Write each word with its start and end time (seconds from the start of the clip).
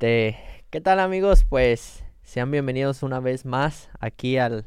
Este, 0.00 0.36
¿qué 0.70 0.80
tal 0.80 1.00
amigos? 1.00 1.42
Pues 1.42 2.04
sean 2.22 2.52
bienvenidos 2.52 3.02
una 3.02 3.18
vez 3.18 3.44
más 3.44 3.90
aquí 3.98 4.38
al 4.38 4.64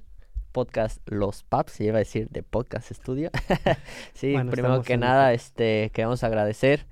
podcast 0.51 0.99
Los 1.09 1.43
Paps, 1.43 1.79
iba 1.79 1.95
a 1.95 1.99
decir 1.99 2.27
de 2.31 2.43
Podcast 2.43 2.91
Studio. 2.91 3.29
sí, 4.13 4.33
Bueno, 4.33 4.51
primero 4.51 4.81
que 4.81 4.91
en- 4.95 4.99
nada, 4.99 5.31
este, 5.31 5.89
queremos 5.93 6.25
agradecer 6.25 6.85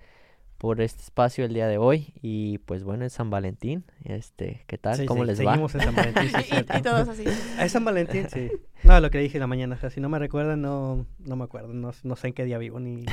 por 0.58 0.80
este 0.80 1.02
espacio 1.04 1.44
el 1.44 1.54
día 1.54 1.68
de 1.68 1.78
hoy 1.80 2.14
y 2.22 2.60
pues 2.60 2.86
bueno, 2.86 3.04
es 3.04 3.12
San 3.12 3.30
Valentín, 3.30 3.84
este, 4.06 4.64
¿qué 4.68 4.78
tal? 4.78 4.96
Sí, 4.96 5.06
¿Cómo 5.06 5.24
sí, 5.24 5.28
les 5.28 5.38
seguimos 5.38 5.76
en 5.76 5.82
San 5.82 5.96
Valentín, 5.96 6.30
sí, 6.42 6.56
y 6.78 6.82
todos 6.82 7.10
así. 7.10 7.26
Ah, 7.58 7.66
Es 7.66 7.74
San 7.74 7.84
Valentín, 7.84 8.30
sí. 8.30 8.50
No, 8.86 8.98
lo 9.02 9.12
que 9.12 9.18
dije 9.18 9.36
en 9.36 9.42
la 9.42 9.48
mañana, 9.48 9.76
o 9.76 9.78
sea, 9.78 9.90
si 9.90 10.00
no 10.00 10.08
me 10.08 10.18
recuerdan, 10.18 10.62
no, 10.62 11.06
no 11.20 11.36
me 11.36 11.44
acuerdo, 11.44 11.74
no, 11.74 11.92
no 12.04 12.16
sé 12.16 12.28
en 12.30 12.34
qué 12.34 12.46
día 12.46 12.58
vivo, 12.58 12.80
ni, 12.80 13.04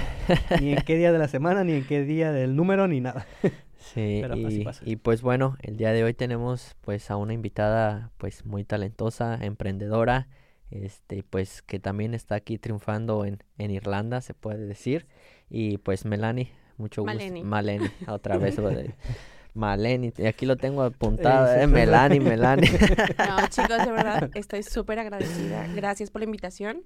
ni 0.60 0.72
en 0.72 0.82
qué 0.82 0.96
día 0.96 1.10
de 1.10 1.18
la 1.18 1.26
semana, 1.26 1.64
ni 1.64 1.72
en 1.72 1.84
qué 1.84 2.04
día 2.04 2.30
del 2.30 2.54
número, 2.54 2.86
ni 2.86 3.00
nada. 3.00 3.26
Va? 3.86 3.92
Sí, 3.94 4.18
Pero 4.22 4.34
así 4.34 4.60
y, 4.60 4.64
pasa. 4.64 4.82
y 4.84 4.96
pues 4.96 5.22
bueno, 5.22 5.56
el 5.62 5.76
día 5.76 5.92
de 5.92 6.04
hoy 6.04 6.14
tenemos 6.14 6.76
pues 6.80 7.10
a 7.10 7.16
una 7.16 7.32
invitada 7.32 8.10
pues 8.18 8.44
muy 8.44 8.64
talentosa, 8.64 9.38
emprendedora, 9.40 10.28
este, 10.70 11.22
pues 11.22 11.62
que 11.62 11.78
también 11.78 12.14
está 12.14 12.34
aquí 12.34 12.58
triunfando 12.58 13.24
en, 13.24 13.42
en 13.58 13.70
Irlanda, 13.70 14.20
se 14.20 14.34
puede 14.34 14.66
decir. 14.66 15.06
Y 15.48 15.78
pues 15.78 16.04
Melanie, 16.04 16.50
mucho 16.76 17.02
gusto. 17.02 17.14
Maleni. 17.14 17.42
Maleni, 17.42 17.86
otra 18.08 18.38
vez. 18.38 18.58
Maleni, 19.54 20.12
y 20.18 20.26
aquí 20.26 20.44
lo 20.44 20.56
tengo 20.56 20.82
apuntado, 20.82 21.54
eh. 21.54 21.66
Melanie, 21.66 22.20
Melanie. 22.20 22.70
No, 23.18 23.48
chicos, 23.48 23.84
de 23.84 23.90
verdad, 23.90 24.30
estoy 24.34 24.62
súper 24.62 24.98
agradecida. 24.98 25.66
Gracias 25.74 26.10
por 26.10 26.20
la 26.20 26.26
invitación. 26.26 26.82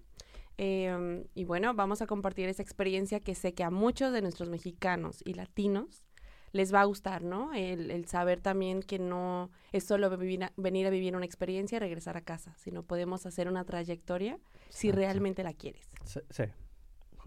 Eh, 0.56 1.24
y 1.34 1.44
bueno, 1.44 1.74
vamos 1.74 2.00
a 2.00 2.06
compartir 2.06 2.48
esa 2.48 2.62
experiencia 2.62 3.18
que 3.18 3.34
sé 3.34 3.54
que 3.54 3.64
a 3.64 3.70
muchos 3.70 4.12
de 4.12 4.22
nuestros 4.22 4.48
mexicanos 4.48 5.22
y 5.24 5.34
latinos 5.34 6.04
les 6.52 6.74
va 6.74 6.80
a 6.80 6.84
gustar, 6.84 7.22
¿no? 7.22 7.52
El, 7.54 7.90
el 7.90 8.06
saber 8.06 8.40
también 8.40 8.82
que 8.82 8.98
no 8.98 9.50
es 9.72 9.84
solo 9.84 10.10
vivir 10.16 10.44
a- 10.44 10.52
venir 10.56 10.86
a 10.86 10.90
vivir 10.90 11.14
una 11.16 11.24
experiencia 11.26 11.76
y 11.76 11.78
regresar 11.78 12.16
a 12.16 12.20
casa, 12.22 12.54
sino 12.56 12.82
podemos 12.82 13.24
hacer 13.26 13.48
una 13.48 13.64
trayectoria 13.64 14.38
si 14.68 14.88
Exacto. 14.88 14.96
realmente 15.06 15.42
la 15.44 15.52
quieres, 15.52 15.88
Sí. 16.04 16.20
sí. 16.30 16.44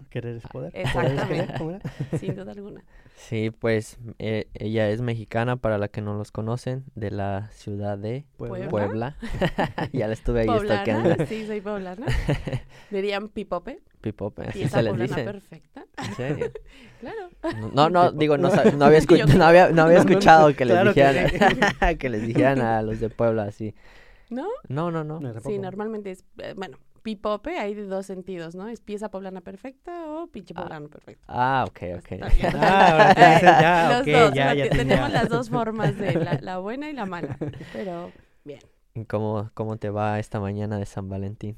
Querer 0.09 0.37
es 0.37 0.43
poder. 0.47 0.71
Poder 0.71 0.85
es 0.87 0.87
Exactamente. 0.95 1.27
querer, 1.45 1.57
¿cómo 1.59 1.69
era? 1.71 1.79
sin 2.19 2.35
duda 2.35 2.51
alguna. 2.51 2.83
Sí, 3.15 3.51
pues 3.51 3.99
eh, 4.17 4.47
ella 4.55 4.89
es 4.89 5.01
mexicana, 5.01 5.55
para 5.57 5.77
la 5.77 5.87
que 5.87 6.01
no 6.01 6.15
los 6.17 6.31
conocen, 6.31 6.83
de 6.95 7.11
la 7.11 7.49
ciudad 7.51 7.97
de 7.99 8.25
Puebla. 8.37 8.69
Puebla. 8.69 9.17
ya 9.93 10.07
la 10.07 10.13
estuve 10.13 10.41
ahí. 10.41 10.47
Poblana, 10.47 11.25
sí, 11.27 11.45
soy 11.45 11.61
poblana. 11.61 12.07
Dirían 12.89 13.29
pipope, 13.29 13.81
Pipope, 14.03 14.43
así 14.43 14.51
pieza 14.59 14.77
se 14.77 14.83
les 14.83 14.91
poblana 14.91 15.07
dice. 15.15 15.23
perfecta. 15.23 15.85
¿En 15.97 16.15
serio? 16.15 16.51
Claro. 17.03 17.29
No, 17.73 17.89
no, 17.89 18.11
digo, 18.13 18.37
no, 18.37 18.47
no 18.77 18.85
había, 18.85 18.99
escu- 18.99 19.25
no 19.35 19.43
había, 19.43 19.71
no 19.71 19.81
había 19.81 19.97
escuchado 19.97 20.55
que 20.55 20.63
les 20.63 20.73
claro 20.75 20.93
que 20.93 21.03
dijeran, 21.03 21.97
que 21.97 22.09
les 22.09 22.25
dijeran 22.27 22.61
a 22.61 22.81
los 22.81 22.99
de 23.01 23.09
Puebla 23.09 23.43
así. 23.43 23.75
¿No? 24.29 24.47
No, 24.69 24.89
no, 24.89 25.03
no. 25.03 25.19
No, 25.19 25.39
Sí, 25.41 25.59
normalmente 25.59 26.11
es, 26.11 26.23
eh, 26.37 26.53
bueno, 26.55 26.77
pipope 27.01 27.57
hay 27.59 27.73
de 27.73 27.85
dos 27.87 28.05
sentidos, 28.05 28.55
¿no? 28.55 28.69
Es 28.69 28.79
pieza 28.79 29.09
poblana 29.11 29.41
perfecta 29.41 30.05
o 30.13 30.27
pinche 30.27 30.53
Ah. 30.55 30.61
poblano 30.63 30.87
perfecto. 30.87 31.25
Ah, 31.27 31.65
ok, 31.67 31.79
ok. 31.97 32.21
Ah, 32.21 33.13
ya, 33.19 33.89
Los 33.91 34.01
ok, 34.01 34.07
dos, 34.07 34.33
ya, 34.33 34.53
ya, 34.53 34.63
te- 34.63 34.69
te- 34.69 34.77
tenemos 34.77 35.11
las 35.11 35.27
dos 35.27 35.49
formas 35.49 35.97
de 35.97 36.13
la, 36.13 36.39
la 36.41 36.57
buena 36.59 36.89
y 36.89 36.93
la 36.93 37.05
mala, 37.05 37.37
pero 37.73 38.11
bien. 38.45 38.61
¿Y 38.95 39.03
¿Cómo, 39.05 39.49
¿Cómo 39.53 39.75
te 39.75 39.89
va 39.89 40.19
esta 40.19 40.39
mañana 40.39 40.77
de 40.77 40.85
San 40.85 41.09
Valentín? 41.09 41.57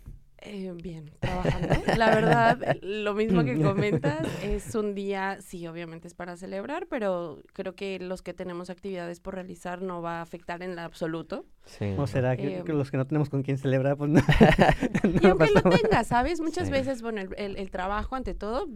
Eh, 0.58 0.72
bien, 0.82 1.12
trabajando. 1.20 1.76
La 1.98 2.16
verdad, 2.16 2.78
lo 2.82 3.14
mismo 3.14 3.44
que 3.44 3.56
comentas, 3.62 4.26
es 4.42 4.74
un 4.74 4.96
día, 4.96 5.38
sí, 5.42 5.68
obviamente 5.68 6.08
es 6.08 6.14
para 6.14 6.38
celebrar, 6.38 6.88
pero 6.90 7.42
creo 7.54 7.76
que 7.76 8.00
los 8.00 8.22
que 8.22 8.34
tenemos 8.34 8.70
actividades 8.70 9.20
por 9.20 9.36
realizar 9.36 9.82
no 9.82 10.02
va 10.02 10.20
a 10.20 10.22
afectar 10.22 10.64
en 10.64 10.76
lo 10.78 10.82
absoluto. 10.82 11.46
Sí. 11.66 11.90
¿No 11.92 11.98
¿no? 11.98 12.08
será 12.08 12.38
que, 12.38 12.60
Eh, 12.60 12.64
que 12.66 12.72
los 12.74 12.90
que 12.90 12.96
no 12.98 13.06
tenemos 13.06 13.30
con 13.30 13.44
quién 13.44 13.58
celebrar, 13.58 13.98
pues 13.98 14.12
no? 14.12 14.22
Y 15.22 15.28
aunque 15.28 15.50
lo 15.52 15.62
tengas, 15.62 16.08
¿sabes? 16.08 16.40
Muchas 16.40 16.68
Sí. 16.68 16.72
veces, 16.72 17.02
bueno, 17.02 17.20
el, 17.22 17.30
el- 17.38 17.58
el 17.58 17.70
trabajo 17.72 18.16
ante 18.16 18.34
todo 18.34 18.70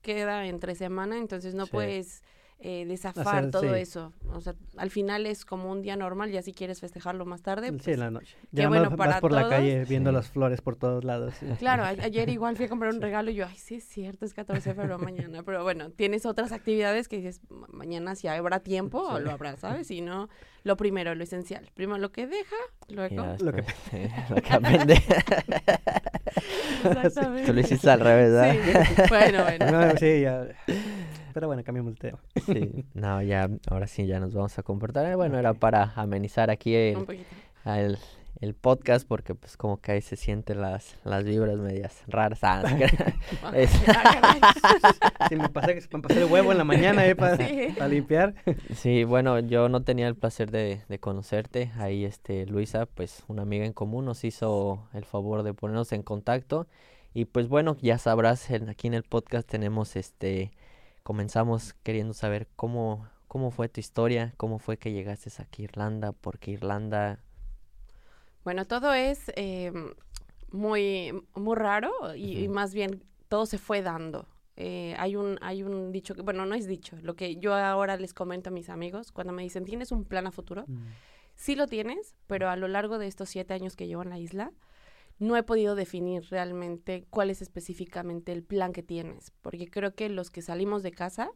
queda 0.00 0.46
entre 0.46 0.74
semana, 0.74 1.18
entonces 1.18 1.54
no 1.54 1.66
Sí. 1.66 1.72
puedes 1.72 2.22
eh, 2.58 2.86
desafar 2.86 3.26
Hacer- 3.44 3.50
todo 3.50 3.74
sí. 3.74 3.80
eso. 3.80 4.12
O 4.32 4.40
sea, 4.40 4.54
al 4.78 4.90
final 4.90 5.26
es 5.26 5.44
como 5.44 5.70
un 5.70 5.82
día 5.82 5.94
normal, 5.94 6.30
ya 6.32 6.40
si 6.42 6.52
quieres 6.54 6.80
festejarlo 6.80 7.26
más 7.26 7.42
tarde. 7.42 7.66
Sí, 7.68 7.72
pues, 7.76 7.88
en 7.88 8.00
la 8.00 8.10
noche. 8.10 8.34
qué 8.50 8.62
Ya 8.62 8.68
bueno 8.68 8.88
más 8.90 8.96
para 8.96 9.20
por 9.20 9.30
la 9.32 9.48
calle 9.48 9.84
viendo 9.84 10.10
Sí. 10.10 10.16
las 10.16 10.28
flores 10.30 10.62
por 10.62 10.74
todos 10.76 11.04
lados. 11.04 11.34
sí. 11.38 11.46
Claro, 11.58 11.84
a- 11.84 11.88
ayer 12.10 12.28
igual 12.30 12.56
fui 12.56 12.64
a 12.64 12.68
comprar 12.68 12.94
un 12.94 13.02
regalo 13.02 13.30
y 13.30 13.34
yo, 13.34 13.46
ay, 13.46 13.56
sí 13.56 13.74
es 13.76 13.84
cierto, 13.84 14.24
es 14.24 14.32
14 14.34 14.70
de 14.70 14.74
febrero 14.74 14.98
mañana. 14.98 15.42
Pero 15.42 15.62
bueno, 15.64 15.90
tienes 15.90 16.24
otras 16.24 16.50
actividades 16.52 17.08
que 17.08 17.16
dices, 17.18 17.40
"Ma- 17.50 17.66
mañana 17.70 18.14
si 18.14 18.26
habrá 18.28 18.60
tiempo, 18.60 19.16
Sí. 19.18 19.22
lo 19.22 19.30
habrá, 19.32 19.56
¿sabes? 19.58 19.86
Si 19.88 20.00
no, 20.00 20.28
lo 20.64 20.76
primero, 20.78 21.14
lo 21.14 21.22
esencial. 21.22 21.70
Primero 21.74 21.98
lo 21.98 22.10
que 22.10 22.26
deja, 22.26 22.56
luego... 22.88 23.14
Ya 23.16 23.36
Lo 23.44 23.52
que- 23.52 23.62
sí, 23.90 24.08
lo 24.30 24.36
que 24.42 24.52
aprende. 24.52 24.94
Exactamente. 26.84 27.46
Tú 27.46 27.52
lo 27.52 27.60
hiciste 27.60 27.90
al 27.90 28.00
revés, 28.00 28.32
¿verdad? 28.32 28.54
Sí, 28.96 29.02
bueno, 29.08 29.42
bueno. 29.44 29.70
No, 29.70 29.96
sí, 29.98 30.20
ya. 30.22 30.46
Pero 31.36 31.48
bueno, 31.48 31.62
cambiamos 31.62 31.92
el 31.92 31.98
tema. 31.98 32.18
Sí. 32.46 32.86
No, 32.94 33.20
ya, 33.20 33.50
ahora 33.68 33.86
sí, 33.86 34.06
ya 34.06 34.18
nos 34.20 34.32
vamos 34.32 34.58
a 34.58 34.62
comportar. 34.62 35.04
Eh, 35.04 35.16
Bueno, 35.16 35.38
era 35.38 35.52
para 35.52 35.92
amenizar 35.94 36.48
aquí 36.48 36.74
el, 36.74 36.96
el, 37.66 37.98
el 38.40 38.54
podcast 38.54 39.06
porque 39.06 39.34
pues 39.34 39.58
como 39.58 39.76
que 39.78 39.92
ahí 39.92 40.00
se 40.00 40.16
sienten 40.16 40.62
las, 40.62 40.96
las 41.04 41.24
vibras 41.24 41.58
medias 41.58 42.02
raras. 42.06 42.38
Ah. 42.42 42.62
Es- 43.54 43.70
Ah. 43.86 45.26
Sí, 45.28 45.36
me 45.36 45.50
pasé, 45.50 45.78
me 45.92 46.00
pasé 46.00 46.22
el 46.22 46.32
huevo 46.32 46.52
en 46.52 46.58
la 46.58 46.64
mañana 46.64 47.06
eh, 47.06 47.14
para, 47.14 47.36
Sí. 47.36 47.68
para 47.76 47.88
limpiar. 47.88 48.34
Sí, 48.74 49.04
bueno, 49.04 49.38
yo 49.40 49.68
no 49.68 49.82
tenía 49.82 50.08
el 50.08 50.14
placer 50.16 50.50
de, 50.50 50.80
de 50.88 50.98
conocerte. 50.98 51.70
Ahí, 51.76 52.06
este, 52.06 52.46
Luisa, 52.46 52.86
pues 52.86 53.24
una 53.28 53.42
amiga 53.42 53.66
en 53.66 53.74
común 53.74 54.06
nos 54.06 54.24
hizo 54.24 54.88
el 54.94 55.04
favor 55.04 55.42
de 55.42 55.52
ponernos 55.52 55.92
en 55.92 56.02
contacto. 56.02 56.66
Y 57.12 57.26
pues 57.26 57.48
bueno, 57.48 57.76
ya 57.82 57.98
sabrás, 57.98 58.50
en- 58.50 58.70
aquí 58.70 58.86
en 58.86 58.94
el 58.94 59.02
podcast 59.02 59.46
tenemos, 59.46 59.96
este, 59.96 60.50
comenzamos 61.06 61.74
queriendo 61.84 62.14
saber 62.14 62.48
cómo, 62.56 63.06
cómo 63.28 63.52
fue 63.52 63.68
tu 63.68 63.78
historia, 63.78 64.34
cómo 64.36 64.58
fue 64.58 64.76
que 64.76 64.90
llegaste 64.90 65.30
aquí 65.40 65.62
a 65.62 65.66
Irlanda, 65.66 66.10
porque 66.10 66.50
Irlanda, 66.50 67.20
Bueno, 68.42 68.64
todo 68.64 68.92
es 68.92 69.30
eh, 69.36 69.70
muy, 70.50 71.12
muy 71.36 71.54
raro 71.54 71.92
y, 72.16 72.48
más 72.48 72.74
bien 72.74 73.04
todo 73.28 73.46
se 73.46 73.56
fue 73.56 73.82
dando. 73.82 74.26
Eh, 74.56 74.96
hay, 74.98 75.14
un, 75.14 75.38
hay 75.42 75.62
un 75.62 75.92
dicho, 75.92 76.16
que, 76.16 76.22
bueno, 76.22 76.44
no 76.44 76.56
es 76.56 76.66
dicho, 76.66 76.96
lo 77.02 77.14
que 77.14 77.36
yo 77.36 77.54
ahora 77.54 77.96
les 77.98 78.12
comento 78.12 78.50
a 78.50 78.52
mis 78.52 78.68
amigos 78.68 79.12
cuando 79.12 79.32
me 79.32 79.44
dicen, 79.44 79.64
¿tienes 79.64 79.92
un 79.92 80.02
plan 80.02 80.26
a 80.26 80.32
futuro? 80.32 80.64
Sí 81.36 81.54
lo 81.54 81.68
tienes, 81.68 82.16
pero 82.26 82.48
a 82.48 82.56
lo 82.56 82.66
largo 82.66 82.98
de 82.98 83.06
estos 83.06 83.28
siete 83.28 83.54
años 83.54 83.76
que 83.76 83.86
llevo 83.86 84.02
en 84.02 84.10
la 84.10 84.18
isla, 84.18 84.50
no 85.18 85.36
he 85.36 85.42
podido 85.42 85.74
definir 85.74 86.24
realmente 86.30 87.06
cuál 87.10 87.30
es 87.30 87.42
específicamente 87.42 88.32
el 88.32 88.42
plan 88.42 88.72
que 88.72 88.82
tienes, 88.82 89.32
porque 89.42 89.68
creo 89.68 89.94
que 89.94 90.08
los 90.08 90.30
que 90.30 90.42
salimos 90.42 90.82
de 90.82 90.92
casa 90.92 91.30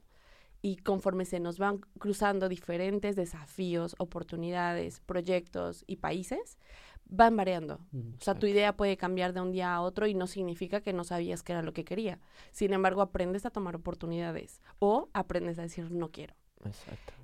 y 0.62 0.76
conforme 0.76 1.24
se 1.24 1.40
nos 1.40 1.58
van 1.58 1.78
cruzando 1.98 2.48
diferentes 2.48 3.16
desafíos, 3.16 3.94
oportunidades, 3.98 5.00
proyectos 5.00 5.84
y 5.86 5.96
países, 5.96 6.58
van 7.06 7.36
variando. 7.36 7.80
O 8.18 8.22
sea, 8.22 8.34
tu 8.34 8.46
idea 8.46 8.76
puede 8.76 8.96
cambiar 8.96 9.32
de 9.32 9.40
un 9.40 9.52
día 9.52 9.74
a 9.74 9.80
otro 9.80 10.06
y 10.06 10.14
no 10.14 10.26
significa 10.26 10.80
que 10.80 10.92
no 10.92 11.04
sabías 11.04 11.42
que 11.42 11.52
era 11.52 11.62
lo 11.62 11.72
que 11.72 11.84
quería. 11.84 12.20
Sin 12.52 12.72
embargo, 12.72 13.00
aprendes 13.00 13.46
a 13.46 13.50
tomar 13.50 13.74
oportunidades 13.74 14.60
o 14.78 15.08
aprendes 15.12 15.58
a 15.58 15.62
decir 15.62 15.90
no 15.90 16.10
quiero. 16.10 16.34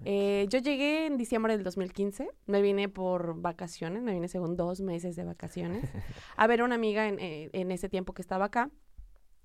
Eh, 0.04 0.46
yo 0.48 0.58
llegué 0.58 1.06
en 1.06 1.16
diciembre 1.16 1.54
del 1.54 1.64
2015, 1.64 2.28
me 2.46 2.62
vine 2.62 2.88
por 2.88 3.40
vacaciones, 3.40 4.02
me 4.02 4.12
vine 4.12 4.28
según 4.28 4.56
dos 4.56 4.80
meses 4.80 5.16
de 5.16 5.24
vacaciones, 5.24 5.84
a 6.36 6.46
ver 6.46 6.60
a 6.60 6.64
una 6.64 6.74
amiga 6.74 7.08
en, 7.08 7.18
eh, 7.18 7.50
en 7.52 7.70
ese 7.70 7.88
tiempo 7.88 8.12
que 8.14 8.22
estaba 8.22 8.46
acá. 8.46 8.70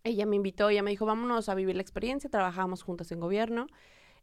Ella 0.04 0.26
me 0.26 0.36
invitó, 0.36 0.70
ella 0.70 0.82
me 0.82 0.92
dijo, 0.92 1.06
vámonos 1.06 1.50
a 1.50 1.56
vivir 1.56 1.76
la 1.76 1.82
experiencia, 1.82 2.30
trabajamos 2.30 2.82
juntos 2.82 3.12
en 3.12 3.20
gobierno. 3.20 3.68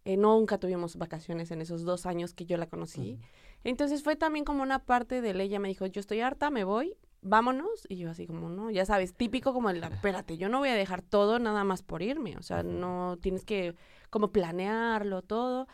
Eh, 0.05 0.17
nunca 0.17 0.59
tuvimos 0.59 0.97
vacaciones 0.97 1.51
en 1.51 1.61
esos 1.61 1.85
dos 1.85 2.07
años 2.07 2.33
que 2.33 2.47
yo 2.47 2.57
la 2.57 2.67
conocí. 2.67 3.19
Entonces 3.65 4.03
fue 4.03 4.17
también 4.17 4.45
como 4.45 4.63
una 4.63 4.79
parte 4.85 5.21
de 5.21 5.31
él, 5.31 5.41
ella 5.41 5.59
me 5.59 5.69
dijo, 5.69 5.87
yo 5.87 6.01
estoy 6.01 6.21
harta, 6.21 6.51
me 6.51 6.65
voy, 6.65 6.97
vámonos. 7.21 7.87
Y 7.89 7.97
yo 7.97 8.11
así 8.11 8.27
como, 8.27 8.49
no, 8.49 8.71
ya 8.71 8.85
sabes, 8.85 9.15
típico 9.15 9.53
como 9.53 9.71
el, 9.71 9.83
espérate, 9.83 10.37
yo 10.37 10.49
no 10.49 10.59
voy 10.59 10.69
a 10.69 10.75
dejar 10.75 11.03
todo 11.03 11.39
nada 11.39 11.65
más 11.65 11.83
por 11.83 12.03
irme. 12.03 12.37
O 12.37 12.43
sea, 12.43 12.63
no 12.63 13.19
tienes 13.21 13.45
que 13.45 13.75
como 14.11 14.33
planearlo 14.33 15.23
todo. 15.23 15.67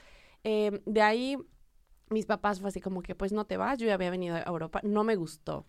Eh, 0.43 0.83
de 0.87 1.03
ahí 1.03 1.39
mis 2.11 2.27
papás 2.27 2.61
fue 2.61 2.69
así 2.69 2.81
como 2.81 3.03
que 3.03 3.15
pues 3.15 3.33
no 3.33 3.47
te 3.47 3.57
vas, 3.57 3.79
yo 3.79 3.87
ya 3.87 3.95
había 3.95 4.11
venido 4.11 4.37
a 4.37 4.43
Europa, 4.43 4.81
no 4.83 5.05
me 5.05 5.17
gustó. 5.17 5.67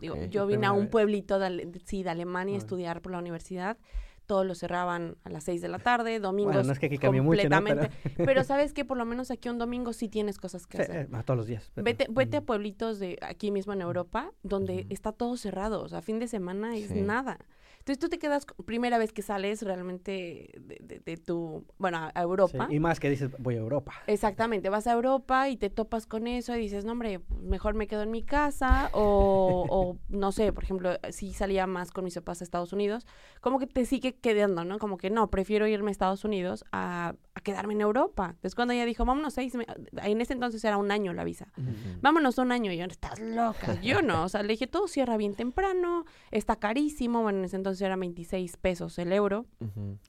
Digo, 0.00 0.16
yo 0.24 0.48
vine 0.48 0.66
a 0.66 0.72
un 0.72 0.88
pueblito 0.90 1.38
de, 1.38 1.80
sí, 1.84 2.02
de 2.02 2.10
Alemania 2.10 2.54
a 2.54 2.56
Ah. 2.56 2.58
estudiar 2.58 3.00
por 3.02 3.12
la 3.12 3.18
universidad. 3.20 3.78
Todos 4.26 4.44
lo 4.44 4.54
cerraban 4.56 5.16
a 5.24 5.30
las 5.30 5.44
6 5.44 5.60
de 5.62 5.68
la 5.68 5.78
tarde, 5.78 6.18
domingos 6.18 6.54
Bueno, 6.54 6.66
no 6.66 6.72
es 6.72 6.78
que 6.80 6.86
aquí 6.86 6.98
cambie 6.98 7.22
mucho, 7.22 7.48
¿no? 7.48 7.56
completamente. 7.56 7.96
Pero 8.24 8.42
sabes 8.42 8.72
que 8.72 8.84
por 8.84 8.96
lo 8.96 9.04
menos 9.04 9.30
aquí 9.30 9.48
un 9.48 9.58
domingo 9.58 9.92
sí 9.92 10.08
tienes 10.08 10.38
cosas 10.38 10.66
que 10.66 10.78
Sí, 10.78 10.82
hacer. 10.82 11.08
eh, 11.12 11.16
a 11.16 11.22
todos 11.22 11.38
los 11.38 11.46
días. 11.46 11.70
pero- 11.74 11.84
Vete, 11.84 12.06
vete 12.10 12.38
a 12.38 12.40
pueblitos 12.40 12.98
de 12.98 13.18
aquí 13.22 13.52
mismo 13.52 13.72
en 13.72 13.82
Europa 13.82 14.32
donde 14.42 14.86
está 14.90 15.12
todo 15.12 15.36
cerrado, 15.36 15.80
o 15.82 15.88
sea, 15.88 16.02
fin 16.02 16.18
de 16.18 16.26
semana 16.26 16.76
es 16.76 16.88
Sí. 16.88 17.00
nada. 17.00 17.38
Entonces 17.86 18.00
tú 18.00 18.08
te 18.08 18.18
quedas, 18.18 18.44
primera 18.64 18.98
vez 18.98 19.12
que 19.12 19.22
sales 19.22 19.62
realmente 19.62 20.50
de, 20.58 20.76
de- 20.80 20.98
de 20.98 21.16
tu, 21.16 21.64
bueno, 21.78 21.98
a- 22.12 22.20
Europa. 22.20 22.66
Sí, 22.68 22.74
Y 22.74 22.80
más 22.80 22.98
que 22.98 23.08
dices, 23.08 23.30
voy 23.38 23.54
a 23.54 23.58
Europa. 23.58 23.92
Exactamente, 24.08 24.70
vas 24.70 24.88
a 24.88 24.92
Europa 24.92 25.48
y 25.48 25.56
te 25.56 25.70
topas 25.70 26.04
con 26.06 26.26
eso 26.26 26.56
y 26.56 26.58
dices, 26.58 26.84
no, 26.84 26.90
hombre, 26.92 27.20
pues, 27.20 27.40
mejor 27.42 27.74
me 27.74 27.86
quedo 27.86 28.02
en 28.02 28.10
mi 28.10 28.24
casa 28.24 28.90
o, 28.92 29.66
o, 29.70 29.96
no 30.08 30.32
sé, 30.32 30.52
por 30.52 30.64
ejemplo, 30.64 30.96
si 31.10 31.32
salía 31.32 31.68
más 31.68 31.92
con 31.92 32.02
mis 32.02 32.16
papás 32.16 32.40
a 32.40 32.44
Estados 32.44 32.72
Unidos, 32.72 33.06
como 33.40 33.60
que 33.60 33.68
te 33.68 33.86
sigue 33.86 34.16
quedando, 34.16 34.64
¿no? 34.64 34.80
Como 34.80 34.96
que 34.96 35.08
no, 35.10 35.30
prefiero 35.30 35.68
irme 35.68 35.90
a 35.90 35.92
Estados 35.92 36.24
Unidos 36.24 36.64
a, 36.72 37.14
a 37.36 37.40
quedarme 37.40 37.74
en 37.74 37.82
Europa. 37.82 38.30
Entonces 38.30 38.54
cuando 38.54 38.72
ella 38.72 38.86
dijo, 38.86 39.04
vámonos 39.04 39.34
seis, 39.34 39.54
me- 39.54 39.66
en 40.02 40.20
ese 40.22 40.32
entonces 40.32 40.64
era 40.64 40.78
un 40.78 40.90
año 40.90 41.12
la 41.12 41.22
visa. 41.22 41.52
Vámonos 42.00 42.38
un 42.38 42.50
año. 42.50 42.72
Y 42.72 42.78
yo, 42.78 42.84
estás 42.86 43.20
loca. 43.20 43.74
Yo 43.82 44.00
no. 44.00 44.24
O 44.24 44.28
sea, 44.30 44.42
le 44.42 44.48
dije, 44.54 44.66
todo 44.66 44.88
cierra 44.88 45.16
bien 45.18 45.34
temprano, 45.34 46.06
está 46.30 46.56
carísimo. 46.56 47.20
Bueno, 47.22 47.40
en 47.40 47.44
ese 47.44 47.56
entonces 47.56 47.82
era 47.82 47.94
26 47.96 48.56
pesos 48.56 48.98
el 48.98 49.12
euro 49.12 49.44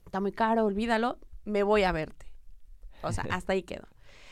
está 0.06 0.20
muy 0.20 0.32
caro, 0.32 0.64
olvídalo, 0.64 1.18
me 1.44 1.62
voy 1.62 1.82
a 1.82 1.92
verte. 1.92 2.32
O 3.02 3.12
sea, 3.12 3.24
hasta 3.30 3.52
ahí 3.52 3.62
quedó. 3.62 3.86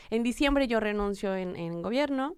En 0.09 0.23
diciembre 0.23 0.67
yo 0.67 0.79
renuncio 0.79 1.35
en, 1.35 1.55
en 1.55 1.81
gobierno 1.83 2.35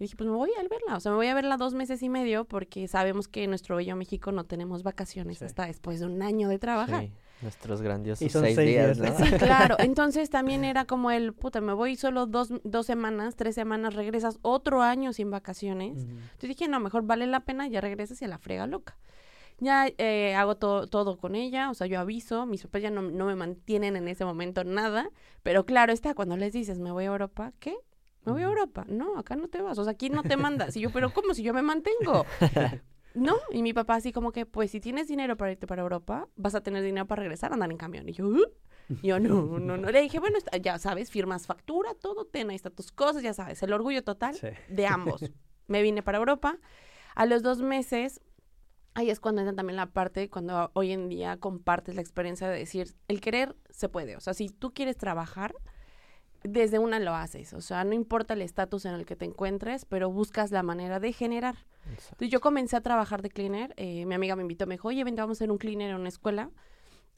y 0.00 0.04
dije, 0.04 0.16
pues 0.16 0.28
me 0.28 0.34
voy 0.34 0.50
a 0.58 0.62
verla. 0.62 0.96
O 0.96 1.00
sea, 1.00 1.12
me 1.12 1.16
voy 1.16 1.26
a 1.28 1.34
verla 1.34 1.56
dos 1.56 1.74
meses 1.74 2.02
y 2.02 2.08
medio 2.08 2.46
porque 2.46 2.88
sabemos 2.88 3.28
que 3.28 3.44
en 3.44 3.50
nuestro 3.50 3.76
bello 3.76 3.94
México 3.94 4.32
no 4.32 4.44
tenemos 4.44 4.82
vacaciones 4.82 5.38
Sí. 5.38 5.44
hasta 5.44 5.66
después 5.66 6.00
de 6.00 6.06
un 6.06 6.20
año 6.22 6.48
de 6.48 6.58
trabajar. 6.58 7.04
Sí, 7.04 7.12
nuestros 7.42 7.82
grandiosos 7.82 8.22
Y 8.26 8.28
son 8.30 8.42
seis, 8.44 8.56
seis 8.56 8.68
días, 8.68 8.98
días. 8.98 9.18
¿no? 9.20 9.26
Sí, 9.26 9.32
claro. 9.38 9.76
Entonces 9.78 10.30
también 10.30 10.64
era 10.64 10.84
como 10.84 11.10
el, 11.10 11.32
puta, 11.32 11.60
me 11.60 11.72
voy 11.72 11.96
solo 11.96 12.26
dos, 12.26 12.52
dos 12.64 12.86
semanas, 12.86 13.36
tres 13.36 13.54
semanas, 13.54 13.94
regresas 13.94 14.38
otro 14.42 14.82
año 14.82 15.12
sin 15.12 15.30
vacaciones. 15.30 15.98
Ujú. 16.04 16.10
Entonces 16.10 16.48
dije, 16.48 16.68
no, 16.68 16.80
mejor 16.80 17.02
vale 17.04 17.26
la 17.26 17.40
pena, 17.40 17.66
ya 17.68 17.80
regresas 17.80 18.20
y 18.22 18.24
a 18.24 18.28
la 18.28 18.38
frega 18.38 18.66
loca. 18.66 18.98
Ya 19.58 19.88
eh, 19.98 20.34
hago 20.36 20.56
to- 20.56 20.86
todo 20.86 21.18
con 21.18 21.34
ella, 21.34 21.68
o 21.70 21.74
sea, 21.74 21.86
yo 21.86 22.00
aviso, 22.00 22.46
mis 22.46 22.62
papás 22.62 22.80
ya 22.80 22.90
no, 22.90 23.02
no 23.02 23.26
me 23.26 23.36
mantienen 23.36 23.94
en 23.96 24.08
ese 24.08 24.24
momento 24.24 24.64
nada, 24.64 25.10
pero 25.42 25.66
claro 25.66 25.92
está, 25.92 26.14
cuando 26.14 26.36
les 26.38 26.52
dices, 26.54 26.78
me 26.78 26.90
voy 26.90 27.04
a 27.04 27.08
Europa, 27.08 27.52
¿qué? 27.58 27.76
Me 28.24 28.32
voy 28.32 28.42
a. 28.42 28.46
Europa. 28.46 28.84
No, 28.88 29.18
acá 29.18 29.36
no 29.36 29.48
te 29.48 29.60
vas, 29.60 29.78
o 29.78 29.84
sea, 29.84 29.92
aquí 29.92 30.08
no 30.10 30.22
te 30.22 30.36
mandas. 30.36 30.76
Y 30.76 30.80
yo, 30.80 30.90
pero 30.90 31.12
¿cómo 31.12 31.34
si 31.34 31.42
yo 31.42 31.52
me 31.54 31.62
mantengo? 31.62 32.24
No, 33.14 33.36
y 33.50 33.62
mi 33.62 33.72
papá 33.72 33.96
así 33.96 34.12
como 34.12 34.30
que, 34.32 34.46
pues 34.46 34.70
si 34.70 34.80
tienes 34.80 35.08
dinero 35.08 35.36
para 35.36 35.52
irte 35.52 35.66
para 35.66 35.82
Europa, 35.82 36.28
vas 36.36 36.54
a 36.54 36.60
tener 36.62 36.82
dinero 36.82 37.06
para 37.06 37.20
regresar 37.20 37.50
a 37.50 37.54
andar 37.54 37.70
en 37.70 37.76
camión. 37.76 38.08
Y 38.08 38.12
yo, 38.12 38.26
"¿Uh?". 38.26 38.44
Yo, 39.02 39.20
no, 39.20 39.58
no, 39.58 39.76
no. 39.76 39.90
Le 39.90 40.00
dije, 40.00 40.18
bueno, 40.18 40.36
está- 40.38 40.56
ya 40.56 40.78
sabes, 40.78 41.10
firmas 41.10 41.46
factura, 41.46 41.94
todo, 41.94 42.24
ten, 42.24 42.50
ahí 42.50 42.56
están 42.56 42.72
tus 42.72 42.90
cosas, 42.90 43.22
ya 43.22 43.32
sabes, 43.34 43.62
el 43.62 43.72
orgullo 43.72 44.02
total 44.02 44.34
Sí. 44.34 44.48
de 44.68 44.86
ambos. 44.86 45.24
Me 45.68 45.82
vine 45.82 46.02
para 46.02 46.18
Europa. 46.18 46.58
A 47.14 47.26
los 47.26 47.42
dos 47.42 47.62
meses, 47.62 48.20
ahí 48.94 49.08
es 49.10 49.20
cuando 49.20 49.42
entra 49.42 49.54
también 49.54 49.76
la 49.76 49.86
parte, 49.86 50.28
cuando 50.28 50.70
hoy 50.74 50.90
en 50.92 51.08
día 51.08 51.36
compartes 51.36 51.94
la 51.94 52.00
experiencia 52.00 52.48
de 52.48 52.58
decir, 52.58 52.94
el 53.06 53.20
querer 53.20 53.54
se 53.70 53.88
puede. 53.88 54.16
O 54.16 54.20
sea, 54.20 54.34
si 54.34 54.48
tú 54.48 54.72
quieres 54.74 54.96
trabajar, 54.96 55.54
desde 56.42 56.78
una 56.78 56.98
lo 56.98 57.14
haces. 57.14 57.52
O 57.54 57.60
sea, 57.60 57.84
no 57.84 57.92
importa 57.94 58.34
el 58.34 58.42
estatus 58.42 58.84
en 58.86 58.94
el 58.94 59.04
que 59.06 59.16
te 59.16 59.24
encuentres, 59.24 59.84
pero 59.84 60.10
buscas 60.10 60.50
la 60.50 60.62
manera 60.62 61.00
de 61.00 61.12
generar. 61.12 61.56
Exacto. 61.90 62.06
Entonces 62.12 62.30
yo 62.30 62.40
comencé 62.40 62.76
a 62.76 62.80
trabajar 62.80 63.22
de 63.22 63.30
cleaner. 63.30 63.74
eh, 63.76 64.04
mi 64.06 64.14
amiga 64.14 64.36
me 64.36 64.42
invitó, 64.42 64.66
me 64.66 64.74
dijo, 64.74 64.88
oye, 64.88 65.04
vente, 65.04 65.20
vamos 65.20 65.36
a 65.36 65.38
hacer 65.38 65.50
un 65.50 65.58
cleaner 65.58 65.90
en 65.90 65.96
una 65.96 66.08
escuela. 66.08 66.50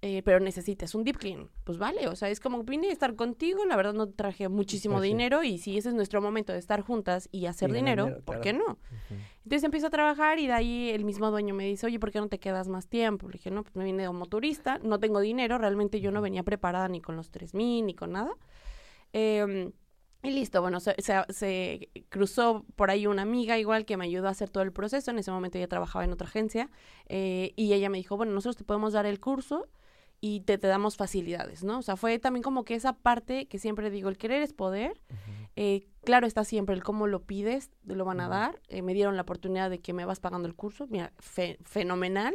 eh, 0.05 0.21
pero 0.25 0.41
necesitas 0.41 0.97
un 0.97 1.05
deep 1.05 1.17
clean. 1.17 1.49
Pues 1.63 1.79
vale, 1.79 2.09
o 2.09 2.17
sea, 2.17 2.29
es 2.29 2.41
como 2.41 2.65
vine 2.65 2.89
a 2.89 2.93
estar 2.93 3.15
contigo, 3.15 3.65
la 3.65 3.77
verdad 3.77 3.95
no 3.95 4.09
traje 4.09 4.49
muchísimo 4.49 4.97
Pues 4.97 5.05
sí. 5.05 5.09
dinero 5.11 5.45
y 5.45 5.59
si 5.59 5.79
ese 5.79 5.91
es 5.91 5.95
nuestro 5.95 6.21
momento 6.21 6.53
de 6.53 6.59
estar 6.59 6.81
juntas 6.81 7.29
y 7.31 7.47
hacer 7.47 7.71
Y 7.71 7.75
dinero, 7.75 8.07
dinero, 8.07 8.25
¿por 8.25 8.41
claro. 8.41 8.43
qué 8.43 8.53
no? 8.53 8.79
Entonces 9.45 9.63
empiezo 9.63 9.87
a 9.87 9.91
trabajar 9.91 10.41
y 10.41 10.49
de 10.49 10.55
ahí 10.55 10.91
el 10.91 11.05
mismo 11.05 11.31
dueño 11.31 11.55
me 11.55 11.67
dice, 11.67 11.87
oye, 11.87 12.01
¿por 12.01 12.11
qué 12.11 12.19
no 12.19 12.27
te 12.27 12.41
quedas 12.41 12.67
más 12.67 12.89
tiempo? 12.89 13.29
Le 13.29 13.35
dije, 13.35 13.53
no, 13.53 13.63
pues 13.63 13.77
me 13.77 13.85
vine 13.85 14.05
como 14.07 14.27
turista, 14.27 14.81
no 14.83 14.99
tengo 14.99 15.21
dinero, 15.21 15.57
realmente 15.59 16.01
yo 16.01 16.11
no 16.11 16.21
venía 16.21 16.43
preparada 16.43 16.89
ni 16.89 17.01
con 17.01 17.15
los 17.15 17.31
3000 17.31 17.87
ni 17.87 17.95
con 17.95 18.11
nada. 18.11 18.33
Em, 19.13 19.73
y 20.23 20.31
listo, 20.31 20.61
bueno, 20.63 20.79
se, 20.81 20.95
se- 20.99 21.25
se 21.33 21.89
cruzó 22.09 22.65
por 22.77 22.91
ahí 22.91 23.07
una 23.07 23.23
amiga 23.23 23.59
igual 23.59 23.85
que 23.85 23.97
me 23.97 24.05
ayudó 24.05 24.29
a 24.29 24.31
hacer 24.31 24.49
todo 24.51 24.63
el 24.63 24.73
proceso. 24.73 25.11
En 25.11 25.19
ese 25.19 25.31
momento 25.33 25.59
ella 25.59 25.69
trabajaba 25.69 26.05
en 26.05 26.13
otra 26.13 26.29
agencia 26.29 26.71
eh, 27.09 27.53
y 27.57 27.73
ella 27.73 27.89
me 27.91 27.99
dijo, 27.99 28.17
bueno, 28.17 28.33
nosotros 28.33 28.57
te 28.57 28.65
podemos 28.65 28.93
dar 28.93 29.05
el 29.07 29.19
curso 29.21 29.67
y 30.21 30.43
te, 30.43 30.57
te 30.59 30.69
damos 30.69 30.97
facilidades, 30.97 31.65
¿no? 31.65 31.79
O 31.79 31.83
sea, 31.83 31.97
fue 31.97 32.21
también 32.21 32.45
como 32.45 32.65
que 32.65 32.77
esa 32.77 32.93
parte 32.93 33.47
que 33.49 33.59
siempre 33.59 33.91
digo, 33.91 34.09
el 34.09 34.17
querer 34.19 34.43
es 34.43 34.53
poder. 34.53 35.03
Eh, 35.57 35.89
claro 36.05 36.27
está 36.29 36.45
siempre 36.45 36.75
el 36.77 36.85
cómo 36.85 37.09
lo 37.09 37.25
pides, 37.25 37.71
te 37.87 37.97
lo 37.97 38.05
van 38.05 38.21
a 38.21 38.29
dar. 38.29 38.61
Eh, 38.69 38.81
me 38.83 38.95
dieron 38.95 39.17
la 39.17 39.23
oportunidad 39.23 39.69
de 39.71 39.81
que 39.81 39.93
me 39.93 40.05
vas 40.05 40.21
pagando 40.21 40.47
el 40.47 40.55
curso, 40.55 40.87
mira, 40.89 41.13
fe- 41.19 41.59
fenomenal. 41.65 42.35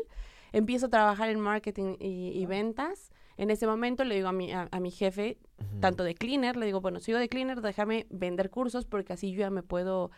Empiezo 0.51 0.87
a 0.87 0.89
trabajar 0.89 1.29
en 1.29 1.39
marketing 1.39 1.95
y, 1.99 2.31
y 2.37 2.45
ventas. 2.45 3.11
En 3.37 3.49
ese 3.51 3.67
momento 3.67 4.03
le 4.03 4.15
digo 4.15 4.27
a 4.27 4.31
mi, 4.31 4.51
a, 4.51 4.67
a 4.71 4.79
mi 4.79 4.91
jefe, 4.91 5.37
tanto 5.79 6.03
de 6.03 6.15
cleaner, 6.15 6.55
le 6.57 6.65
digo, 6.65 6.81
bueno, 6.81 6.99
sigo 6.99 7.19
de 7.19 7.29
cleaner, 7.29 7.61
déjame 7.61 8.07
vender 8.09 8.49
cursos 8.49 8.85
porque 8.85 9.13
así 9.13 9.31
yo 9.31 9.39
ya 9.39 9.49
me 9.49 9.63
puedo 9.63 10.11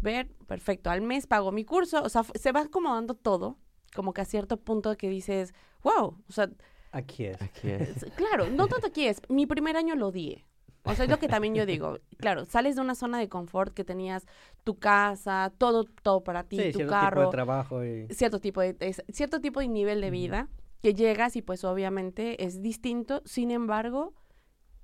ver, 0.00 0.28
perfecto, 0.46 0.90
al 0.90 1.00
mes 1.00 1.26
pago 1.26 1.52
mi 1.52 1.64
curso, 1.64 2.02
o 2.02 2.08
sea, 2.08 2.22
se 2.22 2.52
va 2.52 2.60
acomodando 2.60 3.14
todo, 3.14 3.56
como 3.94 4.12
que 4.12 4.20
a 4.20 4.24
cierto 4.26 4.58
punto 4.58 4.94
que 4.96 5.08
dices, 5.08 5.54
wow, 5.82 6.18
o 6.28 6.32
sea, 6.32 6.50
Aquí 6.92 7.24
es. 7.24 7.42
Aquí 7.42 7.68
es. 7.70 8.06
claro, 8.16 8.48
no 8.48 8.68
tanto 8.68 8.86
aquí 8.86 9.06
es, 9.06 9.20
mi 9.28 9.46
primer 9.46 9.76
año 9.76 9.94
lo 9.96 10.08
odié. 10.08 10.46
O 10.84 10.94
sea, 10.94 11.04
es 11.04 11.10
lo 11.10 11.18
que 11.18 11.28
también 11.28 11.54
yo 11.54 11.66
digo. 11.66 11.98
Claro, 12.18 12.44
sales 12.46 12.76
de 12.76 12.80
una 12.80 12.94
zona 12.94 13.18
de 13.18 13.28
confort 13.28 13.74
que 13.74 13.84
tenías 13.84 14.24
tu 14.64 14.78
casa, 14.78 15.52
todo, 15.58 15.84
todo 15.84 16.22
para 16.24 16.44
ti, 16.44 16.56
Sí, 16.58 16.70
tu 16.72 16.78
cierto 16.78 16.92
carro, 16.92 17.20
tipo 17.22 17.30
de 17.30 17.32
trabajo 17.36 17.84
y... 17.84 18.06
cierto 18.14 18.40
tipo 18.40 18.60
de, 18.60 18.76
es- 18.80 19.02
cierto 19.12 19.40
tipo 19.40 19.60
de 19.60 19.68
nivel 19.68 20.00
de 20.00 20.10
vida 20.10 20.48
que 20.86 20.94
llegas 20.94 21.34
y 21.34 21.42
pues 21.42 21.64
obviamente 21.64 22.44
es 22.44 22.62
distinto. 22.62 23.20
Sin 23.24 23.50
embargo, 23.50 24.14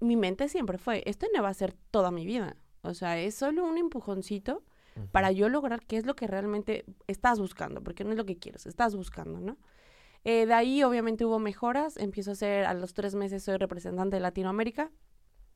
mi 0.01 0.17
mente 0.17 0.49
siempre 0.49 0.77
fue, 0.77 1.05
esto 1.07 1.29
no 1.33 1.45
va 1.45 1.51
a 1.51 1.55
ser 1.55 1.75
toda 1.93 2.11
mi 2.11 2.27
vida. 2.27 2.57
O 2.83 2.93
sea, 2.93 3.21
es 3.21 3.37
solo 3.37 3.65
un 3.65 3.79
empujoncito 3.79 4.65
para 5.13 5.31
yo 5.31 5.49
lograr 5.49 5.87
qué 5.87 5.99
es 5.99 6.05
lo 6.05 6.17
que 6.17 6.27
realmente 6.27 6.85
estás 7.07 7.39
buscando, 7.39 7.85
porque 7.85 8.03
no 8.03 8.11
es 8.11 8.17
lo 8.17 8.27
que 8.27 8.37
quieres, 8.37 8.67
estás 8.67 8.97
buscando, 8.97 9.39
¿no? 9.39 9.59
Eh, 10.25 10.45
de 10.45 10.55
ahí 10.55 10.83
obviamente 10.83 11.25
hubo 11.25 11.39
mejoras, 11.39 11.97
empiezo 11.97 12.33
a 12.33 12.35
ser, 12.35 12.65
a 12.65 12.75
los 12.75 12.95
tres 12.95 13.15
meses 13.15 13.45
soy 13.45 13.57
representante 13.57 14.17
de 14.17 14.21
Latinoamérica, 14.23 14.91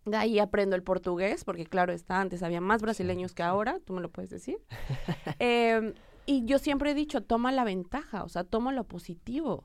de 0.05 0.17
ahí 0.17 0.39
aprendo 0.39 0.77
el 0.77 0.85
portugués, 0.85 1.43
porque 1.43 1.67
claro 1.67 1.93
está, 1.93 2.21
antes 2.21 2.45
había 2.45 2.61
más 2.61 2.83
brasileños 2.83 3.35
que 3.35 3.43
ahora, 3.43 3.81
tú 3.85 3.95
me 3.95 4.01
lo 4.01 4.13
puedes 4.13 4.31
decir. 4.31 4.59
Em, 5.41 5.95
y 6.25 6.45
yo 6.45 6.61
siempre 6.61 6.93
he 6.93 6.95
dicho, 6.95 7.21
toma 7.21 7.51
la 7.51 7.65
ventaja, 7.65 8.23
o 8.23 8.29
sea, 8.29 8.45
toma 8.45 8.71
lo 8.71 8.85
positivo. 8.85 9.65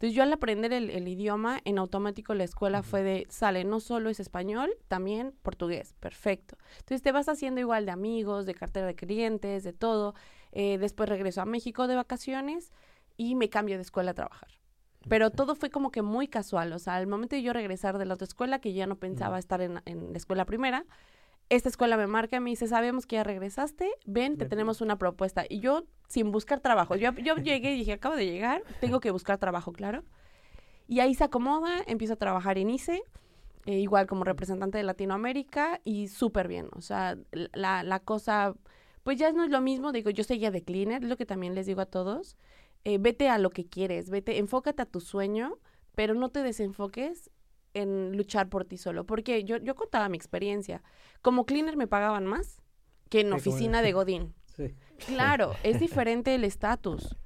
Entonces 0.00 0.16
yo 0.16 0.22
al 0.22 0.32
aprender 0.32 0.72
el, 0.72 0.88
el 0.88 1.06
idioma, 1.08 1.60
en 1.66 1.78
automático 1.78 2.32
la 2.32 2.44
escuela 2.44 2.82
fue 2.82 3.02
de, 3.02 3.26
sale, 3.28 3.64
no 3.64 3.80
solo 3.80 4.08
es 4.08 4.18
español, 4.18 4.70
también 4.88 5.34
portugués, 5.42 5.94
perfecto. 6.00 6.56
Entonces 6.78 7.02
te 7.02 7.12
vas 7.12 7.28
haciendo 7.28 7.60
igual 7.60 7.84
de 7.84 7.92
amigos, 7.92 8.46
de 8.46 8.54
cartera 8.54 8.86
de 8.86 8.94
clientes, 8.94 9.62
de 9.62 9.74
todo. 9.74 10.14
Eh, 10.52 10.78
después 10.78 11.06
regreso 11.06 11.42
a 11.42 11.44
México 11.44 11.86
de 11.86 11.96
vacaciones 11.96 12.72
y 13.18 13.34
me 13.34 13.50
cambio 13.50 13.76
de 13.76 13.82
escuela 13.82 14.12
a 14.12 14.14
trabajar. 14.14 14.48
Pero 15.06 15.30
todo 15.30 15.54
fue 15.54 15.68
como 15.68 15.90
que 15.90 16.00
muy 16.00 16.28
casual, 16.28 16.72
o 16.72 16.78
sea, 16.78 16.96
al 16.96 17.06
momento 17.06 17.36
de 17.36 17.42
yo 17.42 17.52
regresar 17.52 17.98
de 17.98 18.06
la 18.06 18.14
otra 18.14 18.24
escuela, 18.24 18.58
que 18.58 18.72
ya 18.72 18.86
no 18.86 18.96
pensaba 18.96 19.38
estar 19.38 19.60
en, 19.60 19.82
en 19.84 20.12
la 20.12 20.16
escuela 20.16 20.46
primera, 20.46 20.86
esta 21.50 21.68
escuela 21.68 21.96
me 21.96 22.06
marca 22.06 22.36
y 22.36 22.40
me 22.40 22.50
dice, 22.50 22.66
sabemos 22.66 23.06
que 23.06 23.16
ya 23.16 23.24
regresaste, 23.24 23.90
ven, 24.06 24.38
te 24.38 24.46
tenemos 24.46 24.80
una 24.80 24.96
propuesta. 24.96 25.44
Y 25.48 25.60
yo, 25.60 25.84
sin 26.08 26.30
buscar 26.32 26.60
trabajo, 26.60 26.96
yo, 26.96 27.12
yo 27.12 27.36
llegué 27.36 27.74
y 27.74 27.78
dije, 27.78 27.92
acabo 27.92 28.16
de 28.16 28.24
llegar, 28.24 28.62
tengo 28.80 29.00
que 29.00 29.10
buscar 29.10 29.36
trabajo, 29.38 29.72
claro. 29.72 30.02
Y 30.86 31.00
ahí 31.00 31.14
se 31.14 31.24
acomoda, 31.24 31.82
empiezo 31.86 32.14
a 32.14 32.16
trabajar 32.16 32.56
en 32.56 32.70
ICE, 32.70 33.02
eh, 33.66 33.78
igual 33.78 34.06
como 34.06 34.24
representante 34.24 34.78
de 34.78 34.84
Latinoamérica, 34.84 35.80
y 35.84 36.08
súper 36.08 36.48
bien. 36.48 36.68
O 36.72 36.80
sea, 36.80 37.18
la, 37.52 37.82
la 37.82 38.00
cosa, 38.00 38.54
pues 39.02 39.18
ya 39.18 39.32
no 39.32 39.44
es 39.44 39.50
lo 39.50 39.60
mismo, 39.60 39.92
digo, 39.92 40.10
yo 40.10 40.24
seguía 40.24 40.50
de 40.50 40.62
cleaner, 40.62 41.02
es 41.02 41.08
lo 41.08 41.16
que 41.16 41.26
también 41.26 41.54
les 41.54 41.66
digo 41.66 41.80
a 41.80 41.86
todos. 41.86 42.36
eh, 42.84 42.98
vete 42.98 43.28
a 43.28 43.38
lo 43.38 43.50
que 43.50 43.66
quieres, 43.66 44.08
vete, 44.10 44.38
enfócate 44.38 44.82
a 44.82 44.86
tu 44.86 45.00
sueño, 45.00 45.58
pero 45.94 46.14
no 46.14 46.30
te 46.30 46.42
desenfoques 46.42 47.30
en 47.74 48.16
luchar 48.16 48.48
por 48.48 48.64
ti 48.64 48.76
solo. 48.76 49.04
Porque 49.04 49.44
yo, 49.44 49.56
yo 49.58 49.74
contaba 49.74 50.08
mi 50.08 50.16
experiencia. 50.16 50.82
Como 51.22 51.46
cleaner 51.46 51.76
me 51.76 51.86
pagaban 51.86 52.26
más 52.26 52.62
que 53.08 53.20
en 53.20 53.32
oficina 53.32 53.82
de 53.82 53.92
Godín. 53.92 54.34
Sí. 54.56 54.74
Claro, 55.06 55.54
es 55.62 55.78
diferente 55.80 56.34
el 56.34 56.44
estatus. 56.44 57.16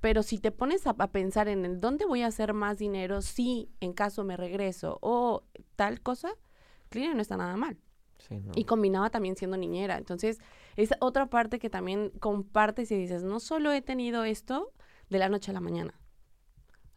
Pero 0.00 0.22
si 0.22 0.38
te 0.38 0.50
pones 0.50 0.86
a, 0.86 0.96
a 0.98 1.12
pensar 1.12 1.46
en 1.46 1.64
el 1.64 1.78
dónde 1.78 2.06
voy 2.06 2.22
a 2.22 2.26
hacer 2.26 2.54
más 2.54 2.78
dinero 2.78 3.20
si 3.20 3.68
en 3.80 3.92
caso 3.92 4.24
me 4.24 4.36
regreso 4.36 4.98
o 5.02 5.44
tal 5.76 6.00
cosa, 6.00 6.32
cleaner 6.88 7.14
no 7.14 7.22
está 7.22 7.36
nada 7.36 7.56
mal. 7.56 7.78
Sí, 8.18 8.40
no. 8.40 8.52
Y 8.56 8.64
combinaba 8.64 9.10
también 9.10 9.36
siendo 9.36 9.56
niñera. 9.56 9.98
Entonces, 9.98 10.38
es 10.74 10.90
otra 11.00 11.26
parte 11.26 11.58
que 11.58 11.70
también 11.70 12.10
compartes 12.18 12.90
y 12.90 12.96
dices, 12.96 13.22
no 13.22 13.40
solo 13.40 13.72
he 13.72 13.82
tenido 13.82 14.24
esto 14.24 14.72
de 15.10 15.18
la 15.18 15.28
noche 15.28 15.50
a 15.50 15.54
la 15.54 15.60
mañana. 15.60 16.00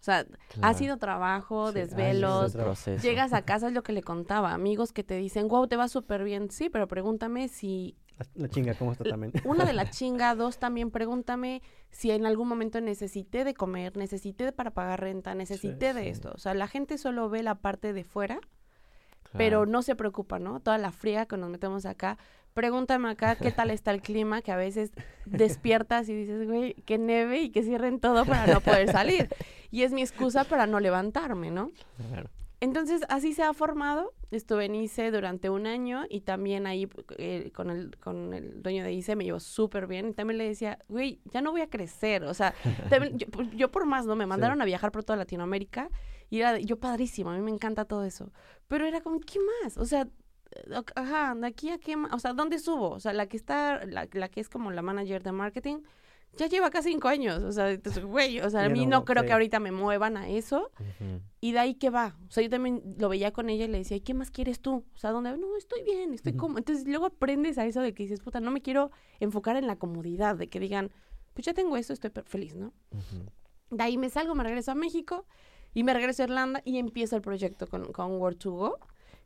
O 0.04 0.06
sea, 0.06 0.20
ha 0.20 0.26
Claro. 0.54 0.78
sido 0.78 0.98
trabajo, 0.98 1.70
Sí, 1.72 1.76
desvelos, 1.76 2.54
llegas 3.02 3.32
a 3.32 3.44
casa, 3.44 3.68
es 3.68 3.74
lo 3.74 3.84
que 3.84 3.94
le 3.94 4.02
contaba, 4.04 4.54
amigos 4.54 4.92
que 4.92 5.02
te 5.02 5.16
dicen, 5.16 5.48
wow, 5.48 5.66
te 5.66 5.78
va 5.78 5.88
súper 5.88 6.26
bien. 6.26 6.52
Sí, 6.52 6.70
pero 6.70 6.90
pregúntame 6.90 7.48
si 7.48 7.96
La, 8.36 8.50
chinga, 8.50 8.74
¿cómo 8.74 8.92
está 8.92 9.06
también? 9.06 9.32
Una 9.46 9.64
de 9.64 9.72
la 9.72 9.90
chinga, 9.90 10.36
dos, 10.36 10.60
también 10.60 10.92
pregúntame 10.92 11.62
si 11.90 12.12
en 12.12 12.26
algún 12.26 12.50
momento 12.50 12.82
necesité 12.82 13.46
de 13.46 13.54
comer, 13.54 13.96
necesité 13.96 14.52
para 14.52 14.72
pagar 14.72 15.00
renta, 15.00 15.36
necesité 15.36 15.94
de 15.94 16.04
sí. 16.04 16.10
esto. 16.10 16.34
O 16.36 16.38
sea, 16.38 16.54
la 16.54 16.68
gente 16.68 16.98
solo 16.98 17.30
ve 17.30 17.42
la 17.42 17.56
parte 17.56 17.94
de 17.94 18.04
fuera, 18.04 18.42
pero 19.38 19.66
no 19.66 19.84
se 19.84 19.96
preocupa, 19.96 20.38
¿no? 20.38 20.60
Toda 20.60 20.78
la 20.80 20.92
fría 20.92 21.26
que 21.28 21.38
nos 21.38 21.50
metemos 21.50 21.86
acá. 21.86 22.18
Pregúntame 22.54 23.10
acá 23.10 23.36
qué 23.36 23.52
tal 23.52 23.72
está 23.72 23.90
el 23.90 24.02
clima, 24.04 24.44
que 24.44 24.52
a 24.52 24.56
veces 24.58 24.92
despiertas 25.26 26.08
y 26.08 26.14
dices, 26.14 26.46
güey, 26.48 26.76
que 26.86 27.00
neve 27.00 27.42
y 27.42 27.50
que 27.50 27.64
cierren 27.64 28.00
todo 28.00 28.26
para 28.26 28.46
no 28.46 28.62
poder 28.62 28.92
salir. 28.92 29.28
Y 29.74 29.82
es 29.82 29.92
mi 29.92 30.04
excusa 30.04 30.44
para 30.44 30.68
no 30.68 30.80
levantarme, 30.80 31.50
¿no? 31.50 31.72
Claro. 31.98 32.30
Entonces, 32.60 33.02
así 33.10 33.34
se 33.34 33.42
ha 33.42 33.52
formado. 33.56 34.14
Estuve 34.30 34.66
en 34.66 34.76
ICE 34.76 35.10
durante 35.10 35.50
un 35.50 35.66
año 35.66 36.04
y 36.12 36.22
también 36.22 36.68
ahí 36.68 36.88
eh, 37.18 37.52
con, 37.56 37.72
el, 37.72 37.98
con 37.98 38.36
el 38.36 38.62
dueño 38.62 38.84
de 38.84 38.94
ICE 38.94 39.16
me 39.16 39.24
llevó 39.24 39.40
súper 39.40 39.88
bien. 39.88 40.10
Y 40.10 40.14
también 40.14 40.38
le 40.38 40.48
decía, 40.48 40.78
güey, 40.90 41.22
ya 41.26 41.42
no 41.42 41.50
voy 41.50 41.62
a 41.62 41.72
crecer. 41.72 42.24
O 42.26 42.36
sea, 42.36 42.54
también 42.92 43.18
yo, 43.18 43.26
yo 43.56 43.72
por 43.72 43.88
más, 43.88 44.06
¿no? 44.06 44.16
Me 44.16 44.28
mandaron 44.28 44.62
a 44.62 44.66
viajar 44.66 44.92
por 44.92 45.04
toda 45.04 45.18
Latinoamérica 45.18 45.90
y 46.30 46.42
era 46.42 46.60
yo 46.60 46.80
padrísimo, 46.80 47.32
a 47.32 47.36
mí 47.36 47.42
me 47.42 47.50
encanta 47.50 47.86
todo 47.86 48.04
eso. 48.04 48.32
Pero 48.68 48.86
era 48.86 49.02
como, 49.02 49.22
¿qué 49.22 49.40
más? 49.64 49.78
O 49.78 49.86
sea, 49.86 50.08
eh, 50.52 50.82
ajá, 50.94 51.34
de 51.34 51.48
aquí 51.48 51.72
a 51.72 51.80
qué 51.80 51.98
más. 51.98 52.14
O 52.14 52.20
sea, 52.20 52.34
¿dónde 52.34 52.60
subo? 52.60 52.92
O 52.92 53.00
sea, 53.00 53.12
la 53.12 53.26
que 53.26 53.38
está, 53.38 53.84
la, 53.88 54.08
la 54.12 54.30
que 54.30 54.40
es 54.40 54.50
como 54.50 54.70
la 54.70 54.84
manager 54.84 55.24
de 55.24 55.32
marketing, 55.32 55.80
ya 56.38 56.48
lleva 56.48 56.70
casi 56.70 56.90
cinco 56.90 57.08
años. 57.08 57.44
O 57.44 57.52
sea, 57.52 57.78
güey, 58.04 58.40
o 58.40 58.50
sea, 58.50 58.66
a 58.66 58.70
mí 58.70 58.86
no, 58.86 59.00
no 59.00 59.06
creo 59.06 59.24
que 59.26 59.34
ahorita 59.34 59.60
me 59.60 59.72
muevan 59.72 60.18
a 60.18 60.30
eso. 60.30 60.72
Y 61.42 61.52
de 61.52 61.60
ahí 61.60 61.76
que 61.76 61.90
va. 61.90 62.18
O 62.28 62.32
sea, 62.32 62.44
yo 62.44 62.50
también 62.50 62.96
lo 62.98 63.10
veía 63.10 63.32
con 63.32 63.50
ella 63.50 63.66
y 63.66 63.68
le 63.68 63.80
decía, 63.80 63.98
¿y 63.98 64.02
qué 64.02 64.14
más 64.14 64.32
quieres 64.32 64.60
tú? 64.60 64.86
O 64.94 64.98
sea, 64.98 65.12
¿dónde? 65.12 65.36
No, 65.38 65.58
estoy 65.58 65.84
bien, 65.84 66.14
estoy 66.14 66.32
Ujú. 66.34 66.40
como. 66.40 66.58
Entonces 66.58 66.88
luego 66.88 67.06
aprendes 67.06 67.58
a 67.58 67.66
eso 67.66 67.82
de 67.82 67.94
que 67.94 68.04
dices, 68.04 68.20
puta, 68.20 68.40
no 68.40 68.52
me 68.52 68.62
quiero 68.62 68.92
enfocar 69.20 69.58
en 69.58 69.68
la 69.68 69.76
comodidad, 69.76 70.36
de 70.36 70.48
que 70.50 70.60
digan, 70.60 70.92
pues 71.34 71.46
ya 71.46 71.54
tengo 71.54 71.78
esto, 71.78 71.94
estoy 71.94 72.12
feliz, 72.26 72.56
¿no? 72.56 72.74
De 73.70 73.84
ahí 73.84 73.98
me 73.98 74.10
salgo, 74.10 74.36
me 74.36 74.44
regreso 74.44 74.72
a 74.72 74.76
México 74.76 75.26
y 75.74 75.84
me 75.84 75.94
regreso 75.94 76.24
a 76.24 76.26
Irlanda 76.26 76.62
y 76.64 76.78
empiezo 76.78 77.16
el 77.16 77.22
proyecto 77.22 77.68
con, 77.68 77.92
con 77.92 78.20
Word 78.22 78.38
to 78.38 78.52
Go, 78.52 78.80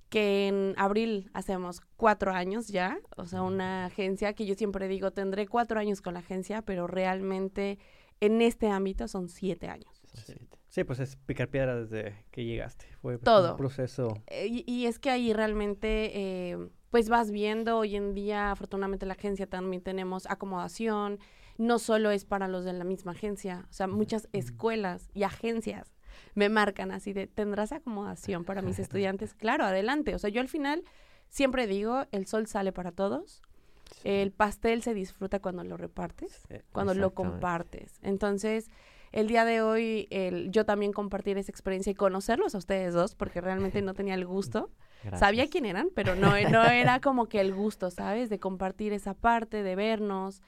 que 0.10 0.48
en 0.48 0.74
abril 0.78 1.30
hacemos 1.34 1.82
cuatro 1.96 2.32
años 2.32 2.68
ya. 2.68 3.00
O 3.18 3.26
sea, 3.26 3.42
una 3.42 3.86
agencia 3.86 4.34
que 4.34 4.46
yo 4.46 4.56
siempre 4.56 4.88
digo, 4.88 5.12
tendré 5.12 5.48
cuatro 5.48 5.80
años 5.80 6.02
con 6.02 6.14
la 6.14 6.20
agencia, 6.22 6.62
pero 6.62 6.88
realmente 6.88 7.80
en 8.20 8.42
este 8.42 8.70
ámbito 8.70 9.08
son 9.08 9.30
siete 9.30 9.68
años. 9.68 10.02
Siete. 10.14 10.48
Sí, 10.70 10.84
pues 10.84 11.00
es 11.00 11.16
picar 11.16 11.50
piedra 11.50 11.76
desde 11.76 12.26
que 12.32 12.44
llegaste. 12.44 12.86
Fue 13.02 13.18
Todo. 13.18 13.52
un 13.52 13.58
proceso. 13.58 14.22
Eh, 14.28 14.48
Y, 14.48 14.64
y 14.72 14.86
es 14.86 15.00
que 15.00 15.10
ahí 15.10 15.34
realmente, 15.34 16.12
eh, 16.14 16.58
pues 16.92 17.10
vas 17.10 17.32
viendo, 17.32 17.78
hoy 17.78 17.96
en 17.96 18.14
día, 18.14 18.52
afortunadamente 18.52 19.06
la 19.06 19.14
agencia 19.14 19.48
también 19.48 19.82
tenemos 19.82 20.26
acomodación, 20.28 21.20
no 21.58 21.80
solo 21.80 22.12
es 22.12 22.26
para 22.26 22.48
los 22.48 22.64
de 22.66 22.74
la 22.74 22.84
misma 22.84 23.14
agencia, 23.14 23.66
o 23.70 23.74
sea, 23.74 23.88
muchas 23.88 24.30
escuelas 24.34 25.10
y 25.16 25.24
agencias 25.24 25.97
me 26.36 26.50
marcan 26.50 26.92
así 26.92 27.14
de, 27.14 27.28
¿tendrás 27.28 27.72
acomodación 27.72 28.44
para 28.44 28.62
mis 28.62 28.80
estudiantes? 28.80 29.34
Claro, 29.38 29.66
adelante. 29.66 30.16
O 30.16 30.20
sea, 30.20 30.30
yo 30.30 30.42
al 30.42 30.48
final 30.48 30.84
siempre 31.30 31.68
digo, 31.68 32.06
el 32.12 32.28
sol 32.28 32.48
sale 32.48 32.72
para 32.72 32.92
todos, 32.92 33.42
Sí. 33.90 34.02
el 34.10 34.32
pastel 34.32 34.82
se 34.84 34.94
disfruta 34.94 35.40
cuando 35.40 35.64
lo 35.64 35.78
repartes 35.78 36.46
cuando 36.74 36.94
lo 36.94 37.14
compartes. 37.14 38.00
Entonces, 38.02 38.70
el 39.14 39.28
día 39.30 39.46
de 39.46 39.62
hoy, 39.62 40.08
el, 40.12 40.52
yo 40.52 40.66
también 40.66 40.92
compartir 40.92 41.38
esa 41.38 41.52
experiencia 41.52 41.92
y 41.92 41.96
conocerlos 41.96 42.54
a 42.54 42.58
ustedes 42.58 42.94
dos, 42.94 43.16
porque 43.16 43.40
realmente 43.40 43.82
no 43.82 43.94
tenía 43.94 44.16
el 44.16 44.26
gusto. 44.26 44.70
Sabía 45.18 45.48
quién 45.48 45.66
eran, 45.66 45.88
pero 45.96 46.16
no, 46.16 46.32
no 46.50 46.64
era 46.66 47.00
como 47.00 47.28
que 47.28 47.40
el 47.40 47.54
gusto, 47.54 47.90
¿sabes? 47.90 48.30
De 48.30 48.40
compartir 48.40 48.92
esa 48.92 49.14
parte, 49.14 49.64
de 49.64 49.76
vernos. 49.78 50.42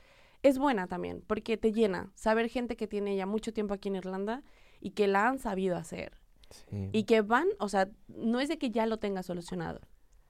Es 0.44 0.58
buena 0.58 0.88
también, 0.88 1.24
porque 1.26 1.56
te 1.56 1.72
llena 1.72 2.12
saber 2.16 2.50
gente 2.50 2.76
que 2.76 2.88
tiene 2.88 3.16
ya 3.16 3.26
mucho 3.26 3.54
tiempo 3.54 3.74
aquí 3.74 3.88
en 3.88 3.96
Irlanda 3.96 4.44
y 4.82 4.92
que 4.92 5.08
la 5.08 5.28
han 5.28 5.40
sabido 5.40 5.76
hacer. 5.78 6.14
Sí. 6.50 6.90
Y 6.94 7.04
que 7.04 7.22
van, 7.22 7.48
o 7.60 7.70
sea, 7.70 7.90
no 8.08 8.40
es 8.40 8.50
de 8.50 8.58
que 8.58 8.72
ya 8.72 8.86
lo 8.88 8.98
tenga 8.98 9.22
solucionado, 9.24 9.82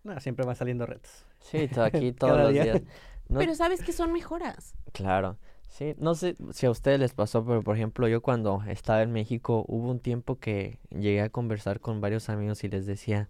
no, 0.03 0.20
siempre 0.20 0.46
van 0.46 0.56
saliendo 0.56 0.86
retos. 0.86 1.25
Sí, 1.39 1.68
to- 1.68 1.84
aquí 1.84 2.12
todos 2.13 2.38
los 2.38 2.51
día. 2.53 2.63
días. 2.63 2.82
No- 3.29 3.39
pero 3.39 3.53
sabes 3.56 3.82
que 3.84 3.91
son 3.94 4.12
mejoras. 4.12 4.74
Claro, 4.91 5.38
sí, 5.70 5.94
no 5.98 6.15
sé 6.15 6.36
si 6.51 6.65
a 6.65 6.72
ustedes 6.72 7.00
les 7.00 7.13
pasó, 7.13 7.46
pero 7.46 7.62
por 7.62 7.75
ejemplo 7.75 8.08
yo 8.08 8.22
cuando 8.22 8.62
estaba 8.68 9.01
en 9.01 9.12
México 9.12 9.63
hubo 9.68 9.89
un 9.89 10.00
tiempo 10.00 10.38
que 10.39 10.79
llegué 10.89 11.22
a 11.22 11.29
conversar 11.29 11.79
con 11.79 12.01
varios 12.01 12.27
amigos 12.29 12.63
y 12.63 12.70
les 12.70 12.86
decía, 12.86 13.29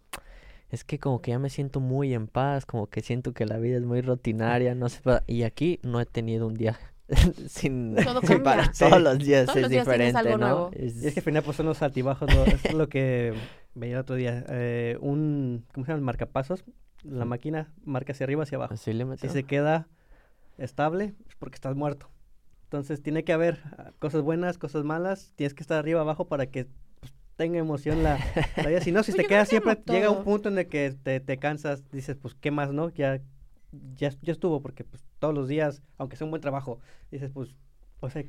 es 0.70 0.84
que 0.84 1.00
como 1.00 1.22
que 1.22 1.32
ya 1.32 1.40
me 1.40 1.50
siento 1.50 1.80
muy 1.80 2.14
en 2.14 2.28
paz, 2.28 2.66
como 2.66 2.88
que 2.88 3.02
siento 3.02 3.34
que 3.34 3.46
la 3.46 3.58
vida 3.58 3.78
es 3.78 3.84
muy 3.84 4.02
rutinaria, 4.02 4.74
no 4.74 4.88
sé, 4.90 5.02
y 5.28 5.44
aquí 5.44 5.80
no 5.84 6.00
he 6.00 6.06
tenido 6.06 6.48
un 6.48 6.54
día 6.54 6.80
sin 7.48 7.96
Todo 7.96 8.22
sin 8.22 8.44
parar, 8.44 8.66
cambia. 8.72 8.90
todos 8.90 9.02
los 9.02 9.20
días 9.20 9.46
Todos 9.46 9.58
es 9.58 9.62
los 9.64 9.72
días 9.72 9.86
diferente, 9.86 10.18
algo 10.18 10.38
¿no? 10.38 10.46
nuevo. 10.46 10.72
Es- 10.74 11.04
Y 11.04 11.08
es 11.08 11.14
que 11.14 11.20
al 11.20 11.24
final 11.24 11.44
pues 11.44 11.58
son 11.58 11.66
los 11.66 11.82
altibajos, 11.82 12.34
lo, 12.34 12.46
es 12.46 12.74
lo 12.74 12.88
que 12.90 13.34
veía 13.76 13.96
el 13.96 14.00
otro 14.02 14.16
día. 14.16 14.46
eh, 14.50 14.98
un, 15.02 15.66
¿cómo 15.74 15.86
se 15.86 15.92
llama? 15.92 16.00
El 16.00 16.06
marcapasos. 16.06 16.64
La 17.04 17.24
máquina 17.26 17.72
marca 17.86 18.12
hacia 18.12 18.26
arriba, 18.26 18.44
hacia 18.44 18.58
abajo. 18.58 18.74
así 18.74 18.92
le 18.94 19.06
Si 19.18 19.30
se 19.30 19.44
queda 19.44 19.88
estable, 20.58 21.16
es 21.30 21.36
porque 21.36 21.56
estás 21.56 21.76
muerto. 21.76 22.10
Entonces 22.66 23.02
tiene 23.02 23.24
que 23.24 23.34
haber 23.34 23.60
cosas 24.00 24.22
buenas, 24.22 24.58
cosas 24.58 24.84
malas. 24.84 25.32
Tienes 25.36 25.54
que 25.54 25.64
estar 25.64 25.80
arriba, 25.80 26.02
abajo 26.02 26.28
para 26.28 26.48
que 26.48 26.68
pues, 27.00 27.14
tenga 27.38 27.58
emoción 27.58 28.04
la, 28.04 28.20
la 28.58 28.68
vida. 28.70 28.82
Si 28.82 28.92
no, 28.92 29.02
si 29.04 29.12
Pues 29.14 29.24
te 29.24 29.28
quedas 29.28 29.48
que 29.48 29.52
siempre, 29.52 29.76
como 29.82 29.96
llega 29.98 30.10
un 30.10 30.16
todo. 30.18 30.24
punto 30.26 30.50
en 30.50 30.58
el 30.60 30.68
que 30.68 30.92
te, 31.02 31.20
te 31.22 31.38
cansas, 31.38 31.90
dices, 31.90 32.18
pues, 32.22 32.36
¿qué 32.36 32.52
más, 32.52 32.72
no? 32.74 32.90
Ya, 32.90 33.22
ya, 33.96 34.10
ya 34.22 34.32
estuvo, 34.32 34.62
porque 34.62 34.84
pues 34.84 35.04
todos 35.20 35.34
los 35.34 35.48
días, 35.48 35.82
aunque 35.98 36.16
sea 36.16 36.26
un 36.26 36.32
buen 36.32 36.42
trabajo, 36.42 36.80
dices, 37.12 37.30
pues, 37.34 37.56
o 38.00 38.10
sea, 38.10 38.24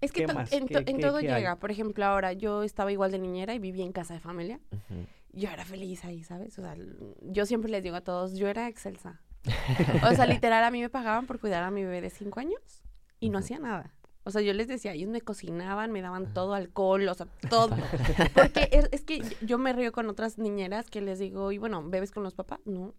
Es 0.00 0.12
que 0.12 0.22
en, 0.22 0.28
to- 0.28 0.44
¿Qué- 0.50 0.56
en 0.56 0.66
qué- 0.96 1.02
todo 1.02 1.18
qué 1.20 1.30
hay? 1.32 1.40
llega. 1.42 1.56
Por 1.56 1.70
ejemplo, 1.70 2.04
ahora 2.04 2.32
yo 2.32 2.62
estaba 2.62 2.90
igual 2.92 3.10
de 3.12 3.18
niñera 3.18 3.54
y 3.54 3.58
vivía 3.58 3.84
en 3.84 3.92
casa 3.92 4.14
de 4.14 4.20
familia. 4.20 4.60
Yo 5.32 5.48
era 5.48 5.64
feliz 5.64 6.04
ahí, 6.04 6.22
¿sabes? 6.24 6.58
O 6.58 6.62
sea, 6.62 6.76
yo 7.22 7.46
siempre 7.46 7.70
les 7.70 7.82
digo 7.82 7.96
a 7.96 8.00
todos, 8.02 8.34
yo 8.36 8.48
era 8.48 8.68
excelsa. 8.68 9.20
O 10.08 10.14
sea, 10.14 10.26
literal, 10.26 10.62
a 10.64 10.70
mí 10.70 10.80
me 10.80 10.88
pagaban 10.90 11.26
por 11.26 11.40
cuidar 11.40 11.62
a 11.62 11.70
mi 11.70 11.82
bebé 11.82 12.00
de 12.00 12.10
cinco 12.10 12.40
años 12.40 12.60
y 13.20 13.30
no 13.30 13.38
hacía 13.38 13.58
nada. 13.58 13.94
O 14.24 14.30
sea, 14.30 14.40
yo 14.42 14.52
les 14.52 14.68
decía, 14.68 14.92
ellos 14.92 15.08
me 15.10 15.20
cocinaban, 15.20 15.90
me 15.90 16.00
daban 16.00 16.32
todo 16.32 16.54
alcohol, 16.54 17.08
o 17.08 17.14
sea, 17.14 17.26
todo. 17.50 17.70
Porque 18.34 18.68
es, 18.70 18.88
es 18.92 19.02
que 19.04 19.20
yo 19.40 19.58
me 19.58 19.72
río 19.72 19.90
con 19.90 20.08
otras 20.08 20.38
niñeras 20.38 20.90
que 20.90 21.00
les 21.00 21.18
digo, 21.18 21.50
y 21.50 21.58
bueno, 21.58 21.82
¿bebes 21.88 22.12
con 22.12 22.22
los 22.22 22.34
papás? 22.34 22.60
No. 22.64 22.94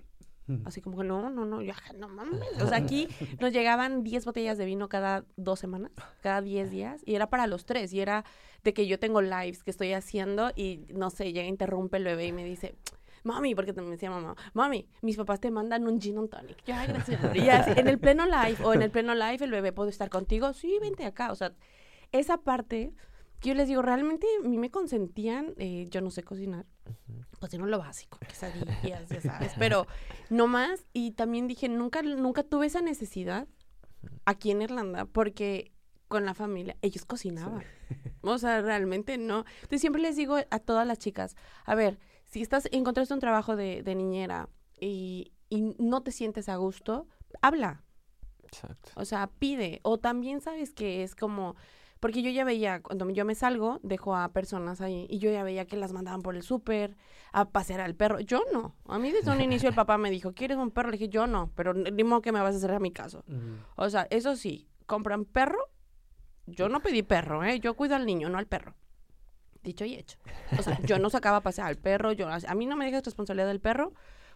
Así 0.66 0.82
como 0.82 0.98
que 0.98 1.04
no, 1.06 1.30
no, 1.30 1.46
no, 1.46 1.62
yo, 1.62 1.74
no 1.98 2.10
mames. 2.10 2.40
O 2.62 2.68
sea, 2.68 2.78
aquí 2.78 3.08
nos 3.40 3.54
llegaban 3.54 4.04
10 4.04 4.26
botellas 4.26 4.58
de 4.58 4.66
vino 4.66 4.90
cada 4.90 5.24
dos 5.38 5.60
semanas, 5.60 5.92
cada 6.22 6.42
10 6.42 6.70
días, 6.70 7.02
y 7.06 7.16
era 7.16 7.30
para 7.30 7.48
los 7.48 7.66
tres, 7.66 7.94
y 7.94 8.02
era 8.02 8.26
de 8.64 8.74
que 8.74 8.86
yo 8.88 9.00
tengo 9.00 9.22
lives 9.22 9.64
que 9.64 9.72
estoy 9.72 9.94
haciendo 9.94 10.52
y 10.56 10.82
no 10.94 11.10
sé, 11.10 11.32
llega, 11.32 11.48
interrumpe 11.48 11.98
el 11.98 12.04
bebé 12.04 12.28
y 12.28 12.32
me 12.34 12.44
dice, 12.44 12.76
mami, 13.24 13.56
porque 13.56 13.74
me 13.74 13.92
decía 13.92 14.10
mamá, 14.10 14.36
mami, 14.54 14.86
mis 15.02 15.16
papás 15.18 15.40
te 15.40 15.50
mandan 15.50 15.88
un 15.88 16.00
gin 16.02 16.18
and 16.18 16.30
tonic. 16.30 16.62
Yo, 16.66 16.76
"Ay, 16.76 16.88
gracias. 16.88 17.36
Y 17.36 17.50
así, 17.50 17.72
en 17.78 17.88
el 17.88 17.98
pleno 18.00 18.26
live, 18.26 18.58
o 18.66 18.74
en 18.74 18.82
el 18.82 18.92
pleno 18.92 19.16
live, 19.16 19.46
el 19.46 19.52
bebé 19.52 19.72
puede 19.72 19.90
estar 19.92 20.10
contigo, 20.10 20.54
sí, 20.54 20.78
vente 20.82 21.06
acá. 21.06 21.32
O 21.32 21.36
sea, 21.36 21.54
esa 22.12 22.38
parte 22.38 22.94
que 23.44 23.50
yo 23.50 23.56
les 23.56 23.68
digo, 23.68 23.82
realmente 23.82 24.26
a 24.40 24.48
mí 24.48 24.58
me 24.58 24.72
consentían, 24.72 25.54
eh, 25.58 25.86
yo 25.90 26.00
no 26.00 26.10
sé 26.12 26.24
cocinar, 26.24 26.66
cocino 27.40 27.66
lo 27.66 27.78
básico, 27.78 28.18
quesadillas, 28.20 29.10
ya 29.10 29.22
sabes, 29.22 29.52
pero 29.60 29.86
no 30.30 30.48
más. 30.48 30.86
Y 30.94 31.12
también 31.12 31.48
dije, 31.48 31.68
nunca, 31.68 32.02
nunca 32.02 32.44
tuve 32.44 32.68
esa 32.68 32.82
necesidad 32.82 33.48
aquí 34.26 34.52
en 34.52 34.62
Irlanda, 34.62 35.06
porque 35.06 35.74
con 36.08 36.26
la 36.26 36.34
familia, 36.34 36.78
ellos 36.82 37.06
cocinaban. 37.06 37.64
O 38.26 38.38
sea, 38.38 38.62
realmente 38.62 39.18
no. 39.18 39.44
Entonces 39.56 39.82
siempre 39.82 40.02
les 40.02 40.16
digo 40.16 40.38
a 40.50 40.60
todas 40.60 40.88
las 40.88 40.98
chicas, 40.98 41.36
a 41.66 41.76
ver, 41.76 42.00
si 42.24 42.42
estás, 42.42 42.70
encontraste 42.72 43.14
un 43.14 43.20
trabajo 43.20 43.58
de, 43.58 43.84
de 43.84 43.96
niñera 43.96 44.48
y, 44.80 45.34
y 45.50 45.76
no 45.78 46.02
te 46.04 46.12
sientes 46.14 46.48
a 46.48 46.56
gusto, 46.56 47.10
habla. 47.42 47.84
Exacto. 48.44 48.92
O 48.96 49.04
sea, 49.04 49.28
pide. 49.28 49.82
O 49.84 50.00
también 50.00 50.40
sabes 50.40 50.74
que 50.74 51.04
es 51.04 51.16
como, 51.16 51.58
porque 52.03 52.22
yo 52.22 52.29
ya 52.31 52.43
veía, 52.43 52.81
cuando 52.81 53.10
yo 53.12 53.24
me 53.24 53.33
salgo, 53.33 53.79
dejo 53.81 54.13
a 54.13 54.27
personas 54.33 54.81
ahí 54.81 55.07
y 55.10 55.19
yo 55.19 55.31
ya 55.31 55.41
veía 55.41 55.63
que 55.63 55.77
las 55.77 55.93
mandaban 55.93 56.22
por 56.22 56.36
el 56.36 56.43
súper 56.43 56.98
a 57.31 57.45
pasear 57.45 57.79
al 57.79 57.95
perro. 57.95 58.19
Yo 58.19 58.41
no. 58.51 58.75
A 58.89 59.00
mí 59.00 59.10
desde 59.10 59.31
un 59.31 59.39
inicio 59.39 59.69
el 59.69 59.75
papá 59.83 59.98
me 59.98 60.12
dijo, 60.12 60.33
¿quieres 60.33 60.57
un 60.57 60.69
perro? 60.69 60.89
Le 60.89 60.98
dije, 60.98 61.07
yo 61.07 61.27
no, 61.27 61.53
pero 61.55 61.74
ni 61.74 62.03
modo 62.03 62.22
que 62.22 62.33
me 62.33 62.41
vas 62.41 62.55
a 62.55 62.57
hacer 62.57 62.72
a 62.72 62.79
mi 62.79 62.91
caso. 62.91 63.24
O 63.77 63.89
sea, 63.89 64.05
eso 64.10 64.36
sí, 64.36 64.67
compran 64.86 65.24
perro. 65.24 65.69
Yo 66.45 66.67
no 66.67 66.81
pedí 66.81 67.03
perro, 67.03 67.41
¿eh? 67.45 67.62
Yo 67.62 67.74
cuido 67.75 67.95
al 67.95 68.05
niño, 68.05 68.27
no 68.27 68.38
al 68.38 68.48
perro. 68.48 68.75
Dicho 69.63 69.86
y 69.86 69.95
hecho. 69.95 70.17
O 70.60 70.62
sea, 70.62 70.77
yo 70.81 71.00
no 71.00 71.10
sacaba 71.10 71.38
a 71.38 71.41
pasear 71.41 71.67
al 71.67 71.77
perro. 71.77 72.12
Yo, 72.12 72.27
a 72.27 72.53
mí 72.53 72.65
no 72.65 72.75
me 72.75 72.83
dejas 72.83 73.05
responsabilidad 73.05 73.48
del 73.48 73.62
perro 73.62 73.93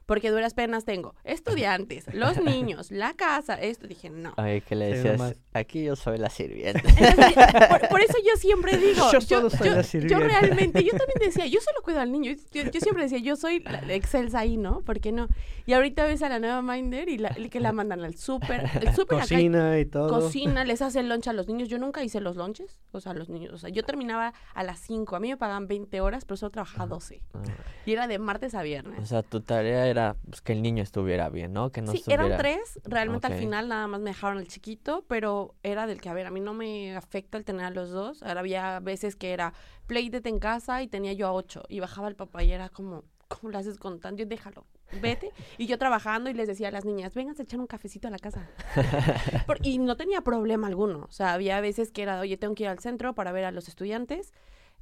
porque 0.08 0.32
duras 0.32 0.56
penas 0.56 0.84
tengo 0.86 1.14
estudiantes, 1.24 2.12
los 2.14 2.38
niños, 2.44 2.90
la 2.92 3.14
casa, 3.14 3.54
esto. 3.56 3.86
Dije, 3.88 4.10
no. 4.10 4.34
Ay, 4.38 4.62
que 4.62 4.76
le 4.76 4.88
decías, 4.96 5.36
aquí 5.54 5.84
yo 5.84 5.96
soy 5.96 6.18
la 6.18 6.30
sirvienta. 6.32 6.82
Entonces, 6.98 7.36
por, 7.70 7.90
por 7.90 8.02
eso 8.02 8.14
yo 8.28 8.36
siempre 8.38 8.76
digo, 8.78 9.12
Yo 9.12 9.20
yo, 9.20 9.50
soy 9.52 9.68
yo- 9.70 9.76
la 9.76 9.82
yo 9.84 10.20
realmente, 10.20 10.84
yo 10.84 10.92
también 10.98 11.20
decía, 11.22 11.46
yo 11.48 11.60
solo 11.62 11.82
cuido 11.84 12.00
al 12.00 12.12
niño. 12.12 12.32
Yo, 12.52 12.64
yo 12.64 12.80
siempre 12.80 13.04
decía, 13.04 13.20
yo 13.20 13.36
soy 13.36 13.60
la 13.60 13.82
la 13.82 13.94
excelsa 13.94 14.40
ahí, 14.40 14.58
¿no? 14.58 14.82
¿Por 14.82 15.00
qué 15.00 15.12
no? 15.12 15.28
Y 15.66 15.74
ahorita 15.74 16.06
ves 16.06 16.24
a 16.24 16.30
la 16.30 16.40
nueva 16.40 16.62
Minder 16.62 17.10
y 17.10 17.18
la, 17.18 17.38
y 17.38 17.50
que 17.50 17.60
la 17.60 17.72
mandan 17.74 18.04
al 18.04 18.16
súper. 18.16 18.64
El 18.82 18.94
súper 18.96 19.18
acá 19.20 19.28
Cocina 19.28 19.78
y 19.80 19.86
todo. 19.86 20.10
cocina, 20.22 20.64
les 20.64 20.82
hace 20.82 21.02
el 21.02 21.10
lunch 21.10 21.28
a 21.28 21.34
los 21.34 21.48
niños. 21.48 21.68
Yo 21.70 21.78
nunca 21.78 22.04
hice 22.04 22.22
los 22.22 22.38
lunches, 22.38 22.80
o 22.92 23.02
sea, 23.02 23.14
los 23.14 23.28
niños. 23.30 23.54
O 23.54 23.58
sea, 23.58 23.70
yo 23.70 23.84
terminaba 23.84 24.34
a 24.54 24.64
las 24.64 24.80
5. 24.80 25.16
A 25.16 25.20
mí 25.20 25.28
me 25.30 25.38
pagaban 25.38 25.68
20 25.68 26.00
horas, 26.02 26.24
pero 26.26 26.38
solo 26.38 26.52
trabajaba 26.52 26.88
12. 26.88 27.22
Ah, 27.34 27.40
Y 27.86 27.92
era 27.92 28.08
de 28.08 28.18
martes 28.20 28.56
a 28.56 28.62
o 28.62 28.64
viernes. 28.64 29.10
sea, 29.10 29.24
tu 29.24 29.42
tarea 29.42 29.88
era 29.88 29.97
pues, 30.30 30.42
que 30.42 30.54
el 30.54 30.62
niño 30.62 30.84
estuviera 30.84 31.30
bien, 31.30 31.54
¿no? 31.54 31.72
Que 31.72 31.82
no 31.82 31.92
sí, 31.92 31.98
estuviera... 31.98 32.25
eran 32.25 32.38
tres. 32.38 32.80
Realmente 32.84 33.27
al 33.27 33.34
final 33.36 33.68
nada 33.68 33.88
más 33.88 34.01
me 34.01 34.10
dejaron 34.12 34.38
el 34.39 34.48
chiquito, 34.48 35.06
pero 35.08 35.56
era 35.63 35.88
del 35.88 36.01
que, 36.01 36.10
a 36.10 36.13
ver, 36.13 36.25
a 36.27 36.32
mí 36.32 36.39
no 36.39 36.54
me 36.54 36.96
afecta 36.96 37.38
el 37.38 37.46
tener 37.46 37.66
a 37.66 37.70
los 37.70 37.89
dos. 37.89 38.24
Ahora 38.24 38.39
había 38.42 38.80
veces 38.80 39.16
que 39.16 39.32
era 39.34 39.54
playdate 39.88 40.30
en 40.30 40.39
casa 40.39 40.82
y 40.82 40.88
tenía 40.88 41.13
yo 41.13 41.27
a 41.27 41.34
ocho. 41.34 41.63
Y 41.70 41.80
bajaba 41.80 42.08
el 42.08 42.16
papá 42.16 42.44
y 42.44 42.51
era 42.51 42.70
como, 42.70 43.04
¿cómo 43.27 43.51
lo 43.51 43.58
haces 43.58 43.77
con 43.77 44.00
tanto? 44.00 44.24
Yo 44.24 44.25
déjalo, 44.25 44.66
vete. 45.01 45.32
Y 45.58 45.68
yo 45.68 45.77
trabajando 45.77 46.30
y 46.30 46.34
les 46.34 46.48
decía 46.48 46.70
a 46.70 46.72
las 46.72 46.86
niñas, 46.86 47.13
vengan 47.13 47.36
a 47.38 47.42
echar 47.42 47.60
un 47.60 47.68
cafecito 47.68 48.08
a 48.08 48.12
la 48.12 48.20
casa. 48.20 48.48
Por- 49.46 49.66
y 49.66 49.80
no 49.80 49.98
tenía 49.98 50.22
problema 50.22 50.68
alguno. 50.68 51.06
O 51.10 51.12
sea, 51.12 51.34
había 51.34 51.60
veces 51.62 51.92
que 51.92 52.04
era, 52.04 52.20
oye, 52.20 52.38
tengo 52.38 52.56
que 52.56 52.63
ir 52.63 52.70
al 52.70 52.80
centro 52.80 53.16
para 53.16 53.32
ver 53.32 53.46
a 53.46 53.51
los 53.51 53.68
estudiantes. 53.68 54.34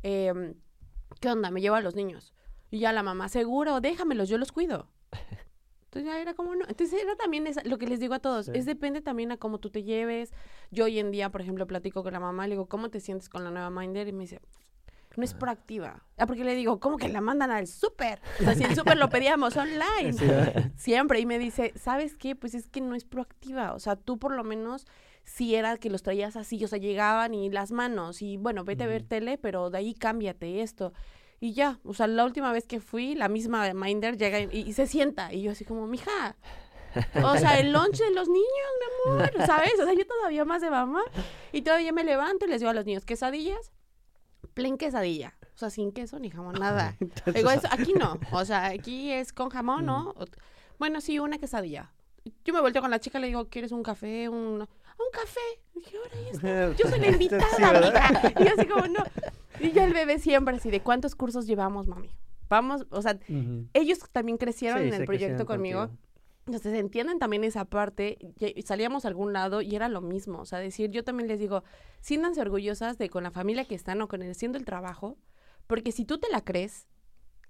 Em, 0.04 0.56
¿Qué 1.20 1.30
onda? 1.30 1.50
Me 1.52 1.62
llevo 1.62 1.76
a 1.76 1.82
los 1.82 1.96
niños. 1.96 2.34
Y 2.72 2.80
ya 2.80 2.92
la 2.92 3.04
mamá, 3.04 3.30
seguro, 3.30 3.80
déjamelos, 3.80 4.28
yo 4.28 4.38
los 4.38 4.52
cuido. 4.52 4.90
Entonces 5.86 6.12
ya 6.12 6.20
era 6.20 6.34
como 6.34 6.56
no. 6.56 6.66
Entonces 6.68 7.02
era 7.02 7.16
también 7.16 7.48
esa- 7.48 7.64
lo 7.64 7.78
que 7.78 7.88
les 7.88 8.00
digo 8.00 8.14
a 8.14 8.20
todos. 8.20 8.48
Sí. 8.48 8.52
Es 8.56 8.66
depende 8.66 9.02
también 9.02 9.32
a 9.32 9.38
cómo 9.38 9.60
tú 9.60 9.70
te 9.70 9.84
lleves. 9.84 10.34
Yo 10.72 10.86
hoy 10.86 11.00
en 11.00 11.12
día, 11.12 11.30
por 11.32 11.42
ejemplo, 11.42 11.66
platico 11.68 12.04
con 12.04 12.12
la 12.14 12.20
mamá, 12.20 12.48
le 12.48 12.56
digo, 12.56 12.66
¿cómo 12.68 12.90
te 12.90 13.00
sientes 13.00 13.30
con 13.30 13.44
la 13.44 13.52
nueva 13.52 13.70
Minder? 13.70 14.08
Y 14.08 14.12
me 14.12 14.24
dice, 14.26 14.42
no 15.16 15.24
es 15.24 15.34
proactiva. 15.34 16.04
Ah, 16.18 16.26
porque 16.28 16.44
le 16.44 16.54
digo, 16.56 16.82
¿cómo 16.82 16.98
que 16.98 17.08
la 17.08 17.22
mandan 17.22 17.50
al 17.50 17.68
súper? 17.68 18.20
O 18.42 18.44
sea, 18.44 18.56
si 18.56 18.64
el 18.66 18.76
súper 18.76 18.98
lo 18.98 19.10
pedíamos 19.10 19.56
online. 19.56 20.74
Siempre. 20.76 21.22
Y 21.22 21.26
me 21.26 21.40
dice, 21.40 21.72
¿sabes 21.78 22.18
qué? 22.18 22.36
Pues 22.36 22.54
es 22.56 22.68
que 22.68 22.82
no 22.82 22.96
es 22.96 23.06
proactiva. 23.06 23.74
O 23.74 23.80
sea, 23.80 23.96
tú 23.96 24.18
por 24.20 24.34
lo 24.36 24.44
menos 24.44 24.86
si 25.24 25.56
era 25.56 25.78
que 25.78 25.90
los 25.90 26.04
traías 26.04 26.36
así, 26.36 26.64
o 26.64 26.68
sea, 26.68 26.78
llegaban 26.78 27.34
y 27.34 27.50
las 27.50 27.72
manos 27.72 28.22
y 28.22 28.38
bueno, 28.38 28.64
vete 28.64 28.84
a 28.84 28.88
ver 28.88 29.02
tele, 29.04 29.38
pero 29.40 29.70
de 29.72 29.78
ahí 29.80 29.94
cámbiate 29.96 30.62
esto. 30.62 30.94
Y 31.40 31.54
ya, 31.54 31.80
o 31.84 31.94
sea, 31.94 32.08
la 32.08 32.24
última 32.26 32.52
vez 32.52 32.66
que 32.66 32.80
fui, 32.80 33.14
la 33.16 33.28
misma 33.28 33.72
Minder 33.74 34.18
llega 34.18 34.40
y, 34.40 34.50
y 34.52 34.74
se 34.74 34.88
sienta. 34.88 35.34
Y 35.34 35.44
yo 35.44 35.52
así 35.52 35.66
como, 35.66 35.86
mija, 35.88 36.36
o 37.24 37.38
sea, 37.38 37.60
el 37.60 37.72
lunch 37.74 37.98
de 37.98 38.12
los 38.12 38.28
niños, 38.30 38.46
mi 39.06 39.12
amor, 39.14 39.32
¿sabes? 39.46 39.74
O 39.80 39.86
sea, 39.86 39.94
yo 39.94 40.08
todavía 40.08 40.46
más 40.46 40.62
de 40.62 40.70
mamá. 40.70 41.02
Y 41.52 41.62
todavía 41.62 41.92
me 41.92 42.04
levanto 42.04 42.46
y 42.46 42.50
les 42.50 42.62
digo 42.62 42.70
a 42.72 42.74
los 42.74 42.86
niños, 42.86 43.06
quesadillas, 43.06 43.72
plain 44.54 44.78
quesadilla. 44.78 45.36
O 45.54 45.58
sea, 45.58 45.70
sin 45.70 45.92
queso 45.92 46.20
ni 46.20 46.30
jamón, 46.30 46.56
nada. 46.60 46.96
Digo, 47.34 47.50
eso, 47.52 47.68
aquí 47.72 47.94
no. 47.94 48.20
O 48.32 48.44
sea, 48.46 48.66
aquí 48.68 49.12
es 49.12 49.32
con 49.34 49.50
jamón, 49.50 49.86
¿no? 49.86 50.10
O- 50.18 50.26
Bueno, 50.80 51.00
sí, 51.02 51.20
una 51.20 51.38
quesadilla. 51.38 51.92
Yo 52.44 52.54
me 52.54 52.60
volteo 52.62 52.82
con 52.82 52.92
la 52.92 53.00
chica 53.00 53.20
y 53.20 53.22
le 53.22 53.28
digo, 53.28 53.48
¿quieres 53.50 53.72
un 53.72 53.84
café? 53.84 54.28
Un, 54.30 54.62
un 54.62 55.10
café. 55.14 55.40
Y 55.76 55.80
dije, 55.80 55.98
ahora 55.98 56.16
ya 56.22 56.32
está. 56.32 56.84
Yo 56.84 56.90
soy 56.90 57.00
la 57.00 57.08
invitada, 57.12 57.44
Sí, 57.56 57.64
amiga. 57.64 58.34
Y 58.40 58.48
así 58.48 58.66
como, 58.68 58.88
no. 58.88 59.04
Y 59.60 59.72
ya 59.72 59.86
el 59.86 59.94
bebé 59.94 60.20
siempre 60.20 60.56
así, 60.56 60.70
¿de 60.72 60.82
cuántos 60.82 61.16
cursos 61.16 61.46
llevamos, 61.48 61.88
mami? 61.88 62.10
Vamos, 62.50 62.86
o 62.92 63.02
sea, 63.02 63.18
ellos 63.74 64.00
también 64.12 64.38
crecieron 64.38 64.82
Sí, 64.82 64.88
en 64.90 64.94
el 64.94 65.06
proyecto 65.06 65.46
conmigo. 65.46 65.80
contigo. 65.88 66.02
Entonces 66.46 66.76
entienden 66.76 67.18
también 67.18 67.44
esa 67.44 67.66
parte. 67.66 68.18
y 68.40 68.62
Salíamos 68.62 69.04
a 69.04 69.08
algún 69.08 69.34
lado 69.34 69.62
y 69.62 69.76
era 69.76 69.90
lo 69.90 70.02
mismo. 70.02 70.40
O 70.42 70.46
sea, 70.46 70.60
decir, 70.60 70.92
yo 70.92 71.04
también 71.04 71.28
les 71.28 71.40
digo, 71.40 71.64
siéntanse 72.02 72.40
orgullosas 72.42 73.00
de 73.00 73.10
con 73.10 73.24
la 73.24 73.32
familia 73.32 73.66
que 73.66 73.74
están 73.74 74.00
o 74.04 74.08
con 74.08 74.22
el 74.22 74.30
haciendo 74.30 74.60
el 74.60 74.66
trabajo, 74.66 75.18
porque 75.66 75.92
si 75.92 76.06
tú 76.06 76.20
te 76.20 76.30
la 76.30 76.42
crees, 76.42 76.88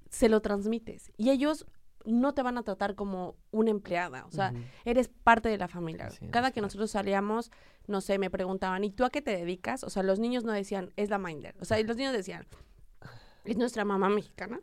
se 0.09 0.29
lo 0.29 0.41
transmites. 0.41 1.12
Y 1.17 1.29
ellos 1.31 1.65
no 2.05 2.33
te 2.33 2.41
van 2.41 2.57
a 2.57 2.63
tratar 2.63 2.95
como 2.95 3.35
una 3.51 3.71
empleada. 3.71 4.25
O 4.25 4.31
sea, 4.31 4.53
eres 4.85 5.09
parte 5.09 5.50
de 5.50 5.57
la 5.57 5.67
familia. 5.67 6.09
Cada 6.31 6.51
que 6.51 6.62
nosotros 6.62 6.91
salíamos, 6.91 7.51
no 7.88 8.01
sé, 8.01 8.17
me 8.19 8.29
preguntaban, 8.29 8.83
¿y 8.83 8.91
tú 8.91 9.03
a 9.05 9.09
qué 9.09 9.21
te 9.21 9.31
dedicas? 9.35 9.83
O 9.83 9.89
sea, 9.89 10.03
los 10.03 10.19
niños 10.19 10.43
no 10.43 10.51
decían, 10.51 10.91
es 10.95 11.09
la 11.09 11.17
Minder. 11.17 11.55
O 11.59 11.65
sea, 11.65 11.81
los 11.83 11.98
niños 11.98 12.13
decían, 12.13 12.46
es 13.44 13.57
nuestra 13.57 13.85
mamá 13.85 14.09
mexicana, 14.09 14.59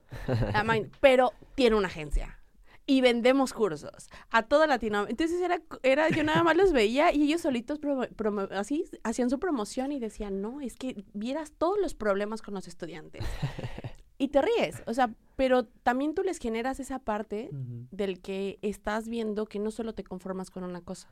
la 0.53 0.65
Minder, 0.65 0.91
pero 1.01 1.33
tiene 1.55 1.77
una 1.77 1.89
agencia. 1.89 2.39
Y 2.85 3.01
vendemos 3.01 3.53
cursos 3.53 4.09
a 4.31 4.43
toda 4.43 4.67
Latinoamérica. 4.67 5.11
Entonces 5.23 5.41
era, 5.41 5.63
era, 5.85 6.09
yo 6.09 6.25
nada 6.25 6.43
más 6.43 6.57
los 6.57 6.73
veía 6.73 7.13
y 7.13 7.23
ellos 7.23 7.41
solitos 7.43 7.81
promo- 7.81 8.09
promo- 8.11 8.51
así 8.51 8.85
hacían 9.05 9.31
su 9.31 9.39
promoción 9.39 9.93
y 9.93 10.01
decían, 10.01 10.41
no, 10.41 10.61
es 10.61 10.75
que 10.77 11.05
vieras 11.13 11.53
todos 11.57 11.79
los 11.81 11.95
problemas 11.95 12.43
con 12.43 12.55
los 12.55 12.67
estudiantes. 12.67 13.25
Y 14.19 14.29
te 14.29 14.43
ríes, 14.43 14.83
o 14.87 14.95
sea, 14.95 15.15
pero 15.37 15.65
también 15.65 16.15
tú 16.15 16.23
les 16.23 16.39
generas 16.39 16.79
esa 16.81 16.99
parte 16.99 17.51
del 17.91 18.21
que 18.21 18.59
estás 18.63 19.09
viendo 19.09 19.47
que 19.47 19.59
no 19.59 19.71
solo 19.71 19.95
te 19.95 20.05
conformas 20.05 20.51
con 20.51 20.65
una 20.65 20.81
cosa. 20.83 21.09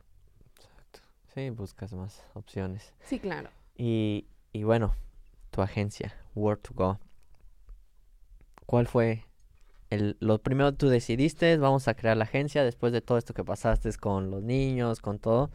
Sí, 1.33 1.49
buscas 1.49 1.93
más 1.93 2.25
opciones. 2.33 2.93
Sí, 3.03 3.19
claro. 3.19 3.49
Y, 3.75 4.27
y 4.53 4.63
bueno, 4.63 4.95
tu 5.49 5.61
agencia, 5.61 6.15
Where 6.35 6.59
to 6.61 6.73
Go. 6.73 6.99
¿Cuál 8.65 8.87
fue 8.87 9.25
el, 9.89 10.15
lo 10.19 10.41
primero 10.41 10.73
tú 10.73 10.87
decidiste, 10.87 11.57
vamos 11.57 11.87
a 11.87 11.93
crear 11.93 12.15
la 12.15 12.23
agencia 12.23 12.63
después 12.63 12.93
de 12.93 13.01
todo 13.01 13.17
esto 13.17 13.33
que 13.33 13.43
pasaste 13.43 13.91
con 13.97 14.31
los 14.31 14.41
niños, 14.43 15.01
con 15.01 15.19
todo? 15.19 15.51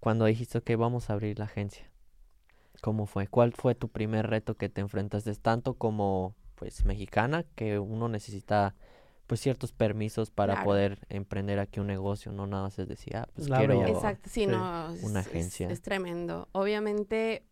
Cuando 0.00 0.26
dijiste 0.26 0.60
que 0.62 0.76
vamos 0.76 1.08
a 1.08 1.14
abrir 1.14 1.38
la 1.38 1.46
agencia. 1.46 1.90
¿Cómo 2.82 3.06
fue? 3.06 3.26
¿Cuál 3.26 3.52
fue 3.52 3.74
tu 3.74 3.88
primer 3.88 4.28
reto 4.28 4.54
que 4.56 4.68
te 4.68 4.80
enfrentaste 4.80 5.34
tanto 5.36 5.74
como 5.74 6.34
pues 6.60 6.84
mexicana 6.84 7.44
que 7.56 7.78
uno 7.78 8.08
necesita 8.10 8.74
pues 9.26 9.40
ciertos 9.40 9.72
permisos 9.72 10.30
para 10.30 10.54
Claro. 10.54 10.66
poder 10.66 10.98
emprender 11.08 11.58
aquí 11.58 11.80
un 11.80 11.86
negocio, 11.86 12.32
no 12.32 12.46
nada 12.46 12.64
más 12.64 12.78
es 12.78 12.86
decir, 12.86 13.16
ah, 13.16 13.26
pues 13.32 13.48
quiero. 13.48 13.86
Exacto, 13.86 14.28
sí, 14.28 14.40
Sí. 14.42 14.46
no. 14.46 14.92
es- 14.92 15.02
Una 15.04 15.20
agencia. 15.20 15.70
Es, 15.70 15.80
tremendo. 15.80 16.48
Obviamente, 16.52 17.44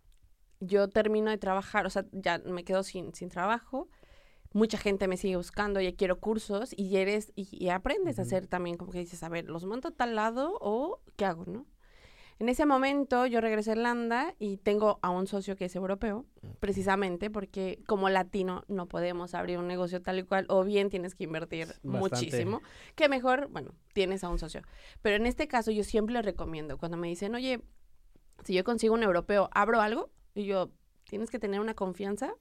yo 0.61 0.89
termino 0.89 1.31
de 1.31 1.39
trabajar, 1.39 1.87
o 1.87 1.91
sea, 1.91 2.05
ya 2.13 2.39
me 2.39 2.65
quedo 2.65 2.83
sin, 2.83 3.15
sin 3.15 3.29
trabajo. 3.31 3.89
Mucha 4.53 4.77
gente 4.77 5.09
me 5.09 5.17
sigue 5.17 5.37
buscando, 5.37 5.81
ya 5.81 5.95
quiero 5.95 6.19
cursos 6.21 6.75
y 6.77 6.97
eres, 6.97 7.33
y, 7.37 7.49
y 7.53 7.69
aprendes 7.71 8.19
a 8.19 8.23
hacer 8.23 8.47
también, 8.47 8.77
como 8.77 8.91
que 8.93 8.99
dices, 8.99 9.23
a 9.23 9.29
ver, 9.31 9.45
¿los 9.49 9.65
monto 9.65 9.89
a 9.89 9.91
tal 9.93 10.17
lado 10.17 10.59
o 10.61 11.01
qué 11.17 11.25
hago, 11.25 11.45
no? 11.47 11.65
En 12.41 12.49
ese 12.49 12.67
momento 12.67 13.27
yo 13.27 13.41
regresé 13.41 13.71
a 13.71 13.75
Irlanda 13.75 14.35
y 14.39 14.59
tengo 14.59 15.01
a 15.03 15.11
un 15.11 15.27
socio 15.27 15.57
que 15.57 15.65
es 15.65 15.75
europeo, 15.75 16.25
precisamente 16.61 17.31
porque 17.31 17.83
como 17.87 18.09
latino 18.09 18.63
no 18.69 18.87
podemos 18.87 19.35
abrir 19.35 19.59
un 19.59 19.67
negocio 19.67 20.01
tal 20.01 20.21
y 20.21 20.23
cual, 20.23 20.47
o 20.49 20.63
bien 20.63 20.89
tienes 20.89 21.17
que 21.17 21.25
invertir 21.25 21.67
Bastante. 21.67 21.99
muchísimo, 21.99 22.63
que 22.95 23.09
mejor, 23.09 23.49
bueno, 23.49 23.75
tienes 23.93 24.23
a 24.23 24.29
un 24.29 24.39
socio. 24.39 24.63
Pero 25.03 25.17
en 25.17 25.27
este 25.27 25.49
caso 25.49 25.73
yo 25.73 25.83
siempre 25.83 26.13
les 26.15 26.25
recomiendo, 26.25 26.79
cuando 26.79 26.97
me 26.97 27.09
dicen, 27.09 27.35
oye, 27.35 27.61
si 28.45 28.55
yo 28.55 28.63
consigo 28.63 28.95
un 28.95 29.03
europeo, 29.03 29.51
¿abro 29.53 29.81
algo? 29.81 30.11
Y 30.35 30.45
yo, 30.45 30.71
tienes 31.09 31.31
que 31.31 31.41
tener 31.41 31.59
una 31.59 31.75
confianza 31.75 32.33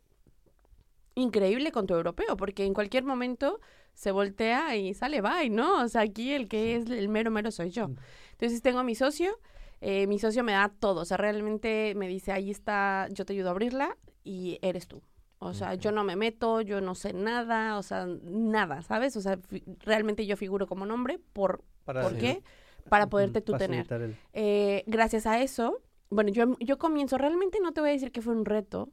increíble 1.15 1.71
con 1.71 1.87
tu 1.87 1.95
europeo, 1.95 2.37
porque 2.37 2.65
en 2.65 2.75
cualquier 2.75 3.03
momento 3.03 3.59
se 3.95 4.11
voltea 4.11 4.75
y 4.75 4.93
sale, 4.93 5.21
bye, 5.21 5.49
¿no? 5.49 5.81
O 5.81 5.87
sea, 5.87 6.01
aquí 6.01 6.33
el 6.33 6.47
que 6.47 6.75
es 6.75 6.87
el 6.87 7.09
mero 7.09 7.31
mero 7.31 7.49
soy 7.49 7.71
yo. 7.71 7.87
Mm. 7.87 7.95
Entonces 8.33 8.61
tengo 8.61 8.77
a 8.77 8.83
mi 8.83 8.93
socio, 8.93 9.39
eh, 9.81 10.07
mi 10.07 10.19
socio 10.19 10.43
me 10.43 10.53
da 10.53 10.69
todo, 10.79 11.01
o 11.01 11.05
sea, 11.05 11.17
realmente 11.17 11.93
me 11.95 12.07
dice, 12.07 12.31
ahí 12.31 12.49
está, 12.51 13.07
yo 13.11 13.25
te 13.25 13.33
ayudo 13.33 13.49
a 13.49 13.51
abrirla 13.51 13.97
y 14.23 14.59
eres 14.61 14.87
tú. 14.87 15.01
O 15.39 15.53
sea, 15.53 15.75
yo 15.75 15.91
no 15.91 16.03
me 16.03 16.15
meto, 16.15 16.61
yo 16.61 16.81
no 16.81 16.95
sé 16.95 17.13
nada, 17.13 17.77
o 17.77 17.83
sea, 17.83 18.07
nada, 18.23 18.81
¿sabes? 18.81 19.15
O 19.17 19.21
sea, 19.21 19.37
realmente 19.81 20.25
yo 20.25 20.35
figuro 20.35 20.65
como 20.65 20.85
nombre 20.87 21.19
por, 21.33 21.63
Para- 21.85 22.01
¿por 22.01 22.17
qué? 22.17 22.41
Para 22.89 23.07
poderte 23.07 23.41
tú 23.41 23.53
tener. 23.55 23.85
el- 24.01 24.15
Eh, 24.33 24.83
gracias 24.87 25.27
a 25.27 25.39
eso, 25.41 25.79
bueno, 26.09 26.31
yo, 26.31 26.55
yo 26.59 26.77
comienzo, 26.79 27.17
realmente 27.19 27.59
no 27.61 27.71
te 27.71 27.81
voy 27.81 27.91
a 27.91 27.93
decir 27.93 28.11
que 28.11 28.21
fue 28.23 28.33
un 28.33 28.45
reto, 28.45 28.89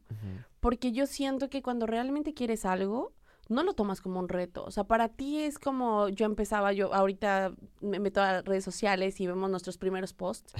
porque 0.61 0.92
yo 0.92 1.07
siento 1.07 1.49
que 1.49 1.62
cuando 1.62 1.87
realmente 1.87 2.35
quieres 2.35 2.64
algo, 2.66 3.12
no 3.48 3.62
lo 3.62 3.74
tomas 3.74 4.00
como 4.00 4.20
un 4.20 4.28
reto. 4.28 4.64
O 4.64 4.70
sea, 4.70 4.85
para 4.85 5.09
ti 5.09 5.40
es 5.40 5.59
como 5.59 6.09
yo 6.09 6.26
empezaba, 6.26 6.72
yo 6.72 6.94
ahorita 6.94 7.52
me 7.80 8.00
meto 8.00 8.22
a 8.22 8.42
redes 8.42 8.64
sociales 8.64 9.20
y 9.20 9.26
vemos 9.26 9.50
nuestros 9.50 9.78
primeros 9.78 10.12
posts 10.12 10.54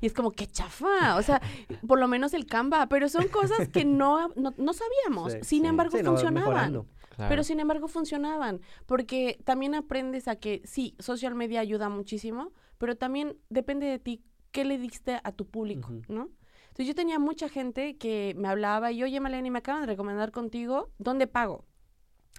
y 0.00 0.06
es 0.06 0.12
como 0.12 0.30
que 0.30 0.46
chafa, 0.46 1.16
o 1.16 1.22
sea, 1.22 1.40
por 1.86 1.98
lo 1.98 2.08
menos 2.08 2.34
el 2.34 2.46
Canva, 2.46 2.86
pero 2.88 3.08
son 3.08 3.28
cosas 3.28 3.68
que 3.68 3.84
no, 3.84 4.28
no, 4.36 4.54
no 4.56 4.72
sabíamos. 4.72 5.32
Sí, 5.32 5.38
sin 5.42 5.62
sí. 5.62 5.68
embargo, 5.68 5.96
Sí, 5.96 6.04
funcionaban. 6.04 6.70
Claro. 6.70 6.86
Pero 7.28 7.44
sin 7.44 7.60
embargo 7.60 7.86
funcionaban, 7.86 8.62
porque 8.86 9.38
también 9.44 9.74
aprendes 9.74 10.26
a 10.26 10.36
que 10.36 10.62
sí, 10.64 10.94
social 10.98 11.34
media 11.34 11.60
ayuda 11.60 11.90
muchísimo, 11.90 12.52
pero 12.78 12.96
también 12.96 13.36
depende 13.50 13.86
de 13.86 13.98
ti 13.98 14.22
qué 14.52 14.64
le 14.64 14.78
diste 14.78 15.20
a 15.22 15.32
tu 15.32 15.46
público. 15.46 15.90
¿no? 16.08 16.30
Entonces 16.68 16.86
yo 16.86 16.94
tenía 16.94 17.18
mucha 17.18 17.48
gente 17.48 17.98
que 17.98 18.34
me 18.38 18.48
hablaba 18.48 18.90
y, 18.92 19.02
oye, 19.02 19.20
Maleni, 19.20 19.50
me 19.50 19.58
acaban 19.58 19.82
de 19.82 19.88
recomendar 19.88 20.30
contigo, 20.30 20.90
¿dónde 20.98 21.26
pago? 21.26 21.66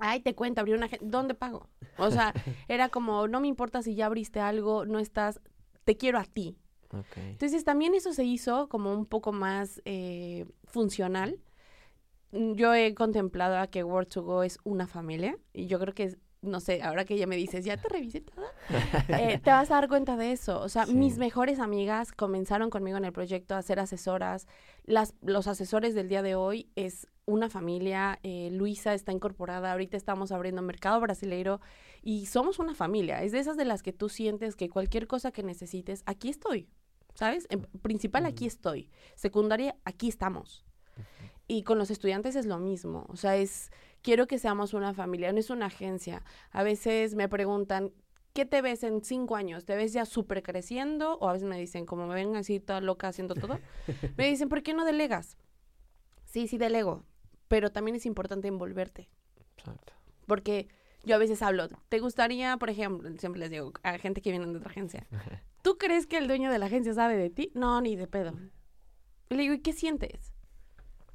Ay, 0.03 0.19
te 0.21 0.33
cuento, 0.35 0.61
abrí 0.61 0.73
una. 0.73 0.89
¿Dónde 1.01 1.33
pago? 1.35 1.69
O 1.97 2.09
sea, 2.11 2.33
era 2.67 2.89
como, 2.89 3.27
no 3.27 3.39
me 3.39 3.47
importa 3.47 3.81
si 3.83 3.93
ya 3.95 4.07
abriste 4.07 4.39
algo, 4.39 4.85
no 4.85 4.99
estás, 4.99 5.39
te 5.85 5.95
quiero 5.95 6.17
a 6.17 6.25
ti. 6.25 6.57
Entonces 7.31 7.63
también 7.63 7.93
eso 7.93 8.11
se 8.13 8.23
hizo 8.25 8.67
como 8.67 8.93
un 8.93 9.05
poco 9.05 9.31
más 9.31 9.81
eh, 9.85 10.45
funcional. 10.65 11.39
Yo 12.31 12.73
he 12.73 12.93
contemplado 12.95 13.57
a 13.57 13.67
que 13.67 13.83
Word 13.83 14.07
to 14.07 14.23
Go 14.23 14.43
es 14.43 14.57
una 14.63 14.87
familia 14.87 15.37
y 15.53 15.67
yo 15.67 15.79
creo 15.79 15.93
que, 15.93 16.03
es- 16.03 16.17
no 16.41 16.59
sé, 16.59 16.81
ahora 16.81 17.05
que 17.05 17.17
ya 17.17 17.27
me 17.27 17.35
dices, 17.35 17.63
ya 17.65 17.77
te 17.77 17.87
revisé 17.87 18.21
toda, 18.21 18.47
eh, 19.09 19.39
te 19.43 19.51
vas 19.51 19.69
a 19.69 19.75
dar 19.75 19.87
cuenta 19.87 20.17
de 20.17 20.31
eso. 20.31 20.59
O 20.59 20.69
sea, 20.69 20.85
Sí. 20.85 20.93
mis 20.95 21.17
mejores 21.17 21.59
amigas 21.59 22.11
comenzaron 22.11 22.69
conmigo 22.69 22.97
en 22.97 23.05
el 23.05 23.13
proyecto 23.13 23.55
a 23.55 23.61
ser 23.61 23.79
asesoras. 23.79 24.47
Las, 24.83 25.13
los 25.21 25.47
asesores 25.47 25.93
del 25.93 26.09
día 26.09 26.23
de 26.23 26.35
hoy 26.35 26.69
es 26.75 27.07
una 27.25 27.49
familia. 27.49 28.19
eh, 28.23 28.49
Luisa 28.51 28.93
está 28.95 29.11
incorporada. 29.11 29.71
Ahorita 29.71 29.95
estamos 29.97 30.31
abriendo 30.31 30.61
mercado 30.63 30.99
brasileiro 30.99 31.61
y 32.01 32.25
somos 32.25 32.57
una 32.59 32.73
familia. 32.73 33.21
Es 33.21 33.31
de 33.31 33.39
esas 33.39 33.55
de 33.57 33.65
las 33.65 33.83
que 33.83 33.93
tú 33.93 34.09
sientes 34.09 34.55
que 34.55 34.69
cualquier 34.69 35.05
cosa 35.07 35.31
que 35.31 35.43
necesites, 35.43 36.01
aquí 36.07 36.29
estoy. 36.29 36.67
¿Sabes? 37.13 37.45
En 37.49 37.61
principal, 37.81 38.25
aquí 38.25 38.45
estoy. 38.47 38.89
Secundaria, 39.15 39.75
aquí 39.83 40.07
estamos. 40.07 40.65
Y 41.51 41.63
con 41.63 41.77
los 41.77 41.91
estudiantes 41.91 42.37
es 42.37 42.45
lo 42.45 42.59
mismo. 42.59 43.05
O 43.09 43.17
sea, 43.17 43.35
es, 43.35 43.71
quiero 44.01 44.25
que 44.25 44.39
seamos 44.39 44.73
una 44.73 44.93
familia, 44.93 45.33
no 45.33 45.39
es 45.39 45.49
una 45.49 45.65
agencia. 45.65 46.23
A 46.51 46.63
veces 46.63 47.13
me 47.13 47.27
preguntan, 47.27 47.91
¿qué 48.31 48.45
te 48.45 48.61
ves 48.61 48.83
en 48.83 49.03
cinco 49.03 49.35
años? 49.35 49.65
¿Te 49.65 49.75
ves 49.75 49.91
ya 49.91 50.05
súper 50.05 50.43
creciendo? 50.43 51.17
O 51.17 51.27
a 51.27 51.33
veces 51.33 51.49
me 51.49 51.59
dicen, 51.59 51.85
como 51.85 52.07
me 52.07 52.15
ven 52.15 52.37
así 52.37 52.61
toda 52.61 52.79
loca 52.79 53.09
haciendo 53.09 53.35
todo, 53.35 53.59
me 54.17 54.27
dicen, 54.27 54.47
¿por 54.47 54.63
qué 54.63 54.73
no 54.73 54.85
delegas? 54.85 55.35
Sí, 56.23 56.47
sí 56.47 56.57
delego, 56.57 57.03
pero 57.49 57.69
también 57.69 57.95
es 57.95 58.05
importante 58.05 58.47
envolverte. 58.47 59.09
Exacto. 59.57 59.91
Porque 60.27 60.69
yo 61.03 61.15
a 61.15 61.19
veces 61.19 61.41
hablo, 61.41 61.67
¿te 61.89 61.99
gustaría, 61.99 62.55
por 62.55 62.69
ejemplo, 62.69 63.09
siempre 63.17 63.41
les 63.41 63.51
digo 63.51 63.73
a 63.83 63.97
gente 63.97 64.21
que 64.21 64.31
viene 64.31 64.47
de 64.47 64.55
otra 64.55 64.71
agencia, 64.71 65.05
¿tú 65.63 65.77
crees 65.77 66.07
que 66.07 66.17
el 66.17 66.27
dueño 66.27 66.49
de 66.49 66.59
la 66.59 66.67
agencia 66.67 66.93
sabe 66.93 67.17
de 67.17 67.29
ti? 67.29 67.51
No, 67.55 67.81
ni 67.81 67.97
de 67.97 68.07
pedo. 68.07 68.39
Y 69.29 69.35
le 69.35 69.41
digo, 69.41 69.53
¿y 69.53 69.59
qué 69.59 69.73
sientes? 69.73 70.31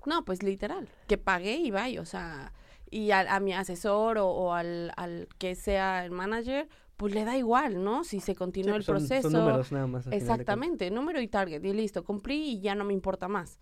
No, 0.07 0.25
pues 0.25 0.43
literal, 0.43 0.89
que 1.09 1.19
pagué 1.19 1.57
y 1.57 1.71
vaya, 1.71 2.01
o 2.01 2.05
sea, 2.05 2.53
y 2.91 3.11
a, 3.11 3.35
a 3.35 3.41
mi 3.41 3.53
asesor 3.53 4.19
o, 4.19 4.29
o 4.29 4.53
al, 4.53 4.93
al 4.97 5.29
que 5.39 5.55
sea 5.55 6.05
el 6.05 6.11
manager, 6.13 6.69
pues 6.97 7.13
le 7.15 7.25
da 7.25 7.37
igual, 7.37 7.83
¿no? 7.85 8.05
Si 8.05 8.21
se 8.21 8.35
continúa 8.35 8.75
pues 8.75 8.81
el 8.81 8.85
son- 8.87 8.95
proceso. 8.97 9.31
Son 9.31 9.41
números 9.41 9.73
nada 9.73 9.87
más. 9.87 10.07
Exactamente, 10.07 10.91
número 10.91 11.21
y 11.21 11.29
target, 11.29 11.63
y 11.65 11.73
listo, 11.73 12.05
cumplí 12.05 12.53
y 12.53 12.61
ya 12.61 12.75
no 12.75 12.85
me 12.85 12.93
importa 12.95 13.29
más. 13.29 13.59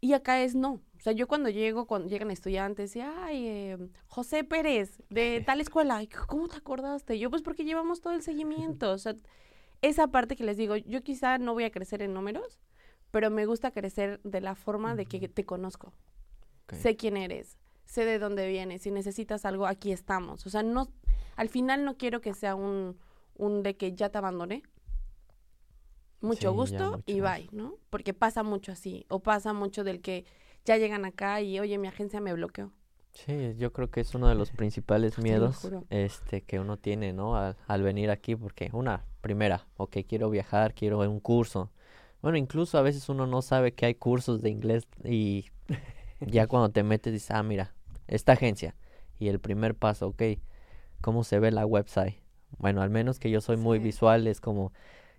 Y 0.00 0.12
acá 0.12 0.42
es 0.42 0.54
no. 0.54 0.72
O 0.96 1.00
sea, 1.00 1.12
yo 1.12 1.26
cuando 1.26 1.48
llego, 1.48 1.86
cuando 1.86 2.08
llegan 2.08 2.30
estudiantes 2.30 2.94
y, 2.96 3.00
ay, 3.00 3.46
eh, 3.46 3.78
José 4.06 4.44
Pérez, 4.44 5.02
de 5.10 5.42
tal 5.46 5.60
escuela, 5.60 6.00
¿cómo 6.26 6.48
te 6.48 6.56
acordaste? 6.56 7.18
Yo, 7.18 7.30
pues 7.30 7.42
porque 7.42 7.64
llevamos 7.64 8.00
todo 8.00 8.12
el 8.12 8.22
seguimiento. 8.22 8.90
O 8.92 8.98
sea, 8.98 9.16
esa 9.82 10.08
parte 10.08 10.36
que 10.36 10.44
les 10.44 10.56
digo, 10.56 10.76
yo 10.76 11.02
quizá 11.02 11.38
no 11.38 11.54
voy 11.54 11.64
a 11.64 11.70
crecer 11.70 12.02
en 12.02 12.12
números, 12.14 12.58
pero 13.16 13.30
me 13.30 13.46
gusta 13.46 13.70
crecer 13.70 14.20
de 14.24 14.42
la 14.42 14.54
forma 14.54 14.94
de 14.94 15.06
que 15.06 15.26
te 15.26 15.46
conozco. 15.46 15.94
Sé 16.70 16.98
quién 16.98 17.16
eres, 17.16 17.56
sé 17.86 18.04
de 18.04 18.18
dónde 18.18 18.46
vienes, 18.46 18.82
si 18.82 18.90
necesitas 18.90 19.46
algo, 19.46 19.66
aquí 19.66 19.90
estamos. 19.90 20.44
O 20.44 20.50
sea, 20.50 20.62
no, 20.62 20.92
al 21.34 21.48
final 21.48 21.86
no 21.86 21.96
quiero 21.96 22.20
que 22.20 22.34
sea 22.34 22.54
un, 22.54 22.98
un 23.36 23.62
de 23.62 23.74
que 23.78 23.94
ya 23.94 24.10
te 24.10 24.18
abandoné. 24.18 24.64
Mucho 26.20 26.50
Sí, 26.50 26.56
gusto 26.56 26.90
mucho 26.90 27.02
y 27.06 27.20
bye, 27.22 27.48
¿no? 27.52 27.78
Porque 27.88 28.12
pasa 28.12 28.42
mucho 28.42 28.70
así, 28.72 29.06
o 29.08 29.20
pasa 29.20 29.54
mucho 29.54 29.82
del 29.82 30.02
que 30.02 30.26
ya 30.66 30.76
llegan 30.76 31.06
acá 31.06 31.40
y, 31.40 31.58
oye, 31.58 31.78
mi 31.78 31.88
agencia 31.88 32.20
me 32.20 32.34
bloqueó. 32.34 32.70
Sí, 33.12 33.54
yo 33.56 33.72
creo 33.72 33.90
que 33.90 34.00
es 34.02 34.14
uno 34.14 34.28
de 34.28 34.34
los 34.34 34.50
principales 34.52 35.16
miedos 35.16 35.66
este, 35.88 36.42
que 36.42 36.60
uno 36.60 36.76
tiene, 36.76 37.14
¿no? 37.14 37.34
Al, 37.34 37.56
al 37.66 37.82
venir 37.82 38.10
aquí, 38.10 38.36
porque 38.36 38.68
una, 38.74 39.06
primera, 39.22 39.66
ok, 39.78 39.96
quiero 40.06 40.28
viajar, 40.28 40.74
quiero 40.74 40.98
un 40.98 41.20
curso. 41.20 41.70
Bueno, 42.22 42.38
incluso 42.38 42.78
a 42.78 42.82
veces 42.82 43.08
uno 43.08 43.26
no 43.26 43.42
sabe 43.42 43.72
que 43.72 43.86
hay 43.86 43.94
cursos 43.94 44.42
de 44.42 44.50
inglés 44.50 44.86
y 45.04 45.46
ya 46.20 46.46
cuando 46.46 46.70
te 46.70 46.82
metes 46.82 47.12
dices, 47.12 47.30
ah, 47.30 47.42
mira, 47.42 47.74
esta 48.08 48.32
agencia. 48.32 48.74
Y 49.18 49.28
el 49.28 49.40
primer 49.40 49.74
paso, 49.74 50.08
ok, 50.08 50.22
¿cómo 51.00 51.24
se 51.24 51.38
ve 51.38 51.50
la 51.50 51.66
website? 51.66 52.16
Bueno, 52.58 52.82
al 52.82 52.90
menos 52.90 53.18
que 53.18 53.30
yo 53.30 53.40
soy 53.40 53.56
muy 53.56 53.78
visual, 53.78 54.26
es 54.26 54.40
como, 54.40 54.72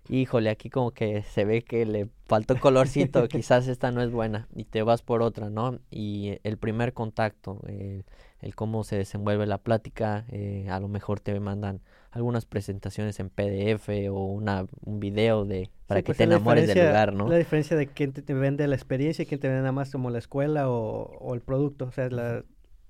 híjole, 0.08 0.50
aquí 0.50 0.70
como 0.70 0.92
que 0.92 1.22
se 1.22 1.44
ve 1.44 1.62
que 1.62 1.84
le 1.84 2.08
faltó 2.26 2.58
colorcito, 2.58 3.26
quizás 3.28 3.68
esta 3.68 3.90
no 3.90 4.02
es 4.02 4.10
buena, 4.10 4.48
y 4.54 4.64
te 4.64 4.82
vas 4.82 5.02
por 5.02 5.22
otra, 5.22 5.50
¿no? 5.50 5.78
Y 5.90 6.38
el 6.44 6.58
primer 6.58 6.94
contacto, 6.94 7.60
el, 7.66 8.04
el 8.40 8.54
cómo 8.54 8.84
se 8.84 8.96
desenvuelve 8.96 9.46
la 9.46 9.58
plática, 9.58 10.24
eh, 10.28 10.68
a 10.70 10.80
lo 10.80 10.88
mejor 10.88 11.20
te 11.20 11.38
mandan 11.40 11.80
algunas 12.10 12.46
presentaciones 12.46 13.20
en 13.20 13.30
PDF 13.30 13.88
o 14.10 14.24
una, 14.24 14.66
un 14.84 15.00
video 15.00 15.44
de 15.44 15.70
para 15.86 16.00
Sí, 16.00 16.02
que 16.02 16.06
pues 16.06 16.18
te 16.18 16.24
enamores 16.24 16.66
del 16.66 16.86
lugar, 16.86 17.12
¿no? 17.12 17.28
La 17.28 17.36
diferencia 17.36 17.76
de 17.76 17.86
quién 17.86 18.12
te, 18.12 18.22
te 18.22 18.34
vende 18.34 18.66
la 18.66 18.74
experiencia 18.74 19.22
y 19.22 19.26
quién 19.26 19.40
te 19.40 19.48
vende 19.48 19.60
nada 19.60 19.72
más 19.72 19.90
como 19.90 20.10
la 20.10 20.18
escuela 20.18 20.70
o, 20.70 21.18
o 21.18 21.34
el 21.34 21.40
producto. 21.40 21.86
O 21.86 21.92
sea, 21.92 22.08
la, 22.08 22.44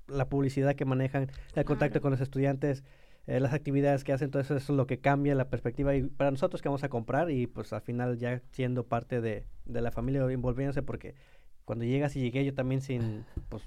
la 0.06 0.28
publicidad 0.28 0.74
que 0.74 0.84
manejan, 0.84 1.30
el 1.54 1.64
contacto 1.64 2.00
con 2.00 2.10
los 2.10 2.20
estudiantes, 2.20 2.84
eh, 3.26 3.40
las 3.40 3.52
actividades 3.52 4.04
que 4.04 4.12
hacen, 4.12 4.30
todo 4.30 4.40
eso, 4.40 4.56
es 4.56 4.68
lo 4.68 4.86
que 4.86 4.98
cambia 4.98 5.34
la 5.34 5.48
perspectiva. 5.48 5.94
Y 5.94 6.02
para 6.04 6.30
nosotros 6.30 6.62
que 6.62 6.68
vamos 6.68 6.84
a 6.84 6.88
comprar 6.88 7.30
y 7.30 7.46
pues 7.46 7.72
al 7.72 7.82
final 7.82 8.18
ya 8.18 8.40
siendo 8.52 8.84
parte 8.84 9.20
de, 9.20 9.44
de 9.66 9.80
la 9.80 9.90
familia 9.90 10.24
o 10.24 10.30
envolviéndose 10.30 10.82
porque 10.82 11.14
cuando 11.64 11.84
llegas 11.84 12.16
y 12.16 12.20
llegué 12.20 12.44
yo 12.46 12.54
también 12.54 12.80
sin, 12.80 13.26
pues, 13.50 13.62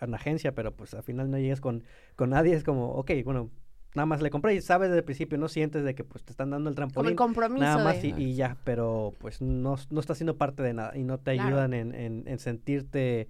en 0.00 0.12
agencia, 0.14 0.52
pero 0.52 0.74
pues 0.74 0.94
al 0.94 1.04
final 1.04 1.30
no 1.30 1.38
llegas 1.38 1.60
con, 1.60 1.84
con 2.16 2.30
nadie, 2.30 2.54
es 2.54 2.64
como, 2.64 2.90
ok, 2.94 3.12
bueno, 3.24 3.50
nada 3.96 4.06
más 4.06 4.22
le 4.22 4.30
compré 4.30 4.54
y 4.54 4.60
sabes 4.60 4.88
desde 4.90 4.98
el 5.00 5.04
principio, 5.04 5.36
no 5.38 5.48
sientes 5.48 5.82
de 5.84 5.94
que 5.94 6.04
pues 6.04 6.22
te 6.22 6.30
están 6.30 6.50
dando 6.50 6.70
el 6.70 6.76
Como 6.76 6.86
trampolín 6.88 7.10
el 7.10 7.16
compromiso 7.16 7.64
nada 7.64 7.82
más 7.82 8.00
de... 8.00 8.08
y, 8.08 8.14
y 8.24 8.34
ya, 8.34 8.56
pero 8.64 9.14
pues 9.18 9.40
no, 9.42 9.76
no 9.90 10.00
está 10.00 10.14
siendo 10.14 10.36
parte 10.36 10.62
de 10.62 10.74
nada 10.74 10.96
y 10.96 11.02
no 11.02 11.18
te 11.18 11.32
Claro. 11.34 11.48
ayudan 11.48 11.74
en, 11.74 11.94
en, 11.94 12.22
en 12.28 12.38
sentirte 12.38 13.28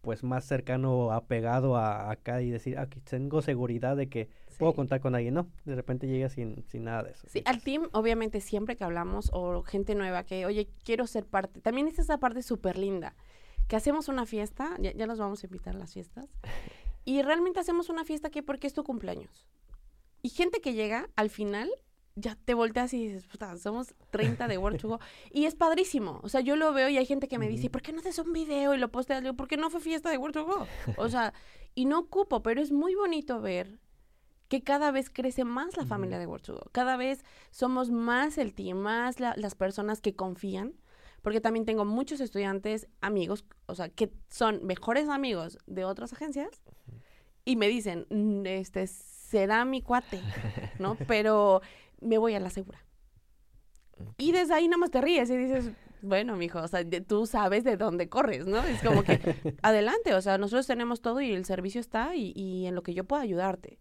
pues 0.00 0.22
más 0.22 0.44
cercano, 0.44 1.10
apegado 1.10 1.76
a 1.76 2.10
acá 2.12 2.40
y 2.40 2.48
decir, 2.50 2.78
aquí 2.78 3.00
tengo 3.00 3.42
seguridad 3.42 3.96
de 3.96 4.08
que 4.08 4.28
puedo 4.56 4.72
contar 4.72 5.00
con 5.00 5.16
alguien, 5.16 5.34
¿no? 5.34 5.48
De 5.64 5.74
repente 5.74 6.06
llegas 6.06 6.32
sin, 6.32 6.64
sin 6.68 6.84
nada 6.84 7.02
de 7.02 7.10
eso. 7.10 7.26
Sí, 7.28 7.42
al 7.44 7.60
team, 7.60 7.88
obviamente, 7.92 8.40
siempre 8.40 8.76
que 8.76 8.84
hablamos, 8.84 9.30
o 9.32 9.62
gente 9.64 9.96
nueva 9.96 10.22
que, 10.22 10.46
oye, 10.46 10.68
quiero 10.84 11.08
ser 11.08 11.26
parte, 11.26 11.60
también 11.60 11.88
es 11.88 11.98
esa 11.98 12.18
parte 12.18 12.42
súper 12.42 12.78
linda, 12.78 13.16
que 13.66 13.74
hacemos 13.74 14.06
una 14.08 14.26
fiesta, 14.26 14.76
ya, 14.78 14.92
ya 14.92 15.06
los 15.08 15.18
vamos 15.18 15.42
a 15.42 15.46
invitar 15.48 15.74
a 15.74 15.78
las 15.80 15.92
fiestas, 15.92 16.26
y 17.04 17.22
realmente 17.22 17.58
hacemos 17.58 17.88
una 17.88 18.04
fiesta 18.04 18.30
que 18.30 18.44
porque 18.44 18.68
es 18.68 18.74
tu 18.74 18.84
cumpleaños. 18.84 19.44
Y 20.26 20.30
gente 20.30 20.60
que 20.60 20.74
llega, 20.74 21.08
al 21.14 21.30
final, 21.30 21.70
ya 22.16 22.34
te 22.34 22.54
volteas 22.54 22.92
y 22.94 23.06
dices, 23.06 23.28
puta, 23.28 23.56
somos 23.58 23.94
30 24.10 24.48
de 24.48 24.58
World 24.58 24.80
to 24.80 24.88
Go", 24.88 24.98
y 25.32 25.44
es 25.44 25.54
padrísimo, 25.54 26.18
o 26.24 26.28
sea, 26.28 26.40
yo 26.40 26.56
lo 26.56 26.72
veo 26.72 26.88
y 26.88 26.96
hay 26.96 27.06
gente 27.06 27.28
que 27.28 27.38
me 27.38 27.48
dice. 27.48 27.70
¿por 27.70 27.80
qué 27.80 27.92
no 27.92 28.00
haces 28.00 28.18
un 28.18 28.32
video 28.32 28.74
y 28.74 28.78
lo 28.78 28.90
posteas? 28.90 29.20
Le 29.22 29.26
digo, 29.28 29.36
¿por 29.36 29.46
qué 29.46 29.56
no 29.56 29.70
fue 29.70 29.78
fiesta 29.80 30.10
de 30.10 30.18
World 30.18 30.34
to 30.34 30.44
Go?". 30.44 30.66
O 30.96 31.08
sea, 31.08 31.32
y 31.76 31.84
no 31.84 32.00
ocupo, 32.00 32.42
pero 32.42 32.60
es 32.60 32.72
muy 32.72 32.96
bonito 32.96 33.40
ver 33.40 33.78
que 34.48 34.64
cada 34.64 34.90
vez 34.90 35.10
crece 35.10 35.44
más 35.44 35.76
la 35.76 35.86
familia 35.86 36.18
de 36.18 36.26
World 36.26 36.44
to 36.44 36.54
Go. 36.54 36.70
Cada 36.72 36.96
vez 36.96 37.24
somos 37.52 37.92
más 37.92 38.36
el 38.36 38.52
team, 38.52 38.78
más 38.78 39.20
la- 39.20 39.34
las 39.36 39.54
personas 39.54 40.00
que 40.00 40.16
confían, 40.16 40.74
porque 41.22 41.40
también 41.40 41.66
tengo 41.66 41.84
muchos 41.84 42.18
estudiantes, 42.20 42.88
amigos, 43.00 43.44
o 43.66 43.76
sea, 43.76 43.90
que 43.90 44.10
son 44.28 44.66
mejores 44.66 45.08
amigos 45.08 45.56
de 45.66 45.84
otras 45.84 46.12
agencias 46.12 46.64
y 47.44 47.54
me 47.54 47.68
dicen, 47.68 48.08
"Mm, 48.10 48.44
este, 48.46 48.88
será 49.26 49.64
mi 49.64 49.82
cuate, 49.82 50.20
¿no? 50.78 50.96
Pero 51.08 51.60
me 52.00 52.18
voy 52.18 52.34
a 52.34 52.40
la 52.40 52.50
segura. 52.50 52.78
Y 54.18 54.32
desde 54.32 54.54
ahí 54.54 54.68
nada 54.68 54.78
más 54.78 54.90
te 54.90 55.00
ríes 55.00 55.30
y 55.30 55.36
dices, 55.36 55.70
bueno, 56.02 56.36
mijo, 56.36 56.60
o 56.60 56.68
sea, 56.68 56.84
de- 56.84 57.00
tú 57.00 57.26
sabes 57.26 57.64
de 57.64 57.76
dónde 57.76 58.08
corres, 58.08 58.46
¿no? 58.46 58.58
Es 58.62 58.82
como 58.82 59.02
que 59.02 59.18
adelante, 59.62 60.14
o 60.14 60.20
sea, 60.20 60.36
nosotros 60.38 60.66
tenemos 60.66 61.00
todo 61.00 61.20
y 61.20 61.32
el 61.32 61.44
servicio 61.46 61.80
está 61.80 62.14
y, 62.14 62.32
y 62.36 62.66
en 62.66 62.74
lo 62.74 62.82
que 62.82 62.94
yo 62.94 63.04
puedo 63.04 63.22
ayudarte. 63.22 63.78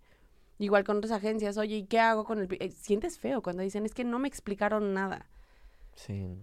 Igual 0.58 0.86
con 0.86 0.98
otras 0.98 1.12
agencias, 1.12 1.58
oye, 1.58 1.76
¿y 1.78 1.84
qué 1.86 2.00
hago 2.00 2.24
con 2.24 2.40
el...? 2.40 2.48
pi-?" 2.48 2.58
Eh, 2.62 2.72
sientes 2.72 3.20
feo 3.20 3.42
cuando 3.42 3.62
dicen, 3.62 3.86
es 3.86 3.94
que 3.94 4.06
no 4.06 4.20
me 4.20 4.30
explicaron 4.30 4.94
nada. 4.94 5.28
Sí. 5.96 6.38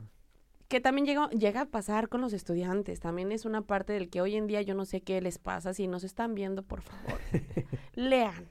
Que 0.68 0.80
también 0.80 1.06
llega, 1.06 1.30
llega 1.30 1.62
a 1.62 1.66
pasar 1.66 2.10
con 2.10 2.20
los 2.20 2.34
estudiantes. 2.34 3.00
También 3.00 3.32
es 3.32 3.46
una 3.46 3.62
parte 3.62 3.94
del 3.94 4.10
que 4.10 4.20
hoy 4.20 4.36
en 4.36 4.46
día 4.46 4.60
yo 4.60 4.74
no 4.74 4.84
sé 4.84 5.00
qué 5.00 5.20
les 5.22 5.38
pasa. 5.38 5.72
Si 5.72 5.86
nos 5.86 6.04
están 6.04 6.34
viendo, 6.34 6.62
por 6.62 6.82
favor, 6.82 7.18
lean, 7.94 8.50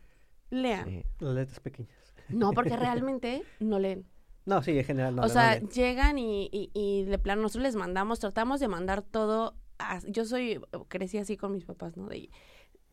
lean. 0.52 0.88
Sí. 0.88 1.04
Las 1.20 1.34
letras 1.34 1.60
pequeñas. 1.60 2.14
No, 2.30 2.52
porque 2.52 2.78
realmente 2.78 3.44
no 3.60 3.80
leen. 3.80 4.06
No, 4.46 4.62
sí, 4.62 4.78
en 4.78 4.84
general 4.86 5.16
no. 5.16 5.22
o 5.24 5.26
no 5.26 5.30
sea, 5.30 5.56
leen. 5.56 5.70
llegan 5.70 6.18
y, 6.20 6.50
y, 6.52 6.70
y 6.74 7.04
de 7.06 7.18
plano 7.18 7.42
nosotros 7.42 7.64
les 7.64 7.76
mandamos, 7.76 8.20
tratamos 8.20 8.60
de 8.60 8.68
mandar 8.68 9.02
todo. 9.02 9.56
a- 9.80 10.00
yo 10.08 10.26
soy, 10.26 10.62
crecí 10.88 11.18
así 11.18 11.38
con 11.38 11.52
mis 11.52 11.66
papás, 11.66 11.98
¿no? 11.98 12.08
De, 12.08 12.30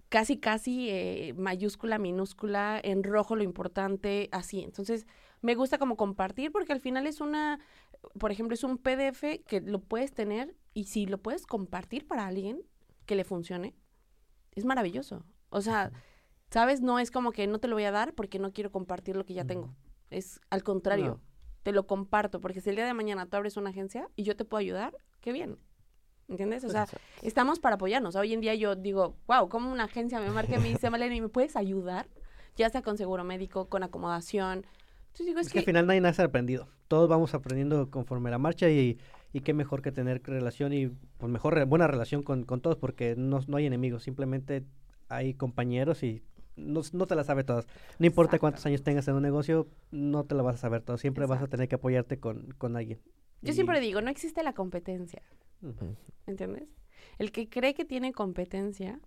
casi, 0.08 0.38
casi 0.38 0.88
eh, 0.90 1.34
mayúscula, 1.36 1.98
minúscula, 1.98 2.80
en 2.82 3.02
rojo 3.04 3.36
lo 3.36 3.42
importante, 3.42 4.28
así. 4.32 4.62
Entonces, 4.62 5.06
me 5.42 5.54
gusta 5.54 5.76
como 5.78 5.96
compartir 5.96 6.50
porque 6.52 6.72
al 6.72 6.80
final 6.80 7.06
es 7.06 7.20
una, 7.20 7.60
por 8.18 8.30
ejemplo, 8.32 8.54
es 8.54 8.64
un 8.64 8.78
PDF 8.78 9.22
que 9.46 9.60
lo 9.60 9.80
puedes 9.80 10.12
tener 10.12 10.54
y 10.74 10.84
si 10.84 11.06
lo 11.06 11.18
puedes 11.18 11.46
compartir 11.46 12.06
para 12.06 12.26
alguien 12.26 12.60
que 13.06 13.14
le 13.16 13.24
funcione, 13.24 13.74
es 14.54 14.64
maravilloso. 14.64 15.24
O 15.50 15.60
sea, 15.62 15.92
¿Sabes? 16.50 16.80
No 16.80 16.98
es 16.98 17.10
como 17.10 17.32
que 17.32 17.46
no 17.46 17.58
te 17.58 17.68
lo 17.68 17.76
voy 17.76 17.84
a 17.84 17.90
dar 17.90 18.14
porque 18.14 18.38
no 18.38 18.52
quiero 18.52 18.70
compartir 18.72 19.16
lo 19.16 19.24
que 19.24 19.34
ya 19.34 19.44
tengo. 19.44 19.74
Es 20.10 20.40
al 20.50 20.62
contrario, 20.62 21.06
No. 21.06 21.20
te 21.62 21.72
lo 21.72 21.86
comparto 21.86 22.40
porque 22.40 22.60
si 22.60 22.70
el 22.70 22.76
día 22.76 22.86
de 22.86 22.94
mañana 22.94 23.26
tú 23.26 23.36
abres 23.36 23.56
una 23.56 23.70
agencia 23.70 24.08
y 24.16 24.22
yo 24.22 24.34
te 24.36 24.44
puedo 24.44 24.60
ayudar, 24.60 24.96
qué 25.20 25.32
bien. 25.32 25.58
¿Entiendes? 26.28 26.62
O 26.64 26.68
sea, 26.68 26.86
estamos 27.22 27.58
para 27.58 27.76
apoyarnos. 27.76 28.14
Hoy 28.16 28.34
en 28.34 28.40
día 28.40 28.54
yo 28.54 28.76
digo, 28.76 29.16
wow, 29.26 29.48
como 29.48 29.72
una 29.72 29.84
agencia 29.84 30.20
me 30.20 30.30
marca 30.30 30.56
y 30.56 30.58
me 30.58 30.68
dice, 30.68 30.90
Malena, 30.90 31.18
¿me 31.22 31.28
puedes 31.30 31.56
ayudar? 31.56 32.06
Ya 32.56 32.68
sea 32.70 32.82
con 32.82 32.98
seguro 32.98 33.24
médico, 33.24 33.68
con 33.68 33.82
acomodación. 33.82 34.66
Entonces 35.06 35.26
digo, 35.26 35.40
es, 35.40 35.46
Es 35.46 35.52
que 35.52 35.60
al 35.60 35.64
final 35.64 35.86
nadie 35.86 36.00
nace 36.02 36.22
aprendido. 36.22 36.68
Todos 36.86 37.08
vamos 37.08 37.32
aprendiendo 37.34 37.90
conforme 37.90 38.30
la 38.30 38.36
marcha 38.38 38.68
y, 38.68 38.98
y 39.32 39.40
qué 39.40 39.54
mejor 39.54 39.80
que 39.80 39.90
tener 39.92 40.22
relación 40.22 40.72
y 40.74 40.88
pues 41.18 41.30
mejor 41.32 41.64
buena 41.66 41.86
relación 41.86 42.22
con, 42.22 42.44
con 42.44 42.60
todos 42.60 42.76
porque 42.76 43.14
no, 43.16 43.40
no 43.46 43.56
hay 43.56 43.66
enemigos, 43.66 44.02
simplemente 44.02 44.64
hay 45.08 45.32
compañeros 45.34 46.02
y 46.02 46.22
no, 46.58 46.80
no 46.92 47.06
te 47.06 47.14
las 47.14 47.26
sabe 47.26 47.44
todas. 47.44 47.66
No 47.98 48.06
importa 48.06 48.30
Exacto. 48.36 48.40
cuántos 48.40 48.66
años 48.66 48.82
tengas 48.82 49.06
en 49.08 49.14
un 49.14 49.22
negocio, 49.22 49.68
no 49.90 50.24
te 50.24 50.34
la 50.34 50.42
vas 50.42 50.56
a 50.56 50.58
saber 50.58 50.82
todo. 50.82 50.98
Siempre 50.98 51.26
vas 51.26 51.42
a 51.42 51.46
tener 51.46 51.68
que 51.68 51.76
apoyarte 51.76 52.18
con, 52.18 52.50
con 52.58 52.76
alguien. 52.76 53.00
yo 53.42 53.52
Y- 53.52 53.54
siempre 53.54 53.80
digo, 53.80 54.00
no 54.00 54.10
existe 54.10 54.42
la 54.42 54.52
competencia. 54.52 55.22
¿Entiendes? 56.26 56.64
El 57.18 57.32
que 57.32 57.48
cree 57.48 57.74
que 57.74 57.84
tiene 57.84 58.12
competencia, 58.12 59.00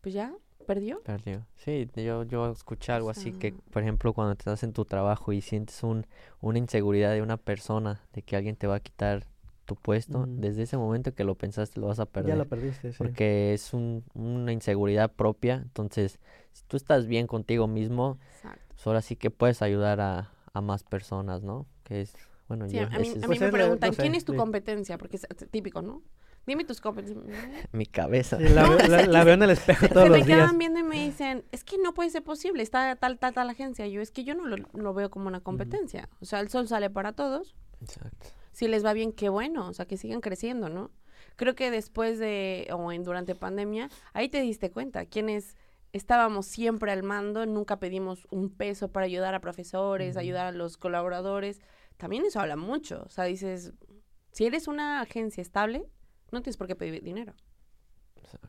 pues 0.00 0.14
ya, 0.14 0.34
perdió. 0.66 1.02
Perdió. 1.02 1.46
Sí, 1.56 1.88
yo, 1.96 2.24
yo 2.24 2.50
escuché 2.50 2.92
algo 2.92 3.10
así 3.10 3.32
que, 3.32 3.52
por 3.52 3.82
ejemplo, 3.82 4.12
cuando 4.12 4.32
estás 4.32 4.62
en 4.62 4.72
tu 4.72 4.84
trabajo 4.84 5.32
y 5.32 5.40
sientes 5.40 5.82
un, 5.82 6.06
una 6.40 6.58
inseguridad 6.58 7.12
de 7.12 7.22
una 7.22 7.36
persona, 7.36 8.00
de 8.12 8.22
que 8.22 8.36
alguien 8.36 8.56
te 8.56 8.66
va 8.66 8.76
a 8.76 8.80
quitar 8.80 9.26
tu 9.64 9.76
puesto, 9.76 10.26
desde 10.28 10.62
ese 10.64 10.76
momento 10.76 11.14
que 11.14 11.24
lo 11.24 11.36
pensaste 11.36 11.80
lo 11.80 11.86
vas 11.86 11.98
a 11.98 12.06
perder. 12.06 12.30
Ya 12.32 12.36
lo 12.36 12.46
perdiste, 12.46 12.92
sí. 12.92 12.98
porque 12.98 13.54
es 13.54 13.72
un, 13.72 14.04
una 14.14 14.52
inseguridad 14.52 15.10
propia. 15.12 15.56
Entonces, 15.56 16.18
si 16.54 16.64
tú 16.66 16.78
estás 16.78 17.06
bien 17.06 17.26
contigo 17.26 17.66
mismo, 17.68 18.18
Exacto. 18.36 18.62
pues 18.68 18.86
ahora 18.86 19.02
sí 19.02 19.16
que 19.16 19.30
puedes 19.30 19.60
ayudar 19.60 20.00
a, 20.00 20.30
a 20.54 20.60
más 20.62 20.82
personas, 20.84 21.42
¿no? 21.42 21.66
Que 21.82 22.00
es, 22.00 22.14
bueno, 22.48 22.66
Sí, 22.68 22.76
yo, 22.76 22.84
a 22.86 22.88
mí, 22.98 23.08
ese 23.08 23.18
es 23.18 23.24
a 23.24 23.26
mí 23.26 23.26
Pues 23.26 23.40
me 23.40 23.46
es 23.46 23.52
preguntan, 23.52 23.88
no 23.90 23.94
sé, 23.94 24.00
¿quién 24.02 24.14
es 24.14 24.24
tu 24.24 24.32
sí. 24.32 24.38
competencia? 24.38 24.96
Porque 24.96 25.16
es 25.18 25.26
es 25.28 25.50
típico, 25.50 25.82
¿no? 25.82 26.02
Dime 26.46 26.64
tus 26.64 26.80
competencias. 26.80 27.24
mi 27.72 27.86
cabeza. 27.86 28.36
Sí, 28.38 28.44
la, 28.48 28.68
veo- 28.68 28.86
la- 28.88 29.06
la 29.06 29.24
veo 29.24 29.34
en 29.34 29.42
el 29.42 29.50
espejo 29.50 29.88
todos 29.92 30.04
Se 30.04 30.10
me 30.10 30.18
los 30.18 30.26
días. 30.26 30.38
quedan 30.38 30.58
viendo 30.58 30.78
y 30.80 30.82
me 30.82 31.04
dicen, 31.04 31.44
es 31.52 31.64
que 31.64 31.78
no 31.78 31.92
puede 31.94 32.10
ser 32.10 32.22
posible, 32.22 32.62
está 32.62 32.96
tal, 32.96 33.18
tal, 33.18 33.32
tal 33.34 33.48
agencia. 33.50 33.86
Yo, 33.86 34.00
es 34.00 34.10
que 34.10 34.24
yo 34.24 34.34
no 34.34 34.46
lo, 34.46 34.56
lo 34.74 34.94
veo 34.94 35.10
como 35.10 35.26
una 35.28 35.40
competencia. 35.40 36.08
O 36.20 36.26
sea, 36.26 36.40
el 36.40 36.48
sol 36.50 36.68
sale 36.68 36.90
para 36.90 37.12
todos. 37.14 37.54
Exacto. 37.80 38.26
Si 38.52 38.68
les 38.68 38.84
va 38.84 38.92
bien, 38.92 39.12
qué 39.12 39.28
bueno. 39.30 39.66
O 39.68 39.72
sea, 39.72 39.86
que 39.86 39.96
sigan 39.96 40.20
creciendo, 40.20 40.68
¿no? 40.68 40.90
Creo 41.36 41.54
que 41.54 41.70
después 41.70 42.18
de, 42.18 42.68
o 42.72 42.92
en 42.92 43.02
durante 43.02 43.34
pandemia, 43.34 43.88
ahí 44.12 44.28
te 44.28 44.40
diste 44.40 44.70
cuenta, 44.70 45.06
quienes 45.06 45.56
estábamos 45.94 46.46
siempre 46.46 46.90
al 46.90 47.04
mando, 47.04 47.46
nunca 47.46 47.78
pedimos 47.78 48.26
un 48.30 48.50
peso 48.50 48.90
para 48.90 49.06
ayudar 49.06 49.34
a 49.34 49.40
profesores, 49.40 50.16
ayudar 50.16 50.46
a 50.46 50.52
los 50.52 50.76
colaboradores. 50.76 51.60
También 51.96 52.24
eso 52.24 52.40
habla 52.40 52.56
mucho. 52.56 53.04
O 53.06 53.08
sea, 53.08 53.24
dices, 53.24 53.72
si 54.32 54.44
eres 54.44 54.66
una 54.66 55.00
agencia 55.00 55.40
estable, 55.40 55.88
no 56.32 56.42
tienes 56.42 56.56
por 56.56 56.66
qué 56.66 56.74
pedir 56.74 57.02
dinero. 57.04 57.34
exacto. 58.16 58.48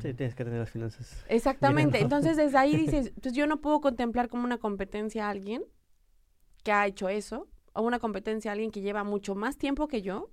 Sí, 0.00 0.14
tienes 0.14 0.36
que 0.36 0.44
tener 0.44 0.60
las 0.60 0.70
finanzas. 0.70 1.24
Exactamente. 1.28 1.98
Bien, 1.98 2.08
¿no? 2.08 2.16
Entonces, 2.16 2.36
desde 2.36 2.58
ahí 2.58 2.76
dices, 2.86 3.12
pues 3.20 3.34
yo 3.34 3.48
no 3.48 3.60
puedo 3.60 3.80
contemplar 3.80 4.28
como 4.28 4.44
una 4.44 4.58
competencia 4.58 5.26
a 5.26 5.30
alguien 5.30 5.64
que 6.62 6.70
ha 6.70 6.86
hecho 6.86 7.08
eso, 7.08 7.48
o 7.72 7.82
una 7.82 7.98
competencia 7.98 8.52
a 8.52 8.52
alguien 8.52 8.70
que 8.70 8.80
lleva 8.82 9.02
mucho 9.02 9.34
más 9.34 9.58
tiempo 9.58 9.88
que 9.88 10.00
yo. 10.00 10.30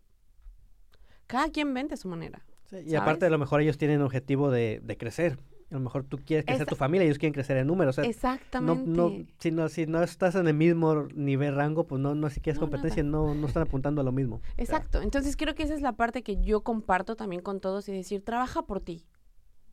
Cada 1.26 1.50
quien 1.50 1.74
vende 1.74 1.96
a 1.96 1.98
su 1.98 2.08
manera. 2.08 2.46
Sí, 2.66 2.78
y 2.86 2.96
aparte, 2.96 3.26
a 3.26 3.30
lo 3.32 3.40
mejor 3.40 3.62
ellos 3.62 3.80
tienen 3.80 4.02
objetivo 4.02 4.52
de, 4.52 4.80
de 4.84 4.98
crecer. 4.98 5.40
A 5.72 5.76
lo 5.76 5.80
mejor 5.80 6.04
tú 6.04 6.18
quieres 6.18 6.46
crecer 6.46 6.64
Esa- 6.64 6.70
tu 6.70 6.76
familia 6.76 7.06
y 7.06 7.08
ellos 7.08 7.18
quieren 7.18 7.34
crecer 7.34 7.56
en 7.58 7.66
números. 7.68 7.94
O 7.94 7.96
sea, 7.96 8.04
no, 8.04 8.10
Exactamente. 8.10 8.90
no, 8.90 9.12
si, 9.40 9.52
no, 9.52 9.70
si 9.70 9.88
no 9.88 10.04
estás 10.04 10.36
en 10.36 10.48
el 10.48 10.54
mismo 10.54 11.04
nivel 11.16 11.56
rango, 11.56 11.88
pues 11.88 12.02
no, 12.02 12.14
no 12.14 12.30
si 12.30 12.42
quieres 12.42 12.60
No, 12.60 12.68
competencia, 12.68 13.04
no, 13.04 13.34
no 13.34 13.48
están 13.48 13.64
apuntando 13.64 14.02
a 14.02 14.04
lo 14.04 14.12
mismo. 14.12 14.42
Exacto. 14.58 15.02
Entonces 15.02 15.38
creo 15.38 15.56
que 15.56 15.64
esa 15.64 15.74
es 15.74 15.82
la 15.82 15.94
parte 15.94 16.24
que 16.24 16.42
yo 16.42 16.62
comparto 16.62 17.16
también 17.16 17.42
con 17.42 17.60
todos 17.62 17.88
y 17.88 17.94
decir, 17.94 18.24
trabaja 18.24 18.64
por 18.64 18.82
ti. 18.82 19.06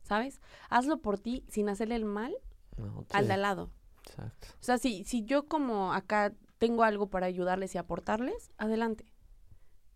¿Sabes? 0.03 0.39
Hazlo 0.69 1.01
por 1.01 1.19
ti 1.19 1.43
sin 1.49 1.69
hacerle 1.69 1.95
el 1.95 2.05
mal 2.05 2.33
No, 2.77 3.05
al 3.11 3.27
de 3.27 3.33
al 3.33 3.41
lado. 3.41 3.69
Exacto. 4.07 4.47
O 4.53 4.63
sea, 4.63 4.77
si, 4.77 5.03
si 5.03 5.23
yo 5.25 5.47
como 5.47 5.93
acá 5.93 6.33
tengo 6.57 6.83
algo 6.83 7.09
para 7.09 7.25
ayudarles 7.27 7.75
y 7.75 7.77
aportarles, 7.77 8.51
adelante. 8.57 9.11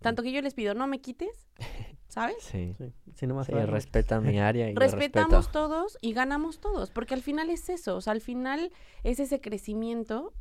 Tanto 0.01 0.21
que 0.21 0.31
yo 0.33 0.41
les 0.41 0.53
pido, 0.53 0.73
no 0.75 0.85
me 0.87 0.99
quites, 0.99 1.47
¿sabes? 2.13 2.37
Sí. 2.39 2.75
Sí, 2.77 2.93
si 3.15 3.27
no 3.27 3.33
más 3.33 3.47
Sí, 3.47 3.53
respeta 3.53 4.21
mi 4.21 4.39
área 4.39 4.69
y 4.69 4.75
Respetamos 4.75 5.51
todos 5.51 5.97
y 5.99 6.13
ganamos 6.13 6.59
todos, 6.59 6.91
porque 6.91 7.15
al 7.15 7.23
final 7.23 7.49
es 7.49 7.69
eso, 7.69 7.95
o 7.95 8.01
sea, 8.01 8.13
al 8.13 8.21
final 8.21 8.71
es 9.03 9.19
ese 9.19 9.41
crecimiento 9.41 10.31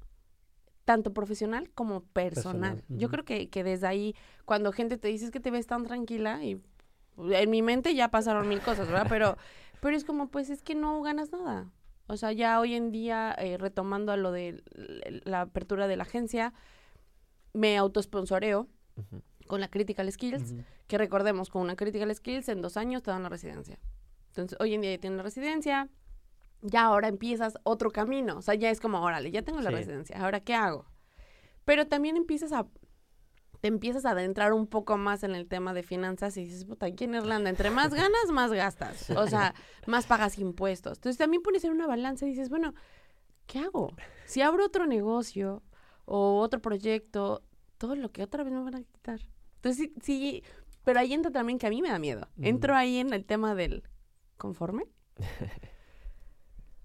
tanto 0.85 1.15
profesional 1.15 1.71
como 1.71 2.03
personal. 2.03 2.75
Personal, 2.75 2.99
Yo 3.01 3.09
creo 3.09 3.25
que, 3.25 3.49
que 3.49 3.65
desde 3.65 3.87
ahí, 3.87 4.15
cuando 4.45 4.73
gente 4.73 4.99
te 4.99 5.09
dice 5.09 5.25
"Es 5.27 5.31
que 5.31 5.41
te 5.41 5.51
ves 5.51 5.67
tan 5.67 5.85
tranquila 5.85 6.43
y 6.45 6.61
en 7.19 7.51
mi 7.51 7.63
mente 7.63 7.95
ya 7.95 8.11
pasaron 8.11 8.49
mil 8.49 8.61
cosas, 8.61 8.89
¿verdad? 8.89 9.07
Pero, 9.09 9.37
pero 9.81 9.97
es 9.97 10.05
como, 10.05 10.29
pues 10.29 10.51
es 10.51 10.63
que 10.63 10.75
no 10.75 11.01
ganas 11.01 11.33
nada. 11.33 11.71
O 12.09 12.17
sea, 12.17 12.33
ya 12.33 12.61
hoy 12.61 12.75
en 12.75 12.91
día, 12.91 13.35
eh, 13.39 13.57
retomando 13.57 14.13
a 14.13 14.17
lo 14.17 14.33
de 14.33 14.63
la 15.25 15.43
apertura 15.43 15.87
de 15.87 15.97
la 15.97 16.03
agencia, 16.03 16.53
me 17.55 17.79
autosponsoreo 17.79 18.67
Ujú. 18.97 19.23
con 19.47 19.61
la 19.61 19.69
Critical 19.69 20.11
Skills. 20.13 20.55
Que 20.93 20.99
recordemos, 20.99 21.49
con 21.49 21.63
una 21.63 21.75
Critical 21.75 22.15
Skills 22.15 22.51
en 22.51 22.61
dos 22.61 22.77
años 22.77 23.03
te 23.03 23.11
dan 23.11 23.23
la 23.23 23.31
residencia. 23.31 23.79
Entonces, 24.29 24.59
hoy 24.61 24.75
en 24.75 24.83
día 24.83 24.91
ya 24.91 24.99
tienes 25.01 25.17
la 25.17 25.23
residencia, 25.23 25.89
ya 26.61 26.83
ahora 26.83 27.09
empiezas 27.09 27.55
otro 27.63 27.91
camino, 27.91 28.37
o 28.37 28.43
sea, 28.43 28.55
ya 28.57 28.69
es 28.69 28.79
como, 28.79 29.01
órale, 29.01 29.31
ya 29.31 29.41
tengo 29.41 29.63
la 29.63 29.71
Sí. 29.71 29.77
residencia, 29.77 30.23
ahora 30.23 30.41
¿qué 30.41 30.55
hago? 30.55 30.85
Pero 31.65 31.87
también 31.87 32.19
empiezas 32.19 32.53
a, 32.53 32.67
te 33.63 33.69
empiezas 33.69 34.05
a 34.05 34.11
adentrar 34.11 34.53
un 34.53 34.67
poco 34.67 34.99
más 34.99 35.23
en 35.23 35.35
el 35.35 35.49
tema 35.49 35.73
de 35.73 35.83
finanzas 35.83 36.37
y 36.37 36.45
dices, 36.45 36.67
puta, 36.67 36.85
aquí 36.85 37.05
en 37.05 37.15
Irlanda, 37.15 37.49
entre 37.49 37.71
más 37.71 37.95
ganas, 37.95 38.31
más 38.31 38.53
gastas, 38.53 39.09
o 39.09 39.27
sea, 39.27 39.55
más 39.87 40.05
pagas 40.05 40.37
impuestos. 40.37 40.99
Entonces, 40.99 41.17
también 41.17 41.43
pones 41.43 41.65
en 41.65 41.73
una 41.73 41.87
balanza 41.87 42.27
y 42.27 42.31
dices, 42.33 42.51
bueno, 42.51 42.75
¿qué 43.47 43.61
hago? 43.61 43.95
Si 44.27 44.43
abro 44.43 44.67
otro 44.67 44.87
negocio 44.87 45.63
o 46.05 46.39
otro 46.41 46.61
proyecto, 46.61 47.43
todo 47.79 47.97
lo 47.97 48.13
que 48.13 48.23
otra 48.23 48.45
vez 48.45 48.53
me 48.53 48.63
van 48.63 48.75
a 48.75 48.83
quitar. 48.83 49.21
Entonces, 49.57 49.77
sí, 49.87 49.95
sí, 50.03 50.43
pero 50.85 51.01
ahí 51.01 51.13
entra 51.13 51.31
también 51.31 51.59
que 51.59 51.67
a 51.67 51.71
mí 51.71 51.81
me 51.83 51.89
da 51.89 51.99
miedo. 51.99 52.29
Entro 52.41 52.75
ahí 52.75 52.99
en 52.99 53.13
el 53.13 53.25
tema 53.25 53.55
del 53.55 53.83
conforme. 54.37 54.85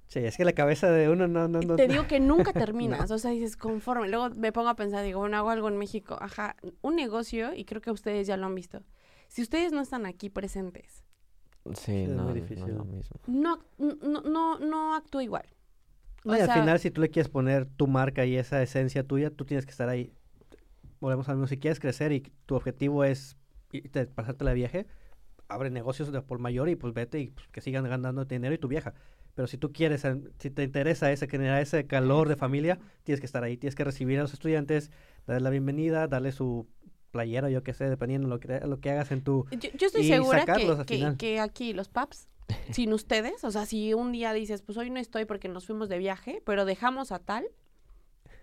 Sí, 0.10 0.19
es 0.19 0.38
que 0.38 0.45
la 0.45 0.53
cabeza 0.53 0.89
de 0.89 1.10
uno 1.10 1.27
no... 1.27 1.49
no, 1.49 1.60
no 1.60 1.75
Te 1.75 1.88
digo 1.89 2.07
que 2.07 2.21
nunca 2.21 2.53
terminas, 2.53 3.12
o 3.12 3.17
sea, 3.19 3.31
dices 3.31 3.57
conforme. 3.57 4.07
Luego 4.07 4.29
me 4.36 4.53
pongo 4.53 4.69
a 4.69 4.75
pensar, 4.77 5.03
digo, 5.03 5.19
bueno, 5.19 5.36
hago 5.36 5.49
algo 5.49 5.67
en 5.67 5.77
México. 5.77 6.17
Ajá, 6.21 6.55
un 6.81 6.95
negocio, 6.95 7.53
y 7.53 7.65
creo 7.65 7.81
que 7.81 7.91
ustedes 7.91 8.25
ya 8.25 8.38
lo 8.38 8.45
han 8.45 8.55
visto. 8.55 8.83
Si 9.27 9.41
ustedes 9.41 9.73
no 9.73 9.81
están 9.81 10.05
aquí 10.05 10.29
presentes, 10.29 11.03
Sí, 11.73 12.03
es 12.03 12.07
muy 12.07 12.15
no, 12.15 12.23
no 12.23 12.29
es 12.29 12.36
difícil. 12.36 12.73
lo 12.73 12.86
mismo. 12.86 13.17
no, 13.27 13.60
no, 13.77 14.21
no, 14.21 14.60
no 14.60 14.95
actúa 14.95 15.21
igual. 15.25 15.45
O 16.23 16.33
y 16.33 16.39
al 16.39 16.45
sea- 16.45 16.53
final, 16.55 16.79
si 16.79 16.89
tú 16.89 17.01
le 17.01 17.10
quieres 17.10 17.27
poner 17.29 17.65
tu 17.65 17.88
marca 17.88 18.23
y 18.25 18.38
esa 18.38 18.62
esencia 18.63 19.03
tuya, 19.05 19.29
tú 19.31 19.43
tienes 19.43 19.65
que 19.65 19.71
estar 19.71 19.89
ahí. 19.89 20.13
Volvemos 21.01 21.27
a 21.27 21.33
lo 21.33 21.39
mismo. 21.39 21.47
Si 21.47 21.57
quieres 21.57 21.81
crecer 21.81 22.13
y 22.13 22.21
tu 22.45 22.55
objetivo 22.55 23.03
es 23.03 23.36
irte, 23.71 24.06
pasarte 24.08 24.43
la 24.43 24.53
viaje, 24.53 24.88
abre 25.47 25.69
negocios 25.69 26.12
de 26.12 26.21
por 26.21 26.39
mayor 26.39 26.69
y 26.69 26.75
pues 26.75 26.93
vete 26.93 27.19
y 27.19 27.27
pues, 27.27 27.47
que 27.47 27.62
sigan 27.62 27.84
ganando 27.86 28.25
dinero 28.25 28.53
y 28.53 28.58
tu 28.58 28.67
vieja. 28.67 28.93
Pero 29.36 29.47
si 29.47 29.58
tú 29.58 29.71
quieres, 29.71 30.03
si 30.39 30.49
te 30.49 30.63
interesa 30.63 31.12
ese, 31.12 31.27
generar 31.27 31.62
ese 31.62 31.86
calor 31.86 32.27
de 32.27 32.36
familia, 32.36 32.80
tienes 33.03 33.19
que 33.19 33.27
estar 33.27 33.43
ahí. 33.43 33.56
Tienes 33.56 33.75
que 33.75 33.84
recibir 33.84 34.17
a 34.17 34.23
los 34.23 34.34
estudiantes, 34.34 34.89
darles 35.27 35.43
la 35.43 35.51
bienvenida, 35.51 36.08
darle 36.08 36.32
su 36.32 36.67
playera, 37.12 37.49
yo 37.49 37.63
qué 37.63 37.73
sé, 37.73 37.88
dependiendo 37.88 38.27
de 38.27 38.34
lo 38.34 38.39
que, 38.39 38.67
lo 38.67 38.80
que 38.80 38.89
hagas 38.89 39.12
en 39.12 39.23
tu... 39.23 39.45
Yo, 39.51 39.69
yo 39.77 39.88
estoy 39.88 40.08
segura 40.08 40.45
que, 40.45 40.86
que, 40.86 41.15
que 41.17 41.39
aquí 41.39 41.73
los 41.73 41.88
paps, 41.88 42.27
sin 42.71 42.93
ustedes, 42.93 43.43
o 43.43 43.51
sea, 43.51 43.65
si 43.65 43.93
un 43.93 44.12
día 44.12 44.34
dices, 44.34 44.63
pues 44.63 44.77
hoy 44.77 44.89
no 44.89 44.99
estoy 44.99 45.25
porque 45.25 45.49
nos 45.49 45.67
fuimos 45.67 45.88
de 45.88 45.99
viaje, 45.99 46.41
pero 46.45 46.65
dejamos 46.65 47.12
a 47.12 47.19
tal, 47.19 47.45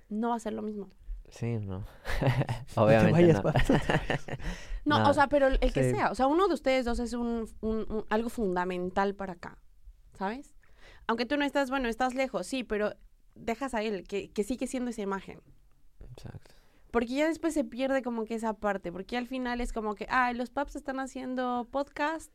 no 0.08 0.30
va 0.30 0.36
a 0.36 0.40
ser 0.40 0.52
lo 0.52 0.62
mismo. 0.62 0.90
Sí, 1.36 1.58
no. 1.58 1.78
No 2.20 2.64
te 2.74 2.80
Obviamente 2.80 3.12
vayas, 3.12 3.36
no. 3.36 3.42
pa. 3.42 3.52
No, 4.84 4.98
No. 5.00 5.10
o 5.10 5.14
sea, 5.14 5.28
pero 5.28 5.46
el 5.48 5.58
que 5.72 5.82
Sí. 5.84 5.90
sea, 5.96 6.10
o 6.10 6.14
sea, 6.14 6.26
uno 6.26 6.46
de 6.48 6.54
ustedes 6.54 6.84
dos 6.84 6.98
es 6.98 7.12
un, 7.14 7.48
un- 7.60 7.86
un- 7.90 8.04
algo 8.10 8.28
fundamental 8.28 9.14
para 9.14 9.32
acá, 9.34 9.58
¿sabes? 10.12 10.54
Aunque 11.06 11.26
tú 11.26 11.36
no 11.36 11.44
estás, 11.44 11.70
bueno, 11.70 11.88
estás 11.88 12.14
lejos, 12.14 12.46
sí, 12.46 12.64
pero 12.64 12.92
dejas 13.34 13.74
a 13.74 13.82
él, 13.82 14.04
que, 14.06 14.30
que 14.30 14.44
sigue 14.44 14.66
siendo 14.66 14.90
esa 14.90 15.02
imagen. 15.02 15.40
Exacto. 16.12 16.54
Porque 16.90 17.08
ya 17.14 17.26
después 17.26 17.52
se 17.54 17.64
pierde 17.64 18.02
como 18.02 18.24
que 18.24 18.34
esa 18.34 18.52
parte, 18.54 18.92
porque 18.92 19.16
al 19.16 19.26
final 19.26 19.60
es 19.60 19.72
como 19.72 19.94
que, 19.96 20.06
ah, 20.10 20.32
los 20.32 20.50
paps 20.50 20.76
están 20.76 21.00
haciendo 21.00 21.66
podcast, 21.70 22.32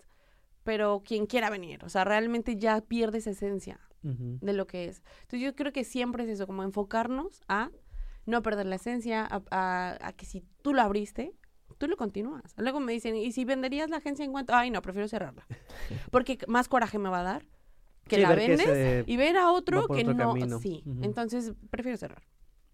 pero 0.64 1.02
quien 1.06 1.26
quiera 1.28 1.50
venir, 1.50 1.84
o 1.86 1.90
sea, 1.90 2.04
realmente 2.04 2.58
ya 2.58 2.82
pierde 2.82 3.20
esa 3.20 3.30
esencia 3.30 3.80
de 4.02 4.54
lo 4.54 4.66
que 4.66 4.86
es. 4.86 5.02
Entonces 5.22 5.42
yo 5.42 5.56
creo 5.56 5.72
que 5.74 5.84
siempre 5.84 6.24
es 6.24 6.30
eso, 6.30 6.48
como 6.48 6.64
enfocarnos 6.64 7.42
a 7.48 7.70
no 8.30 8.42
perder 8.42 8.66
la 8.68 8.76
esencia, 8.76 9.26
a, 9.30 9.42
a- 9.52 9.98
a 10.02 10.14
que 10.14 10.26
si 10.26 10.44
tú 10.62 10.74
lo 10.74 10.82
abriste, 10.82 11.34
tú 11.78 11.88
lo 11.88 11.98
continúas. 11.98 12.54
Luego 12.58 12.80
me 12.80 12.92
dicen, 12.94 13.16
¿y 13.16 13.32
si 13.32 13.46
venderías 13.46 13.90
la 13.90 13.98
agencia 13.98 14.26
en 14.26 14.32
cuanto? 14.32 14.54
Ay, 14.54 14.70
no, 14.70 14.82
prefiero 14.82 15.08
cerrarla. 15.08 15.46
Porque 16.12 16.38
más 16.48 16.68
coraje 16.68 16.98
me 17.00 17.10
va 17.10 17.22
a 17.22 17.24
dar 17.24 17.46
que 18.08 18.16
Sí, 18.16 18.22
la 18.24 18.30
que 18.30 18.36
vendes 18.36 19.08
y 19.08 19.18
ver 19.18 19.38
a 19.38 19.52
otro 19.52 19.88
que 19.88 20.02
otro 20.02 20.14
no. 20.14 20.30
camino. 20.34 20.60
Sí, 20.60 20.84
entonces 21.02 21.54
prefiero 21.70 21.98
cerrar. 21.98 22.24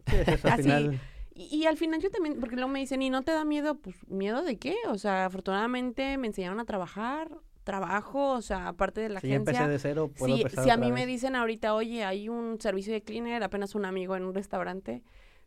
Sí, 0.09 0.15
eso, 0.27 0.47
Así, 0.49 0.63
final, 0.63 0.99
Y, 1.33 1.55
y 1.57 1.65
al 1.65 1.77
final 1.77 1.99
yo 2.01 2.09
también, 2.09 2.39
porque 2.39 2.55
luego 2.55 2.69
me 2.69 2.79
dicen, 2.79 3.01
¿y 3.01 3.09
no 3.09 3.23
te 3.23 3.31
da 3.31 3.43
miedo? 3.43 3.75
Pues, 3.75 3.95
¿miedo 4.07 4.41
de 4.43 4.57
qué? 4.57 4.75
O 4.87 4.97
sea, 4.97 5.25
afortunadamente 5.25 6.17
me 6.17 6.27
enseñaron 6.27 6.59
a 6.61 6.65
trabajar, 6.65 7.29
trabajo, 7.65 8.31
o 8.33 8.41
sea, 8.41 8.69
aparte 8.69 9.01
de 9.01 9.09
la 9.09 9.19
si 9.19 9.27
ya 9.27 9.35
empecé 9.35 9.57
agencia. 9.57 9.67
de 9.73 9.79
cero, 9.79 10.11
puedo 10.17 10.37
Si, 10.37 10.43
si 10.63 10.69
a 10.69 10.77
mí 10.77 10.91
me 10.91 11.05
dicen 11.05 11.35
ahorita, 11.35 11.73
oye, 11.75 12.05
hay 12.05 12.29
un 12.29 12.61
servicio 12.61 12.93
de 12.93 13.01
cleaner, 13.03 13.43
apenas 13.43 13.75
un 13.75 13.83
amigo 13.85 14.15
en 14.15 14.23
un 14.23 14.33
restaurante, 14.33 15.03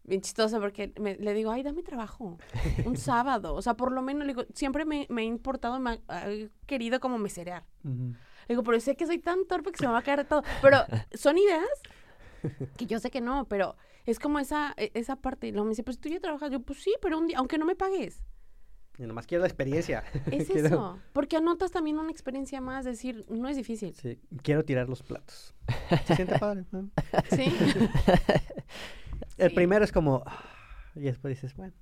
bien 0.08 0.20
chistoso 0.22 0.58
porque 0.60 0.92
me- 1.00 1.16
le 1.16 1.34
digo, 1.34 1.50
ay, 1.52 1.62
dame 1.62 1.82
trabajo, 1.82 2.38
un 2.84 2.96
sábado, 2.96 3.54
o 3.54 3.62
sea, 3.62 3.74
por 3.74 3.92
lo 3.92 4.02
menos, 4.02 4.26
le 4.26 4.34
digo, 4.34 4.46
siempre 4.54 4.84
me, 4.84 5.06
me 5.10 5.22
he 5.22 5.24
importado, 5.26 5.78
me 5.78 6.00
ha- 6.08 6.30
he 6.30 6.50
querido 6.66 6.98
como 7.00 7.18
meserear. 7.18 7.64
Le 7.84 8.54
digo, 8.54 8.62
pero 8.62 8.80
sé 8.80 8.96
que 8.96 9.06
soy 9.06 9.18
tan 9.18 9.46
torpe 9.46 9.70
que 9.72 9.78
se 9.78 9.86
me 9.86 9.92
va 9.92 9.98
a 9.98 10.02
caer 10.02 10.24
todo. 10.26 10.42
Pero 10.62 10.78
son 11.14 11.36
ideas 11.38 11.68
que 12.76 12.86
yo 12.86 12.98
sé 12.98 13.10
que 13.10 13.20
no, 13.20 13.44
pero 13.46 13.76
es 14.06 14.18
como 14.18 14.38
esa, 14.38 14.72
e- 14.76 14.90
esa 14.94 15.16
parte. 15.16 15.48
Y 15.48 15.52
luego 15.52 15.66
me 15.66 15.70
dice, 15.70 15.82
pues 15.84 15.98
tú 16.00 16.08
ya 16.08 16.18
trabajas. 16.20 16.50
Yo, 16.50 16.60
pues 16.60 16.82
sí, 16.82 16.94
pero 17.02 17.18
un 17.18 17.26
día, 17.26 17.38
aunque 17.38 17.58
no 17.58 17.66
me 17.66 17.76
pagues. 17.76 18.22
Y 18.98 19.02
nomás 19.06 19.26
quiero 19.26 19.42
la 19.42 19.48
experiencia. 19.48 20.02
Es 20.32 20.48
Quiero- 20.48 20.66
eso. 20.66 20.98
Porque 21.12 21.36
anotas 21.36 21.70
también 21.70 21.98
una 21.98 22.10
experiencia 22.10 22.60
más, 22.60 22.84
decir, 22.84 23.26
no 23.28 23.48
es 23.48 23.56
difícil. 23.56 23.94
Sí, 23.94 24.18
quiero 24.42 24.64
tirar 24.64 24.88
los 24.88 25.02
platos. 25.02 25.54
Se 26.06 26.14
siente 26.16 26.38
padre. 26.38 26.64
¿no? 26.72 26.88
Sí. 27.30 27.52
El 29.36 29.50
Sí. 29.50 29.54
primero 29.54 29.84
es 29.84 29.92
como... 29.92 30.22
ah, 30.26 30.42
Y 30.94 31.00
después 31.02 31.34
dices, 31.34 31.54
bueno, 31.56 31.74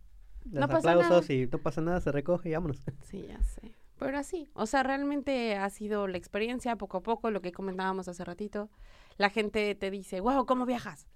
No 0.45 0.61
los 0.61 0.69
pasa 0.69 0.79
aplausos 0.93 1.29
nada. 1.29 1.33
y 1.35 1.47
no 1.47 1.59
pasa 1.59 1.81
nada, 1.81 2.01
se 2.01 2.13
recoge 2.13 2.51
y 2.51 2.53
vámonos. 2.53 2.81
Sí, 3.03 3.27
ya 3.29 3.43
sé. 3.43 3.73
Pero 3.99 4.19
así, 4.19 4.51
o 4.53 4.67
sea, 4.67 4.83
realmente 4.83 5.57
ha 5.57 5.71
sido 5.71 6.07
la 6.07 6.19
experiencia 6.19 6.77
poco 6.77 6.99
a 6.99 7.03
poco, 7.03 7.31
lo 7.31 7.41
que 7.41 7.51
comentábamos 7.53 8.09
hace 8.09 8.25
ratito. 8.25 8.69
La 9.17 9.31
gente 9.31 9.75
te 9.75 9.91
dice, 9.91 10.21
wow, 10.21 10.45
¿cómo 10.45 10.67
viajas? 10.67 11.07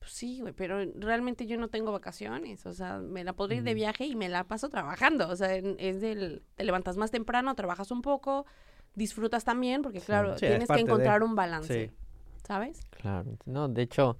Pues 0.00 0.10
sí, 0.12 0.40
güey, 0.40 0.52
pero 0.52 0.78
realmente 0.96 1.46
yo 1.46 1.58
no 1.58 1.68
tengo 1.68 1.92
vacaciones, 1.92 2.66
o 2.66 2.72
sea, 2.72 2.98
me 2.98 3.22
la 3.24 3.32
podría 3.34 3.58
ir 3.58 3.64
de 3.64 3.74
viaje 3.74 4.04
y 4.06 4.14
me 4.16 4.28
la 4.28 4.44
paso 4.44 4.68
trabajando, 4.68 5.28
o 5.28 5.36
sea, 5.36 5.54
es 5.54 6.00
del, 6.00 6.42
te 6.56 6.64
levantas 6.64 6.96
más 6.96 7.10
temprano, 7.12 7.54
trabajas 7.54 7.90
un 7.92 8.02
poco, 8.02 8.46
disfrutas 8.94 9.44
también, 9.44 9.82
porque 9.82 10.00
claro, 10.00 10.36
Sí, 10.38 10.44
es 10.46 10.50
tienes 10.50 10.68
que 10.68 10.74
de- 10.74 10.80
encontrar 10.80 11.22
un 11.22 11.34
balance, 11.36 11.88
Sí. 11.88 11.96
¿sabes? 12.44 12.80
Claro, 12.90 13.36
no, 13.46 13.68
de 13.68 13.82
hecho, 13.82 14.16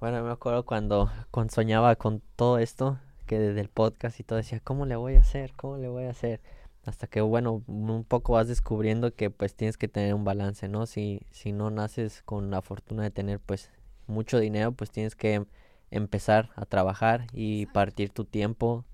bueno, 0.00 0.22
me 0.24 0.30
acuerdo 0.30 0.64
cuando, 0.64 1.10
cuando 1.30 1.52
soñaba 1.52 1.94
con 1.96 2.22
todo 2.36 2.58
esto, 2.58 2.98
que 3.26 3.38
desde 3.38 3.60
el 3.60 3.68
podcast 3.68 4.18
y 4.20 4.24
todo 4.24 4.38
decía, 4.38 4.60
¿cómo 4.60 4.86
le 4.86 4.96
voy 4.96 5.16
a 5.16 5.20
hacer? 5.20 5.52
¿Cómo 5.56 5.76
le 5.76 5.88
voy 5.88 6.04
a 6.04 6.10
hacer? 6.10 6.40
Hasta 6.86 7.06
que, 7.06 7.20
bueno, 7.20 7.62
un 7.66 8.04
poco 8.04 8.32
vas 8.34 8.48
descubriendo 8.48 9.14
que 9.14 9.30
pues 9.30 9.54
tienes 9.54 9.76
que 9.76 9.88
tener 9.88 10.14
un 10.14 10.24
balance, 10.24 10.68
¿no? 10.68 10.86
Si, 10.86 11.20
si 11.30 11.52
no 11.52 11.70
naces 11.70 12.22
con 12.24 12.50
la 12.50 12.62
fortuna 12.62 13.02
de 13.02 13.10
tener 13.10 13.40
pues 13.40 13.70
mucho 14.06 14.38
dinero, 14.40 14.72
pues 14.72 14.90
tienes 14.90 15.14
que 15.14 15.44
empezar 15.90 16.50
a 16.56 16.64
trabajar 16.66 17.26
y 17.32 17.66
Exacto. 17.66 17.72
partir 17.74 18.10
tu 18.10 18.24
tiempo 18.24 18.84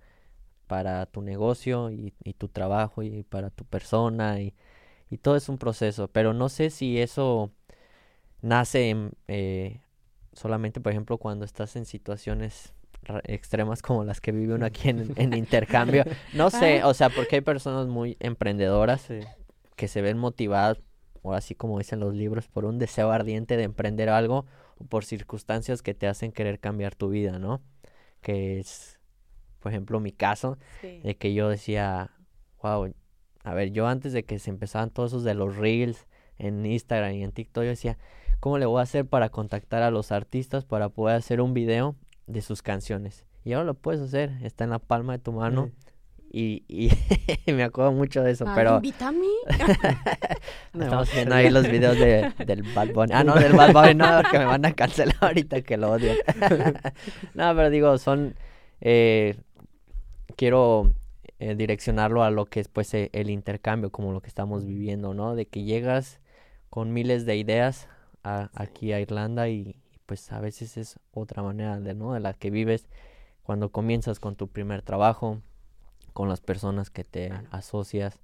para 0.66 1.06
tu 1.06 1.22
negocio 1.22 1.90
y, 1.92 2.14
y 2.24 2.34
tu 2.34 2.48
trabajo 2.48 3.02
y 3.02 3.22
para 3.24 3.50
tu 3.50 3.64
persona 3.64 4.40
y, 4.40 4.54
y 5.10 5.18
todo 5.18 5.36
es 5.36 5.48
un 5.48 5.58
proceso, 5.58 6.08
pero 6.08 6.32
no 6.34 6.48
sé 6.48 6.70
si 6.70 7.00
eso 7.00 7.52
nace 8.42 8.90
en, 8.90 9.12
eh, 9.28 9.80
solamente, 10.36 10.80
por 10.80 10.92
ejemplo, 10.92 11.18
cuando 11.18 11.44
estás 11.44 11.74
en 11.76 11.84
situaciones 11.86 12.72
extremas 13.24 13.82
como 13.82 14.04
las 14.04 14.20
que 14.20 14.32
vive 14.32 14.54
uno 14.54 14.66
aquí 14.66 14.88
en, 14.88 15.12
en 15.16 15.32
intercambio. 15.34 16.04
No 16.34 16.50
sé, 16.50 16.82
o 16.84 16.92
sea, 16.94 17.08
porque 17.10 17.36
hay 17.36 17.40
personas 17.42 17.86
muy 17.86 18.16
emprendedoras 18.20 19.02
Sí. 19.02 19.20
que 19.76 19.88
se 19.88 20.02
ven 20.02 20.18
motivadas, 20.18 20.78
o 21.22 21.32
así 21.34 21.54
como 21.54 21.78
dicen 21.78 22.00
los 22.00 22.14
libros, 22.14 22.48
por 22.48 22.64
un 22.64 22.78
deseo 22.78 23.10
ardiente 23.12 23.56
de 23.56 23.62
emprender 23.64 24.08
algo 24.08 24.44
o 24.78 24.84
por 24.84 25.04
circunstancias 25.04 25.82
que 25.82 25.94
te 25.94 26.06
hacen 26.08 26.32
querer 26.32 26.58
cambiar 26.60 26.94
tu 26.94 27.08
vida, 27.08 27.38
¿no? 27.38 27.60
Que 28.22 28.58
es, 28.58 28.98
por 29.60 29.72
ejemplo, 29.72 30.00
mi 30.00 30.12
caso, 30.12 30.58
Sí. 30.80 31.00
de 31.04 31.16
que 31.16 31.32
yo 31.32 31.48
decía, 31.48 32.10
wow, 32.62 32.92
a 33.44 33.54
ver, 33.54 33.70
yo 33.70 33.86
antes 33.86 34.12
de 34.12 34.24
que 34.24 34.38
se 34.40 34.50
empezaban 34.50 34.90
todos 34.90 35.12
esos 35.12 35.24
de 35.24 35.34
los 35.34 35.56
reels 35.56 36.06
en 36.38 36.66
Instagram 36.66 37.12
y 37.12 37.22
en 37.22 37.30
TikTok, 37.32 37.62
yo 37.64 37.70
decía, 37.70 37.96
¿cómo 38.40 38.58
le 38.58 38.66
voy 38.66 38.80
a 38.80 38.82
hacer 38.82 39.06
para 39.06 39.28
contactar 39.28 39.82
a 39.82 39.90
los 39.90 40.12
artistas 40.12 40.64
para 40.64 40.88
poder 40.88 41.16
hacer 41.16 41.40
un 41.40 41.54
video 41.54 41.96
de 42.26 42.42
sus 42.42 42.62
canciones? 42.62 43.24
Y 43.44 43.52
ahora 43.52 43.66
lo 43.66 43.74
puedes 43.74 44.00
hacer, 44.00 44.38
está 44.42 44.64
en 44.64 44.70
la 44.70 44.78
palma 44.78 45.12
de 45.12 45.18
tu 45.20 45.32
mano 45.32 45.70
y, 46.30 46.64
y 46.68 46.90
me 47.52 47.62
acuerdo 47.62 47.92
mucho 47.92 48.22
de 48.22 48.32
eso, 48.32 48.44
Ay, 48.46 48.54
pero 48.54 48.76
invítame. 48.76 49.26
No, 50.72 50.84
estamos 50.84 51.14
viendo 51.14 51.34
ahí 51.34 51.50
los 51.50 51.68
videos 51.68 51.98
de, 51.98 52.30
del 52.44 52.62
Bad 52.74 52.92
Bunny. 52.92 53.12
Ah, 53.14 53.24
no, 53.24 53.34
del 53.34 53.54
Bad 53.54 53.72
Bunny 53.72 53.94
no, 53.94 54.20
porque 54.20 54.38
me 54.38 54.44
van 54.44 54.64
a 54.66 54.72
cancelar 54.74 55.16
ahorita 55.20 55.62
que 55.62 55.76
lo 55.78 55.92
odio. 55.92 56.12
no, 57.34 57.56
pero 57.56 57.70
digo, 57.70 57.96
son... 57.96 58.34
eh, 58.82 59.36
quiero 60.36 60.92
eh, 61.38 61.54
direccionarlo 61.54 62.22
a 62.22 62.30
lo 62.30 62.44
que 62.44 62.60
es 62.60 62.68
pues 62.68 62.92
el 62.92 63.30
intercambio, 63.30 63.90
como 63.90 64.12
lo 64.12 64.20
que 64.20 64.28
estamos 64.28 64.66
viviendo, 64.66 65.14
¿no? 65.14 65.34
De 65.34 65.46
que 65.46 65.62
llegas 65.62 66.20
con 66.68 66.92
miles 66.92 67.24
de 67.24 67.36
ideas 67.36 67.88
a- 68.26 68.50
aquí 68.54 68.92
a 68.92 69.00
Irlanda 69.00 69.48
y 69.48 69.76
pues 70.06 70.32
a 70.32 70.40
veces 70.40 70.76
es 70.76 70.98
otra 71.12 71.42
manera 71.42 71.80
de, 71.80 71.94
¿no? 71.94 72.12
De 72.14 72.20
la 72.20 72.34
que 72.34 72.50
vives 72.50 72.86
cuando 73.44 73.70
comienzas 73.70 74.20
con 74.20 74.36
tu 74.36 74.48
primer 74.48 74.82
trabajo, 74.82 75.40
con 76.12 76.28
las 76.28 76.40
personas 76.40 76.90
que 76.90 77.04
te 77.04 77.32
asocias, 77.50 78.20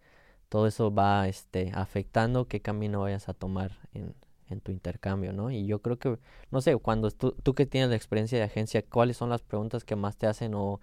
todo 0.48 0.66
eso 0.66 0.92
va 0.94 1.28
este, 1.28 1.72
afectando 1.74 2.46
qué 2.48 2.60
camino 2.60 3.02
vayas 3.02 3.28
a 3.28 3.34
tomar 3.34 3.72
en, 3.94 4.14
en 4.50 4.60
tu 4.60 4.72
intercambio, 4.72 5.32
¿no? 5.32 5.50
Y 5.50 5.66
yo 5.66 5.80
creo 5.80 5.98
que, 5.98 6.18
no 6.50 6.60
sé, 6.60 6.76
cuando 6.76 7.10
tú, 7.10 7.32
tú 7.42 7.54
que 7.54 7.66
tienes 7.66 7.90
la 7.90 7.96
experiencia 7.96 8.38
de 8.38 8.44
agencia, 8.44 8.82
¿cuáles 8.84 9.16
son 9.16 9.30
las 9.30 9.42
preguntas 9.42 9.84
que 9.84 9.96
más 9.96 10.16
te 10.16 10.26
hacen 10.26 10.54
o, 10.54 10.80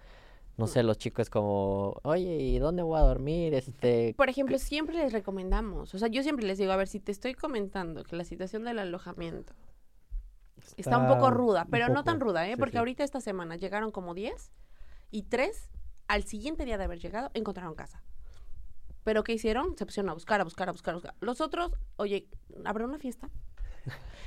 no 0.60 0.68
sé, 0.68 0.84
los 0.84 0.98
chicos 0.98 1.30
como, 1.30 2.00
oye, 2.04 2.36
¿y 2.36 2.60
dónde 2.60 2.84
voy 2.84 3.00
a 3.00 3.04
dormir? 3.04 3.54
Este, 3.54 4.14
Por 4.18 4.30
ejemplo, 4.30 4.60
siempre 4.60 4.98
les 4.98 5.14
recomendamos, 5.14 5.96
o 5.96 5.98
sea, 5.98 6.10
yo 6.10 6.22
siempre 6.22 6.46
les 6.46 6.58
digo, 6.58 6.74
a 6.74 6.76
ver, 6.76 6.88
si 6.88 7.00
te 7.00 7.14
estoy 7.14 7.34
comentando 7.34 8.04
que 8.04 8.18
la 8.18 8.26
situación 8.26 8.66
del 8.66 8.78
alojamiento 8.80 9.54
está 10.76 10.98
un 10.98 11.08
poco 11.08 11.32
ruda, 11.32 11.66
pero 11.72 11.88
no 11.88 12.04
tan 12.04 12.20
ruda, 12.20 12.46
¿eh? 12.46 12.56
sí, 12.56 12.60
Porque 12.60 12.74
sí. 12.74 12.78
ahorita 12.78 13.06
esta 13.06 13.22
semana 13.22 13.56
llegaron 13.56 13.92
como 13.92 14.14
10 14.14 14.52
y 15.12 15.24
3 15.24 15.70
al 16.08 16.24
siguiente 16.24 16.66
día 16.66 16.78
de 16.78 16.84
haber 16.84 17.00
llegado 17.00 17.32
encontraron 17.34 17.74
casa. 17.76 18.04
Pero 19.06 19.24
¿qué 19.24 19.32
hicieron? 19.32 19.78
Se 19.78 19.86
pusieron 19.86 20.10
a 20.10 20.14
buscar, 20.14 20.42
a 20.42 20.44
buscar, 20.44 20.68
a 20.68 20.74
buscar, 20.74 20.92
a 20.92 20.96
buscar. 20.98 21.16
Los 21.22 21.40
otros, 21.40 21.72
oye, 21.96 22.28
¿habrá 22.66 22.86
una 22.86 23.00
fiesta? 23.00 23.30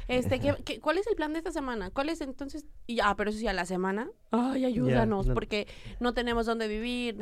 Este, 0.08 0.40
¿qué, 0.40 0.54
qué- 0.64 0.80
cuál 0.80 0.98
es 0.98 1.06
el 1.06 1.14
plan 1.14 1.32
de 1.32 1.38
esta 1.38 1.52
semana? 1.52 1.90
¿Cuál 1.90 2.08
es 2.08 2.20
entonces? 2.20 2.66
Y, 2.86 3.00
ah, 3.00 3.14
pero 3.16 3.30
eso 3.30 3.38
sí, 3.38 3.46
a 3.46 3.52
la 3.52 3.64
semana. 3.66 4.10
Ay, 4.30 4.64
ayúdanos, 4.64 5.26
no- 5.28 5.34
porque 5.34 5.66
no 6.00 6.12
tenemos 6.14 6.46
dónde 6.46 6.68
vivir, 6.68 7.16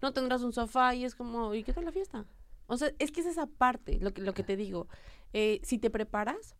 no, 0.00 0.12
tendrás 0.12 0.42
un 0.42 0.52
sofá 0.52 0.94
y 0.94 1.04
es 1.04 1.14
como, 1.14 1.54
¿y 1.54 1.62
qué 1.64 1.72
tal 1.72 1.84
la 1.84 1.92
fiesta? 1.92 2.24
O 2.66 2.76
sea, 2.78 2.90
es 2.98 3.12
que 3.12 3.20
es 3.20 3.26
esa 3.26 3.46
parte, 3.46 3.98
lo 4.00 4.12
que, 4.14 4.22
lo 4.22 4.32
que 4.32 4.42
te 4.42 4.56
digo. 4.56 4.88
Eh, 5.32 5.60
si 5.64 5.78
te 5.78 5.90
preparas, 5.90 6.54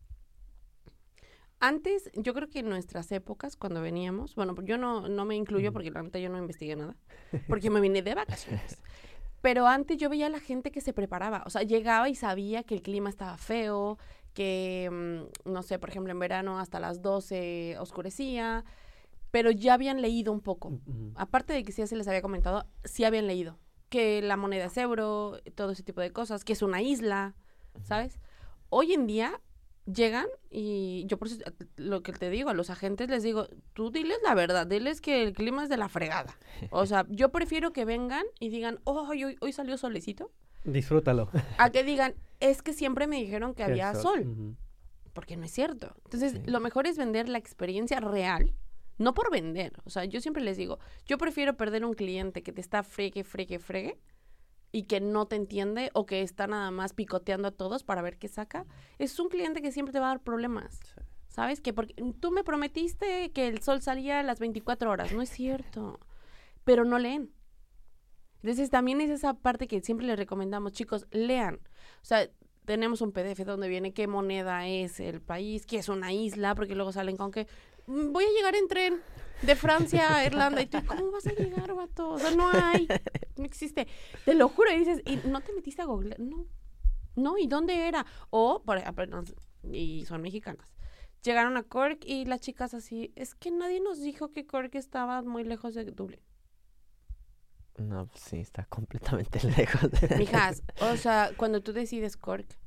antes, 1.59 2.11
yo 2.15 2.33
creo 2.33 2.49
que 2.49 2.59
en 2.59 2.69
nuestras 2.69 3.11
épocas, 3.11 3.55
cuando 3.55 3.81
veníamos, 3.81 4.35
bueno, 4.35 4.55
yo 4.63 4.77
no, 4.77 5.07
no 5.07 5.25
me 5.25 5.35
incluyo 5.35 5.71
porque 5.73 5.89
la 5.89 6.03
neta 6.03 6.19
yo 6.19 6.29
no 6.29 6.37
investigué 6.37 6.75
nada, 6.75 6.95
porque 7.47 7.69
me 7.69 7.79
vine 7.79 8.01
de 8.01 8.13
vacaciones. 8.13 8.81
Pero 9.41 9.67
antes 9.67 9.97
yo 9.97 10.09
veía 10.09 10.25
a 10.27 10.29
la 10.29 10.39
gente 10.39 10.71
que 10.71 10.81
se 10.81 10.91
preparaba, 10.93 11.43
o 11.45 11.49
sea, 11.49 11.61
llegaba 11.63 12.09
y 12.09 12.15
sabía 12.15 12.63
que 12.63 12.75
el 12.75 12.81
clima 12.81 13.09
estaba 13.09 13.37
feo, 13.37 13.97
que, 14.35 14.89
mm, 14.91 15.49
no 15.51 15.63
sé, 15.63 15.79
por 15.79 15.89
ejemplo, 15.89 16.11
en 16.11 16.19
verano 16.19 16.59
hasta 16.59 16.79
las 16.79 17.01
12 17.01 17.77
oscurecía, 17.79 18.63
pero 19.31 19.49
ya 19.49 19.73
habían 19.73 20.01
leído 20.01 20.31
un 20.31 20.41
poco. 20.41 20.79
Aparte 21.15 21.53
de 21.53 21.63
que 21.63 21.71
sí 21.71 21.81
ya 21.81 21.87
se 21.87 21.95
les 21.95 22.07
había 22.07 22.21
comentado, 22.21 22.67
sí 22.83 23.03
habían 23.03 23.25
leído 23.25 23.57
que 23.89 24.21
la 24.21 24.35
moneda 24.35 24.65
es 24.65 24.77
euro, 24.77 25.39
todo 25.55 25.71
ese 25.71 25.83
tipo 25.83 26.01
de 26.01 26.11
cosas, 26.11 26.43
que 26.43 26.53
es 26.53 26.61
una 26.61 26.81
isla, 26.81 27.33
¿sabes? 27.83 28.19
Hoy 28.69 28.93
en 28.93 29.07
día 29.07 29.39
llegan 29.85 30.25
y 30.49 31.05
yo 31.05 31.17
por 31.17 31.27
eso 31.27 31.37
lo 31.77 32.01
que 32.01 32.11
te 32.11 32.29
digo 32.29 32.49
a 32.49 32.53
los 32.53 32.69
agentes 32.69 33.09
les 33.09 33.23
digo, 33.23 33.47
tú 33.73 33.91
diles 33.91 34.17
la 34.23 34.33
verdad, 34.33 34.65
diles 34.67 34.99
que 34.99 35.23
el 35.23 35.33
clima 35.33 35.63
es 35.63 35.69
de 35.69 35.77
la 35.77 35.87
fregada. 35.87 36.35
O 36.71 36.85
sea, 36.85 37.05
yo 37.09 37.29
prefiero 37.31 37.71
que 37.71 37.85
vengan 37.85 38.25
y 38.39 38.49
digan, 38.49 38.79
oh, 38.83 39.07
hoy, 39.07 39.37
hoy 39.39 39.53
salió 39.53 39.77
solecito, 39.77 40.31
Disfrútalo. 40.65 41.29
a 41.59 41.69
que 41.69 41.83
digan, 41.83 42.15
es 42.39 42.61
que 42.61 42.73
siempre 42.73 43.07
me 43.07 43.17
dijeron 43.17 43.53
que 43.53 43.63
había 43.63 43.93
sol 43.95 44.55
porque 45.13 45.37
no 45.37 45.45
es 45.45 45.51
cierto. 45.51 45.95
Entonces, 46.03 46.33
Sí. 46.33 46.41
lo 46.45 46.59
mejor 46.59 46.87
es 46.87 46.97
vender 46.97 47.29
la 47.29 47.37
experiencia 47.37 47.99
real, 48.01 48.53
no 48.97 49.13
por 49.13 49.31
vender. 49.31 49.73
O 49.85 49.89
sea, 49.89 50.03
yo 50.05 50.19
siempre 50.19 50.43
les 50.43 50.57
digo, 50.57 50.77
yo 51.05 51.17
prefiero 51.17 51.55
perder 51.55 51.85
un 51.85 51.93
cliente 51.93 52.43
que 52.43 52.51
te 52.51 52.59
está 52.61 52.83
fregue, 52.83 53.23
fregue, 53.23 53.59
fregue 53.59 53.97
y 54.73 54.83
que 54.83 54.99
no 54.99 55.25
te 55.25 55.37
entiende 55.37 55.89
o 55.93 56.05
que 56.05 56.21
está 56.21 56.47
nada 56.47 56.69
más 56.71 56.93
picoteando 56.93 57.47
a 57.47 57.51
todos 57.51 57.83
para 57.83 58.01
ver 58.01 58.17
qué 58.17 58.27
saca. 58.27 58.65
Es 58.97 59.17
un 59.19 59.29
cliente 59.29 59.61
que 59.61 59.71
siempre 59.71 59.93
te 59.93 59.99
va 59.99 60.07
a 60.07 60.09
dar 60.09 60.21
problemas. 60.21 60.79
Sí. 60.83 61.01
¿Sabes? 61.29 61.59
Que 61.61 61.73
porque 61.73 61.93
tú 62.19 62.31
me 62.31 62.43
prometiste 62.43 63.31
que 63.31 63.47
el 63.47 63.61
sol 63.61 63.81
salía 63.81 64.19
a 64.19 64.23
las 64.23 64.39
24 64.39 64.89
horas. 64.91 65.11
No 65.13 65.21
es 65.21 65.29
cierto. 65.29 65.99
Pero 66.63 66.83
no 66.85 66.97
leen. 66.99 67.31
Entonces 68.41 68.69
también 68.69 69.01
es 69.01 69.09
esa 69.09 69.33
parte 69.33 69.67
que 69.67 69.81
siempre 69.81 70.05
les 70.07 70.17
recomendamos, 70.17 70.71
chicos, 70.71 71.07
lean. 71.11 71.59
O 72.05 72.07
sea, 72.07 72.29
tenemos 72.65 73.01
un 73.01 73.11
PDF 73.11 73.45
donde 73.45 73.67
viene 73.67 73.91
qué 73.91 74.05
moneda 74.05 74.67
es 74.67 74.99
el 74.99 75.21
país, 75.21 75.65
qué 75.65 75.79
es 75.79 75.89
una 75.89 76.13
isla, 76.13 76.53
porque 76.53 76.75
luego 76.75 76.91
salen 76.91 77.17
con 77.17 77.31
que 77.31 77.47
"Mm, 77.87 78.11
voy 78.11 78.25
a 78.25 78.29
llegar 78.29 78.55
en 78.55 78.67
tren 78.67 79.01
de 79.41 79.55
Francia 79.55 80.15
a 80.15 80.23
Irlanda. 80.23 80.61
Y 80.61 80.67
tú, 80.67 80.77
¿cómo 80.85 81.09
vas 81.09 81.25
a 81.25 81.33
llegar, 81.33 81.73
vato? 81.73 82.11
O 82.11 82.19
sea, 82.19 82.29
no 82.29 82.47
hay, 82.53 82.87
no 83.37 83.43
existe. 83.43 83.87
Te 84.23 84.35
lo 84.35 84.49
juro. 84.49 84.71
Y 84.71 84.77
dices, 84.77 85.01
¿y 85.03 85.15
no 85.27 85.41
te 85.41 85.51
metiste 85.53 85.81
a 85.81 85.85
Google? 85.85 86.15
No. 86.19 86.45
No, 87.15 87.39
¿y 87.39 87.47
dónde 87.47 87.87
era? 87.87 88.05
O, 88.29 88.61
por 88.61 88.79
y 89.71 90.05
son 90.05 90.21
mexicanas. 90.21 90.75
Llegaron 91.23 91.57
a 91.57 91.63
Cork 91.63 92.05
y 92.05 92.25
las 92.25 92.39
chicas 92.39 92.75
así, 92.75 93.13
es 93.15 93.33
que 93.33 93.49
nadie 93.49 93.79
nos 93.79 93.99
dijo 93.99 94.31
que 94.31 94.45
Cork 94.45 94.75
estaba 94.75 95.23
muy 95.23 95.43
lejos 95.43 95.73
de 95.73 95.85
Dublín. 95.85 96.19
No, 97.77 98.07
pues 98.07 98.21
sí, 98.21 98.37
está 98.39 98.65
completamente 98.65 99.39
lejos. 99.57 99.89
Mijas, 100.17 100.63
o 100.79 100.95
sea, 100.97 101.31
cuando 101.35 101.61
tú 101.61 101.73
decides 101.73 102.15
Cork, 102.17 102.57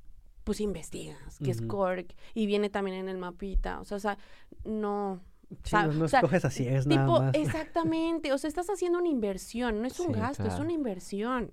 pues 0.45 0.61
investigas 0.61 1.41
que 1.43 1.51
es 1.51 1.59
Ujú. 1.59 1.69
Cork 1.69 2.15
y 2.35 2.47
viene 2.47 2.71
también 2.71 2.97
en 2.99 3.09
el 3.09 3.19
mapita. 3.19 3.81
O 3.81 3.85
sea, 3.85 3.97
o 3.97 4.01
sea 4.01 4.19
no. 4.65 5.21
Sí, 5.65 5.77
no, 5.77 5.93
no 5.93 6.05
o 6.05 6.09
sea, 6.09 6.21
escoges 6.21 6.45
así, 6.45 6.67
es 6.67 6.87
nada 6.87 7.07
tipo, 7.07 7.21
más. 7.21 7.35
exactamente. 7.35 8.33
O 8.33 8.39
sea, 8.39 8.49
estás 8.49 8.69
haciendo 8.69 8.99
una 8.99 9.09
inversión, 9.09 9.81
no 9.81 9.87
es 9.87 9.99
un 9.99 10.13
Sí, 10.13 10.21
gasto, 10.21 10.47
es 10.47 10.59
una 10.59 10.73
inversión. 10.73 11.53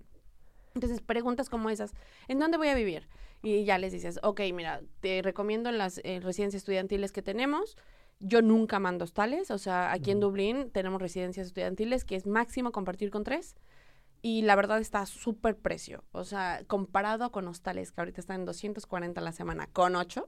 Entonces, 0.73 1.01
preguntas 1.01 1.49
como 1.49 1.69
esas, 1.69 1.93
¿en 2.27 2.39
dónde 2.39 2.57
voy 2.57 2.67
a 2.67 2.75
vivir? 2.75 3.07
Y 3.41 3.63
ya 3.63 3.77
les 3.77 3.93
dices, 3.93 4.19
ok, 4.23 4.41
mira, 4.53 4.81
te 4.99 5.21
recomiendo 5.21 5.69
en 5.69 5.77
las 5.77 5.99
eh, 6.03 6.19
residencias 6.21 6.61
estudiantiles 6.61 7.13
que 7.13 7.21
tenemos. 7.21 7.77
Yo 8.19 8.41
nunca 8.41 8.79
mando 8.79 9.03
hostales, 9.03 9.51
o 9.51 9.57
sea, 9.57 9.91
aquí 9.91 10.11
en. 10.11 10.19
Dublín 10.19 10.71
tenemos 10.71 11.01
residencias 11.01 11.47
estudiantiles 11.47 12.05
que 12.05 12.15
es 12.15 12.25
máximo 12.25 12.71
compartir 12.71 13.11
con 13.11 13.23
tres. 13.23 13.55
Y 14.21 14.41
la 14.41 14.55
verdad 14.55 14.79
está 14.79 15.05
súper 15.05 15.55
precio. 15.55 16.03
O 16.11 16.23
sea, 16.23 16.63
comparado 16.65 17.31
con 17.31 17.47
hostales 17.47 17.91
que 17.91 18.01
ahorita 18.01 18.21
están 18.21 18.39
en 18.39 18.45
240 18.45 19.21
la 19.21 19.31
semana 19.31 19.67
con 19.67 19.95
8, 19.95 20.27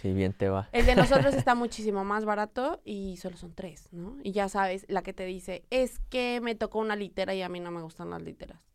Si 0.00 0.12
bien 0.14 0.32
te 0.32 0.48
va. 0.48 0.68
el 0.72 0.86
de 0.86 0.94
nosotros 0.94 1.34
está 1.34 1.54
muchísimo 1.54 2.04
más 2.04 2.24
barato 2.24 2.80
y 2.84 3.16
solo 3.18 3.36
son 3.36 3.54
tres, 3.54 3.92
¿no? 3.92 4.16
Y 4.22 4.32
ya 4.32 4.48
sabes, 4.48 4.86
la 4.88 5.02
que 5.02 5.12
te 5.12 5.24
dice, 5.26 5.64
es 5.70 5.98
que 6.08 6.40
me 6.40 6.54
tocó 6.54 6.78
una 6.78 6.96
litera 6.96 7.34
y 7.34 7.42
a 7.42 7.48
mí 7.48 7.60
no 7.60 7.70
me 7.70 7.82
gustan 7.82 8.10
las 8.10 8.22
literas. 8.22 8.69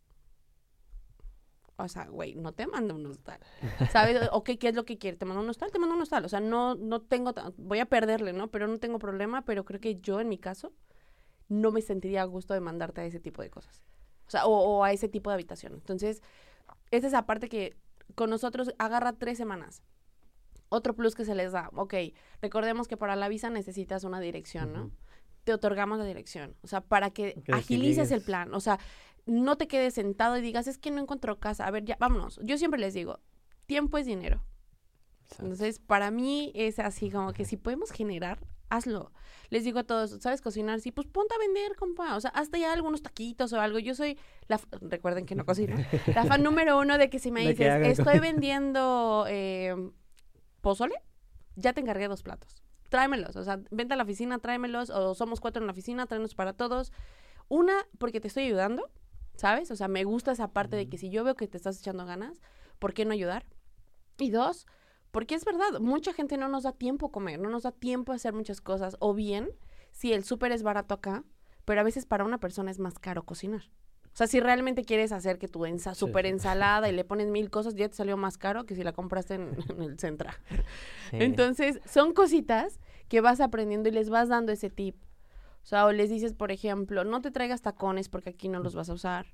O 1.78 1.88
sea, 1.90 2.06
güey, 2.08 2.36
no 2.36 2.54
te 2.54 2.68
mando 2.68 2.96
un 2.96 3.06
hostal. 3.06 3.40
¿Sabes? 3.92 4.18
Ok, 4.32 4.52
¿qué 4.60 4.70
es 4.70 4.76
lo 4.76 4.86
que 4.86 4.98
quiere? 4.98 5.18
¿Te 5.18 5.26
mando 5.26 5.42
un 5.44 5.50
hostal? 5.50 5.72
Te 5.72 5.80
mando 5.80 5.96
un 5.96 6.02
hostal. 6.02 6.24
O 6.26 6.30
sea, 6.30 6.40
no, 6.40 6.76
no 6.76 7.02
tengo, 7.02 7.34
voy 7.58 7.80
a 7.80 7.86
perderle, 7.86 8.32
¿no? 8.34 8.50
Pero 8.50 8.68
no 8.68 8.78
tengo 8.80 8.98
problema, 9.00 9.44
pero 9.44 9.66
creo 9.66 9.80
que 9.82 10.00
yo 10.00 10.20
en 10.22 10.30
mi 10.30 10.38
caso 10.38 10.72
no 11.50 11.72
me 11.72 11.82
sentiría 11.82 12.22
a 12.22 12.26
gusto 12.26 12.54
de 12.54 12.62
mandarte 12.62 13.02
a 13.02 13.06
ese 13.06 13.20
tipo 13.20 13.42
de 13.42 13.50
cosas. 13.50 13.84
O 14.28 14.32
sea, 14.32 14.46
o, 14.46 14.52
o 14.58 14.84
a 14.84 14.92
ese 14.94 15.10
tipo 15.10 15.30
de 15.30 15.36
habitación. 15.36 15.74
Entonces, 15.74 16.22
esa 16.92 17.08
es 17.08 17.14
la 17.14 17.26
parte 17.26 17.50
que 17.50 17.76
con 18.16 18.30
nosotros 18.30 18.74
agarra 18.80 19.14
tres 19.14 19.38
semanas. 19.38 19.84
Otro 20.70 20.96
plus 20.96 21.14
que 21.14 21.26
se 21.26 21.36
les 21.36 21.52
da, 21.52 21.70
ok, 21.76 21.94
recordemos 22.42 22.88
que 22.88 22.98
para 22.98 23.16
la 23.16 23.28
visa 23.30 23.50
necesitas 23.50 24.04
una 24.04 24.20
dirección, 24.20 24.74
¿no? 24.74 24.86
Ujú. 24.86 24.92
Te 25.44 25.54
otorgamos 25.54 26.00
la 26.00 26.06
dirección, 26.06 26.56
o 26.64 26.68
sea, 26.68 26.82
para 26.82 27.12
que 27.12 27.36
Que- 27.44 27.54
agilices 27.54 28.10
el 28.12 28.22
plan, 28.22 28.52
o 28.54 28.60
sea, 28.60 28.80
no 29.26 29.58
te 29.58 29.68
quedes 29.68 29.94
sentado 29.96 30.38
y 30.38 30.42
digas, 30.42 30.68
es 30.68 30.78
que 30.78 30.92
no 30.92 31.02
encontró 31.02 31.40
casa, 31.40 31.66
a 31.66 31.72
ver, 31.72 31.86
ya, 31.86 31.98
vámonos. 32.00 32.40
Yo 32.44 32.58
siempre 32.58 32.80
les 32.80 32.94
digo, 32.94 33.20
tiempo 33.66 33.98
es 33.98 34.06
dinero. 34.06 34.44
Entonces, 35.32 35.80
para 35.80 36.12
mí 36.12 36.52
es 36.54 36.80
así 36.80 37.10
como 37.10 37.34
que 37.34 37.46
si 37.46 37.58
podemos 37.58 37.92
generar, 37.92 38.40
hazlo. 38.70 39.12
Les 39.50 39.64
digo 39.64 39.80
a 39.80 39.84
todos, 39.84 40.12
¿sabes 40.22 40.42
cocinar? 40.42 40.80
Sí, 40.80 40.92
pues 40.92 41.08
ponte 41.08 41.34
a 41.36 41.40
vender, 41.40 41.76
compa. 41.76 42.16
O 42.16 42.22
sea, 42.22 42.32
hasta 42.32 42.58
ya 42.58 42.74
algunos 42.74 43.02
taquitos 43.02 43.54
o 43.54 43.60
algo. 43.60 43.80
Yo 43.80 43.96
soy 43.96 44.18
la, 44.48 44.60
recuerden 44.82 45.26
que 45.26 45.36
no 45.36 45.46
cocino, 45.46 45.76
la 46.16 46.26
fan 46.26 46.44
número 46.44 46.80
uno 46.80 46.98
de 46.98 47.10
que 47.10 47.20
si 47.20 47.32
me 47.32 47.42
De 47.42 47.50
dices, 47.50 47.88
estoy 47.88 48.06
comida". 48.06 48.22
vendiendo 48.22 49.26
eh, 49.28 49.76
pozole, 50.62 50.96
ya 51.56 51.74
te 51.74 51.82
encargué 51.82 52.08
dos 52.08 52.24
platos. 52.24 52.62
Tráemelos, 52.90 53.36
o 53.36 53.44
sea, 53.44 53.60
vente 53.72 53.96
a 53.96 53.98
la 53.98 54.04
oficina, 54.04 54.40
tráemelos, 54.40 54.90
o 54.92 55.16
somos 55.16 55.40
cuatro 55.40 55.62
en 55.62 55.68
la 55.68 55.72
oficina, 55.72 56.06
tráenos 56.06 56.36
para 56.36 56.54
todos. 56.54 56.92
Una, 57.48 57.74
porque 57.98 58.22
te 58.22 58.28
estoy 58.28 58.46
ayudando, 58.46 58.90
¿sabes? 59.36 59.72
O 59.72 59.76
sea, 59.76 59.88
me 59.88 60.04
gusta 60.04 60.32
esa 60.32 60.50
parte 60.50 60.76
de 60.76 60.88
que 60.88 60.98
si 60.98 61.10
yo 61.10 61.24
veo 61.24 61.36
que 61.36 61.48
te 61.48 61.58
estás 61.58 61.80
echando 61.80 62.06
ganas, 62.06 62.42
¿por 62.80 62.94
qué 62.94 63.06
no 63.06 63.14
ayudar? 63.14 63.46
Y 64.18 64.30
dos, 64.30 64.66
porque 65.12 65.36
es 65.36 65.46
verdad, 65.46 65.80
mucha 65.80 66.14
gente 66.14 66.38
no 66.38 66.50
nos 66.50 66.64
da 66.64 66.72
tiempo 66.72 67.08
a 67.08 67.12
comer, 67.12 67.40
no 67.40 67.50
nos 67.50 67.64
da 67.64 67.72
tiempo 67.72 68.12
a 68.12 68.16
hacer 68.16 68.34
muchas 68.34 68.62
cosas. 68.62 68.98
O 69.00 69.14
bien, 69.14 69.50
si 69.92 70.14
el 70.14 70.24
súper 70.24 70.52
es 70.52 70.64
barato 70.64 70.94
acá, 70.94 71.24
pero 71.64 71.82
a 71.82 71.84
veces 71.84 72.06
para 72.06 72.26
una 72.26 72.40
persona 72.40 72.72
es 72.72 72.80
más 72.80 73.00
caro 73.00 73.24
cocinar. 73.24 73.64
O 74.16 74.18
sea, 74.18 74.28
si 74.28 74.40
realmente 74.40 74.86
quieres 74.86 75.12
hacer 75.12 75.38
que 75.38 75.50
tu 75.50 75.66
ensa 75.66 75.94
súper 75.94 76.26
sí. 76.26 76.32
ensalada 76.32 76.88
y 76.88 76.92
le 76.96 77.04
pones 77.04 77.28
mil 77.28 77.50
cosas, 77.50 77.76
ya 77.76 77.90
te 77.90 77.96
salió 77.96 78.16
más 78.16 78.38
caro 78.38 78.66
que 78.66 78.76
si 78.76 78.84
la 78.84 78.94
compraste 78.94 79.36
en, 79.36 79.58
en 79.70 79.82
el 79.82 80.00
Centra. 80.00 80.40
Entonces, 81.12 81.82
son 81.86 82.14
cositas 82.14 82.80
que 83.10 83.22
vas 83.22 83.42
aprendiendo 83.42 83.90
y 83.90 83.92
les 83.92 84.10
vas 84.10 84.30
dando 84.30 84.52
ese 84.52 84.70
tip. 84.70 84.96
O 85.66 85.68
sea, 85.68 85.86
o 85.88 85.92
les 85.92 86.12
dices, 86.12 86.34
por 86.34 86.52
ejemplo, 86.52 87.04
no 87.04 87.22
te 87.22 87.32
traigas 87.32 87.64
tacones 87.64 88.08
porque 88.08 88.30
aquí 88.30 88.50
no 88.50 88.60
los 88.60 88.76
vas 88.76 88.88
a 88.90 88.94
usar. 88.94 89.26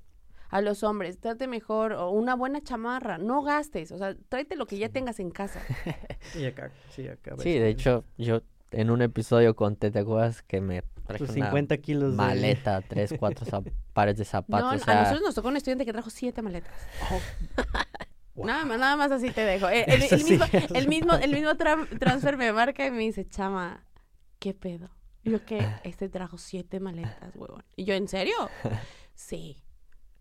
A 0.48 0.62
los 0.62 0.82
hombres, 0.82 1.20
trate 1.20 1.46
mejor 1.46 1.92
o 1.92 2.08
una 2.10 2.34
buena 2.34 2.62
chamarra, 2.62 3.18
no 3.18 3.42
gastes, 3.42 3.92
o 3.92 3.98
sea, 3.98 4.16
tráete 4.30 4.56
lo 4.56 4.66
que 4.66 4.78
ya 4.78 4.88
tengas 4.88 5.20
en 5.20 5.30
casa. 5.30 5.60
Y 6.34 6.46
acá, 6.46 6.70
sí, 6.90 7.06
acá. 7.06 7.34
Sí, 7.38 7.58
de 7.58 7.68
hecho, 7.68 8.04
yo 8.16 8.40
en 8.70 8.90
un 8.90 9.02
episodio 9.02 9.54
conté, 9.54 9.90
¿te 9.90 9.98
acuerdas 9.98 10.40
que 10.42 10.62
me 10.62 10.82
traje 11.06 11.18
Tus 11.26 11.36
una 11.36 11.46
50 11.46 11.76
kilos 11.78 12.12
de... 12.12 12.16
maleta, 12.16 12.80
tres, 12.88 13.14
cuatro 13.18 13.44
zap- 13.44 13.70
pares 13.92 14.16
de 14.16 14.24
No, 14.24 14.30
zapatos? 14.30 14.88
a 14.88 14.94
nosotros 14.94 15.22
nos 15.22 15.34
tocó 15.34 15.48
un 15.48 15.56
estudiante 15.58 15.84
que 15.84 15.92
trajo 15.92 16.08
siete 16.10 16.40
maletas. 16.42 16.72
Wow. 18.34 18.46
Nada 18.46 18.64
más, 18.64 18.78
nada 18.78 18.96
más 18.96 19.12
así 19.12 19.30
te 19.30 19.42
dejo. 19.42 19.68
Eh, 19.68 19.84
El, 19.88 20.24
mismo, 20.24 20.44
el 20.74 20.88
mismo, 20.88 21.12
el 21.12 21.32
mismo 21.34 21.50
tra- 21.50 21.86
transfer 21.98 22.38
me 22.38 22.50
marca 22.50 22.86
y 22.86 22.90
me 22.90 23.00
dice, 23.00 23.28
chama, 23.28 23.84
¿qué 24.38 24.54
pedo? 24.54 24.88
Y 25.24 25.30
yo, 25.30 25.44
¿qué? 25.44 25.64
Este 25.84 26.08
trajo 26.08 26.36
siete 26.38 26.80
maletas, 26.80 27.34
huevón. 27.36 27.64
Y 27.76 27.84
yo, 27.84 27.94
¿en 27.94 28.08
serio? 28.08 28.34
Sí. 29.14 29.62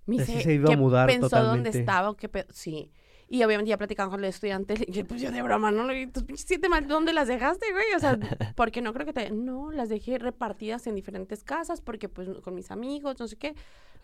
Me 0.06 0.18
dice, 0.18 0.42
se 0.42 0.54
iba 0.56 0.68
a 0.68 0.72
¿qué 0.72 0.78
mudar 0.78 1.08
pensó 1.08 1.30
dónde 1.42 1.70
estaba 1.70 2.10
o 2.10 2.16
qué 2.18 2.28
pedo? 2.28 2.48
Sí. 2.52 2.92
Y 3.30 3.42
obviamente 3.44 3.70
ya 3.70 3.78
platicando 3.78 4.12
con 4.12 4.20
el 4.20 4.26
estudiante, 4.30 4.78
le 4.78 4.86
dije, 4.86 5.06
pues 5.06 5.22
yo 5.22 5.32
de 5.32 5.42
broma, 5.42 5.72
¿no? 5.72 5.88
Tus 6.12 6.42
siete 6.42 6.68
maletas, 6.68 6.90
¿dónde 6.90 7.14
las 7.14 7.30
dejaste, 7.30 7.66
güey? 7.72 7.86
O 7.96 8.00
sea, 8.00 8.20
porque 8.58 8.82
no 8.82 8.94
creo 8.94 9.06
que 9.06 9.14
te... 9.14 9.32
No, 9.32 9.72
las 9.72 9.88
dejé 9.88 10.20
repartidas 10.20 10.86
en 10.88 10.96
diferentes 10.96 11.44
casas 11.46 11.80
porque 11.80 12.10
pues 12.10 12.28
con 12.42 12.54
mis 12.54 12.70
amigos, 12.72 13.18
no 13.20 13.28
sé 13.30 13.38
qué. 13.38 13.56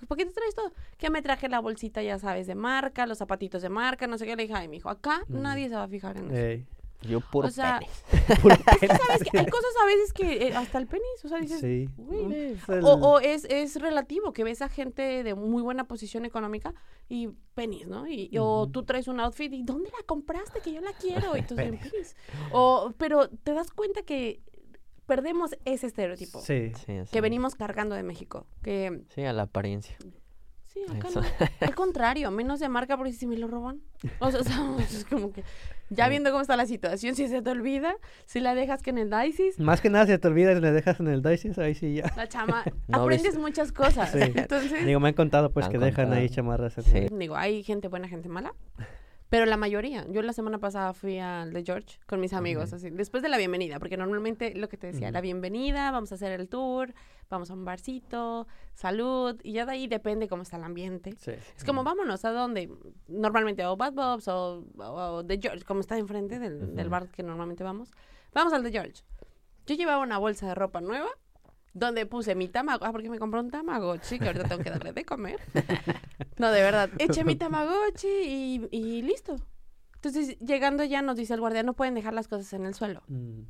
¿Por 0.07 0.17
qué 0.17 0.25
te 0.25 0.31
traes 0.31 0.55
todo? 0.55 0.71
Que 0.97 1.09
me 1.09 1.21
traje 1.21 1.49
la 1.49 1.59
bolsita, 1.59 2.01
ya 2.01 2.17
sabes, 2.17 2.47
de 2.47 2.55
marca, 2.55 3.05
los 3.05 3.17
zapatitos 3.17 3.61
de 3.61 3.69
marca, 3.69 4.07
no 4.07 4.17
sé 4.17 4.25
qué. 4.25 4.35
Le 4.37 4.43
dije, 4.43 4.53
ay, 4.55 4.69
mijo, 4.69 4.89
acá 4.89 5.21
Mm. 5.27 5.41
nadie 5.41 5.67
se 5.67 5.75
va 5.75 5.83
a 5.83 5.87
fijar 5.89 6.15
en 6.17 6.31
eso. 6.31 6.65
Yo 7.01 7.19
puro 7.21 7.47
o 7.47 7.51
sea, 7.51 7.79
puro 8.41 8.55
¿Sabes 8.55 9.23
que 9.31 9.37
Hay 9.39 9.45
cosas 9.45 9.71
a 9.81 9.85
veces 9.85 10.13
que 10.13 10.47
eh, 10.47 10.55
hasta 10.55 10.77
el 10.79 10.87
penis, 10.87 11.05
o 11.23 11.27
sea, 11.27 11.39
dices... 11.39 11.59
Sí. 11.61 11.87
Es 12.33 12.67
el- 12.69 12.83
O, 12.83 12.93
o 12.93 13.19
es, 13.19 13.45
es 13.45 13.79
relativo, 13.79 14.33
que 14.33 14.43
ves 14.43 14.61
a 14.61 14.69
gente 14.69 15.23
de 15.23 15.35
muy 15.35 15.61
buena 15.61 15.85
posición 15.87 16.25
económica 16.25 16.73
y 17.07 17.29
penis, 17.53 17.87
¿no? 17.87 18.07
Y, 18.07 18.29
y- 18.31 18.37
O 18.39 18.67
tú 18.71 18.83
traes 18.83 19.07
un 19.07 19.19
outfit 19.19 19.53
y 19.53 19.63
¿dónde 19.63 19.89
la 19.91 20.03
compraste? 20.05 20.59
Que 20.61 20.73
yo 20.73 20.81
la 20.81 20.93
quiero. 20.93 21.37
Y 21.37 21.43
tú 21.43 21.55
dices, 21.55 21.79
penis. 21.91 22.15
O, 22.51 22.93
pero 22.97 23.29
te 23.29 23.53
das 23.53 23.71
cuenta 23.71 24.01
que 24.01 24.41
perdemos 25.05 25.51
ese 25.65 25.87
estereotipo 25.87 26.41
Sí. 26.41 26.71
Sí, 26.75 26.99
sí. 27.05 27.11
que 27.11 27.21
venimos 27.21 27.55
cargando 27.55 27.95
de 27.95 28.03
México. 28.03 28.45
Que 28.63 29.03
Sí, 29.15 29.23
a 29.23 29.31
la 29.33 29.43
apariencia. 29.43 29.95
sí, 30.65 30.81
acá 30.89 31.07
Eso. 31.07 31.21
no. 31.21 31.27
Al 31.61 31.75
contrario, 31.75 32.29
menos 32.31 32.59
de 32.59 32.67
marca 32.69 32.97
porque 32.97 33.13
si 33.13 33.25
me 33.25 33.37
lo 33.37 33.47
roban. 33.47 33.81
O 34.19 34.31
sea, 34.31 34.39
o 34.41 34.43
sea, 34.43 34.75
es 34.79 35.05
como 35.05 35.31
que 35.31 35.43
ya 35.89 36.09
viendo 36.09 36.31
cómo 36.31 36.41
está 36.41 36.55
la 36.57 36.65
situación, 36.65 37.15
si 37.15 37.27
se 37.27 37.41
te 37.41 37.49
olvida, 37.49 37.95
si 38.25 38.39
la 38.39 38.55
dejas 38.55 38.81
que 38.81 38.89
en 38.91 38.97
el 38.97 39.09
Dices, 39.09 39.59
Más 39.59 39.81
que 39.81 39.89
nada, 39.89 40.05
si 40.07 40.17
te 40.17 40.27
olvidas 40.27 40.57
y 40.57 40.61
le 40.61 40.71
dejas 40.71 40.99
en 40.99 41.07
el 41.07 41.21
Dices, 41.21 41.57
ahí 41.57 41.75
sí 41.75 41.95
ya. 41.95 42.11
la 42.15 42.27
chama, 42.27 42.63
No, 42.87 43.03
aprendes 43.03 43.33
ves- 43.33 43.39
muchas 43.41 43.71
cosas. 43.71 44.11
Sí. 44.11 44.19
Entonces, 44.21 44.85
Digo, 44.85 44.99
me 44.99 45.09
han 45.09 45.13
contado 45.13 45.51
pues 45.51 45.65
Han 45.67 45.71
que 45.71 45.77
dejan 45.79 46.13
ahí 46.13 46.29
chamarras. 46.29 46.73
Sí. 46.73 46.97
el- 46.97 47.17
Digo, 47.19 47.35
hay 47.35 47.63
gente 47.63 47.87
buena, 47.87 48.07
gente 48.07 48.29
mala. 48.29 48.53
Pero 49.29 49.45
la 49.45 49.57
mayoría. 49.57 50.05
Yo 50.09 50.21
la 50.21 50.31
semana 50.31 50.57
pasada 50.57 50.93
fui 50.93 51.19
al 51.19 51.51
de 51.51 51.61
George 51.65 51.99
con 52.05 52.21
mis 52.21 52.31
amigos, 52.31 52.71
así. 52.71 52.89
Después 52.91 53.21
de 53.21 53.27
la 53.27 53.37
bienvenida, 53.37 53.77
porque 53.77 53.97
normalmente 53.97 54.55
lo 54.55 54.69
que 54.69 54.77
te 54.77 54.87
decía, 54.87 55.11
la 55.11 55.19
bienvenida, 55.19 55.91
vamos 55.91 56.13
a 56.13 56.15
hacer 56.15 56.31
el 56.31 56.47
tour, 56.47 56.93
vamos 57.29 57.51
a 57.51 57.53
un 57.53 57.65
barcito, 57.65 58.47
salud, 58.73 59.39
y 59.43 59.53
ya 59.53 59.65
de 59.65 59.73
ahí 59.73 59.87
depende 59.87 60.27
cómo 60.27 60.43
está 60.43 60.57
el 60.57 60.63
ambiente. 60.63 61.15
Sí. 61.17 61.31
Es 61.55 61.63
como, 61.63 61.83
vámonos, 61.83 62.23
¿a 62.25 62.31
dónde? 62.31 62.69
Normalmente, 63.07 63.65
o 63.65 63.77
Bad 63.77 63.93
Bobs, 63.93 64.27
o, 64.27 64.65
o 64.77 65.25
The 65.25 65.39
George, 65.41 65.65
como 65.65 65.81
está 65.81 65.97
enfrente 65.97 66.39
del, 66.39 66.75
del 66.75 66.89
bar 66.89 67.09
que 67.09 67.23
normalmente 67.23 67.63
vamos. 67.63 67.91
Vamos 68.33 68.53
al 68.53 68.63
de 68.63 68.71
George. 68.71 69.03
Yo 69.65 69.75
llevaba 69.75 70.01
una 70.01 70.17
bolsa 70.17 70.47
de 70.47 70.55
ropa 70.55 70.81
nueva, 70.81 71.09
donde 71.73 72.05
puse 72.05 72.35
mi 72.35 72.47
tamago, 72.47 72.85
ah, 72.85 72.91
porque 72.91 73.09
me 73.09 73.19
compré 73.19 73.39
un 73.39 73.51
tamagotchi, 73.51 74.19
que 74.19 74.27
ahorita 74.27 74.47
tengo 74.47 74.63
que 74.63 74.69
darle 74.69 74.93
de 74.93 75.05
comer. 75.05 75.39
No, 76.37 76.51
de 76.51 76.61
verdad, 76.61 76.91
eché 76.99 77.23
mi 77.23 77.35
tamagotchi 77.35 78.07
y, 78.07 78.67
y 78.69 79.01
listo. 79.01 79.37
Entonces, 79.95 80.37
llegando 80.37 80.83
ya 80.83 81.01
nos 81.01 81.17
dice 81.17 81.33
el 81.33 81.39
guardia, 81.39 81.63
no 81.63 81.73
pueden 81.73 81.95
dejar 81.95 82.13
las 82.13 82.27
cosas 82.27 82.53
en 82.53 82.67
el 82.67 82.75
suelo. 82.75 83.01
Mm. 83.07 83.41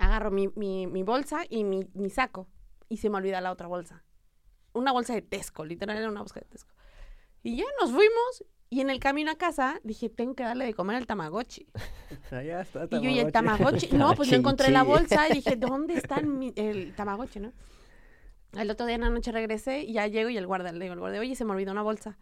Agarro 0.00 0.32
mi, 0.32 0.48
mi, 0.56 0.88
mi 0.88 1.04
bolsa 1.04 1.42
y 1.48 1.62
mi, 1.62 1.86
mi 1.94 2.10
saco, 2.10 2.48
y 2.88 2.96
se 2.98 3.10
me 3.10 3.16
olvida 3.16 3.40
la 3.40 3.52
otra 3.52 3.66
bolsa. 3.66 4.04
Una 4.72 4.92
bolsa 4.92 5.14
de 5.14 5.22
Tesco, 5.22 5.64
literal 5.64 5.96
era 5.96 6.08
una 6.08 6.20
bolsa 6.20 6.40
de 6.40 6.46
Tesco. 6.46 6.74
Y 7.42 7.56
ya 7.56 7.64
nos 7.80 7.90
fuimos 7.90 8.44
Y 8.70 8.80
en 8.80 8.90
el 8.90 8.98
camino 8.98 9.30
a 9.30 9.36
casa 9.36 9.78
dije, 9.84 10.08
tengo 10.08 10.34
que 10.34 10.42
darle 10.42 10.64
de 10.64 10.74
comer 10.74 10.96
al 10.96 11.06
Tamagotchi. 11.06 11.68
Allá 12.32 12.62
está 12.62 12.86
Y 12.90 13.00
yo, 13.02 13.10
¿y 13.10 13.18
el 13.20 13.30
Tamagotchi. 13.30 13.86
Tamagotchi? 13.88 13.96
No, 13.96 14.14
pues 14.16 14.30
no 14.30 14.36
encontré 14.38 14.70
la 14.70 14.82
bolsa 14.82 15.28
y 15.28 15.34
dije, 15.34 15.54
¿dónde 15.56 15.94
está 15.94 16.16
el, 16.16 16.26
mi- 16.26 16.52
el 16.56 16.94
Tamagotchi, 16.96 17.38
no? 17.40 17.52
El 18.54 18.70
otro 18.70 18.86
día 18.86 18.94
en 18.96 19.02
la 19.02 19.10
noche 19.10 19.30
regresé 19.32 19.82
y 19.82 19.92
ya 19.92 20.06
llego 20.08 20.28
y 20.30 20.36
el 20.36 20.46
guarda, 20.46 20.72
le 20.72 20.80
digo 20.80 20.92
al 20.94 21.00
guardia, 21.00 21.20
oye, 21.20 21.34
se 21.36 21.44
me 21.44 21.52
olvidó 21.52 21.70
una 21.72 21.82
bolsa 21.82 22.18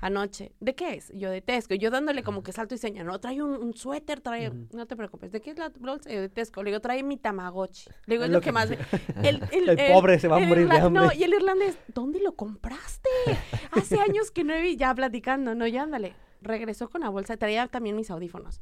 anoche. 0.00 0.52
¿De 0.60 0.74
qué 0.74 0.94
es? 0.94 1.10
Yo 1.14 1.30
de 1.30 1.40
Tesco. 1.40 1.74
Yo 1.74 1.90
dándole 1.90 2.22
como 2.22 2.42
que 2.42 2.52
salto 2.52 2.74
y 2.74 2.78
seña, 2.78 3.04
no, 3.04 3.18
trae 3.20 3.42
un, 3.42 3.52
un 3.52 3.74
suéter, 3.74 4.20
trae, 4.20 4.50
no 4.72 4.86
te 4.86 4.96
preocupes. 4.96 5.32
¿De 5.32 5.40
qué 5.40 5.50
es 5.50 5.58
la 5.58 5.70
bolsa? 5.80 6.10
Yo 6.10 6.20
de 6.20 6.28
Tesco. 6.28 6.62
Le 6.62 6.70
digo, 6.70 6.80
trae 6.80 7.02
mi 7.02 7.16
Tamagotchi. 7.16 7.88
Le 8.06 8.14
digo, 8.14 8.24
Es 8.24 8.30
lo 8.30 8.34
lo 8.36 8.40
que 8.40 8.46
que- 8.46 8.52
más... 8.52 8.68
me- 8.70 8.78
El, 9.28 9.40
El 9.78 9.92
pobre 9.92 10.18
se 10.18 10.28
va 10.28 10.36
a 10.36 10.40
el 10.40 10.48
morir 10.48 10.68
de 10.68 10.76
hambre. 10.76 11.02
No, 11.06 11.12
y 11.12 11.22
el 11.24 11.32
irlandés, 11.34 11.78
¿dónde 11.94 12.20
lo 12.20 12.34
compraste? 12.36 13.08
Hace 13.72 13.98
años 14.08 14.30
que 14.30 14.44
no 14.44 14.54
vi, 14.60 14.76
ya 14.76 14.94
platicando, 14.94 15.54
no, 15.54 15.66
ya 15.66 15.82
ándale. 15.82 16.14
Regresó 16.42 16.90
con 16.90 17.00
la 17.00 17.08
bolsa, 17.08 17.36
traía 17.38 17.66
también 17.68 17.96
mis 17.96 18.10
audífonos. 18.10 18.60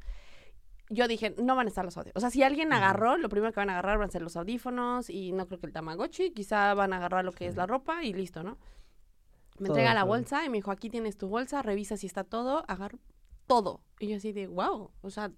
Yo 0.91 1.09
dije, 1.09 1.35
no 1.43 1.57
van 1.57 1.67
a 1.67 1.69
estar 1.71 1.85
los 1.85 1.97
audífonos. 1.97 2.17
O 2.17 2.21
sea, 2.21 2.31
si 2.31 2.43
alguien 2.43 2.73
agarró, 2.73 3.17
lo 3.17 3.29
primero 3.31 3.51
que 3.53 3.59
van 3.61 3.71
a 3.71 3.73
agarrar 3.73 3.99
van 3.99 4.09
a 4.09 4.13
ser 4.13 4.21
los 4.23 4.37
audífonos 4.37 5.09
y 5.09 5.33
no 5.33 5.47
creo 5.49 5.59
que 5.59 5.67
el 5.67 5.73
Tamagotchi. 5.73 6.33
Quizá 6.33 6.75
van 6.75 6.93
a 6.93 6.97
agarrar 6.99 7.25
lo 7.25 7.33
que 7.33 7.47
es 7.47 7.57
la 7.57 7.67
ropa 7.67 8.05
y 8.05 8.13
listo, 8.13 8.43
¿no? 8.43 8.59
Me 9.59 9.67
Todo, 9.67 9.77
entrega 9.77 9.95
la 9.95 10.01
todo. 10.03 10.09
bolsa 10.11 10.45
y 10.45 10.49
me 10.49 10.59
dijo, 10.59 10.71
aquí 10.71 10.89
tienes 10.91 11.17
tu 11.17 11.29
bolsa, 11.29 11.63
revisa 11.63 11.97
si 11.97 12.07
está 12.07 12.25
todo, 12.25 12.65
agarro 12.69 12.99
todo. 13.47 13.83
Y 14.01 14.09
yo 14.09 14.17
así 14.17 14.33
de, 14.33 14.47
wow. 14.47 14.91
O 15.03 15.11
sea, 15.11 15.31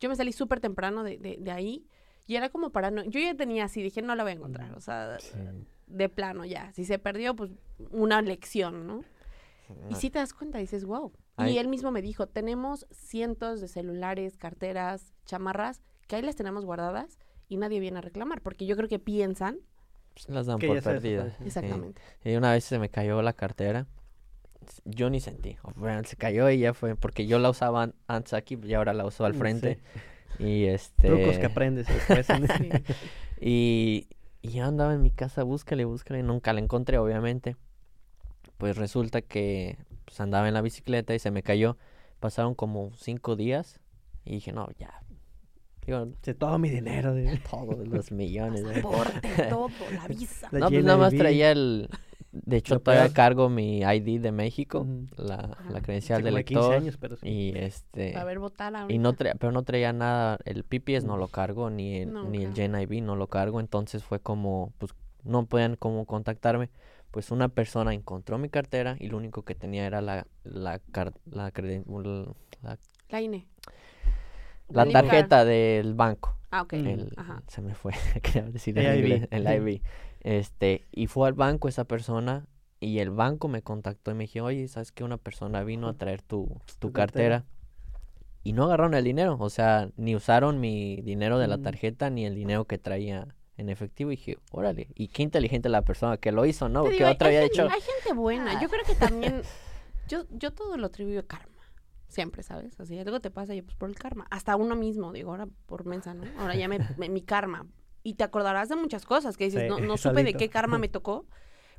yo 0.00 0.08
me 0.08 0.16
salí 0.16 0.32
súper 0.32 0.60
temprano 0.60 1.02
de, 1.04 1.18
de, 1.18 1.36
de 1.38 1.50
ahí 1.50 1.86
y 2.26 2.36
era 2.36 2.48
como 2.50 2.70
para 2.70 2.90
no... 2.90 3.04
Yo 3.04 3.20
ya 3.20 3.34
tenía 3.34 3.64
así, 3.64 3.82
dije, 3.82 4.02
no 4.02 4.14
la 4.14 4.22
voy 4.22 4.32
a 4.32 4.34
encontrar. 4.36 4.72
O 4.74 4.80
sea, 4.80 5.18
Sí. 5.20 5.32
de 5.86 6.08
plano 6.08 6.44
ya. 6.44 6.72
Si 6.72 6.84
se 6.84 6.98
perdió, 6.98 7.34
pues 7.36 7.50
una 7.90 8.20
lección, 8.22 8.86
¿no? 8.86 9.00
Y 9.90 9.94
Ah, 9.94 9.96
si 9.96 10.08
te 10.10 10.18
das 10.18 10.32
cuenta, 10.32 10.58
dices, 10.58 10.84
wow. 10.84 11.12
Ay. 11.36 11.54
Y 11.54 11.58
él 11.58 11.68
mismo 11.68 11.90
me 11.90 12.00
dijo, 12.02 12.26
tenemos 12.26 12.86
cientos 12.90 13.60
de 13.60 13.68
celulares, 13.68 14.36
carteras, 14.38 15.12
chamarras, 15.26 15.82
que 16.06 16.16
ahí 16.16 16.22
las 16.22 16.36
tenemos 16.36 16.64
guardadas 16.64 17.18
y 17.48 17.58
nadie 17.58 17.78
viene 17.80 17.98
a 17.98 18.00
reclamar, 18.02 18.40
porque 18.40 18.64
yo 18.66 18.76
creo 18.76 18.88
que 18.88 18.98
piensan, 18.98 19.58
pues, 20.26 20.34
las 20.34 20.46
dan 20.46 20.58
Que 20.58 20.66
por 20.68 20.82
perdidas. 20.82 21.34
exactamente. 21.44 22.00
Y 22.24 22.34
una 22.36 22.52
vez 22.52 22.64
se 22.64 22.78
me 22.78 22.88
cayó 22.88 23.22
la 23.22 23.32
cartera. 23.32 23.86
Yo 24.84 25.08
ni 25.10 25.20
sentí. 25.20 25.56
se 26.04 26.16
cayó 26.16 26.50
y 26.50 26.58
ya 26.58 26.74
fue. 26.74 26.94
Porque 26.96 27.26
yo 27.26 27.38
la 27.38 27.50
usaba 27.50 27.84
an- 27.84 27.94
antes 28.06 28.34
aquí 28.34 28.58
y 28.62 28.74
ahora 28.74 28.92
la 28.92 29.06
uso 29.06 29.24
al 29.24 29.34
Mm, 29.34 29.38
frente. 29.38 29.78
sí. 30.38 30.44
Y 30.44 30.64
este. 30.66 31.08
Trucos 31.08 31.38
que 31.38 31.46
aprendes 31.46 31.86
después. 31.88 32.26
Sí. 32.58 32.70
Y, 33.40 34.08
y 34.42 34.50
yo 34.50 34.64
andaba 34.64 34.92
en 34.94 35.02
mi 35.02 35.10
casa, 35.10 35.42
búscale, 35.42 35.84
búscale, 35.84 36.22
nunca 36.22 36.52
la 36.52 36.60
encontré, 36.60 36.98
obviamente. 36.98 37.56
Pues 38.58 38.76
resulta 38.76 39.22
que 39.22 39.78
pues, 40.04 40.20
andaba 40.20 40.48
en 40.48 40.54
la 40.54 40.60
bicicleta 40.62 41.14
y 41.14 41.18
se 41.18 41.30
me 41.30 41.42
cayó. 41.42 41.76
Pasaron 42.20 42.54
como 42.54 42.90
cinco 42.96 43.36
días 43.36 43.80
y 44.24 44.32
dije, 44.32 44.52
no, 44.52 44.68
ya. 44.78 45.02
Digo, 45.88 46.06
Se 46.22 46.34
todo 46.34 46.58
mi 46.58 46.68
dinero. 46.68 47.14
de- 47.14 47.38
todos 47.50 47.88
los 47.88 48.12
millones. 48.12 48.60
¿eh? 48.60 48.82
Pasaporte, 48.82 49.28
todo, 49.48 49.70
la 49.94 50.06
visa. 50.06 50.48
La 50.52 50.58
No, 50.60 50.68
pues 50.68 50.84
nada 50.84 50.98
más 50.98 51.14
traía 51.14 51.50
el... 51.50 51.88
De 52.30 52.58
hecho, 52.58 52.78
todavía 52.80 53.04
peor. 53.04 53.14
cargo 53.14 53.48
mi 53.48 53.78
ID 53.80 54.20
de 54.20 54.32
México, 54.32 54.86
la, 55.16 55.56
la 55.70 55.80
credencial 55.80 56.18
Hace 56.18 56.24
de 56.24 56.30
como 56.30 56.36
de 56.36 56.44
15 56.44 56.60
lector. 56.60 56.74
años, 56.76 56.96
pero 56.98 57.16
sí. 57.16 57.26
Y 57.26 57.56
este... 57.58 58.14
A 58.18 58.24
ver, 58.24 58.38
votar 58.38 58.74
Y 58.90 58.98
no 58.98 59.08
ahorita. 59.08 59.12
traía, 59.18 59.34
pero 59.36 59.50
no 59.50 59.62
traía 59.62 59.94
nada, 59.94 60.38
el 60.44 60.62
PPS 60.62 61.06
no 61.06 61.16
lo 61.16 61.28
cargo, 61.28 61.70
ni 61.70 62.00
el, 62.02 62.12
ni 62.30 62.44
el. 62.44 62.52
GNIB 62.52 63.02
no 63.02 63.16
lo 63.16 63.28
cargo, 63.28 63.60
entonces 63.60 64.04
fue 64.04 64.20
como, 64.20 64.74
pues, 64.76 64.92
no 65.24 65.46
podían 65.46 65.76
como 65.76 66.04
contactarme, 66.04 66.68
pues 67.10 67.30
una 67.30 67.48
persona 67.48 67.94
encontró 67.94 68.36
mi 68.36 68.50
cartera 68.50 68.98
y 69.00 69.08
lo 69.08 69.16
único 69.16 69.42
que 69.42 69.54
tenía 69.54 69.86
era 69.86 70.02
la, 70.02 70.26
la, 70.44 70.82
la, 70.92 71.50
la, 72.62 72.78
La 73.08 73.20
INE. 73.22 73.46
La 74.70 74.86
tarjeta 74.90 75.44
del 75.44 75.94
banco, 75.94 76.36
Ah, 76.50 76.62
ok. 76.62 76.72
el- 76.74 77.12
Ajá. 77.16 77.42
se 77.48 77.60
me 77.62 77.74
fue, 77.74 77.92
quería 78.22 78.42
decir 78.50 78.78
El 78.78 78.86
en 78.86 78.98
inglés, 78.98 79.28
el 79.30 79.46
IB, 79.46 79.82
este, 80.20 80.84
y 80.92 81.06
fue 81.06 81.28
al 81.28 81.34
banco 81.34 81.68
esa 81.68 81.84
persona 81.84 82.46
y 82.80 82.98
el 83.00 83.10
banco 83.10 83.48
me 83.48 83.62
contactó 83.62 84.10
y 84.10 84.14
me 84.14 84.24
dijo, 84.26 84.44
oye, 84.44 84.68
¿sabes 84.68 84.92
que 84.92 85.04
Una 85.04 85.16
persona 85.16 85.62
vino 85.64 85.88
a 85.88 85.94
traer 85.94 86.22
tu, 86.22 86.46
tu 86.66 86.88
Tu 86.88 86.92
cartera. 86.92 87.38
cartera 87.40 87.44
y 88.44 88.52
no 88.52 88.64
agarraron 88.64 88.94
el 88.94 89.04
dinero, 89.04 89.36
o 89.38 89.50
sea, 89.50 89.90
ni 89.96 90.14
usaron 90.14 90.60
mi 90.60 90.96
dinero 91.02 91.38
de 91.38 91.48
la 91.48 91.56
Mm. 91.58 91.62
tarjeta 91.62 92.08
ni 92.10 92.24
el 92.24 92.34
dinero 92.34 92.64
que 92.66 92.78
traía 92.78 93.26
en 93.56 93.68
efectivo 93.68 94.12
y 94.12 94.16
dije, 94.16 94.38
órale, 94.52 94.88
y 94.94 95.08
qué 95.08 95.22
inteligente 95.24 95.68
la 95.68 95.82
persona 95.82 96.16
que 96.16 96.30
lo 96.30 96.46
hizo, 96.46 96.68
¿no? 96.68 96.84
Te 96.84 96.90
Que 96.90 96.94
digo, 96.94 97.08
hay- 97.08 97.14
otra 97.14 97.28
había 97.28 97.40
gente, 97.40 97.54
hecho... 97.54 97.64
hay 97.70 97.80
gente 97.80 98.12
buena. 98.14 98.62
Yo 98.62 98.68
creo 98.68 98.84
que 98.86 98.94
también. 98.94 99.42
Yo, 100.08 100.24
yo 100.30 100.52
todo 100.52 100.78
lo 100.78 100.86
atribuyo 100.86 101.20
a 101.20 101.22
karma. 101.24 101.47
Siempre, 102.08 102.42
¿sabes? 102.42 102.78
Así 102.80 102.98
algo 102.98 103.20
te 103.20 103.30
pasa 103.30 103.54
y 103.54 103.62
pues 103.62 103.76
por 103.76 103.88
el 103.90 103.94
karma. 103.96 104.26
Hasta 104.30 104.56
uno 104.56 104.74
mismo, 104.74 105.12
digo, 105.12 105.30
ahora 105.30 105.46
por 105.66 105.84
mensa, 105.84 106.14
¿no? 106.14 106.24
Ahora 106.38 106.54
ya 106.56 106.66
me, 106.68 106.78
me- 106.98 107.08
mi 107.08 107.22
karma. 107.22 107.66
Y 108.02 108.14
te 108.14 108.24
acordarás 108.24 108.68
de 108.70 108.76
muchas 108.76 109.04
cosas 109.04 109.36
que 109.36 109.44
dices, 109.44 109.62
Sí, 109.64 109.68
no, 109.68 109.78
no 109.78 109.96
supe 109.96 110.24
de 110.24 110.32
qué 110.34 110.48
karma 110.48 110.78
me 110.78 110.88
tocó. 110.88 111.26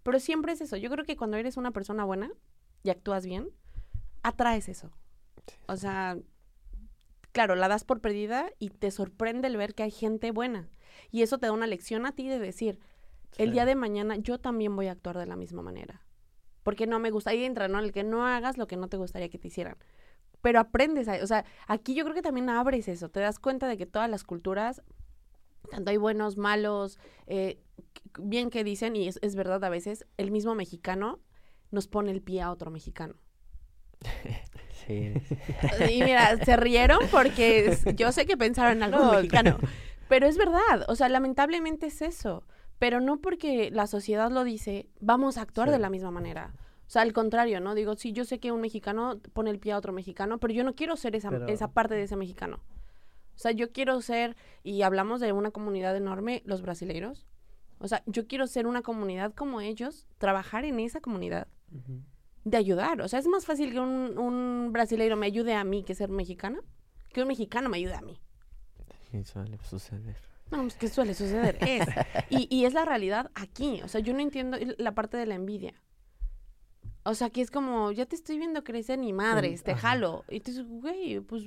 Pero 0.04 0.20
siempre 0.20 0.54
es 0.54 0.62
eso. 0.62 0.78
Yo 0.78 0.90
creo 0.92 1.04
que 1.06 1.18
cuando 1.18 1.38
eres 1.38 1.58
una 1.58 1.72
persona 1.72 2.04
buena 2.06 2.30
y 2.84 2.90
actúas 2.92 3.26
bien, 3.26 3.50
atraes 4.22 4.70
eso. 4.70 4.92
O 5.68 5.76
sea, 5.78 6.18
claro, 7.32 7.56
la 7.56 7.68
das 7.68 7.84
por 7.84 8.02
perdida 8.02 8.50
y 8.60 8.70
te 8.70 8.92
sorprende 8.92 9.48
el 9.48 9.58
ver 9.58 9.74
que 9.74 9.84
hay 9.84 9.92
gente 9.92 10.32
buena. 10.32 10.70
Y 11.12 11.22
eso 11.24 11.38
te 11.38 11.48
da 11.48 11.52
una 11.54 11.68
lección 11.68 12.06
a 12.06 12.12
ti 12.14 12.28
de 12.28 12.40
decir, 12.40 12.80
el 13.38 13.52
día 13.52 13.66
de 13.66 13.76
mañana 13.76 14.16
yo 14.18 14.40
también 14.40 14.76
voy 14.76 14.88
a 14.88 14.92
actuar 14.92 15.18
de 15.18 15.26
la 15.26 15.36
misma 15.36 15.62
manera. 15.62 16.04
Porque 16.64 16.88
no 16.88 17.00
me 17.00 17.10
gusta, 17.10 17.32
ahí 17.32 17.44
entra, 17.46 17.68
¿no? 17.68 17.80
El 17.80 17.92
que 17.92 18.04
no 18.04 18.28
hagas 18.28 18.58
lo 18.58 18.68
que 18.68 18.78
no 18.78 18.90
te 18.90 18.98
gustaría 18.98 19.30
que 19.30 19.40
te 19.40 19.48
hicieran. 19.48 19.78
Pero 20.42 20.60
aprendes, 20.60 21.08
a- 21.08 21.24
o 21.24 21.28
sea, 21.28 21.46
aquí 21.68 21.94
yo 21.96 22.04
creo 22.04 22.16
que 22.16 22.22
también 22.22 22.50
abres 22.50 22.88
eso, 22.88 23.10
te 23.10 23.20
das 23.20 23.40
cuenta 23.40 23.68
de 23.68 23.78
que 23.78 23.86
todas 23.86 24.10
las 24.10 24.24
culturas, 24.24 24.82
tanto 25.70 25.92
hay 25.92 25.98
buenos, 25.98 26.38
malos, 26.38 26.98
eh, 27.28 27.60
bien 28.18 28.50
que 28.50 28.64
dicen, 28.64 28.96
y 28.96 29.08
es, 29.08 29.20
es 29.22 29.36
verdad 29.36 29.64
a 29.64 29.70
veces, 29.70 30.06
el 30.18 30.32
mismo 30.32 30.56
mexicano 30.56 31.20
nos 31.72 31.88
pone 31.88 32.12
el 32.12 32.22
pie 32.22 32.42
a 32.42 32.52
otro 32.52 32.72
mexicano. 32.72 33.16
Sí, 34.88 35.14
Y 35.92 36.04
mira, 36.04 36.38
se 36.44 36.56
rieron 36.58 37.00
porque 37.12 37.68
es- 37.68 37.84
yo 37.96 38.12
sé 38.12 38.26
que 38.26 38.38
pensaron 38.38 38.78
en 38.78 38.84
algo 38.84 39.00
No, 39.00 39.12
mexicano. 39.14 39.58
Pero 40.08 40.26
es 40.26 40.38
verdad, 40.38 40.86
o 40.88 40.96
sea, 40.96 41.10
lamentablemente 41.10 41.88
es 41.88 42.02
eso. 42.02 42.44
Pero 42.80 43.02
no 43.02 43.20
porque 43.20 43.70
la 43.72 43.88
sociedad 43.88 44.32
lo 44.32 44.44
dice, 44.46 44.88
vamos 45.02 45.38
a 45.38 45.42
actuar 45.42 45.68
Sí. 45.68 45.74
de 45.74 45.80
la 45.80 45.90
misma 45.90 46.12
manera. 46.12 46.54
O 46.90 46.92
sea, 46.92 47.04
al 47.04 47.14
contrario, 47.14 47.60
¿no? 47.60 47.76
Digo, 47.76 47.96
sí, 47.96 48.14
yo 48.14 48.26
sé 48.26 48.40
que 48.40 48.52
un 48.52 48.62
mexicano 48.62 49.20
pone 49.34 49.52
el 49.52 49.60
pie 49.60 49.74
a 49.74 49.78
otro 49.78 49.94
mexicano, 49.94 50.40
pero 50.40 50.56
yo 50.56 50.64
no 50.64 50.74
quiero 50.74 50.96
ser 50.98 51.16
esa, 51.16 51.30
Pero- 51.30 51.46
esa 51.48 51.68
parte 51.72 51.94
de 51.94 52.02
ese 52.02 52.16
mexicano. 52.16 52.62
O 53.36 53.38
sea, 53.38 53.52
yo 53.52 53.72
quiero 53.72 54.02
ser, 54.02 54.36
y 54.64 54.82
hablamos 54.82 55.22
de 55.22 55.32
una 55.32 55.52
comunidad 55.52 55.96
enorme, 55.96 56.42
los 56.46 56.64
brasileiros. 56.64 57.28
O 57.78 57.88
sea, 57.88 58.02
yo 58.08 58.26
quiero 58.26 58.48
ser 58.48 58.66
una 58.66 58.82
comunidad 58.82 59.36
como 59.36 59.62
ellos, 59.62 60.08
trabajar 60.18 60.66
en 60.66 60.80
esa 60.80 61.00
comunidad 61.00 61.48
de 62.44 62.58
ayudar. 62.58 63.02
O 63.02 63.08
sea, 63.08 63.20
es 63.20 63.28
más 63.28 63.46
fácil 63.46 63.72
que 63.72 63.80
un, 63.80 64.18
un 64.18 64.72
brasileiro 64.74 65.16
me 65.16 65.28
ayude 65.28 65.54
a 65.54 65.64
mí 65.64 65.84
que 65.84 65.94
ser 65.94 66.10
mexicana, 66.10 66.60
que 67.14 67.22
un 67.22 67.28
mexicano 67.28 67.70
me 67.70 67.78
ayude 67.78 67.94
a 67.94 68.02
mí. 68.02 68.20
sí 69.12 69.24
suele 69.24 69.60
suceder. 69.60 70.18
No, 70.50 70.64
es 70.66 70.76
que 70.76 70.90
suele 70.90 71.14
suceder. 71.14 71.60
Es. 71.62 71.88
Y, 72.32 72.48
y 72.50 72.66
es 72.66 72.74
la 72.74 72.84
realidad 72.84 73.30
aquí. 73.36 73.80
O 73.84 73.88
sea, 73.88 74.02
yo 74.02 74.12
no 74.16 74.22
entiendo 74.22 74.58
la 74.80 74.96
parte 74.96 75.18
de 75.18 75.28
la 75.28 75.36
envidia. 75.36 75.76
O 77.04 77.14
sea, 77.14 77.30
que 77.30 77.42
es 77.42 77.50
como, 77.52 77.92
ya 77.92 78.06
te 78.06 78.16
estoy 78.16 78.38
viendo 78.38 78.64
crecer, 78.64 79.00
ni 79.00 79.14
madres, 79.14 79.64
te 79.64 79.72
ajá. 79.72 79.90
jalo. 79.90 80.26
Y 80.30 80.40
tú 80.42 80.52
dices, 80.52 80.66
güey, 80.68 81.20
pues 81.22 81.46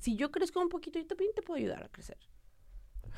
si 0.00 0.16
yo 0.16 0.30
crezco 0.30 0.60
un 0.60 0.68
poquito, 0.68 0.98
yo 0.98 1.06
también 1.06 1.30
te 1.34 1.42
puedo 1.42 1.58
ayudar 1.58 1.82
a 1.84 1.88
crecer. 1.88 2.16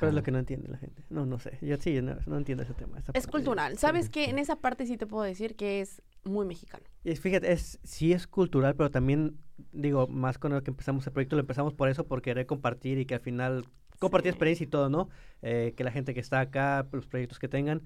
Pero 0.01 0.09
es 0.09 0.14
lo 0.16 0.22
que 0.24 0.32
no 0.32 0.39
entiende 0.41 0.66
la 0.68 0.76
gente. 0.78 1.05
No, 1.09 1.24
no 1.24 1.39
sé. 1.39 1.57
Yo 1.61 1.76
sí, 1.76 2.03
no, 2.03 2.16
no 2.26 2.37
entiendo 2.37 2.64
ese 2.64 2.74
tema. 2.74 2.99
esa 2.99 3.12
Es 3.14 3.28
cultural. 3.28 3.74
Sí. 3.74 3.78
¿Sabes 3.78 4.09
qué? 4.11 4.24
En 4.24 4.39
esa 4.41 4.57
parte 4.57 4.87
sí 4.87 4.97
te 4.97 5.07
puedo 5.07 5.22
decir 5.22 5.55
que 5.55 5.80
es 5.80 6.03
muy 6.24 6.45
mexicano. 6.47 6.82
Y 7.05 7.11
es- 7.12 7.20
fíjate, 7.20 7.53
es, 7.53 7.78
sí 7.85 8.12
es 8.12 8.26
cultural, 8.26 8.74
pero 8.74 8.91
también, 8.91 9.39
digo, 9.72 10.09
más 10.09 10.39
con 10.39 10.53
lo 10.53 10.62
que 10.64 10.70
empezamos 10.72 11.07
el 11.07 11.12
proyecto, 11.12 11.37
lo 11.37 11.41
empezamos 11.41 11.74
por 11.74 11.89
eso, 11.89 12.07
por 12.09 12.22
querer 12.22 12.45
compartir 12.47 12.99
y 12.99 13.07
que 13.07 13.14
al 13.14 13.20
final, 13.20 13.66
compartir 14.01 14.32
Sí. 14.32 14.35
experiencia 14.35 14.64
y 14.64 14.68
todo, 14.68 14.89
¿no? 14.89 15.11
Eh, 15.43 15.74
que 15.76 15.85
la 15.85 15.93
gente 15.93 16.12
que 16.12 16.20
está 16.20 16.41
acá, 16.41 16.89
los 16.91 17.07
proyectos 17.07 17.39
que 17.39 17.47
tengan, 17.49 17.82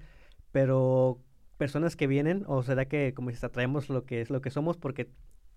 pero 0.51 1.19
personas 1.59 1.95
que 1.95 2.07
vienen, 2.07 2.43
o 2.47 2.63
será 2.63 2.85
que, 2.85 3.13
como 3.13 3.29
dices, 3.29 3.43
atraemos 3.43 3.89
lo 3.89 4.05
que 4.05 4.21
es 4.21 4.31
lo 4.31 4.41
que 4.41 4.49
somos 4.49 4.77
porque 4.77 5.09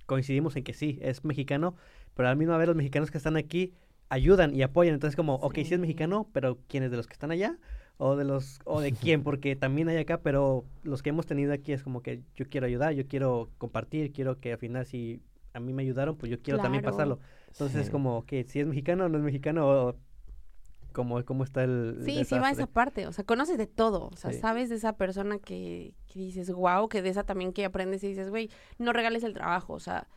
coincidimos 0.05 0.57
en 0.57 0.64
que 0.64 0.74
sí, 0.74 0.98
es 1.00 1.24
mexicano, 1.24 1.76
pero 2.14 2.28
al 2.28 2.36
mismo 2.36 2.59
vez 2.59 2.66
los 2.66 2.76
mexicanos 2.76 3.11
que 3.11 3.16
están 3.16 3.38
aquí 3.38 3.72
ayudan 4.11 4.55
y 4.55 4.62
apoyan, 4.62 4.94
entonces 4.94 5.16
como, 5.16 5.36
ok, 5.36 5.55
sí 5.64 5.72
es 5.72 5.80
mexicano, 5.80 6.28
pero 6.32 6.59
¿quién 6.68 6.82
es 6.82 6.90
de 6.90 6.98
los 6.98 7.07
que 7.07 7.14
están 7.14 7.30
allá? 7.30 7.59
o 7.98 8.16
de 8.16 8.24
los 8.24 8.59
o 8.64 8.80
de 8.80 8.92
quién 9.00 9.22
porque 9.22 9.55
también 9.55 9.88
hay 9.88 9.98
acá 9.98 10.18
pero 10.22 10.64
los 10.82 11.03
que 11.03 11.11
hemos 11.11 11.26
tenido 11.26 11.53
aquí 11.53 11.72
es 11.72 11.82
como 11.82 12.00
que 12.00 12.22
yo 12.34 12.46
quiero 12.48 12.66
ayudar 12.66 12.94
yo 12.94 13.07
quiero 13.07 13.50
compartir 13.59 14.12
quiero 14.12 14.40
que 14.40 14.53
al 14.53 14.59
final 14.59 14.86
si 14.86 15.20
a 15.53 15.61
mí 15.61 15.72
me 15.72 15.82
ayudaron 15.82 16.16
pues 16.16 16.30
yo 16.30 16.40
quiero 16.40 16.61
también 16.61 16.82
pasarlo. 16.82 17.18
Entonces 17.48 17.82
es 17.82 17.90
como 17.90 18.24
que 18.24 18.44
si 18.44 18.61
es 18.61 18.66
mexicano 18.66 19.05
o 19.05 19.09
no 19.09 19.18
es 19.18 19.24
mexicano 19.24 19.68
o 19.68 19.96
cómo 20.93 21.24
cómo 21.24 21.45
está 21.45 21.64
el 21.64 21.97
Sí, 22.05 22.24
sí 22.24 22.34
va 22.36 22.49
desastre. 22.49 22.51
esa 22.64 22.66
parte, 22.66 23.07
o 23.07 23.12
sea, 23.12 23.24
conoces 23.24 23.59
de 23.59 23.66
todo, 23.66 24.09
o 24.12 24.16
sea, 24.16 24.32
Sí. 24.32 24.38
sabes 24.38 24.68
de 24.68 24.76
esa 24.76 24.95
persona 24.97 25.38
que, 25.38 25.95
que 26.07 26.18
dices, 26.20 26.51
wow, 26.53 26.88
que 26.88 27.03
de 27.03 27.09
esa 27.09 27.24
también 27.24 27.53
que 27.53 27.64
aprendes 27.64 28.03
y 28.05 28.09
dices, 28.09 28.30
güey, 28.30 28.51
no 28.78 28.93
regales 28.93 29.24
el 29.24 29.32
trabajo, 29.34 29.72
o 29.72 29.80
sea, 29.80 30.09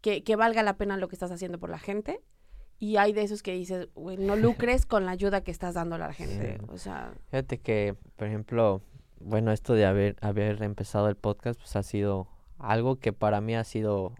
que, 0.00 0.22
que 0.22 0.36
valga 0.36 0.62
la 0.62 0.76
pena 0.76 0.96
lo 0.96 1.08
que 1.08 1.14
estás 1.16 1.30
haciendo 1.30 1.58
por 1.58 1.70
la 1.70 1.78
gente. 1.78 2.20
Y 2.78 2.96
hay 2.98 3.14
de 3.14 3.22
esos 3.22 3.42
que 3.42 3.54
dices, 3.54 3.88
güey, 3.94 4.18
no 4.18 4.36
lucres 4.76 4.84
con 4.84 5.06
la 5.06 5.12
ayuda 5.12 5.40
que 5.42 5.50
estás 5.50 5.74
dando 5.74 5.94
a 5.94 5.98
la 5.98 6.12
gente. 6.12 6.58
O 6.68 6.76
sea, 6.76 7.14
Fíjate 7.30 7.58
que, 7.58 7.96
por 8.16 8.28
ejemplo, 8.28 8.82
bueno, 9.18 9.50
esto 9.52 9.72
de 9.72 9.86
haber, 9.86 10.16
haber 10.20 10.62
empezado 10.62 11.08
el 11.08 11.16
podcast, 11.16 11.58
pues 11.58 11.74
ha 11.74 11.82
sido 11.82 12.28
algo 12.58 12.96
que 12.96 13.14
para 13.14 13.40
mí 13.40 13.54
ha 13.56 13.64
sido, 13.64 14.14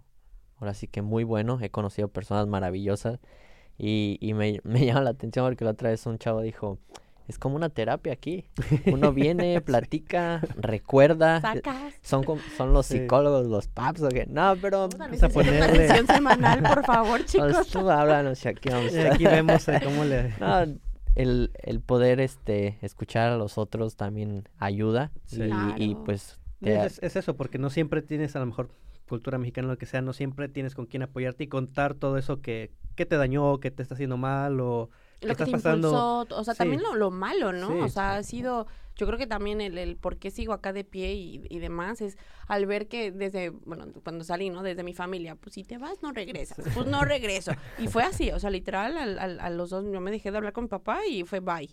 ahora 0.55 0.73
sí 0.73 0.87
que 0.87 1.03
muy 1.03 1.23
bueno. 1.23 1.59
He 1.61 1.69
conocido 1.69 2.07
personas 2.07 2.47
maravillosas 2.47 3.19
y, 3.77 4.17
y 4.21 4.33
me, 4.33 4.59
me 4.63 4.85
llama 4.85 5.01
la 5.01 5.09
atención 5.11 5.45
porque 5.45 5.65
la 5.65 5.71
otra 5.71 5.89
vez 5.89 6.05
un 6.05 6.17
chavo 6.17 6.41
dijo, 6.41 6.77
es 7.27 7.37
como 7.37 7.55
una 7.57 7.67
terapia 7.69 8.13
aquí. 8.13 8.45
Uno 8.85 9.11
viene, 9.11 9.59
platica, 9.65 10.41
recuerda. 10.55 11.41
sacas. 11.41 11.93
Son, 12.01 12.23
son 12.57 12.71
los 12.73 12.85
Sí. 12.85 12.99
psicólogos, 12.99 13.47
los 13.47 13.67
paps 13.67 14.01
o 14.03 14.09
qué. 14.09 14.25
No, 14.27 14.55
pero... 14.61 14.87
Vamos 14.97 15.21
a 15.21 15.27
una 15.27 15.33
ponerle- 15.35 15.87
sesión 15.87 16.07
semanal, 16.15 16.63
por 16.63 16.85
favor, 16.85 17.19
Pues 17.19 17.31
chicos. 17.31 17.67
tú 17.67 17.89
háblanos 17.89 18.43
y 18.45 18.47
aquí 18.47 18.69
vamos 18.69 18.93
Y 18.93 18.99
aquí 18.99 19.25
vemos 19.25 19.67
eh, 19.67 19.81
cómo 19.83 20.05
le... 20.05 20.33
No, 20.39 20.61
el, 21.15 21.51
el 21.63 21.81
poder 21.81 22.19
este 22.21 22.77
escuchar 22.81 23.31
a 23.31 23.37
los 23.37 23.57
otros 23.57 23.95
también 23.95 24.47
ayuda 24.59 25.11
Sí. 25.25 25.41
y, 25.41 25.45
y, 25.45 25.49
Claro. 25.49 26.03
pues 26.05 26.39
Y 26.61 26.65
te- 26.65 26.85
Es, 26.85 26.99
es 27.03 27.15
eso, 27.17 27.35
porque 27.35 27.57
no 27.57 27.69
siempre 27.69 28.01
tienes 28.03 28.35
a 28.35 28.39
lo 28.39 28.45
mejor 28.45 28.69
cultura 29.07 29.37
mexicana, 29.37 29.67
lo 29.69 29.77
que 29.77 29.85
sea, 29.85 30.01
no 30.01 30.13
siempre 30.13 30.49
tienes 30.49 30.75
con 30.75 30.85
quién 30.85 31.03
apoyarte 31.03 31.43
y 31.43 31.47
contar 31.47 31.93
todo 31.95 32.17
eso 32.17 32.41
que, 32.41 32.71
que 32.95 33.05
te 33.05 33.15
dañó, 33.17 33.59
que 33.59 33.71
te 33.71 33.81
está 33.81 33.95
haciendo 33.95 34.17
mal 34.17 34.59
o 34.59 34.89
lo 35.21 35.35
que 35.35 35.45
te 35.45 35.51
pasando- 35.51 35.87
impulsó, 36.25 36.35
o 36.39 36.43
sea, 36.43 36.53
Sí. 36.53 36.57
también 36.59 36.83
lo, 36.83 36.93
lo 36.95 37.09
malo, 37.09 37.51
¿no? 37.53 37.69
Sí, 37.71 37.79
o 37.79 37.89
sea, 37.89 38.17
ha 38.17 38.23
sido, 38.23 38.67
yo 38.95 39.07
creo 39.07 39.17
que 39.17 39.25
también 39.25 39.61
el, 39.61 39.77
el 39.77 39.95
por 39.97 40.17
qué 40.17 40.29
sigo 40.29 40.53
acá 40.53 40.73
de 40.73 40.83
pie 40.83 41.13
y, 41.15 41.41
y 41.49 41.59
demás 41.59 42.01
es 42.01 42.17
al 42.47 42.65
ver 42.67 42.87
que 42.87 43.11
desde, 43.11 43.49
bueno, 43.49 43.87
cuando 44.03 44.23
salí, 44.23 44.49
¿no? 44.49 44.61
Desde 44.61 44.83
mi 44.83 44.93
familia, 44.93 45.35
pues 45.35 45.55
si 45.55 45.63
te 45.63 45.77
vas, 45.77 46.01
no 46.03 46.11
regresas, 46.11 46.63
pues 46.73 46.85
no 46.85 47.03
regreso. 47.03 47.51
Y 47.79 47.87
fue 47.87 48.03
así, 48.03 48.29
o 48.31 48.39
sea, 48.39 48.49
literal, 48.51 48.97
al- 48.97 49.17
al- 49.19 49.39
a 49.39 49.49
los 49.49 49.69
dos, 49.71 49.85
yo 49.91 50.01
me 50.01 50.11
dejé 50.11 50.29
de 50.31 50.37
hablar 50.37 50.53
con 50.53 50.65
mi 50.65 50.69
papá 50.69 50.99
y 51.09 51.23
fue 51.23 51.39
bye. 51.39 51.69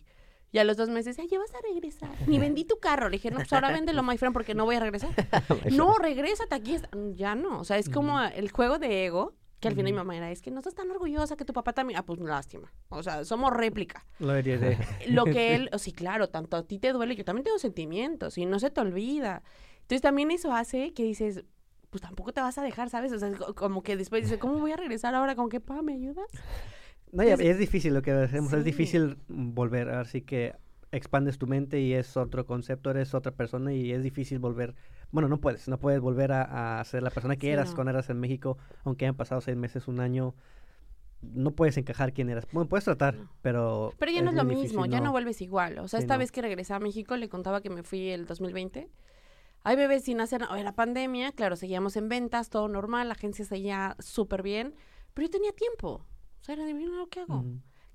Y 0.55 0.59
a 0.61 0.65
los 0.65 0.77
dos 0.77 0.89
meses, 0.89 1.19
ay, 1.19 1.27
ya 1.27 1.39
vas 1.41 1.53
a 1.53 1.59
regresar. 1.69 2.09
Ni 2.29 2.39
vendí 2.39 2.65
tu 2.65 2.79
carro. 2.79 3.09
Le 3.09 3.17
dije, 3.17 3.29
no, 3.33 3.39
pues 3.39 3.53
ahora 3.53 3.73
véndelo, 3.73 4.05
my 4.05 4.17
friend, 4.17 4.33
porque 4.33 4.55
no 4.55 4.65
voy 4.65 4.77
a 4.77 4.81
regresar. 4.81 5.11
no, 5.73 5.95
regrésate 5.99 6.55
aquí. 6.55 6.77
está- 6.77 6.89
Ya 7.15 7.35
no. 7.35 7.59
O 7.59 7.65
sea, 7.65 7.77
es 7.77 7.89
como 7.89 8.21
el 8.23 8.53
juego 8.53 8.79
de 8.79 9.05
ego, 9.07 9.35
que 9.59 9.67
al 9.67 9.75
final 9.75 9.91
mi 9.93 9.97
mamá 9.97 10.17
era, 10.17 10.31
es 10.31 10.43
que 10.43 10.53
no 10.53 10.61
estás 10.61 10.77
tan 10.77 10.89
orgullosa 10.93 11.35
que 11.37 11.45
tu 11.45 11.53
papá 11.53 11.73
también. 11.73 11.99
Ah, 11.99 12.05
pues 12.07 12.21
lástima. 12.21 12.73
O 12.89 13.03
sea, 13.03 13.25
somos 13.25 13.53
réplica. 13.53 14.07
lo 14.21 14.33
heredé. 14.37 14.79
Lo 15.09 15.25
que 15.25 15.55
él, 15.57 15.71
o 15.73 15.79
sí, 15.79 15.91
claro, 15.93 16.29
tanto 16.29 16.57
a 16.57 16.63
ti 16.63 16.79
te 16.79 16.93
duele, 16.93 17.17
yo 17.17 17.25
también 17.25 17.43
tengo 17.43 17.59
sentimientos 17.59 18.39
y 18.39 18.47
no 18.47 18.61
se 18.61 18.71
te 18.71 18.81
olvida. 18.81 19.43
Entonces 19.81 20.03
también 20.03 20.31
eso 20.31 20.55
hace 20.55 20.93
que 20.95 21.03
dices, 21.03 21.43
pues 21.91 22.01
tampoco 22.01 22.33
te 22.33 22.41
vas 22.41 22.59
a 22.59 22.63
dejar, 22.63 22.91
¿sabes? 22.91 23.11
O 23.13 23.19
sea, 23.19 23.33
como 23.57 23.83
que 23.83 23.97
después 23.97 24.23
dices, 24.23 24.39
¿cómo 24.39 24.59
voy 24.61 24.71
a 24.71 24.77
regresar 24.77 25.17
ahora? 25.17 25.35
¿Con 25.35 25.49
qué 25.49 25.59
pa 25.59 25.83
me 25.83 25.95
ayudas? 25.95 26.29
No, 27.15 27.23
Es- 27.23 27.41
es 27.41 27.59
difícil 27.59 27.95
lo 27.95 28.03
que 28.03 28.11
hacemos, 28.13 28.53
es 28.53 28.65
difícil 28.65 29.17
volver, 29.29 29.89
así 29.91 30.21
que 30.23 30.55
expandes 30.93 31.39
tu 31.39 31.47
mente 31.47 31.81
y 31.81 31.93
es 31.95 32.17
otro 32.17 32.45
concepto, 32.47 32.91
eres 32.91 33.15
otra 33.15 33.33
persona 33.33 33.73
y 33.73 33.93
es 33.93 34.03
difícil 34.03 34.39
volver, 34.39 34.75
bueno, 35.11 35.29
no 35.29 35.41
puedes, 35.41 35.67
no 35.69 35.79
puedes 35.79 36.01
volver 36.01 36.33
a, 36.33 36.81
a 36.81 36.85
ser 36.85 37.03
la 37.03 37.11
persona 37.11 37.37
que 37.37 37.47
Sí, 37.49 37.51
eras 37.53 37.71
no. 37.71 37.75
cuando 37.77 37.91
eras 37.91 38.11
en 38.11 38.21
México, 38.21 38.59
aunque 38.85 39.05
hayan 39.05 39.17
pasado 39.17 39.41
seis 39.41 39.57
meses, 39.57 39.89
un 39.89 40.01
año, 40.01 40.35
no 41.23 41.53
puedes 41.53 41.77
encajar 41.79 42.13
quién 42.13 42.29
eras. 42.29 42.47
Bueno, 42.53 42.69
puedes 42.69 42.85
tratar, 42.85 43.15
No. 43.17 43.31
pero... 43.43 43.93
Pero 43.99 44.13
ya 44.13 44.21
no 44.23 44.31
es 44.31 44.37
lo 44.37 44.45
mismo, 44.45 44.85
ya 44.87 45.01
no 45.01 45.11
vuelves 45.11 45.41
igual. 45.41 45.79
O 45.79 45.89
sea, 45.89 46.01
Sí, 46.01 46.05
esta 46.05 46.17
vez 46.17 46.31
que 46.33 46.43
regresé 46.43 46.75
a 46.75 46.79
México, 46.81 47.17
le 47.17 47.29
contaba 47.29 47.61
que 47.63 47.71
me 47.71 47.83
fui 47.83 48.11
el 48.11 48.27
2020. 48.27 48.89
Hay 49.63 49.77
bebés 49.77 50.05
sin 50.05 50.21
hacer. 50.21 50.43
Era 50.57 50.73
pandemia, 50.73 51.33
claro, 51.33 51.57
seguíamos 51.57 51.97
en 51.97 52.09
ventas, 52.11 52.51
todo 52.51 52.69
normal, 52.69 53.09
la 53.09 53.15
agencia 53.15 53.45
seguía 53.47 53.97
súper 54.01 54.43
bien, 54.43 54.75
pero 55.15 55.27
yo 55.27 55.31
tenía 55.31 55.53
tiempo. 55.53 56.05
O 56.45 56.47
sea, 56.47 56.57
mira 56.57 56.91
lo 56.91 57.09
que 57.09 57.21
hago. 57.21 57.43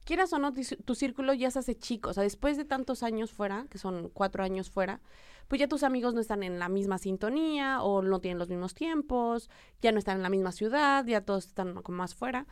Quieras 0.05 0.33
o 0.33 0.39
no, 0.39 0.51
tu, 0.53 0.95
círculo 0.95 1.35
ya 1.35 1.51
se 1.51 1.59
hace 1.59 1.77
chico. 1.77 2.09
O 2.09 2.13
sea, 2.13 2.23
después 2.23 2.57
de 2.57 2.65
tantos 2.65 3.03
años 3.03 3.31
fuera, 3.31 3.67
que 3.69 3.77
son 3.77 4.09
cuatro 4.09 4.43
años 4.43 4.71
fuera, 4.71 5.01
pues 5.47 5.59
ya 5.59 5.67
tus 5.67 5.83
amigos 5.83 6.15
no 6.15 6.19
están 6.19 6.41
en 6.41 6.57
la 6.57 6.67
misma 6.67 6.97
sintonía 6.97 7.83
o 7.83 8.01
no 8.01 8.19
tienen 8.19 8.39
los 8.39 8.49
mismos 8.49 8.73
tiempos, 8.73 9.51
ya 9.83 9.91
no 9.91 9.99
están 9.99 10.17
en 10.17 10.23
la 10.23 10.29
misma 10.29 10.51
ciudad, 10.51 11.05
ya 11.05 11.21
todos 11.21 11.45
están 11.45 11.83
como 11.83 11.99
más 11.99 12.15
fuera. 12.15 12.47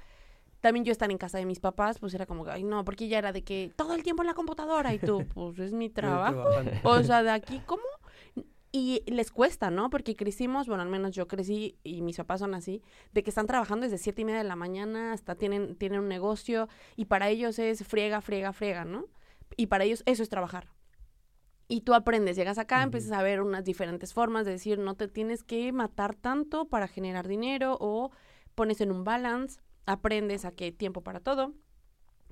También 0.61 0.85
yo 0.85 0.91
estar 0.91 1.09
en 1.09 1.17
casa 1.17 1.39
de 1.39 1.47
mis 1.47 1.59
papás, 1.59 1.97
pues 1.97 2.13
era 2.13 2.27
como, 2.27 2.45
que, 2.45 2.51
ay, 2.51 2.63
no, 2.63 2.85
porque 2.85 3.07
ya 3.07 3.17
era 3.17 3.31
de 3.31 3.43
que 3.43 3.73
todo 3.75 3.95
el 3.95 4.03
tiempo 4.03 4.21
en 4.21 4.27
la 4.27 4.35
computadora 4.35 4.93
y 4.93 4.99
tú, 4.99 5.25
pues 5.33 5.57
es 5.57 5.73
mi 5.73 5.89
trabajo. 5.89 6.47
O 6.83 7.01
sea, 7.01 7.23
de 7.23 7.31
aquí, 7.31 7.59
¿cómo? 7.65 7.81
Y 8.71 9.03
les 9.07 9.31
cuesta, 9.31 9.71
¿no? 9.71 9.89
Porque 9.89 10.15
crecimos, 10.15 10.67
bueno, 10.67 10.83
al 10.83 10.89
menos 10.89 11.11
yo 11.11 11.27
crecí 11.27 11.77
y 11.83 12.01
mis 12.01 12.17
papás 12.17 12.41
son 12.41 12.53
así, 12.53 12.81
de 13.13 13.23
que 13.23 13.29
están 13.29 13.47
trabajando 13.47 13.85
desde 13.85 13.97
siete 13.97 14.23
y 14.23 14.25
media 14.25 14.39
de 14.39 14.43
la 14.43 14.57
mañana 14.57 15.13
hasta 15.13 15.35
tienen, 15.35 15.75
tienen 15.75 16.01
un 16.01 16.09
negocio 16.09 16.67
y 16.95 17.05
para 17.05 17.29
ellos 17.29 17.59
es 17.59 17.85
friega, 17.87 18.19
friega, 18.21 18.51
friega, 18.51 18.83
¿no? 18.83 19.05
Y 19.55 19.67
para 19.67 19.85
ellos 19.85 20.03
eso 20.05 20.21
es 20.21 20.29
trabajar. 20.29 20.67
Y 21.69 21.81
tú 21.81 21.93
aprendes, 21.93 22.35
llegas 22.35 22.57
acá, 22.57 22.81
empiezas 22.83 23.11
a 23.11 23.21
ver 23.21 23.41
unas 23.41 23.63
diferentes 23.63 24.13
formas 24.13 24.45
de 24.45 24.53
decir, 24.53 24.79
no 24.79 24.95
te 24.95 25.07
tienes 25.07 25.43
que 25.43 25.71
matar 25.71 26.15
tanto 26.15 26.67
para 26.67 26.87
generar 26.87 27.27
dinero 27.27 27.77
o 27.79 28.11
pones 28.55 28.81
en 28.81 28.91
un 28.91 29.03
balance, 29.03 29.59
aprendes 29.85 30.45
a 30.45 30.51
que 30.51 30.71
tiempo 30.71 31.01
para 31.01 31.19
todo, 31.19 31.53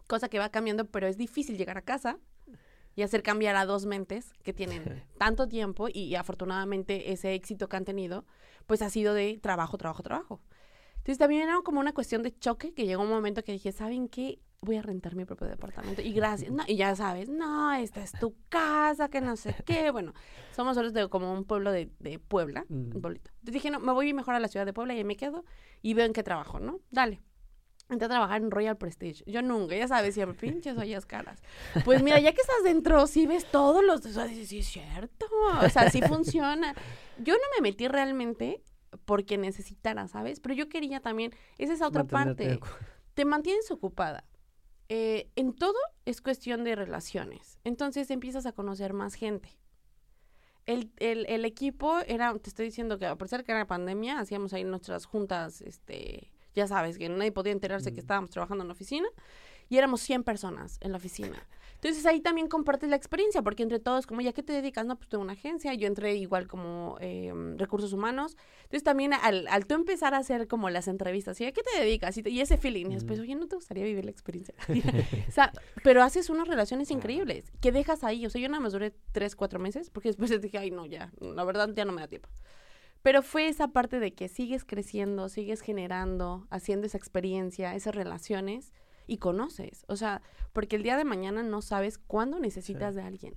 cosa 0.07 0.29
que 0.29 0.39
va 0.39 0.49
cambiando, 0.49 0.85
pero 0.85 1.07
es 1.07 1.17
difícil 1.17 1.57
llegar 1.57 1.77
a 1.77 1.81
casa 1.81 2.19
y 2.95 3.01
hacer 3.03 3.23
cambiar 3.23 3.55
a 3.55 3.65
dos 3.65 3.85
mentes 3.85 4.33
que 4.43 4.53
tienen 4.53 5.03
tanto 5.17 5.47
tiempo 5.47 5.87
y, 5.91 6.15
afortunadamente 6.15 7.11
ese 7.11 7.33
éxito 7.33 7.67
que 7.69 7.77
han 7.77 7.85
tenido, 7.85 8.25
pues 8.65 8.81
ha 8.81 8.89
sido 8.89 9.13
de 9.13 9.39
trabajo, 9.41 9.77
trabajo, 9.77 10.03
trabajo. 10.03 10.41
Entonces 10.97 11.17
también 11.19 11.43
era 11.43 11.59
como 11.63 11.79
una 11.79 11.93
cuestión 11.93 12.23
de 12.23 12.31
choque 12.37 12.73
que 12.73 12.85
llegó 12.85 13.03
un 13.03 13.09
momento 13.09 13.43
que 13.43 13.51
dije, 13.51 13.71
¿saben 13.71 14.07
qué? 14.07 14.39
Voy 14.61 14.77
a 14.77 14.81
rentar 14.81 15.15
mi 15.15 15.25
propio 15.25 15.45
departamento. 15.47 16.01
Y 16.01 16.11
gracias. 16.13 16.51
No, 16.51 16.63
y 16.65 16.77
ya 16.77 16.95
sabes, 16.95 17.29
no, 17.29 17.71
esta 17.73 18.01
es 18.01 18.11
tu 18.13 18.35
casa, 18.49 19.09
que 19.09 19.21
no 19.21 19.35
sé 19.35 19.55
qué. 19.65 19.91
Bueno, 19.91 20.13
somos 20.55 20.73
solos 20.75 20.93
de 20.93 21.07
como 21.07 21.31
un 21.31 21.43
pueblo 21.43 21.71
de, 21.71 21.91
de 21.99 22.17
Puebla, 22.17 22.65
Mm. 22.69 22.95
un 22.95 23.01
pueblito. 23.01 23.29
Entonces 23.33 23.53
dije, 23.53 23.69
no, 23.69 23.79
me 23.79 23.91
voy 23.91 24.11
mejor 24.13 24.33
a 24.33 24.39
la 24.39 24.47
ciudad 24.47 24.65
de 24.65 24.73
Puebla 24.73 24.95
y 24.95 24.97
ahí 24.97 25.03
me 25.03 25.15
quedo 25.17 25.45
y 25.83 25.93
veo 25.93 26.07
en 26.07 26.13
qué 26.13 26.23
trabajo, 26.23 26.59
¿no? 26.59 26.79
Dale. 26.89 27.21
Entré 27.89 28.07
a 28.07 28.09
trabajar 28.09 28.41
en 28.41 28.49
Royal 28.49 28.77
Prestige. 28.77 29.23
Yo 29.27 29.41
nunca, 29.41 29.75
ya 29.75 29.87
sabes, 29.87 30.15
siempre 30.15 30.37
pinches 30.51 30.77
ollas 30.77 31.05
caras. 31.05 31.41
Pues 31.83 32.01
mira, 32.01 32.19
ya 32.19 32.33
que 32.33 32.41
estás 32.41 32.63
dentro, 32.63 33.05
sí 33.07 33.27
ves 33.27 33.45
todos 33.51 33.83
los... 33.83 34.05
O 34.05 34.09
sea, 34.09 34.27
sí 34.27 34.59
es 34.59 34.67
cierto. 34.67 35.27
O 35.61 35.69
sea, 35.69 35.89
sí 35.91 36.01
funciona. 36.01 36.73
Yo 37.19 37.33
no 37.33 37.43
me 37.55 37.61
metí 37.61 37.87
realmente 37.87 38.63
porque 39.05 39.37
necesitara, 39.37 40.07
¿sabes? 40.07 40.39
Pero 40.39 40.55
yo 40.55 40.67
quería 40.67 40.99
también... 40.99 41.33
Esa 41.57 41.73
es 41.73 41.81
otra 41.81 42.03
Mantenerte 42.03 42.59
parte. 42.59 42.85
Te 43.13 43.25
mantienes 43.25 43.69
ocupada. 43.69 44.23
Eh, 44.89 45.29
en 45.35 45.53
todo 45.53 45.77
es 46.05 46.21
cuestión 46.21 46.63
de 46.63 46.75
relaciones. 46.75 47.59
Entonces 47.63 48.09
empiezas 48.09 48.45
a 48.45 48.51
conocer 48.51 48.93
más 48.93 49.13
gente. 49.13 49.49
El, 50.65 50.91
el, 50.97 51.25
el 51.27 51.45
equipo 51.45 51.99
era, 52.07 52.33
te 52.39 52.49
estoy 52.49 52.65
diciendo 52.65 52.97
que 52.97 53.05
a 53.05 53.15
pesar 53.15 53.43
que 53.43 53.51
era 53.51 53.67
pandemia, 53.67 54.19
hacíamos 54.19 54.53
ahí 54.53 54.63
nuestras 54.63 55.05
juntas, 55.05 55.61
este, 55.61 56.31
ya 56.55 56.67
sabes, 56.67 56.97
que 56.97 57.09
nadie 57.09 57.31
podía 57.31 57.51
enterarse 57.51 57.91
que 57.91 57.97
Mm. 58.01 58.05
estábamos 58.05 58.29
trabajando 58.31 58.63
en 58.63 58.67
la 58.69 58.73
oficina 58.73 59.07
y 59.69 59.77
éramos 59.77 60.01
100 60.01 60.23
personas 60.23 60.77
en 60.81 60.91
la 60.91 60.97
oficina. 60.97 61.45
Entonces 61.75 62.05
ahí 62.05 62.19
también 62.21 62.47
compartes 62.47 62.89
la 62.89 62.95
experiencia, 62.95 63.41
porque 63.43 63.61
entre 63.61 63.79
todos, 63.79 64.07
como, 64.07 64.21
¿ya 64.21 64.31
qué 64.33 64.41
te 64.41 64.53
dedicas? 64.53 64.85
No, 64.85 64.95
pues 64.95 65.09
tengo 65.09 65.23
una 65.23 65.33
agencia, 65.33 65.73
yo 65.73 65.85
entré 65.87 66.15
igual 66.15 66.47
como 66.47 66.97
eh, 66.99 67.31
recursos 67.57 67.93
humanos. 67.93 68.37
Entonces 68.63 68.83
también 68.83 69.13
al, 69.13 69.47
al 69.47 69.67
tú 69.67 69.75
empezar 69.75 70.13
a 70.15 70.17
hacer 70.19 70.47
como 70.47 70.69
las 70.69 70.87
entrevistas, 70.87 71.39
¿y 71.41 71.45
a 71.45 71.51
qué 71.51 71.61
te 71.61 71.79
dedicas? 71.79 72.17
Y, 72.17 72.23
te- 72.23 72.29
y 72.31 72.41
ese 72.41 72.57
feeling, 72.57 72.87
y 72.91 72.95
después, 72.95 73.19
Ujú. 73.19 73.25
oye, 73.25 73.35
¿no 73.35 73.47
te 73.47 73.55
gustaría 73.55 73.83
vivir 73.83 74.05
la 74.05 74.11
experiencia? 74.11 74.55
o 75.27 75.31
sea, 75.31 75.51
pero 75.83 76.01
haces 76.01 76.29
unas 76.29 76.47
relaciones 76.47 76.89
increíbles 76.91 77.51
que 77.61 77.71
dejas 77.71 78.03
ahí. 78.03 78.25
O 78.25 78.29
sea, 78.29 78.41
yo 78.41 78.49
nada 78.49 78.61
más 78.61 78.73
duré 78.73 78.93
tres, 79.11 79.35
cuatro 79.35 79.59
meses, 79.59 79.89
porque 79.91 80.09
después 80.09 80.29
dije, 80.41 80.57
ay, 80.57 80.71
no, 80.71 80.85
ya, 80.85 81.11
la 81.19 81.43
verdad 81.43 81.69
ya 81.75 81.85
no 81.85 81.91
me 81.91 82.01
da 82.01 82.07
tiempo. 82.07 82.29
Pero 83.05 83.21
fue 83.21 83.47
esa 83.47 83.67
parte 83.67 83.99
de 83.99 84.15
que 84.15 84.27
sigues 84.27 84.65
creciendo, 84.65 85.29
sigues 85.29 85.61
generando, 85.61 86.47
haciendo 86.49 86.87
esa 86.87 86.97
experiencia, 86.97 87.75
esas 87.75 87.93
relaciones 87.93 88.73
y 89.05 89.17
conoces. 89.17 89.85
O 89.87 89.95
sea, 89.95 90.23
porque 90.53 90.75
el 90.75 90.81
día 90.81 90.97
de 90.97 91.05
mañana 91.05 91.43
no 91.43 91.61
sabes 91.61 91.99
cuándo 91.99 92.39
necesitas 92.39 92.95
de 92.95 93.03
alguien. 93.03 93.35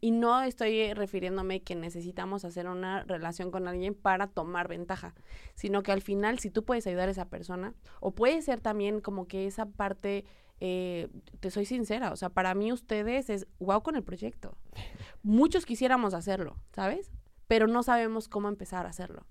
Y 0.00 0.10
no 0.10 0.42
estoy 0.42 0.92
refiriéndome 0.92 1.62
que 1.62 1.76
necesitamos 1.76 2.44
hacer 2.44 2.66
una 2.66 3.04
relación 3.04 3.52
con 3.52 3.68
alguien 3.68 3.94
para 3.94 4.26
tomar 4.26 4.66
ventaja, 4.66 5.14
sino 5.54 5.84
que 5.84 5.92
al 5.92 6.02
final 6.02 6.40
si 6.40 6.50
tú 6.50 6.64
puedes 6.64 6.84
ayudar 6.88 7.06
a 7.06 7.12
esa 7.12 7.28
persona, 7.28 7.74
o 8.00 8.10
puede 8.10 8.42
ser 8.42 8.60
también 8.60 9.00
como 9.00 9.28
que 9.28 9.46
esa 9.46 9.66
parte, 9.66 10.24
eh, 10.58 11.06
te 11.38 11.52
soy 11.52 11.64
sincera, 11.64 12.10
o 12.10 12.16
sea, 12.16 12.30
para 12.30 12.56
mí 12.56 12.72
ustedes 12.72 13.30
es 13.30 13.46
wow 13.60 13.84
con 13.84 13.94
el 13.94 14.02
proyecto. 14.02 14.58
Muchos 15.22 15.64
quisiéramos 15.64 16.12
hacerlo, 16.12 16.56
¿sabes? 16.72 17.12
Pero 17.50 17.66
no 17.66 17.82
sabemos 17.82 18.28
cómo 18.28 18.48
empezar 18.48 18.86
a 18.86 18.90
hacerlo. 18.90 19.26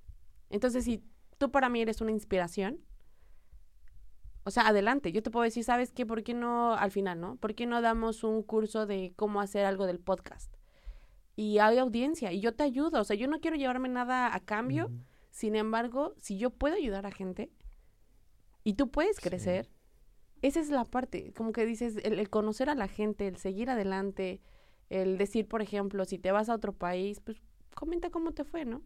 Entonces, 0.49 0.84
si 0.84 1.01
tú 1.38 1.51
para 1.51 1.70
mí 1.70 1.80
eres 1.80 2.01
una 2.01 2.11
inspiración, 2.11 2.82
o 4.43 4.51
sea, 4.51 4.67
adelante. 4.67 5.13
Yo 5.13 5.24
te 5.24 5.32
puedo 5.32 5.45
decir, 5.45 5.63
¿sabes 5.63 5.93
qué? 5.93 6.05
¿Por 6.05 6.22
qué 6.24 6.34
no, 6.34 6.74
al 6.74 6.91
final, 6.91 7.22
no? 7.22 7.38
¿Por 7.38 7.55
qué 7.55 7.65
no 7.65 7.82
damos 7.82 8.26
un 8.26 8.43
curso 8.43 8.86
de 8.86 9.13
cómo 9.15 9.39
hacer 9.39 9.65
algo 9.65 9.86
del 9.86 9.99
podcast? 9.99 10.53
Y 11.38 11.59
hay 11.59 11.78
audiencia 11.78 12.34
y 12.34 12.41
yo 12.41 12.53
te 12.53 12.63
ayudo. 12.63 12.99
O 12.99 13.03
sea, 13.05 13.15
yo 13.15 13.30
no 13.30 13.39
quiero 13.39 13.55
llevarme 13.55 13.88
nada 13.88 14.36
a 14.36 14.39
cambio. 14.41 14.91
Sin 15.32 15.55
embargo, 15.55 16.13
si 16.17 16.38
yo 16.38 16.49
puedo 16.49 16.76
ayudar 16.76 17.05
a 17.05 17.11
gente, 17.11 17.51
Y 18.65 18.74
tú 18.74 18.91
puedes 18.91 19.15
Sí. 19.15 19.22
crecer. 19.22 19.70
Esa 20.41 20.59
es 20.59 20.70
la 20.70 20.84
parte, 20.84 21.32
como 21.34 21.53
que 21.53 21.65
dices, 21.65 21.95
el, 22.03 22.20
el 22.20 22.30
conocer 22.30 22.70
a 22.70 22.76
la 22.76 22.89
gente, 22.89 23.28
el 23.28 23.38
seguir 23.38 23.70
adelante, 23.70 24.41
el 24.89 25.17
decir, 25.17 25.47
por 25.47 25.61
ejemplo, 25.61 26.03
si 26.03 26.20
te 26.20 26.34
vas 26.34 26.49
a 26.49 26.55
otro 26.55 26.74
país, 26.74 27.22
pues 27.22 27.41
comenta 27.76 28.09
cómo 28.09 28.32
te 28.34 28.43
fue, 28.43 28.65
¿no? 28.65 28.82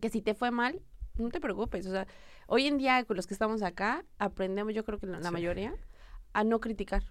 Que 0.00 0.10
si 0.10 0.22
te 0.22 0.34
fue 0.34 0.50
mal, 0.50 0.80
no 1.16 1.30
te 1.30 1.40
preocupes. 1.40 1.86
O 1.86 1.90
sea, 1.90 2.06
hoy 2.46 2.66
en 2.66 2.78
día 2.78 3.04
con 3.04 3.16
los 3.16 3.26
que 3.26 3.34
estamos 3.34 3.62
acá, 3.62 4.04
aprendemos, 4.18 4.74
yo 4.74 4.84
creo 4.84 4.98
que 4.98 5.06
la, 5.06 5.18
la 5.20 5.28
Sí. 5.28 5.32
mayoría, 5.32 5.74
a 6.32 6.44
no 6.44 6.60
criticar. 6.60 7.02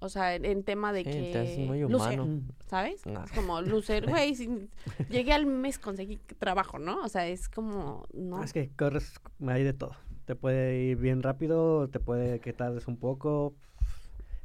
O 0.00 0.08
sea, 0.08 0.34
en, 0.34 0.44
en 0.44 0.64
tema 0.64 0.92
de 0.92 1.00
Sí, 1.04 1.10
que... 1.10 1.38
haces 1.38 1.58
muy 1.58 1.82
humano. 1.82 2.42
¿Sabes? 2.66 3.04
No. 3.06 3.24
Es 3.24 3.32
como 3.32 3.60
loser, 3.62 4.06
güey, 4.08 4.34
si- 4.34 4.68
llegué 5.08 5.32
al 5.32 5.46
mes, 5.46 5.78
conseguí 5.78 6.18
trabajo, 6.38 6.78
¿no? 6.78 7.02
O 7.02 7.08
sea, 7.08 7.26
es 7.26 7.48
como, 7.48 8.04
no. 8.12 8.42
Es 8.42 8.52
que 8.52 8.70
corres, 8.76 9.14
hay 9.46 9.64
de 9.64 9.72
todo. 9.72 9.92
Te 10.26 10.36
puede 10.36 10.78
ir 10.82 10.96
bien 10.98 11.22
rápido, 11.22 11.88
te 11.88 12.00
puede 12.00 12.40
que 12.40 12.52
tardes 12.52 12.86
un 12.86 12.96
poco. 12.98 13.54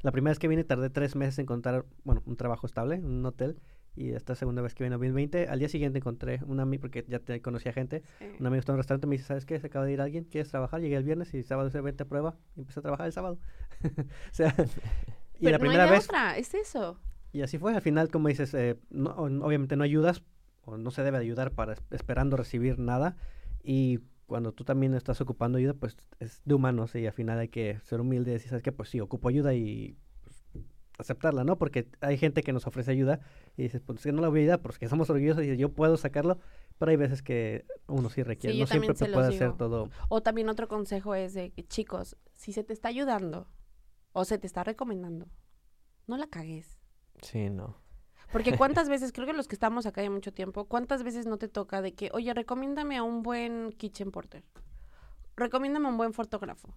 La 0.01 0.11
primera 0.11 0.31
vez 0.31 0.39
que 0.39 0.47
vine 0.47 0.63
tardé 0.63 0.89
tres 0.89 1.15
meses 1.15 1.39
en 1.39 1.43
encontrar, 1.43 1.85
bueno, 2.05 2.23
un 2.25 2.37
trabajo 2.37 2.65
estable, 2.65 2.95
un 2.99 3.25
hotel. 3.25 3.59
Y 3.95 4.11
esta 4.11 4.35
segunda 4.35 4.61
vez 4.61 4.75
que 4.75 4.83
vine 4.83 4.95
en 4.95 4.99
2020, 5.01 5.47
al 5.47 5.59
día 5.59 5.67
siguiente 5.67 5.97
encontré 5.99 6.39
una 6.45 6.63
amiga, 6.63 6.81
porque 6.81 7.03
ya 7.07 7.19
te 7.19 7.41
conocía 7.41 7.73
gente, 7.73 8.03
Sí. 8.19 8.25
un 8.39 8.45
amigo 8.45 8.59
está 8.59 8.71
en 8.71 8.75
un 8.75 8.79
restaurante 8.79 9.07
me 9.07 9.15
dice, 9.15 9.25
¿sabes 9.27 9.45
qué? 9.45 9.59
Se 9.59 9.67
acaba 9.67 9.85
de 9.85 9.91
ir 9.93 10.01
alguien, 10.01 10.23
¿quieres 10.23 10.49
trabajar? 10.49 10.79
Llegué 10.81 10.95
el 10.95 11.03
viernes 11.03 11.33
y 11.33 11.43
sábado 11.43 11.69
se 11.69 11.81
vente 11.81 12.03
a 12.03 12.05
prueba 12.07 12.37
y 12.55 12.61
empecé 12.61 12.79
a 12.79 12.83
trabajar 12.83 13.07
el 13.07 13.13
sábado. 13.13 13.39
o 14.07 14.33
sea, 14.33 14.53
y 15.39 15.43
Pero 15.45 15.51
la 15.51 15.57
no 15.57 15.61
primera 15.61 15.83
hay 15.85 15.89
vez, 15.91 16.05
otra, 16.05 16.37
es 16.37 16.53
eso. 16.53 16.99
y 17.33 17.41
así 17.41 17.57
fue, 17.57 17.75
al 17.75 17.81
final, 17.81 18.09
como 18.09 18.27
dices, 18.29 18.53
eh, 18.53 18.77
no- 18.89 19.11
obviamente 19.15 19.75
no 19.75 19.83
ayudas, 19.83 20.23
o 20.63 20.77
no 20.77 20.91
se 20.91 21.03
debe 21.03 21.17
de 21.17 21.23
ayudar 21.25 21.51
para 21.51 21.73
es- 21.73 21.83
esperando 21.91 22.37
recibir 22.37 22.79
nada, 22.79 23.17
y 23.63 23.99
cuando 24.27 24.51
tú 24.53 24.63
también 24.63 24.93
estás 24.93 25.19
ocupando 25.21 25.57
ayuda, 25.57 25.73
pues 25.73 25.97
es 26.19 26.41
de 26.45 26.53
humanos, 26.53 26.93
y 26.95 27.05
al 27.07 27.13
final 27.13 27.39
hay 27.39 27.47
que 27.49 27.79
ser 27.83 27.99
humilde 27.99 28.29
y 28.31 28.33
decir, 28.35 28.49
¿sabes 28.49 28.63
qué? 28.63 28.71
Pues 28.71 28.89
sí, 28.89 28.99
ocupo 28.99 29.27
ayuda 29.29 29.53
y 29.55 29.97
aceptarla, 30.99 31.43
¿no? 31.43 31.57
Porque 31.57 31.87
hay 32.01 32.17
gente 32.17 32.43
que 32.43 32.53
nos 32.53 32.67
ofrece 32.67 32.91
ayuda 32.91 33.19
y 33.57 33.63
dices, 33.63 33.81
pues 33.81 33.99
es 33.99 34.03
que 34.03 34.11
no 34.11 34.21
la 34.21 34.27
voy 34.27 34.39
a 34.39 34.41
ayudar 34.43 34.61
porque 34.61 34.87
somos 34.87 35.09
orgullosos 35.09 35.43
y 35.43 35.57
yo 35.57 35.69
puedo 35.69 35.97
sacarlo, 35.97 36.39
pero 36.77 36.91
hay 36.91 36.97
veces 36.97 37.21
que 37.21 37.65
uno 37.87 38.09
sí 38.09 38.21
requiere, 38.21 38.59
no 38.59 38.67
siempre 38.67 38.95
se 38.95 39.07
puede 39.07 39.27
hacer 39.27 39.53
todo. 39.57 39.89
O 40.09 40.21
también 40.21 40.49
otro 40.49 40.67
consejo 40.67 41.15
es 41.15 41.33
de 41.33 41.51
que, 41.51 41.65
chicos, 41.65 42.17
si 42.33 42.53
se 42.53 42.63
te 42.63 42.73
está 42.73 42.89
ayudando 42.89 43.47
o 44.11 44.25
se 44.25 44.37
te 44.37 44.45
está 44.45 44.63
recomendando, 44.63 45.27
no 46.07 46.17
la 46.17 46.27
cagues. 46.27 46.79
Sí, 47.21 47.49
no. 47.49 47.77
Porque 48.31 48.57
cuántas 48.57 48.89
veces, 48.89 49.11
creo 49.11 49.25
que 49.25 49.33
los 49.33 49.47
que 49.47 49.55
estamos 49.55 49.85
acá 49.85 50.01
de 50.01 50.09
mucho 50.09 50.33
tiempo, 50.33 50.65
cuántas 50.65 51.03
veces 51.03 51.25
no 51.25 51.37
te 51.37 51.47
toca 51.47 51.81
de 51.81 51.93
que, 51.93 52.09
oye, 52.13 52.33
recomiéndame 52.33 52.97
a 52.97 53.03
un 53.03 53.23
buen 53.23 53.71
kitchen 53.71 54.11
porter. 54.11 54.43
Recomiéndame 55.35 55.87
a 55.87 55.91
un 55.91 55.97
buen 55.97 56.13
fotógrafo. 56.13 56.75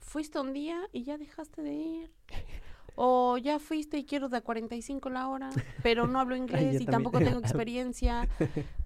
Fuiste 0.00 0.40
un 0.40 0.52
día 0.52 0.80
y 0.92 1.04
ya 1.04 1.16
dejaste 1.16 1.62
de 1.62 1.72
ir. 1.72 2.12
O 2.96 3.38
ya 3.38 3.58
fuiste 3.58 3.98
y 3.98 4.04
quiero 4.04 4.28
de 4.28 4.36
a 4.36 4.40
45 4.40 5.10
la 5.10 5.28
hora, 5.28 5.50
pero 5.82 6.06
no 6.06 6.20
hablo 6.20 6.36
inglés 6.36 6.80
y 6.80 6.84
también. 6.84 6.90
tampoco 6.90 7.18
tengo 7.18 7.38
experiencia. 7.40 8.28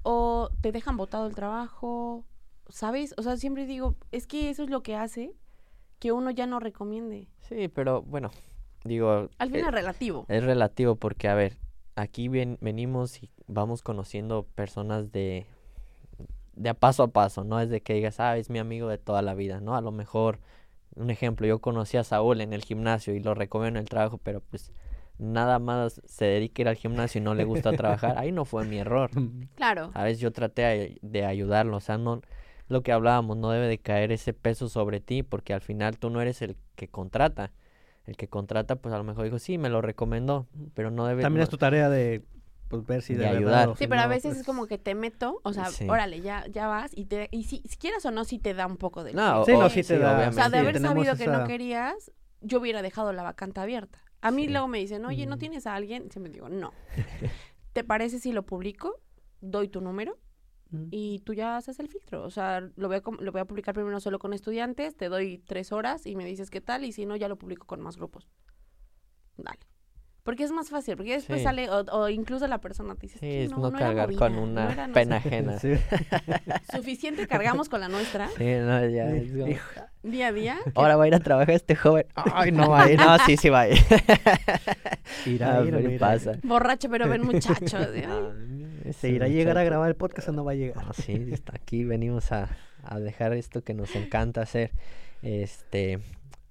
O 0.04 0.48
te 0.62 0.72
dejan 0.72 0.96
botado 0.96 1.26
el 1.26 1.34
trabajo. 1.34 2.24
¿Sabes? 2.70 3.14
O 3.18 3.22
sea, 3.22 3.36
siempre 3.36 3.66
digo, 3.66 3.96
es 4.12 4.26
que 4.26 4.48
eso 4.50 4.62
es 4.62 4.70
lo 4.70 4.82
que 4.82 4.94
hace 4.96 5.34
que 5.98 6.12
uno 6.12 6.30
ya 6.30 6.46
no 6.46 6.60
recomiende. 6.60 7.28
Sí, 7.40 7.68
pero 7.68 8.02
bueno, 8.02 8.30
digo, 8.84 9.28
Al 9.38 9.48
eh, 9.48 9.52
fin 9.52 9.64
es 9.66 9.72
relativo. 9.72 10.24
es 10.28 10.44
relativo 10.44 10.96
porque, 10.96 11.28
a 11.28 11.34
ver, 11.34 11.58
aquí 11.96 12.28
ven- 12.28 12.56
venimos 12.60 13.22
y 13.22 13.30
vamos 13.48 13.82
conociendo 13.82 14.44
personas 14.54 15.10
de, 15.12 15.46
de 16.54 16.68
a 16.68 16.74
paso 16.74 17.02
a 17.02 17.08
paso, 17.08 17.44
no 17.44 17.58
es 17.60 17.68
de 17.68 17.80
que 17.82 17.94
digas, 17.94 18.20
ah, 18.20 18.36
es 18.36 18.48
mi 18.50 18.58
amigo 18.58 18.88
de 18.88 18.98
toda 18.98 19.20
la 19.22 19.34
vida, 19.34 19.60
¿no? 19.60 19.74
A 19.74 19.80
lo 19.80 19.90
mejor, 19.92 20.38
un 20.94 21.10
ejemplo, 21.10 21.46
yo 21.46 21.58
conocí 21.60 21.96
a 21.96 22.04
Saúl 22.04 22.40
en 22.40 22.52
el 22.52 22.62
gimnasio 22.64 23.14
y 23.14 23.20
lo 23.20 23.34
recomiendo 23.34 23.78
en 23.78 23.84
el 23.84 23.88
trabajo, 23.88 24.18
pero 24.18 24.40
pues 24.40 24.72
nada 25.18 25.58
más 25.58 26.00
se 26.04 26.24
dedica 26.26 26.60
a 26.60 26.62
ir 26.62 26.68
al 26.68 26.76
gimnasio 26.76 27.20
y 27.20 27.24
no 27.24 27.34
le 27.34 27.44
gusta 27.44 27.72
trabajar, 27.72 28.18
ahí 28.18 28.32
no 28.32 28.44
fue 28.44 28.64
mi 28.64 28.78
error. 28.78 29.10
Claro. 29.56 29.90
¿Sabes? 29.92 30.20
Yo 30.20 30.30
traté 30.30 30.62
de- 30.62 30.98
de 31.02 31.24
ayudarlo, 31.24 31.78
o 31.78 31.80
sea, 31.80 31.98
no 31.98 32.20
lo 32.68 32.82
que 32.82 32.92
hablábamos, 32.92 33.36
no 33.36 33.50
debe 33.50 33.66
de 33.66 33.78
caer 33.78 34.12
ese 34.12 34.32
peso 34.32 34.68
sobre 34.68 35.00
ti, 35.00 35.24
porque 35.24 35.52
al 35.54 35.62
final 35.62 35.98
tú 35.98 36.10
no 36.10 36.20
eres 36.20 36.42
el 36.42 36.54
que 36.76 36.86
contrata. 36.86 37.50
El 38.06 38.16
que 38.16 38.28
contrata, 38.28 38.76
pues 38.76 38.94
a 38.94 38.98
lo 38.98 39.04
mejor 39.04 39.24
dijo, 39.24 39.38
sí, 39.40 39.58
me 39.58 39.68
lo 39.68 39.80
recomendó, 39.82 40.46
pero 40.74 40.90
no 40.92 41.06
debe... 41.06 41.22
También 41.22 41.38
no- 41.40 41.44
es 41.44 41.50
tu 41.50 41.58
tarea 41.58 41.90
de 41.90 42.22
pues, 42.68 42.84
ver 42.86 43.02
si 43.02 43.14
de, 43.14 43.20
De 43.20 43.24
verdad 43.32 43.38
ayudar. 43.62 43.76
Sí, 43.78 43.86
pero 43.86 44.00
a 44.02 44.06
veces 44.06 44.30
pues, 44.30 44.40
es 44.40 44.46
como 44.46 44.66
que 44.66 44.78
te 44.78 44.94
meto, 44.94 45.40
o 45.42 45.52
sea, 45.52 45.66
Sí. 45.66 45.88
órale, 45.88 46.20
ya, 46.20 46.46
ya 46.48 46.66
vas 46.68 46.90
y 46.94 47.06
te 47.06 47.28
y 47.32 47.44
si, 47.44 47.62
si 47.66 47.76
quieras 47.76 48.04
o 48.06 48.10
no, 48.10 48.24
si 48.24 48.38
te 48.38 48.54
da 48.54 48.66
un 48.66 48.76
poco 48.76 49.04
de 49.04 49.12
No, 49.14 49.44
Sí, 49.44 49.52
o- 49.52 49.58
no, 49.60 49.70
sí 49.70 49.82
te 49.82 49.98
da- 49.98 50.28
O 50.28 50.32
sea, 50.32 50.48
de 50.48 50.58
sí, 50.58 50.66
haber 50.66 50.80
sabido 50.80 51.16
que 51.16 51.26
no 51.26 51.44
querías, 51.46 52.12
yo 52.40 52.60
hubiera 52.60 52.82
dejado 52.82 53.12
la 53.12 53.22
vacante 53.22 53.60
abierta. 53.60 54.00
A 54.20 54.30
mí 54.30 54.46
Sí. 54.46 54.50
luego 54.52 54.68
me 54.68 54.78
dicen, 54.78 55.04
oye, 55.04 55.26
¿no 55.26 55.38
tienes 55.38 55.66
a 55.66 55.74
alguien? 55.74 56.10
Siempre 56.10 56.32
digo, 56.32 56.48
no. 56.48 56.72
¿Te 57.72 57.84
parece 57.84 58.18
si 58.18 58.32
lo 58.32 58.44
publico? 58.44 59.00
Doy 59.40 59.68
tu 59.68 59.80
número 59.80 60.18
y 60.90 61.20
tú 61.20 61.32
ya 61.32 61.56
haces 61.56 61.78
el 61.80 61.88
filtro. 61.88 62.22
O 62.24 62.30
sea, 62.30 62.60
lo 62.60 62.88
voy 62.88 62.96
a, 62.98 63.02
lo 63.22 63.32
voy 63.32 63.40
a 63.40 63.44
publicar 63.46 63.72
primero 63.74 64.00
solo 64.00 64.18
con 64.18 64.34
estudiantes, 64.34 64.96
te 64.96 65.08
doy 65.08 65.38
tres 65.38 65.72
horas 65.72 66.04
y 66.04 66.14
me 66.16 66.24
dices 66.26 66.50
qué 66.50 66.60
tal, 66.60 66.84
y 66.84 66.92
si 66.92 67.06
no, 67.06 67.16
ya 67.16 67.28
lo 67.28 67.36
publico 67.36 67.66
con 67.66 67.80
más 67.80 67.96
grupos. 67.96 68.28
Dale. 69.38 69.60
Porque 70.28 70.44
es 70.44 70.50
más 70.52 70.68
fácil, 70.68 70.94
porque 70.94 71.12
después 71.14 71.38
Sí. 71.38 71.44
sale, 71.44 71.70
o, 71.70 71.78
o 71.90 72.08
incluso 72.10 72.46
la 72.48 72.58
persona 72.58 72.94
te 72.96 73.06
dice, 73.06 73.18
Sí, 73.18 73.26
es 73.44 73.50
no, 73.50 73.56
no, 73.56 73.70
no 73.70 73.78
era 73.78 73.86
cargar 73.86 74.08
movida, 74.08 74.18
con 74.18 74.36
no 74.36 74.42
una 74.42 74.72
era 74.72 74.86
no 74.86 74.92
pena 74.92 75.22
qué". 75.22 75.28
ajena. 75.28 75.58
Sí. 75.58 75.72
Suficiente 76.70 77.26
cargamos 77.26 77.70
con 77.70 77.80
la 77.80 77.88
nuestra 77.88 78.28
Sí, 78.36 78.44
no, 78.44 78.86
ya, 78.88 79.10
es 79.10 79.32
como, 79.32 79.48
Hijo, 79.48 79.80
día 80.02 80.26
a 80.26 80.32
día. 80.32 80.58
Ahora 80.74 80.96
va 80.98 81.04
a 81.04 81.08
ir 81.08 81.14
a 81.14 81.20
trabajar 81.20 81.54
este 81.54 81.74
joven. 81.76 82.04
Ay, 82.14 82.52
no 82.52 82.68
va 82.68 82.82
a 82.82 82.90
ir. 82.92 82.98
No, 82.98 83.18
sí, 83.20 83.38
sí 83.38 83.48
va 83.48 83.60
a 83.62 83.68
ir. 83.70 83.78
irá, 85.24 85.60
Ah, 85.60 85.64
irá, 85.64 85.98
pasa. 85.98 86.32
Borracho, 86.42 86.90
pero 86.90 87.08
ven 87.08 87.22
muchacho. 87.24 87.78
de, 87.90 88.04
"Ay". 88.04 88.82
Ah, 88.86 88.92
¿Se 88.92 89.08
irá 89.08 89.24
a 89.24 89.28
llegar 89.30 89.56
a 89.56 89.64
grabar 89.64 89.88
el 89.88 89.96
podcast 89.96 90.28
o 90.28 90.32
no 90.32 90.44
va 90.44 90.52
a 90.52 90.56
llegar? 90.56 90.84
No, 90.86 90.92
sí, 90.92 91.28
está 91.32 91.54
aquí 91.56 91.84
venimos 91.84 92.32
a, 92.32 92.48
a 92.82 92.98
dejar 93.00 93.32
esto 93.32 93.62
que 93.64 93.72
nos 93.72 93.94
encanta 93.96 94.42
hacer. 94.42 94.72
Este, 95.22 96.00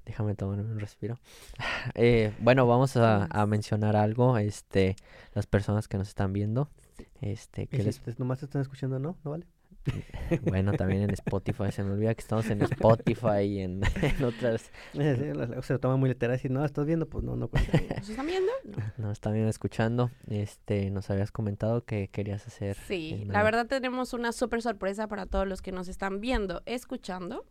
déjame 0.08 0.34
tomar 0.36 0.60
un 0.60 0.80
respiro. 0.80 1.20
Eh, 1.96 2.34
bueno, 2.40 2.66
vamos 2.68 2.98
a, 2.98 3.26
a 3.30 3.46
mencionar 3.46 3.96
algo. 3.96 4.38
Este, 4.38 4.96
las 5.34 5.46
personas 5.48 5.88
que 5.88 5.98
nos 5.98 6.08
están 6.08 6.34
viendo. 6.34 6.70
Este, 7.22 7.68
que 7.68 7.78
si 7.78 7.84
les, 7.84 8.20
nomás 8.20 8.40
te 8.40 8.46
están 8.46 8.62
escuchando, 8.62 9.00
¿no? 9.00 9.18
¿No 9.24 9.32
vale? 9.32 9.46
bueno, 10.44 10.74
también 10.74 11.02
en 11.04 11.12
Spotify. 11.12 11.72
Se 11.72 11.84
me 11.84 11.92
olvida 11.92 12.14
que 12.14 12.22
estamos 12.22 12.50
en 12.50 12.62
Spotify 12.62 13.42
y 13.44 13.60
en, 13.60 13.82
en 14.02 14.24
otras. 14.24 14.72
La- 14.94 15.62
se 15.62 15.74
lo 15.74 15.80
toma 15.80 15.96
muy 15.98 16.10
literal 16.10 16.36
y 16.36 16.40
si 16.40 16.50
no, 16.50 16.64
¿estás 16.66 16.86
viendo? 16.86 17.08
Pues 17.08 17.24
no, 17.24 17.36
no. 17.36 17.50
¿Nos 17.98 18.10
están 18.10 18.26
viendo? 18.28 18.52
No. 18.66 19.08
Nos 19.08 19.20
también 19.22 19.48
escuchando. 19.48 20.12
Este, 20.28 20.90
nos 20.92 21.10
habías 21.10 21.32
comentado 21.32 21.86
que 21.86 22.10
querías 22.10 22.46
hacer. 22.48 22.76
Sí, 22.88 23.24
la 23.28 23.44
verdad 23.44 23.66
tenemos 23.68 24.14
una 24.14 24.32
súper 24.34 24.62
sorpresa 24.62 25.08
para 25.08 25.26
todos 25.26 25.48
los 25.48 25.62
que 25.62 25.72
nos 25.72 25.88
están 25.88 26.20
viendo, 26.20 26.62
escuchando 26.66 27.46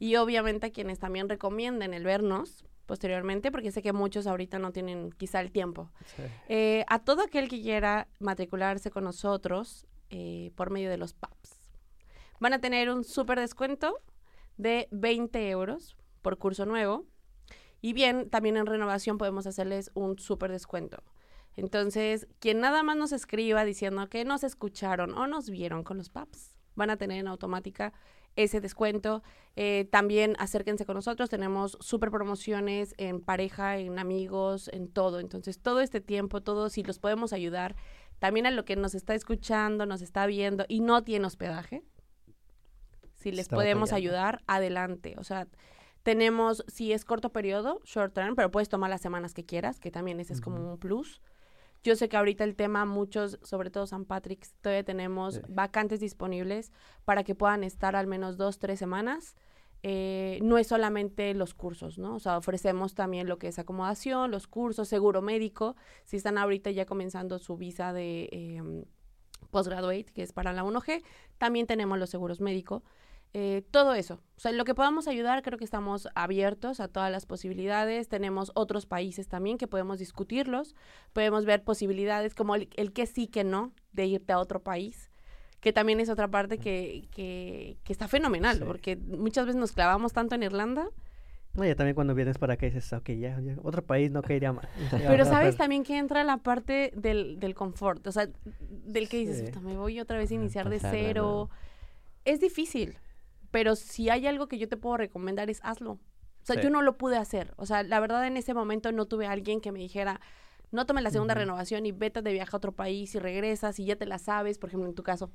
y 0.00 0.16
obviamente 0.16 0.66
a 0.66 0.72
quienes 0.72 0.98
también 0.98 1.28
recomienden 1.28 1.94
el 1.94 2.04
vernos 2.04 2.64
posteriormente, 2.86 3.52
porque 3.52 3.70
sé 3.70 3.82
que 3.82 3.92
muchos 3.92 4.26
ahorita 4.26 4.58
no 4.58 4.72
tienen 4.72 5.12
quizá 5.12 5.40
el 5.40 5.52
tiempo. 5.52 5.92
Sí. 6.16 6.22
Eh, 6.48 6.84
a 6.88 6.98
todo 6.98 7.22
aquel 7.22 7.48
que 7.48 7.62
quiera 7.62 8.08
matricularse 8.18 8.90
con 8.90 9.04
nosotros 9.04 9.86
eh, 10.08 10.50
por 10.56 10.70
medio 10.70 10.90
de 10.90 10.96
los 10.96 11.12
PAPs, 11.12 11.60
van 12.40 12.54
a 12.54 12.60
tener 12.60 12.90
un 12.90 13.04
súper 13.04 13.38
descuento 13.38 14.00
de 14.56 14.88
20 14.90 15.50
euros 15.50 15.96
por 16.22 16.38
curso 16.38 16.66
nuevo. 16.66 17.06
Y 17.82 17.92
bien, 17.92 18.28
también 18.30 18.56
en 18.56 18.66
renovación 18.66 19.18
podemos 19.18 19.46
hacerles 19.46 19.90
un 19.94 20.18
súper 20.18 20.50
descuento. 20.50 21.02
Entonces, 21.56 22.26
quien 22.38 22.60
nada 22.60 22.82
más 22.82 22.96
nos 22.96 23.12
escriba 23.12 23.64
diciendo 23.64 24.08
que 24.08 24.24
nos 24.24 24.44
escucharon 24.44 25.12
o 25.14 25.26
nos 25.26 25.50
vieron 25.50 25.84
con 25.84 25.98
los 25.98 26.08
PAPs, 26.08 26.58
van 26.74 26.90
a 26.90 26.96
tener 26.96 27.18
en 27.18 27.28
automática 27.28 27.92
ese 28.36 28.60
descuento. 28.60 29.22
Eh, 29.56 29.88
también 29.90 30.36
acérquense 30.38 30.86
con 30.86 30.94
nosotros, 30.94 31.28
tenemos 31.28 31.76
súper 31.80 32.10
promociones 32.10 32.94
en 32.98 33.20
pareja, 33.20 33.78
en 33.78 33.98
amigos, 33.98 34.68
en 34.72 34.88
todo. 34.88 35.20
Entonces, 35.20 35.60
todo 35.60 35.80
este 35.80 36.00
tiempo, 36.00 36.40
todo, 36.40 36.70
si 36.70 36.82
los 36.82 36.98
podemos 36.98 37.32
ayudar, 37.32 37.76
también 38.18 38.46
a 38.46 38.50
lo 38.50 38.64
que 38.64 38.76
nos 38.76 38.94
está 38.94 39.14
escuchando, 39.14 39.86
nos 39.86 40.02
está 40.02 40.26
viendo 40.26 40.64
y 40.68 40.80
no 40.80 41.02
tiene 41.02 41.26
hospedaje, 41.26 41.82
si 43.16 43.30
les 43.32 43.40
Está 43.46 43.56
podemos 43.56 43.90
batallando. 43.90 44.16
ayudar, 44.16 44.42
adelante. 44.46 45.14
O 45.18 45.24
sea, 45.24 45.46
tenemos, 46.02 46.64
si 46.68 46.92
es 46.92 47.04
corto 47.04 47.30
periodo, 47.32 47.80
short 47.84 48.14
term, 48.14 48.34
pero 48.34 48.50
puedes 48.50 48.68
tomar 48.68 48.88
las 48.88 49.02
semanas 49.02 49.34
que 49.34 49.44
quieras, 49.44 49.78
que 49.80 49.90
también 49.90 50.20
ese 50.20 50.32
es 50.32 50.40
como 50.40 50.72
un 50.72 50.78
plus. 50.78 51.20
Yo 51.82 51.96
sé 51.96 52.08
que 52.08 52.16
ahorita 52.16 52.44
el 52.44 52.56
tema, 52.56 52.84
muchos, 52.84 53.38
sobre 53.42 53.70
todo 53.70 53.86
San 53.86 54.04
Patrick's, 54.04 54.54
todavía 54.60 54.84
tenemos 54.84 55.36
Sí. 55.36 55.40
vacantes 55.48 56.00
disponibles 56.00 56.72
para 57.04 57.24
que 57.24 57.34
puedan 57.34 57.64
estar 57.64 57.96
al 57.96 58.06
menos 58.06 58.36
dos, 58.36 58.58
tres 58.58 58.78
semanas. 58.78 59.34
Eh, 59.82 60.40
no 60.42 60.58
es 60.58 60.66
solamente 60.66 61.32
los 61.32 61.54
cursos, 61.54 61.96
¿no? 61.96 62.16
O 62.16 62.18
sea, 62.20 62.36
ofrecemos 62.36 62.94
también 62.94 63.28
lo 63.28 63.38
que 63.38 63.48
es 63.48 63.58
acomodación, 63.58 64.30
los 64.30 64.46
cursos, 64.46 64.88
seguro 64.88 65.22
médico. 65.22 65.74
Si 66.04 66.18
están 66.18 66.36
ahorita 66.36 66.70
ya 66.70 66.84
comenzando 66.84 67.38
su 67.38 67.56
visa 67.56 67.94
de 67.94 68.28
eh, 68.30 68.84
postgraduate, 69.50 70.12
que 70.12 70.22
es 70.22 70.32
para 70.34 70.52
la 70.52 70.64
1G, 70.64 71.02
también 71.38 71.66
tenemos 71.66 71.98
los 71.98 72.10
seguros 72.10 72.42
médicos. 72.42 72.82
Eh, 73.32 73.62
todo 73.70 73.94
eso. 73.94 74.14
O 74.36 74.40
sea, 74.40 74.50
en 74.50 74.56
lo 74.58 74.64
que 74.64 74.74
podamos 74.74 75.06
ayudar, 75.06 75.42
creo 75.42 75.58
que 75.58 75.64
estamos 75.64 76.08
abiertos 76.14 76.80
a 76.80 76.88
todas 76.88 77.10
las 77.12 77.26
posibilidades. 77.26 78.08
Tenemos 78.08 78.50
otros 78.54 78.86
países 78.86 79.28
también 79.28 79.56
que 79.58 79.68
podemos 79.68 79.98
discutirlos. 79.98 80.74
Podemos 81.12 81.44
ver 81.44 81.62
posibilidades 81.62 82.34
como 82.34 82.54
el, 82.56 82.68
el 82.76 82.92
que 82.92 83.06
sí, 83.06 83.26
que 83.28 83.44
no, 83.44 83.72
de 83.92 84.06
irte 84.06 84.32
a 84.32 84.38
otro 84.38 84.60
país. 84.62 85.10
Que 85.60 85.72
también 85.72 86.00
es 86.00 86.08
otra 86.08 86.26
parte 86.28 86.58
que, 86.58 87.06
que, 87.12 87.76
que 87.84 87.92
está 87.92 88.08
fenomenal, 88.08 88.58
Sí. 88.58 88.64
porque 88.64 88.96
muchas 88.96 89.44
veces 89.46 89.60
nos 89.60 89.72
clavamos 89.72 90.12
tanto 90.12 90.34
en 90.34 90.42
Irlanda. 90.42 90.88
No, 91.52 91.64
ya 91.66 91.74
también 91.74 91.94
cuando 91.94 92.14
vienes 92.14 92.38
para 92.38 92.54
acá 92.54 92.66
dices, 92.66 92.92
ok, 92.92 93.10
ya, 93.10 93.38
ya, 93.40 93.56
otro 93.62 93.84
país 93.84 94.10
no 94.10 94.22
caería 94.22 94.52
mal. 94.52 94.68
Pero 95.06 95.24
sabes 95.24 95.56
también 95.56 95.82
que 95.84 95.98
entra 95.98 96.24
la 96.24 96.38
parte 96.38 96.92
del, 96.96 97.38
del 97.40 97.54
confort, 97.54 98.06
o 98.06 98.12
sea, 98.12 98.28
del 98.60 99.08
que 99.08 99.18
dices, 99.18 99.38
Sí. 99.38 99.44
"Puta, 99.46 99.60
me 99.60 99.76
voy 99.76 100.00
otra 100.00 100.16
vez 100.16 100.30
a 100.30 100.34
iniciar 100.34 100.70
de 100.70 100.78
cero. 100.80 101.50
Es 102.24 102.40
difícil, 102.40 102.96
pero 103.50 103.76
si 103.76 104.08
hay 104.10 104.26
algo 104.26 104.48
que 104.48 104.58
yo 104.58 104.68
te 104.68 104.76
puedo 104.76 104.96
recomendar 104.96 105.50
es 105.50 105.60
hazlo. 105.62 105.92
O 105.92 105.98
sea, 106.46 106.56
Sí. 106.56 106.62
yo 106.62 106.70
no 106.70 106.82
lo 106.82 106.96
pude 106.96 107.16
hacer. 107.16 107.52
O 107.56 107.66
sea, 107.66 107.82
la 107.82 108.00
verdad 108.00 108.26
en 108.26 108.36
ese 108.36 108.54
momento 108.54 108.92
no 108.92 109.06
tuve 109.06 109.26
a 109.26 109.32
alguien 109.32 109.60
que 109.60 109.72
me 109.72 109.78
dijera, 109.78 110.20
no 110.70 110.86
tome 110.86 111.02
la 111.02 111.10
segunda 111.10 111.34
renovación 111.34 111.84
y 111.86 111.92
vete 111.92 112.22
de 112.22 112.32
viaje 112.32 112.50
a 112.52 112.56
otro 112.56 112.72
país 112.72 113.14
y 113.14 113.18
regresas 113.18 113.78
y 113.78 113.84
ya 113.84 113.96
te 113.96 114.06
la 114.06 114.18
sabes, 114.18 114.58
por 114.58 114.68
ejemplo, 114.70 114.88
en 114.88 114.94
tu 114.94 115.02
caso. 115.02 115.30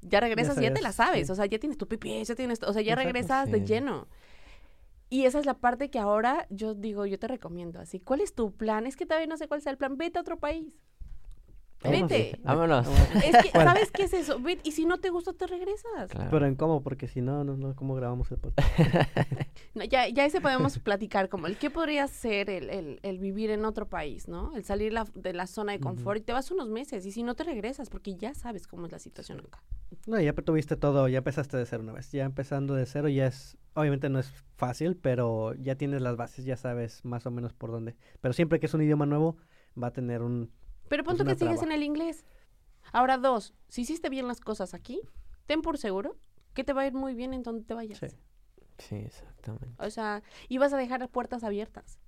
Ya 0.00 0.20
regresas 0.20 0.56
y 0.58 0.62
ya 0.62 0.72
te 0.72 0.80
la 0.80 0.92
sabes, 0.92 1.26
sí. 1.26 1.32
o 1.32 1.34
sea, 1.34 1.46
ya 1.46 1.58
tienes 1.58 1.76
tu 1.76 1.88
PPS, 1.88 2.28
ya 2.28 2.34
tienes, 2.36 2.62
o 2.62 2.72
sea, 2.72 2.82
ya 2.82 2.94
regresas 2.94 3.50
de 3.50 3.64
lleno. 3.64 4.06
Y 5.10 5.24
esa 5.24 5.38
es 5.40 5.46
la 5.46 5.54
parte 5.54 5.90
que 5.90 5.98
ahora 5.98 6.46
yo 6.50 6.74
digo, 6.74 7.06
yo 7.06 7.18
te 7.18 7.26
recomiendo, 7.26 7.80
así, 7.80 7.98
¿cuál 7.98 8.20
es 8.20 8.34
tu 8.34 8.52
plan? 8.52 8.86
Es 8.86 8.94
que 8.94 9.06
todavía 9.06 9.26
no 9.26 9.36
sé 9.36 9.48
cuál 9.48 9.60
sea 9.62 9.72
el 9.72 9.78
plan, 9.78 9.96
vete 9.96 10.18
a 10.18 10.20
otro 10.20 10.38
país. 10.38 10.78
Vámonos. 11.82 12.08
Vete. 12.10 12.40
Vámonos. 12.42 12.88
Es 13.24 13.36
que, 13.44 13.50
¿sabes 13.52 13.90
qué 13.92 14.02
es 14.04 14.12
eso? 14.12 14.40
Vete, 14.40 14.62
y 14.68 14.72
si 14.72 14.84
no 14.84 14.98
te 14.98 15.10
gusta, 15.10 15.32
te 15.32 15.46
regresas. 15.46 16.10
Claro. 16.10 16.28
Pero 16.30 16.46
en 16.46 16.56
cómo, 16.56 16.82
porque 16.82 17.06
si 17.08 17.20
no, 17.20 17.44
no, 17.44 17.56
no, 17.56 17.76
¿cómo 17.76 17.94
grabamos 17.94 18.30
el 18.32 18.38
podcast? 18.38 18.68
No, 19.74 19.84
ya, 19.84 20.08
ya 20.08 20.24
ese 20.24 20.40
podemos 20.40 20.78
platicar 20.78 21.28
como 21.28 21.46
el 21.46 21.56
qué 21.56 21.70
podría 21.70 22.08
ser 22.08 22.50
el, 22.50 22.68
el, 22.70 22.98
el 23.02 23.18
vivir 23.18 23.50
en 23.50 23.64
otro 23.64 23.86
país, 23.88 24.26
¿no? 24.26 24.56
El 24.56 24.64
salir 24.64 24.92
la- 24.92 25.06
de 25.14 25.32
la 25.32 25.46
zona 25.46 25.72
de 25.72 25.78
confort 25.78 26.18
y 26.18 26.22
te 26.22 26.32
vas 26.32 26.50
unos 26.50 26.68
meses 26.68 27.04
y 27.06 27.12
si 27.12 27.22
no 27.22 27.34
te 27.36 27.44
regresas 27.44 27.88
porque 27.90 28.16
ya 28.16 28.34
sabes 28.34 28.66
cómo 28.66 28.86
es 28.86 28.92
la 28.92 28.98
situación 28.98 29.40
acá. 29.40 29.62
No, 30.06 30.20
ya 30.20 30.32
tuviste 30.32 30.76
todo, 30.76 31.06
ya 31.06 31.18
empezaste 31.18 31.56
de 31.56 31.66
cero 31.66 31.82
una 31.82 31.92
vez. 31.92 32.10
Ya 32.10 32.24
empezando 32.24 32.74
de 32.74 32.86
cero 32.86 33.08
ya 33.08 33.26
es, 33.28 33.56
obviamente 33.74 34.08
no 34.08 34.18
es 34.18 34.32
fácil, 34.56 34.96
pero 34.96 35.54
ya 35.54 35.76
tienes 35.76 36.02
las 36.02 36.16
bases, 36.16 36.44
ya 36.44 36.56
sabes 36.56 37.04
más 37.04 37.26
o 37.26 37.30
menos 37.30 37.52
por 37.52 37.70
dónde. 37.70 37.94
Pero 38.20 38.32
siempre 38.32 38.58
que 38.58 38.66
es 38.66 38.74
un 38.74 38.82
idioma 38.82 39.06
nuevo, 39.06 39.36
va 39.80 39.88
a 39.88 39.92
tener 39.92 40.22
un... 40.22 40.50
Pero 40.88 41.04
punto 41.04 41.24
que 41.24 41.34
sigues 41.34 41.62
en 41.62 41.72
el 41.72 41.82
inglés. 41.82 42.24
Ahora 42.92 43.18
dos, 43.18 43.54
si 43.68 43.82
hiciste 43.82 44.08
bien 44.08 44.26
las 44.28 44.40
cosas 44.40 44.74
aquí, 44.74 45.00
ten 45.46 45.62
por 45.62 45.78
seguro 45.78 46.16
que 46.54 46.64
te 46.64 46.72
va 46.72 46.82
a 46.82 46.86
ir 46.86 46.94
muy 46.94 47.14
bien 47.14 47.34
en 47.34 47.42
donde 47.42 47.64
te 47.64 47.74
vayas. 47.74 47.98
Sí. 47.98 48.06
Sí, 48.78 48.94
exactamente. 48.96 49.74
O 49.84 49.90
sea, 49.90 50.22
y 50.48 50.58
vas 50.58 50.72
a 50.72 50.76
dejar 50.76 51.00
las 51.00 51.08
puertas 51.08 51.42
abiertas. 51.44 51.98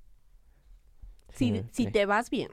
Si, 1.31 1.51
Sí, 1.51 1.65
si 1.73 1.85
sí. 1.85 1.91
te 1.91 2.07
vas 2.07 2.31
bien. 2.31 2.51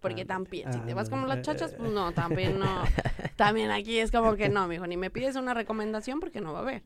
Porque 0.00 0.22
Ándale, 0.22 0.44
también, 0.44 0.72
si 0.72 0.80
te 0.80 0.94
vas 0.94 1.08
ándale, 1.08 1.10
como 1.10 1.26
las 1.26 1.38
eh, 1.38 1.42
chachas, 1.42 1.72
eh, 1.72 1.76
pues 1.78 1.90
no, 1.90 2.12
también 2.12 2.58
no. 2.58 2.82
También 3.36 3.70
aquí 3.70 3.98
es 3.98 4.10
como 4.10 4.34
que 4.36 4.48
no, 4.50 4.66
mijo, 4.68 4.86
ni 4.86 4.96
me 4.98 5.10
pides 5.10 5.36
una 5.36 5.54
recomendación 5.54 6.20
porque 6.20 6.40
no 6.42 6.52
va 6.52 6.58
a 6.58 6.62
haber. 6.62 6.82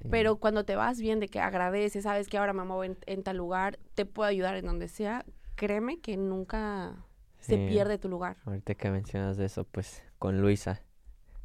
Sí. 0.00 0.08
Pero 0.10 0.36
cuando 0.36 0.64
te 0.64 0.76
vas 0.76 1.00
bien, 1.00 1.18
de 1.20 1.28
que 1.28 1.40
agradeces, 1.40 2.04
sabes 2.04 2.28
que 2.28 2.38
ahora 2.38 2.52
me 2.52 2.64
muevo 2.64 2.84
en, 2.84 2.96
en 3.06 3.22
tal 3.24 3.36
lugar, 3.38 3.78
te 3.94 4.04
puedo 4.06 4.28
ayudar 4.28 4.56
en 4.56 4.66
donde 4.66 4.88
sea, 4.88 5.24
créeme 5.56 5.98
que 6.00 6.16
nunca 6.16 7.05
se 7.46 7.58
pierde 7.58 7.98
tu 7.98 8.08
lugar. 8.08 8.36
Ahorita 8.44 8.74
que 8.74 8.90
mencionas 8.90 9.36
de 9.36 9.46
eso, 9.46 9.64
pues 9.64 10.02
con 10.18 10.40
Luisa. 10.40 10.82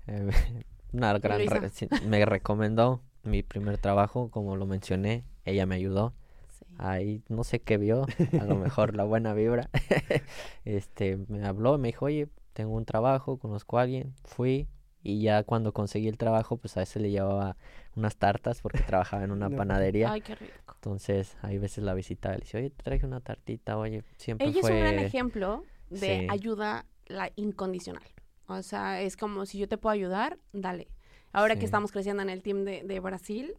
eh, 0.07 0.29
una 0.93 1.17
gran 1.19 1.39
Luisa. 1.39 1.59
re- 1.59 1.69
sí, 1.69 1.87
me 2.05 2.23
recomendó 2.25 3.01
mi 3.23 3.43
primer 3.43 3.77
trabajo, 3.77 4.29
como 4.29 4.55
lo 4.55 4.65
mencioné, 4.65 5.23
ella 5.45 5.65
me 5.65 5.75
ayudó. 5.75 6.13
Sí. 6.49 6.65
Ahí 6.77 7.21
no 7.29 7.43
sé 7.43 7.59
qué 7.59 7.77
vio, 7.77 8.05
a 8.39 8.43
lo 8.45 8.55
mejor 8.57 8.95
la 8.95 9.03
buena 9.03 9.33
vibra. 9.33 9.69
este, 10.65 11.17
me 11.27 11.45
habló, 11.45 11.77
me 11.77 11.89
dijo, 11.89 12.05
oye, 12.05 12.27
tengo 12.53 12.75
un 12.75 12.85
trabajo, 12.85 13.37
conozco 13.37 13.77
a 13.77 13.83
alguien, 13.83 14.13
fui 14.25 14.67
y 15.03 15.21
ya 15.21 15.43
cuando 15.43 15.73
conseguí 15.73 16.07
el 16.07 16.17
trabajo, 16.17 16.57
pues 16.57 16.77
a 16.77 16.81
veces 16.81 17.01
le 17.01 17.09
llevaba 17.09 17.57
unas 17.95 18.15
tartas 18.17 18.61
porque 18.61 18.79
trabajaba 18.83 19.23
en 19.23 19.31
una 19.31 19.49
No. 19.49 19.57
panadería. 19.57 20.11
Ay, 20.11 20.21
qué 20.21 20.35
rico. 20.35 20.73
Entonces, 20.75 21.37
hay 21.41 21.57
veces 21.57 21.83
la 21.83 21.93
visitaba 21.93 22.35
y 22.35 22.37
le 22.39 22.43
decía, 22.45 22.59
oye, 22.59 22.69
te 22.71 22.83
traje 22.83 23.05
una 23.05 23.19
tartita, 23.21 23.77
oye, 23.77 24.03
siempre 24.17 24.47
Ella 24.47 24.61
fue... 24.61 24.71
es 24.71 24.75
un 24.75 24.81
gran 24.81 24.99
ejemplo 24.99 25.63
de 25.91 25.99
Sí. 26.21 26.27
ayuda 26.29 26.85
la 27.05 27.31
incondicional. 27.35 28.03
O 28.47 28.61
sea, 28.63 29.01
es 29.01 29.15
como 29.17 29.45
si 29.45 29.57
yo 29.59 29.67
te 29.67 29.77
puedo 29.77 29.93
ayudar, 29.93 30.39
dale. 30.53 30.87
Ahora 31.33 31.55
que 31.57 31.65
estamos 31.65 31.91
creciendo 31.91 32.21
en 32.23 32.29
el 32.29 32.41
team 32.41 32.63
de, 32.65 32.83
de 32.83 32.99
Brasil, 32.99 33.53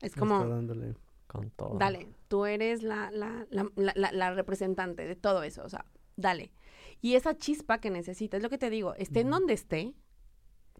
es 0.00 0.08
está 0.08 0.20
como, 0.20 0.44
dándole- 0.46 0.96
Con 1.26 1.50
todo. 1.50 1.76
dale, 1.78 2.08
tú 2.28 2.46
eres 2.46 2.82
la, 2.82 3.10
la, 3.12 3.46
la, 3.50 3.70
la, 3.76 3.92
la- 3.94 4.12
la 4.12 4.34
representante 4.34 5.04
de 5.06 5.14
todo 5.16 5.42
eso, 5.44 5.62
o 5.64 5.68
sea, 5.68 5.84
dale. 6.16 6.50
Y 7.02 7.14
esa 7.14 7.36
chispa 7.36 7.78
que 7.78 7.90
necesitas, 7.90 8.38
es 8.38 8.42
lo 8.42 8.50
que 8.50 8.58
te 8.58 8.70
digo, 8.70 8.94
esté 8.94 9.20
en 9.20 9.30
donde 9.30 9.52
esté, 9.54 9.94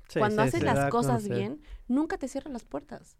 Sí, 0.09 0.19
cuando 0.21 0.43
haces 0.43 0.63
las 0.63 0.89
cosas 0.91 1.29
bien, 1.29 1.61
nunca 1.89 2.17
te 2.19 2.29
cierran 2.29 2.53
las 2.53 2.65
puertas. 2.65 3.17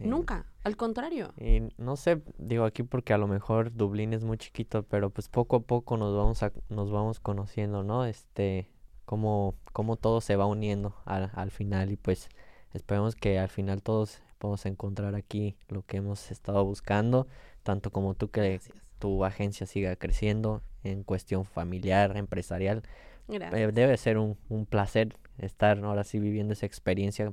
Sí. 0.00 0.08
Nunca, 0.08 0.46
al 0.64 0.76
contrario. 0.76 1.32
Y 1.38 1.68
no 1.76 1.96
sé, 1.96 2.22
digo 2.38 2.64
aquí 2.64 2.82
porque 2.82 3.12
a 3.12 3.18
lo 3.18 3.28
mejor 3.28 3.74
Dublín 3.74 4.14
es 4.14 4.24
muy 4.24 4.38
chiquito, 4.38 4.82
pero 4.82 5.10
pues 5.10 5.28
poco 5.28 5.56
a 5.56 5.60
poco 5.60 5.96
nos 5.98 6.16
vamos 6.16 6.42
a, 6.42 6.52
nos 6.70 6.90
vamos 6.90 7.20
conociendo, 7.20 7.82
¿no? 7.82 8.06
Este, 8.06 8.70
cómo, 9.04 9.54
cómo 9.72 9.96
todo 9.96 10.20
se 10.20 10.36
va 10.36 10.46
uniendo 10.46 10.94
al, 11.04 11.30
al 11.34 11.50
final 11.50 11.92
y 11.92 11.96
pues 11.96 12.28
esperemos 12.72 13.14
que 13.14 13.38
al 13.38 13.48
final 13.50 13.82
todos 13.82 14.22
podamos 14.38 14.64
encontrar 14.64 15.14
aquí 15.14 15.56
lo 15.68 15.82
que 15.82 15.98
hemos 15.98 16.30
estado 16.30 16.64
buscando, 16.64 17.26
tanto 17.62 17.90
como 17.90 18.14
tú 18.14 18.30
que 18.30 18.40
Gracias. 18.52 18.78
tu 18.98 19.24
agencia 19.24 19.66
siga 19.66 19.96
creciendo 19.96 20.62
en 20.82 21.02
cuestión 21.04 21.44
familiar, 21.44 22.16
empresarial. 22.16 22.82
Eh, 23.28 23.70
debe 23.72 23.96
ser 23.98 24.16
un, 24.16 24.38
un 24.48 24.64
placer 24.64 25.14
estar 25.38 25.78
ahora 25.84 26.04
sí 26.04 26.18
viviendo 26.18 26.54
esa 26.54 26.66
experiencia, 26.66 27.32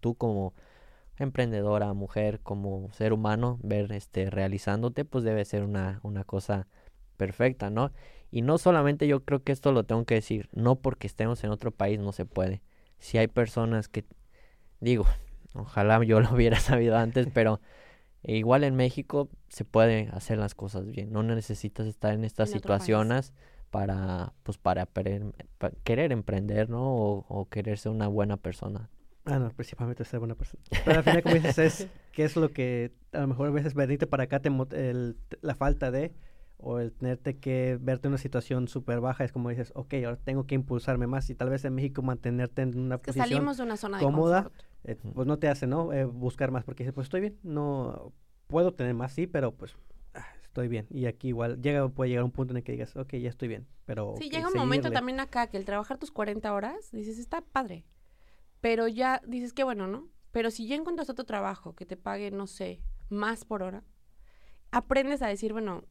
tú 0.00 0.14
como 0.14 0.54
emprendedora, 1.18 1.92
mujer, 1.94 2.40
como 2.40 2.90
ser 2.92 3.12
humano, 3.12 3.58
ver 3.62 3.92
este 3.92 4.30
realizándote, 4.30 5.04
pues 5.04 5.24
debe 5.24 5.44
ser 5.44 5.62
una, 5.64 6.00
una 6.02 6.24
cosa 6.24 6.66
perfecta, 7.16 7.70
¿no? 7.70 7.92
Y 8.30 8.42
no 8.42 8.58
solamente 8.58 9.06
yo 9.06 9.24
creo 9.24 9.42
que 9.42 9.52
esto 9.52 9.72
lo 9.72 9.84
tengo 9.84 10.04
que 10.04 10.16
decir, 10.16 10.48
no 10.52 10.76
porque 10.76 11.06
estemos 11.06 11.42
en 11.44 11.50
otro 11.50 11.70
país 11.70 11.98
no 11.98 12.12
se 12.12 12.26
puede. 12.26 12.62
Si 12.98 13.18
hay 13.18 13.28
personas 13.28 13.88
que, 13.88 14.04
digo, 14.80 15.06
ojalá 15.54 16.02
yo 16.04 16.20
lo 16.20 16.32
hubiera 16.32 16.58
sabido 16.60 16.96
antes, 16.96 17.28
pero 17.34 17.60
igual 18.22 18.64
en 18.64 18.74
México 18.76 19.28
se 19.48 19.64
puede 19.64 20.08
hacer 20.12 20.38
las 20.38 20.54
cosas 20.54 20.86
bien. 20.86 21.12
No 21.12 21.22
necesitas 21.22 21.86
estar 21.86 22.12
en 22.14 22.24
estas 22.24 22.50
En 22.50 22.54
situaciones 22.54 23.32
para, 23.70 24.32
pues, 24.42 24.58
para, 24.58 24.86
per- 24.86 25.32
pa- 25.58 25.72
querer 25.84 26.12
emprender, 26.12 26.68
¿no? 26.70 26.82
O, 26.94 27.26
o 27.28 27.48
querer 27.48 27.78
ser 27.78 27.92
una 27.92 28.08
buena 28.08 28.36
persona. 28.36 28.90
Ah, 29.26 29.38
no, 29.38 29.50
principalmente 29.50 30.04
ser 30.04 30.20
buena 30.20 30.34
persona. 30.36 30.62
Pero 30.84 30.98
al 30.98 31.04
final, 31.04 31.22
como 31.22 31.34
dices, 31.34 31.58
es 31.58 31.88
que 32.12 32.24
es 32.24 32.36
lo 32.36 32.50
que 32.52 32.92
a 33.12 33.20
lo 33.20 33.26
mejor 33.26 33.48
a 33.48 33.50
veces 33.50 33.74
venirte 33.74 34.06
para 34.06 34.24
acá, 34.24 34.40
te, 34.40 34.48
el- 34.48 35.16
la 35.42 35.54
falta 35.54 35.90
de, 35.90 36.12
o 36.58 36.78
el 36.78 36.92
tenerte 36.92 37.36
que 37.38 37.76
verte 37.80 38.06
en 38.06 38.12
una 38.12 38.18
situación 38.18 38.68
súper 38.68 39.00
baja, 39.00 39.24
es 39.24 39.32
como 39.32 39.50
dices, 39.50 39.72
ok, 39.74 39.94
ahora 40.04 40.16
tengo 40.16 40.46
que 40.46 40.54
impulsarme 40.54 41.06
más 41.06 41.28
y 41.28 41.34
tal 41.34 41.50
vez 41.50 41.64
en 41.64 41.74
México 41.74 42.02
mantenerte 42.02 42.62
en 42.62 42.78
una 42.78 42.98
que 42.98 43.06
posición, 43.12 43.28
salimos 43.28 43.56
de 43.56 43.62
una 43.64 43.76
zona 43.76 43.98
de 43.98 44.04
cómoda, 44.04 44.50
eh, 44.84 44.96
pues 45.14 45.26
no 45.26 45.38
te 45.38 45.48
hace, 45.48 45.66
¿no? 45.66 45.92
Eh, 45.92 46.04
buscar 46.04 46.50
más, 46.52 46.64
porque 46.64 46.84
dices, 46.84 46.94
pues 46.94 47.06
estoy 47.06 47.20
bien, 47.20 47.36
no 47.42 48.12
puedo 48.46 48.72
tener 48.74 48.94
más, 48.94 49.12
sí, 49.12 49.26
pero 49.26 49.52
pues 49.52 49.74
ah, 50.14 50.24
estoy 50.42 50.68
bien. 50.68 50.86
Y 50.88 51.06
aquí 51.06 51.28
igual 51.28 51.60
llega, 51.60 51.88
puede 51.88 52.10
llegar 52.10 52.24
un 52.24 52.30
punto 52.30 52.52
en 52.52 52.58
el 52.58 52.62
que 52.62 52.72
digas, 52.72 52.94
ok, 52.96 53.14
ya 53.16 53.28
estoy 53.28 53.48
bien, 53.48 53.66
pero... 53.84 54.14
Sí, 54.18 54.30
llega 54.30 54.46
un 54.48 54.56
momento 54.56 54.90
también 54.92 55.18
acá 55.18 55.48
que 55.48 55.56
el 55.56 55.64
trabajar 55.64 55.98
tus 55.98 56.12
40 56.12 56.54
horas, 56.54 56.90
dices, 56.92 57.18
está 57.18 57.40
padre. 57.40 57.84
Pero 58.60 58.88
ya 58.88 59.20
dices, 59.26 59.52
qué 59.52 59.64
bueno, 59.64 59.86
¿no? 59.86 60.08
Pero 60.32 60.50
si 60.50 60.66
ya 60.66 60.76
encuentras 60.76 61.08
otro 61.10 61.24
trabajo 61.24 61.74
que 61.74 61.86
te 61.86 61.96
pague, 61.96 62.30
no 62.30 62.46
sé, 62.46 62.80
más 63.08 63.44
por 63.44 63.62
hora, 63.62 63.84
aprendes 64.70 65.22
a 65.22 65.28
decir, 65.28 65.52
bueno, 65.52 65.84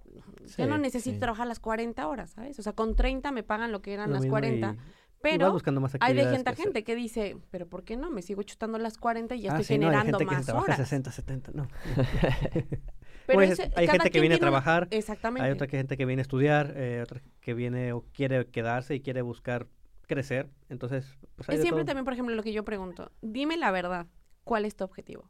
ya 0.58 0.68
no 0.68 0.78
necesito 0.78 1.16
sí. 1.16 1.20
trabajar 1.20 1.48
las 1.48 1.60
40 1.60 2.08
horas, 2.08 2.32
¿sabes? 2.32 2.60
O 2.60 2.62
sea, 2.62 2.74
con 2.74 2.96
30 2.96 3.32
me 3.32 3.42
pagan 3.44 3.72
lo 3.72 3.82
que 3.82 3.94
eran 3.94 4.10
Lo 4.10 4.16
las 4.16 4.22
mismo 4.24 4.34
40. 4.34 4.68
y- 4.68 4.72
y 4.74 4.78
vas 4.78 4.86
pero 5.22 5.52
buscando 5.54 5.82
más 5.82 5.96
hay 6.02 6.14
de 6.14 6.28
gente 6.28 6.50
a 6.52 6.54
que 6.54 6.62
gente 6.62 6.84
que 6.84 6.94
dice, 6.94 7.38
pero 7.50 7.68
¿por 7.68 7.84
qué 7.84 7.98
no? 7.98 8.12
Me 8.12 8.22
sigo 8.22 8.44
chutando 8.44 8.78
las 8.78 8.98
40 9.00 9.34
y 9.34 9.42
ya 9.42 9.54
Ah, 9.56 9.60
estoy 9.60 9.78
sí, 9.78 9.80
no, 9.80 9.88
hay 9.88 9.94
generando 9.94 10.20
gente 10.20 10.30
que 10.30 10.36
más 10.36 10.46
se 10.46 10.52
trabaja 10.52 10.66
horas. 10.66 10.78
60, 10.78 11.12
70, 11.12 11.52
no. 11.56 11.68
Pero 13.26 13.40
hay 13.40 13.88
gente 13.88 14.12
que 14.12 14.20
viene 14.20 14.36
a 14.36 14.40
trabajar, 14.40 14.88
Exactamente. 14.92 15.48
Hay 15.48 15.52
otra 15.54 15.66
que- 15.66 15.78
gente 15.78 15.98
que 15.98 16.06
viene 16.06 16.20
a 16.20 16.24
estudiar, 16.24 16.74
eh, 16.76 17.02
otra 17.02 17.22
que 17.42 17.54
viene 17.56 17.92
o 17.94 18.06
quiere 18.14 18.46
quedarse 18.48 18.94
y 18.94 19.00
quiere 19.02 19.24
buscar 19.24 19.68
crecer. 20.06 20.50
Entonces, 20.70 21.18
pues 21.36 21.50
hay 21.50 21.56
Es 21.56 21.60
de 21.60 21.64
siempre 21.64 21.84
todo. 21.84 21.88
también, 21.88 22.06
por 22.06 22.14
ejemplo, 22.14 22.36
lo 22.36 22.44
que 22.44 22.54
yo 22.54 22.64
pregunto, 22.66 23.12
dime 23.22 23.58
la 23.58 23.72
verdad, 23.72 24.08
¿cuál 24.44 24.66
es 24.66 24.76
tu 24.76 24.84
objetivo? 24.84 25.30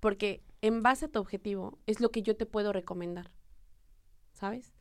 Porque 0.00 0.42
en 0.60 0.82
base 0.82 1.06
a 1.06 1.08
tu 1.08 1.18
objetivo 1.18 1.78
es 1.86 2.00
lo 2.00 2.10
que 2.10 2.22
yo 2.22 2.36
te 2.36 2.46
puedo 2.46 2.72
recomendar, 2.72 3.30
¿sabes? 4.32 4.74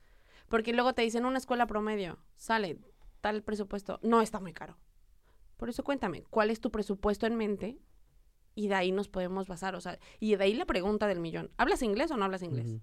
Porque 0.47 0.73
luego 0.73 0.93
te 0.93 1.01
dicen 1.01 1.25
una 1.25 1.37
escuela 1.37 1.67
promedio, 1.67 2.19
sale 2.35 2.77
tal 3.21 3.41
presupuesto, 3.43 3.99
no 4.03 4.21
está 4.21 4.39
muy 4.39 4.53
caro. 4.53 4.77
Por 5.57 5.69
eso 5.69 5.83
cuéntame, 5.83 6.23
¿cuál 6.29 6.51
es 6.51 6.59
tu 6.59 6.69
presupuesto 6.69 7.25
en 7.25 7.35
mente 7.35 7.79
y 8.53 8.67
de 8.67 8.75
ahí 8.75 8.91
nos 8.91 9.07
podemos 9.07 9.47
basar, 9.47 9.75
o 9.75 9.81
sea, 9.81 9.97
y 10.19 10.35
de 10.35 10.43
ahí 10.43 10.53
la 10.53 10.65
pregunta 10.65 11.07
del 11.07 11.19
millón, 11.19 11.49
¿hablas 11.57 11.81
inglés 11.81 12.11
o 12.11 12.17
no 12.17 12.25
hablas 12.25 12.43
inglés? 12.43 12.75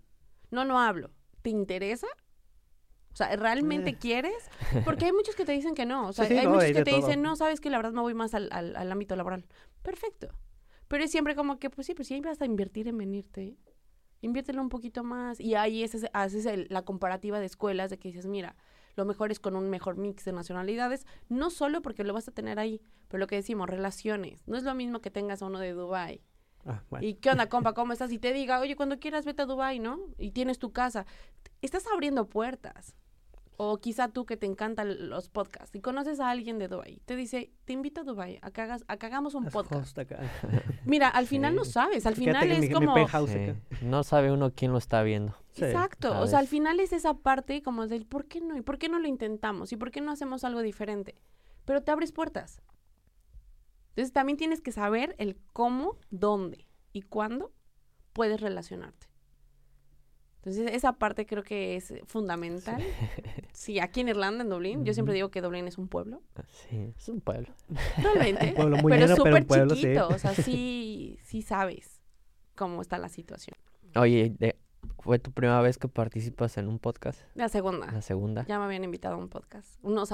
No, 0.51 0.65
no 0.65 0.81
hablo. 0.81 1.11
¿Te 1.43 1.51
interesa? 1.51 2.07
O 3.13 3.17
sea, 3.17 3.35
¿realmente 3.37 3.91
Eh. 3.91 3.97
quieres? 4.01 4.35
Porque 4.85 5.07
hay 5.07 5.13
muchos 5.13 5.35
que 5.37 5.45
te 5.45 5.53
dicen 5.53 5.75
que 5.75 5.85
no. 5.87 6.09
O 6.09 6.13
sea, 6.13 6.25
Sí, 6.27 6.33
sí, 6.35 6.39
hay 6.39 6.45
no, 6.47 6.51
muchos 6.53 6.65
hay 6.65 6.73
que 6.75 6.85
te 6.85 6.91
todo. 6.93 7.01
dicen, 7.01 7.23
no, 7.23 7.37
sabes 7.37 7.61
que 7.61 7.71
la 7.71 7.77
verdad 7.79 7.93
me 7.93 8.01
voy 8.01 8.15
más 8.15 8.35
al, 8.35 8.49
al- 8.53 8.75
al 8.77 8.91
ámbito 8.93 9.17
laboral. 9.17 9.47
Perfecto. 9.83 10.29
Pero 10.89 11.05
es 11.05 11.11
siempre 11.11 11.35
como 11.35 11.59
que, 11.59 11.71
pues 11.71 11.87
sí, 11.87 11.95
pues 11.95 12.09
sí 12.09 12.21
vas 12.21 12.41
a 12.41 12.47
invertir 12.47 12.89
en 12.89 12.99
venirte. 12.99 13.57
Inviértelo 14.21 14.63
un 14.63 14.69
poquito 14.69 15.03
más. 15.05 15.41
Y 15.41 15.55
ahí 15.55 15.83
es, 15.83 15.97
haces 16.13 16.47
el- 16.47 16.67
la 16.71 16.83
comparativa 16.83 17.41
de 17.41 17.47
escuelas 17.47 17.91
de 17.91 17.99
que 17.99 18.09
dices, 18.09 18.27
mira, 18.27 18.57
lo 18.95 19.05
mejor 19.05 19.31
es 19.33 19.41
con 19.41 19.57
un 19.57 19.69
mejor 19.71 19.97
mix 19.97 20.25
de 20.25 20.33
nacionalidades. 20.33 21.07
No 21.29 21.51
solo 21.51 21.83
porque 21.83 22.05
lo 22.05 22.13
vas 22.15 22.29
a 22.29 22.33
tener 22.33 22.59
ahí, 22.59 22.81
pero 23.09 23.21
lo 23.21 23.27
que 23.27 23.37
decimos, 23.37 23.69
relaciones. 23.69 24.47
No 24.47 24.57
es 24.57 24.63
lo 24.65 24.75
mismo 24.75 25.01
que 25.01 25.11
tengas 25.11 25.43
a 25.43 25.47
uno 25.47 25.59
de 25.59 25.73
Dubai 25.73 26.21
Ah, 26.67 26.83
bueno. 26.91 27.07
¿Y 27.07 27.15
qué 27.15 27.31
onda, 27.31 27.49
compa? 27.49 27.73
¿Cómo 27.75 27.93
estás? 27.93 28.13
Y 28.13 28.19
te 28.19 28.33
diga, 28.33 28.61
oye, 28.61 28.77
cuando 28.77 28.99
quieras 28.99 29.25
vete 29.25 29.43
a 29.43 29.47
Dubai, 29.47 29.79
¿no? 29.81 29.99
Y 30.19 30.31
tienes 30.31 30.59
tu 30.59 30.73
casa. 30.73 31.07
Estás 31.61 31.85
abriendo 31.93 32.29
puertas. 32.29 32.95
O 33.59 33.79
quizá 33.79 34.09
tú 34.09 34.25
que 34.25 34.37
te 34.37 34.47
encantan 34.47 35.11
los 35.11 35.29
podcasts 35.29 35.77
y 35.77 35.81
conoces 35.81 36.19
a 36.21 36.31
alguien 36.31 36.59
de 36.59 36.69
Dubai, 36.69 37.01
te 37.05 37.15
dice, 37.17 37.53
te 37.65 37.75
invito 37.75 38.01
a 38.01 38.05
Dubai 38.05 38.39
a 38.43 38.51
que, 38.51 38.61
hagas, 38.63 38.83
a 38.89 38.97
que 38.97 39.07
hagamos 39.07 39.35
un 39.35 39.45
podcast. 39.45 39.97
acá. 39.99 40.19
Mira, 40.87 41.09
al 41.09 41.27
final 41.27 41.53
Sí. 41.53 41.57
no 41.59 41.65
sabes, 41.65 42.07
al 42.07 42.17
final 42.17 42.51
es 42.51 42.61
mi- 42.61 42.71
como... 42.71 42.95
Sí. 43.27 43.53
No 43.83 44.03
sabe 44.05 44.33
uno 44.33 44.53
quién 44.53 44.73
lo 44.73 44.79
está 44.79 45.03
viendo. 45.03 45.37
Sí. 45.53 45.65
Exacto, 45.65 46.09
o 46.11 46.13
¿sabes? 46.15 46.31
sea, 46.31 46.39
al 46.41 46.49
final 46.49 46.81
es 46.81 46.93
esa 46.93 47.15
parte 47.15 47.63
como 47.63 47.87
del 47.87 48.07
¿por 48.07 48.25
qué 48.27 48.41
no? 48.41 48.57
¿Y 48.57 48.63
por 48.63 48.79
qué 48.79 48.89
no 48.89 48.99
lo 48.99 49.07
intentamos? 49.07 49.71
¿Y 49.73 49.77
por 49.77 49.91
qué 49.91 50.01
no 50.01 50.11
hacemos 50.11 50.43
algo 50.45 50.61
diferente? 50.63 51.15
Pero 51.65 51.83
te 51.83 51.91
abres 51.93 52.11
puertas. 52.11 52.63
Entonces 53.93 54.13
también 54.13 54.37
tienes 54.39 54.61
que 54.61 54.73
saber 54.73 55.15
el 55.19 55.37
cómo, 55.53 55.99
dónde 56.11 56.67
y 56.93 57.03
cuándo 57.03 57.53
puedes 58.13 58.41
relacionarte. 58.41 59.07
Entonces 60.37 60.73
esa 60.75 60.95
parte 60.95 61.25
creo 61.25 61.45
que 61.45 61.77
es 61.77 61.95
fundamental. 62.07 62.83
Sí, 63.53 63.79
aquí 63.79 64.01
en 64.01 64.09
Irlanda, 64.09 64.43
en 64.43 64.51
Dublín, 64.51 64.85
yo 64.85 64.93
siempre 64.93 65.15
digo 65.15 65.31
que 65.31 65.41
Dublín 65.41 65.69
es 65.69 65.79
un 65.79 65.87
pueblo. 65.89 66.21
Sí, 66.49 66.93
es 66.97 67.09
un 67.09 67.21
pueblo. 67.21 67.55
Realmente. 68.03 68.49
Un 68.49 68.55
pueblo 68.55 68.77
muy 68.79 68.93
pero 68.93 69.07
lleno, 69.07 69.17
súper 69.17 69.47
sí. 69.71 69.83
chiquito. 69.83 70.09
O 70.09 70.19
sea, 70.19 70.35
sí, 70.35 71.19
sí 71.23 71.43
sabes 71.43 72.01
cómo 72.57 72.83
está 72.83 72.99
la 72.99 73.09
situación. 73.09 73.57
Oye, 73.95 74.35
de- 74.39 74.57
¿fue 74.99 75.19
tu 75.21 75.31
primera 75.33 75.61
vez 75.61 75.79
que 75.79 75.87
participas 75.87 76.57
en 76.57 76.67
un 76.67 76.79
podcast? 76.81 77.21
La 77.35 77.49
segunda. 77.49 77.93
La 77.93 78.03
segunda. 78.03 78.45
Ya 78.47 78.59
me 78.59 78.65
habían 78.65 78.83
invitado 78.85 79.15
a 79.15 79.19
un 79.19 79.29
podcast. 79.29 79.79
Unos 79.83 80.11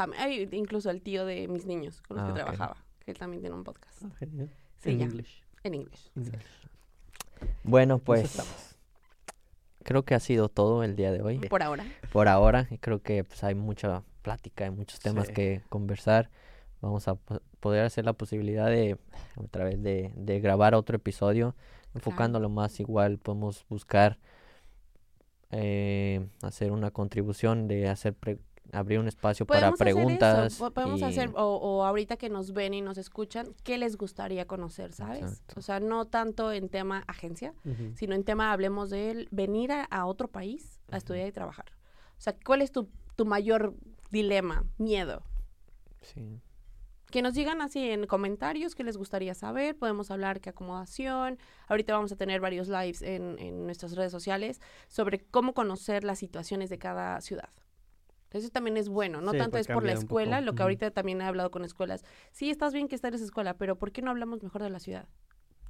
incluso 0.53 0.91
el 0.91 1.01
tío 1.01 1.25
de 1.25 1.49
mis 1.49 1.65
niños 1.65 2.03
con 2.03 2.17
los 2.19 2.25
Ah, 2.25 2.27
que 2.27 2.33
ok. 2.33 2.37
trabajaba, 2.45 2.85
que 3.09 3.13
él 3.13 3.19
también 3.19 3.41
tiene 3.41 3.57
un 3.57 3.65
podcast. 3.65 4.03
Genial. 4.19 4.51
Sí, 4.83 4.91
en 4.91 5.01
inglés. 5.01 5.43
English. 5.65 6.11
Bueno, 7.63 8.01
pues 8.01 8.25
estamos. 8.25 8.77
creo 9.83 10.05
que 10.05 10.15
ha 10.15 10.21
sido 10.21 10.51
todo 10.51 10.85
el 10.85 10.95
día 10.95 11.11
de 11.11 11.23
hoy. 11.23 11.39
Por 11.39 11.63
ahora. 11.63 11.87
Por 12.13 12.29
ahora, 12.29 12.69
y 12.71 12.77
creo 12.77 13.01
que 13.01 13.25
pues, 13.25 13.43
hay 13.45 13.55
mucha 13.55 14.03
plática, 14.21 14.65
hay 14.65 14.71
muchos 14.73 15.01
temas 15.01 15.29
Sí. 15.29 15.33
que 15.33 15.63
conversar. 15.71 16.29
Vamos 16.83 17.09
a 17.09 17.15
po- 17.15 17.41
poder 17.61 17.87
hacer 17.87 18.05
la 18.05 18.13
posibilidad 18.13 18.67
de, 18.67 18.99
vez, 19.55 19.83
de, 19.83 20.13
de 20.15 20.41
grabar 20.41 20.75
otro 20.75 20.97
episodio, 20.97 21.57
enfocándolo 21.95 22.51
más 22.51 22.79
igual. 22.79 23.17
Podemos 23.17 23.65
buscar 23.71 24.19
eh, 25.51 26.29
hacer 26.43 26.73
una 26.73 26.91
contribución 26.91 27.69
de 27.69 27.89
hacer 27.89 28.13
pre- 28.13 28.39
abrir 28.73 28.99
un 28.99 29.09
espacio 29.09 29.47
para 29.47 29.69
hacer 29.69 29.79
preguntas. 29.79 30.59
Podemos 30.75 31.01
y- 31.01 31.05
hacer, 31.05 31.31
o, 31.35 31.57
o 31.57 31.85
ahorita 31.85 32.17
que 32.17 32.29
nos 32.29 32.53
ven 32.53 32.75
y 32.75 32.81
nos 32.81 32.99
escuchan, 32.99 33.55
¿qué 33.65 33.79
les 33.79 33.97
gustaría 33.97 34.47
conocer, 34.47 34.93
sabes? 34.93 35.23
Exacto. 35.23 35.55
O 35.59 35.63
sea, 35.63 35.81
no 35.81 36.05
tanto 36.07 36.53
en 36.53 36.69
tema 36.69 37.05
agencia, 37.07 37.55
sino 37.95 38.15
en 38.15 38.25
tema, 38.25 38.53
hablemos 38.53 38.91
de 38.91 39.11
él, 39.11 39.29
venir 39.31 39.73
a, 39.73 39.85
a 39.85 40.07
otro 40.07 40.29
país 40.29 40.81
a 40.91 40.97
estudiar 40.97 41.27
y 41.29 41.33
trabajar. 41.33 41.67
O 42.17 42.21
sea, 42.21 42.35
¿cuál 42.45 42.63
es 42.63 42.73
tu, 42.73 42.89
tu 43.17 43.25
mayor 43.25 43.75
dilema, 44.11 44.65
miedo? 44.79 45.23
sí. 46.03 46.41
Que 47.11 47.23
nos 47.23 47.33
digan 47.33 47.63
así 47.63 47.89
en 47.89 48.07
comentarios 48.07 48.75
qué 48.75 48.85
les 48.85 48.99
gustaría 48.99 49.33
saber. 49.35 49.75
Podemos 49.79 50.11
hablar 50.11 50.43
qué 50.43 50.51
acomodación. 50.51 51.39
Ahorita 51.67 51.95
vamos 51.95 52.13
a 52.13 52.17
tener 52.17 52.39
varios 52.43 52.69
lives 52.69 53.01
en, 53.01 53.39
en 53.39 53.65
nuestras 53.65 53.97
redes 53.97 54.13
sociales 54.13 54.61
sobre 54.89 55.21
cómo 55.21 55.55
conocer 55.55 56.05
las 56.05 56.19
situaciones 56.19 56.69
de 56.69 56.77
cada 56.79 57.19
ciudad. 57.23 57.49
Eso 58.33 58.51
también 58.51 58.77
es 58.77 58.89
bueno, 58.89 59.21
no 59.21 59.33
Sí, 59.33 59.39
tanto 59.39 59.57
es 59.59 59.67
por 59.69 59.85
la 59.85 59.93
escuela, 59.93 60.41
lo 60.41 60.55
que 60.55 60.63
ahorita 60.63 60.91
también 60.91 61.21
he 61.21 61.25
hablado 61.25 61.51
con 61.51 61.65
escuelas. 61.65 62.05
Sí, 62.33 62.51
estás 62.51 62.73
bien 62.75 62.89
que 62.89 62.95
estés 62.95 63.09
en 63.09 63.15
esa 63.15 63.25
escuela, 63.25 63.55
pero 63.57 63.77
¿por 63.79 63.91
qué 63.93 64.03
no 64.03 64.11
hablamos 64.11 64.43
mejor 64.43 64.63
de 64.63 64.71
la 64.71 64.81
ciudad? 64.81 65.09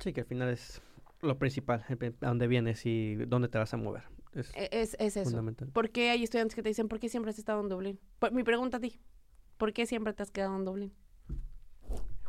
Sí, 0.01 0.13
que 0.13 0.21
al 0.21 0.27
final 0.27 0.49
es 0.51 0.81
lo 1.23 1.39
principal, 1.39 1.85
el 1.89 1.99
pe- 1.99 2.15
a 2.21 2.29
dónde 2.29 2.47
vienes 2.47 2.87
y 2.87 3.17
dónde 3.17 3.49
te 3.49 3.59
vas 3.59 3.75
a 3.75 3.77
mover. 3.77 4.05
Es 4.35 4.53
E- 4.55 4.69
Es, 4.73 4.95
es 4.99 5.17
eso. 5.17 5.25
fundamental. 5.25 5.69
¿Por 5.73 5.91
qué 5.91 6.11
hay 6.11 6.23
estudiantes 6.25 6.55
que 6.55 6.63
te 6.63 6.69
dicen, 6.69 6.89
¿por 6.89 6.99
qué 7.01 7.09
siempre 7.09 7.31
has 7.31 7.39
estado 7.39 7.61
en 7.61 7.69
Dublín? 7.69 8.01
Por- 8.19 8.33
mi 8.33 8.45
pregunta 8.45 8.77
a 8.79 8.81
ti, 8.81 9.01
¿por 9.57 9.73
qué 9.73 9.87
siempre 9.87 10.13
te 10.13 10.23
has 10.23 10.31
quedado 10.31 10.57
en 10.57 10.65
Dublín? 10.65 10.95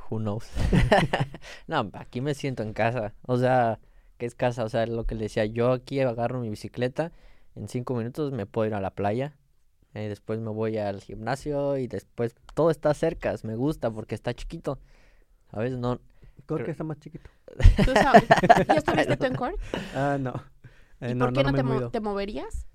Who 0.10 0.18
knows? 0.20 0.50
no, 1.68 1.90
aquí 1.94 2.22
me 2.22 2.34
siento 2.34 2.64
en 2.64 2.74
casa. 2.74 3.14
O 3.24 3.38
sea, 3.38 3.80
¿qué 4.18 4.26
es 4.26 4.34
casa? 4.36 4.64
O 4.64 4.70
sea, 4.70 4.86
lo 4.88 5.06
que 5.06 5.16
le 5.16 5.24
decía, 5.24 5.46
yo 5.46 5.72
aquí 5.72 6.00
agarro 6.00 6.40
mi 6.42 6.50
bicicleta, 6.50 7.12
en 7.56 7.68
cinco 7.68 7.94
minutos 7.96 8.32
me 8.32 8.46
puedo 8.48 8.68
ir 8.68 8.74
a 8.74 8.82
la 8.82 8.92
playa, 8.96 9.38
eh, 9.94 10.08
después 10.10 10.40
me 10.40 10.50
voy 10.52 10.78
al 10.78 11.02
gimnasio 11.02 11.78
y 11.78 11.88
después 11.88 12.36
todo 12.54 12.70
está 12.72 12.94
cerca, 12.94 13.36
me 13.44 13.56
gusta 13.56 13.90
porque 13.92 14.16
está 14.16 14.34
chiquito. 14.34 14.80
¿Sabes? 15.52 15.78
No, 15.78 16.00
Creo 16.46 16.58
creo- 16.58 16.66
que 16.66 16.72
está 16.72 16.84
más 16.84 17.00
chiquito. 17.00 17.30
¿Tú 17.86 17.92
sabes? 17.94 18.24
¿Ya 18.68 18.76
estuviste 18.78 19.18
tú 19.18 19.26
en 19.26 19.36
Cork? 19.36 19.60
Ah, 19.96 20.18
no. 20.20 20.34
Eh, 21.02 21.12
¿Y 21.12 21.16
no, 21.16 21.26
por 21.26 21.34
qué 21.34 21.44
no, 21.44 21.54
te, 21.54 21.60
he 21.60 21.64
mo- 21.64 21.70
movido. 21.74 21.90
te 21.92 22.00
moverías? 22.00 22.68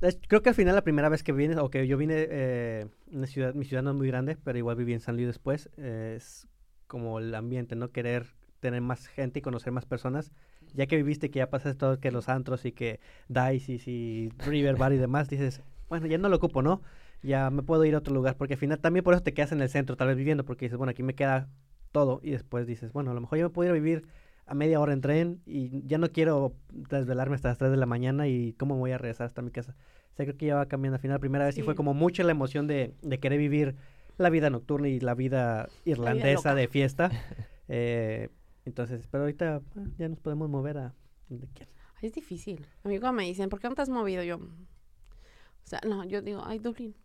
Es- 0.00 0.18
creo 0.28 0.42
que 0.42 0.48
al 0.48 0.54
final 0.54 0.74
la 0.74 0.82
primera 0.82 1.08
vez 1.08 1.22
que 1.22 1.32
vine, 1.32 1.56
o 1.58 1.70
que 1.70 1.86
yo 1.86 1.96
vine, 1.96 2.26
eh, 2.28 2.86
una 3.12 3.26
ciudad, 3.26 3.54
mi 3.54 3.64
ciudad 3.64 3.82
no 3.82 3.90
es 3.90 3.96
muy 3.96 4.08
grande, 4.08 4.36
pero 4.36 4.58
igual 4.58 4.76
viví 4.76 4.92
en 4.94 5.00
San 5.00 5.14
Luis 5.16 5.28
después, 5.28 5.70
eh, 5.76 6.14
es 6.16 6.48
como 6.88 7.18
el 7.20 7.34
ambiente, 7.34 7.76
¿no? 7.76 7.90
Querer 7.90 8.34
tener 8.60 8.80
más 8.80 9.06
gente 9.06 9.38
y 9.38 9.42
conocer 9.42 9.72
más 9.72 9.86
personas. 9.86 10.32
Ya 10.74 10.86
que 10.86 10.96
viviste, 10.96 11.30
que 11.30 11.38
ya 11.38 11.50
pasaste 11.50 11.78
todo, 11.78 12.00
que 12.00 12.10
los 12.10 12.28
antros 12.28 12.64
y 12.64 12.72
que 12.72 13.00
Dice 13.28 13.90
y 13.90 14.30
River 14.38 14.76
Bar 14.76 14.92
y 14.92 14.98
demás, 14.98 15.28
dices, 15.28 15.62
bueno, 15.88 16.06
ya 16.06 16.18
no 16.18 16.28
lo 16.28 16.36
ocupo, 16.36 16.62
¿no? 16.62 16.82
Ya 17.22 17.50
me 17.50 17.62
puedo 17.62 17.84
ir 17.84 17.94
a 17.94 17.98
otro 17.98 18.14
lugar, 18.14 18.36
porque 18.36 18.54
al 18.54 18.60
final 18.60 18.78
también 18.78 19.04
por 19.04 19.14
eso 19.14 19.22
te 19.22 19.34
quedas 19.34 19.52
en 19.52 19.60
el 19.60 19.68
centro, 19.68 19.96
tal 19.96 20.08
vez 20.08 20.16
viviendo, 20.16 20.44
porque 20.44 20.64
dices, 20.64 20.78
bueno, 20.78 20.90
aquí 20.90 21.02
me 21.02 21.14
queda 21.14 21.48
todo, 21.92 22.20
y 22.22 22.30
después 22.30 22.66
dices, 22.66 22.92
bueno, 22.92 23.10
a 23.10 23.14
lo 23.14 23.20
mejor 23.20 23.38
yo 23.38 23.44
me 23.44 23.50
puedo 23.50 23.68
ir 23.68 23.70
a 23.70 23.74
vivir 23.74 24.06
a 24.46 24.54
media 24.54 24.80
hora 24.80 24.92
en 24.92 25.00
tren 25.00 25.40
y 25.46 25.86
ya 25.86 25.98
no 25.98 26.10
quiero 26.10 26.54
desvelarme 26.72 27.36
hasta 27.36 27.48
las 27.48 27.58
3 27.58 27.70
de 27.70 27.76
la 27.76 27.86
mañana 27.86 28.26
y 28.26 28.54
cómo 28.54 28.76
voy 28.76 28.90
a 28.90 28.98
regresar 28.98 29.26
hasta 29.26 29.40
mi 29.40 29.50
casa. 29.50 29.74
O 30.12 30.16
sea, 30.16 30.26
creo 30.26 30.36
que 30.36 30.46
ya 30.46 30.56
va 30.56 30.66
cambiando. 30.66 30.96
Al 30.96 31.00
final, 31.00 31.14
la 31.14 31.20
primera 31.20 31.44
vez 31.44 31.54
sí, 31.54 31.62
fue 31.62 31.74
como 31.74 31.94
mucha 31.94 32.22
la 32.24 32.32
emoción 32.32 32.66
de, 32.66 32.92
de 33.02 33.18
querer 33.18 33.38
vivir 33.38 33.76
la 34.18 34.30
vida 34.30 34.50
nocturna 34.50 34.88
y 34.88 35.00
la 35.00 35.14
vida 35.14 35.68
irlandesa 35.84 36.54
de 36.54 36.68
fiesta. 36.68 37.10
Eh, 37.74 38.28
entonces, 38.64 39.06
pero 39.10 39.24
ahorita 39.24 39.62
ah, 39.76 39.80
ya 39.98 40.08
nos 40.08 40.20
podemos 40.20 40.48
mover 40.48 40.78
a 40.78 40.94
donde 41.28 41.48
quieran. 41.48 41.74
Es 42.00 42.12
difícil. 42.12 42.66
A 42.84 42.88
mí 42.88 42.98
cuando 42.98 43.18
me 43.18 43.24
dicen, 43.24 43.48
¿por 43.48 43.60
qué 43.60 43.68
no 43.68 43.74
te 43.74 43.82
has 43.82 43.88
movido? 43.88 44.22
Yo, 44.24 44.36
o 44.36 45.66
sea, 45.66 45.80
no, 45.86 46.04
yo 46.04 46.20
digo, 46.20 46.42
ay, 46.44 46.58
Dublín. 46.58 46.96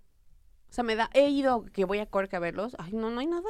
O 0.69 0.73
sea, 0.73 0.83
me 0.83 0.95
da, 0.95 1.09
he 1.13 1.29
ido 1.29 1.65
que 1.65 1.85
voy 1.85 1.99
a 1.99 2.05
Cork 2.07 2.33
a 2.33 2.39
verlos. 2.39 2.75
Ay, 2.79 2.93
no, 2.93 3.09
no 3.09 3.19
hay 3.19 3.27
nada. 3.27 3.47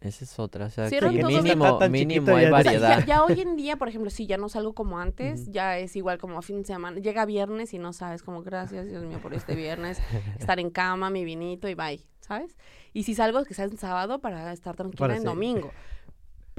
esa 0.00 0.24
es 0.24 0.38
otra. 0.38 0.66
O 0.66 0.70
sea, 0.70 0.88
que 0.88 0.98
todo. 0.98 1.10
mínimo, 1.12 1.78
mínimo 1.88 2.34
hay 2.34 2.46
ya. 2.46 2.48
O 2.48 2.50
sea, 2.50 2.50
variedad. 2.50 2.98
ya, 3.00 3.06
ya 3.06 3.24
hoy 3.24 3.40
en 3.40 3.56
día, 3.56 3.76
por 3.76 3.88
ejemplo, 3.88 4.10
si 4.10 4.26
ya 4.26 4.36
no 4.36 4.48
salgo 4.48 4.74
como 4.74 4.98
antes, 4.98 5.50
ya 5.50 5.78
es 5.78 5.94
igual 5.96 6.18
como 6.18 6.38
a 6.38 6.42
fin 6.42 6.58
de 6.58 6.64
semana. 6.64 6.98
Llega 6.98 7.24
viernes 7.26 7.72
y 7.74 7.78
no 7.78 7.92
sabes, 7.92 8.22
como 8.22 8.42
gracias, 8.42 8.88
Dios 8.88 9.04
mío, 9.04 9.20
por 9.20 9.34
este 9.34 9.54
viernes. 9.54 10.00
estar 10.38 10.58
en 10.58 10.70
cama, 10.70 11.10
mi 11.10 11.24
vinito 11.24 11.68
y 11.68 11.74
bye, 11.74 12.04
¿sabes? 12.20 12.56
Y 12.92 13.04
si 13.04 13.14
salgo, 13.14 13.44
que 13.44 13.54
sea 13.54 13.66
en 13.66 13.76
sábado 13.76 14.20
para 14.20 14.52
estar 14.52 14.74
tranquila 14.74 14.98
Para 14.98 15.14
en 15.14 15.20
sí. 15.20 15.26
domingo. 15.26 15.70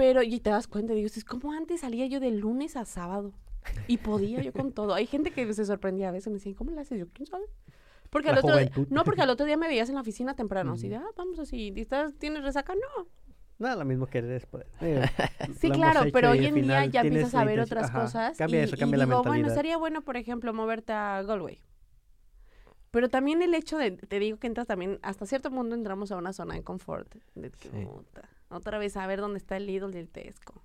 Pero, 0.01 0.23
y 0.23 0.39
te 0.39 0.49
das 0.49 0.65
cuenta, 0.65 0.93
digo, 0.93 1.05
es 1.05 1.23
como 1.23 1.51
antes 1.51 1.81
salía 1.81 2.07
yo 2.07 2.19
de 2.19 2.31
lunes 2.31 2.75
a 2.75 2.85
sábado. 2.85 3.33
Y 3.87 3.97
podía 3.97 4.41
yo 4.41 4.51
con 4.51 4.71
todo. 4.71 4.95
Hay 4.95 5.05
gente 5.05 5.29
que 5.29 5.53
se 5.53 5.63
sorprendía 5.63 6.09
a 6.09 6.11
veces, 6.11 6.29
me 6.29 6.39
decían, 6.39 6.55
¿cómo 6.55 6.71
lo 6.71 6.81
haces? 6.81 6.97
Yo, 6.97 7.05
¿quién 7.13 7.27
sabe? 7.27 7.43
Porque 8.09 8.29
al 8.29 8.39
otro 8.39 8.49
juventud. 8.53 8.87
no, 8.89 9.03
porque 9.03 9.21
al 9.21 9.29
otro 9.29 9.45
día 9.45 9.57
me 9.57 9.67
veías 9.67 9.89
en 9.89 9.93
la 9.95 10.01
oficina 10.01 10.35
temprano, 10.35 10.73
así 10.73 10.89
de, 10.89 10.95
ah, 10.95 11.05
vamos 11.15 11.37
así, 11.37 11.71
¿y 11.75 11.81
estás, 11.81 12.15
¿tienes 12.15 12.41
resaca? 12.41 12.73
No. 12.73 13.05
Nada, 13.59 13.75
lo 13.75 13.85
mismo 13.85 14.07
querer 14.07 14.31
es 14.31 14.47
poder. 14.47 14.65
Eh, 14.81 15.07
Sí, 15.59 15.69
claro, 15.69 16.05
pero 16.11 16.33
y 16.33 16.39
hoy 16.39 16.45
en 16.47 16.55
día 16.55 16.83
ya 16.87 17.01
empiezas 17.01 17.35
a 17.35 17.43
ver 17.43 17.59
otras 17.59 17.91
ajá, 17.91 18.01
cosas. 18.01 18.37
Cambia 18.39 18.61
y, 18.61 18.63
eso, 18.63 18.75
y 18.75 18.79
cambia 18.79 18.97
la 18.97 19.05
digo, 19.05 19.17
bueno, 19.17 19.31
mentalidad. 19.33 19.51
estaría 19.53 19.77
bueno, 19.77 20.01
por 20.01 20.17
ejemplo, 20.17 20.51
moverte 20.51 20.93
a 20.93 21.21
Galway. 21.21 21.61
Pero 22.89 23.07
también 23.07 23.43
el 23.43 23.53
hecho 23.53 23.77
de, 23.77 23.91
te 23.91 24.17
digo 24.17 24.39
que 24.39 24.47
entras 24.47 24.65
también, 24.65 24.97
hasta 25.03 25.27
cierto 25.27 25.51
punto 25.51 25.75
entramos 25.75 26.11
a 26.11 26.17
una 26.17 26.33
zona 26.33 26.55
de 26.55 26.63
confort. 26.63 27.13
De 27.35 27.51
que, 27.51 27.69
Sí. 27.69 27.87
Otra 28.51 28.77
vez 28.77 28.95
a 28.97 29.07
ver 29.07 29.19
dónde 29.21 29.37
está 29.37 29.57
el 29.57 29.65
Lidl 29.67 29.91
del 29.91 30.09
Tesco. 30.09 30.61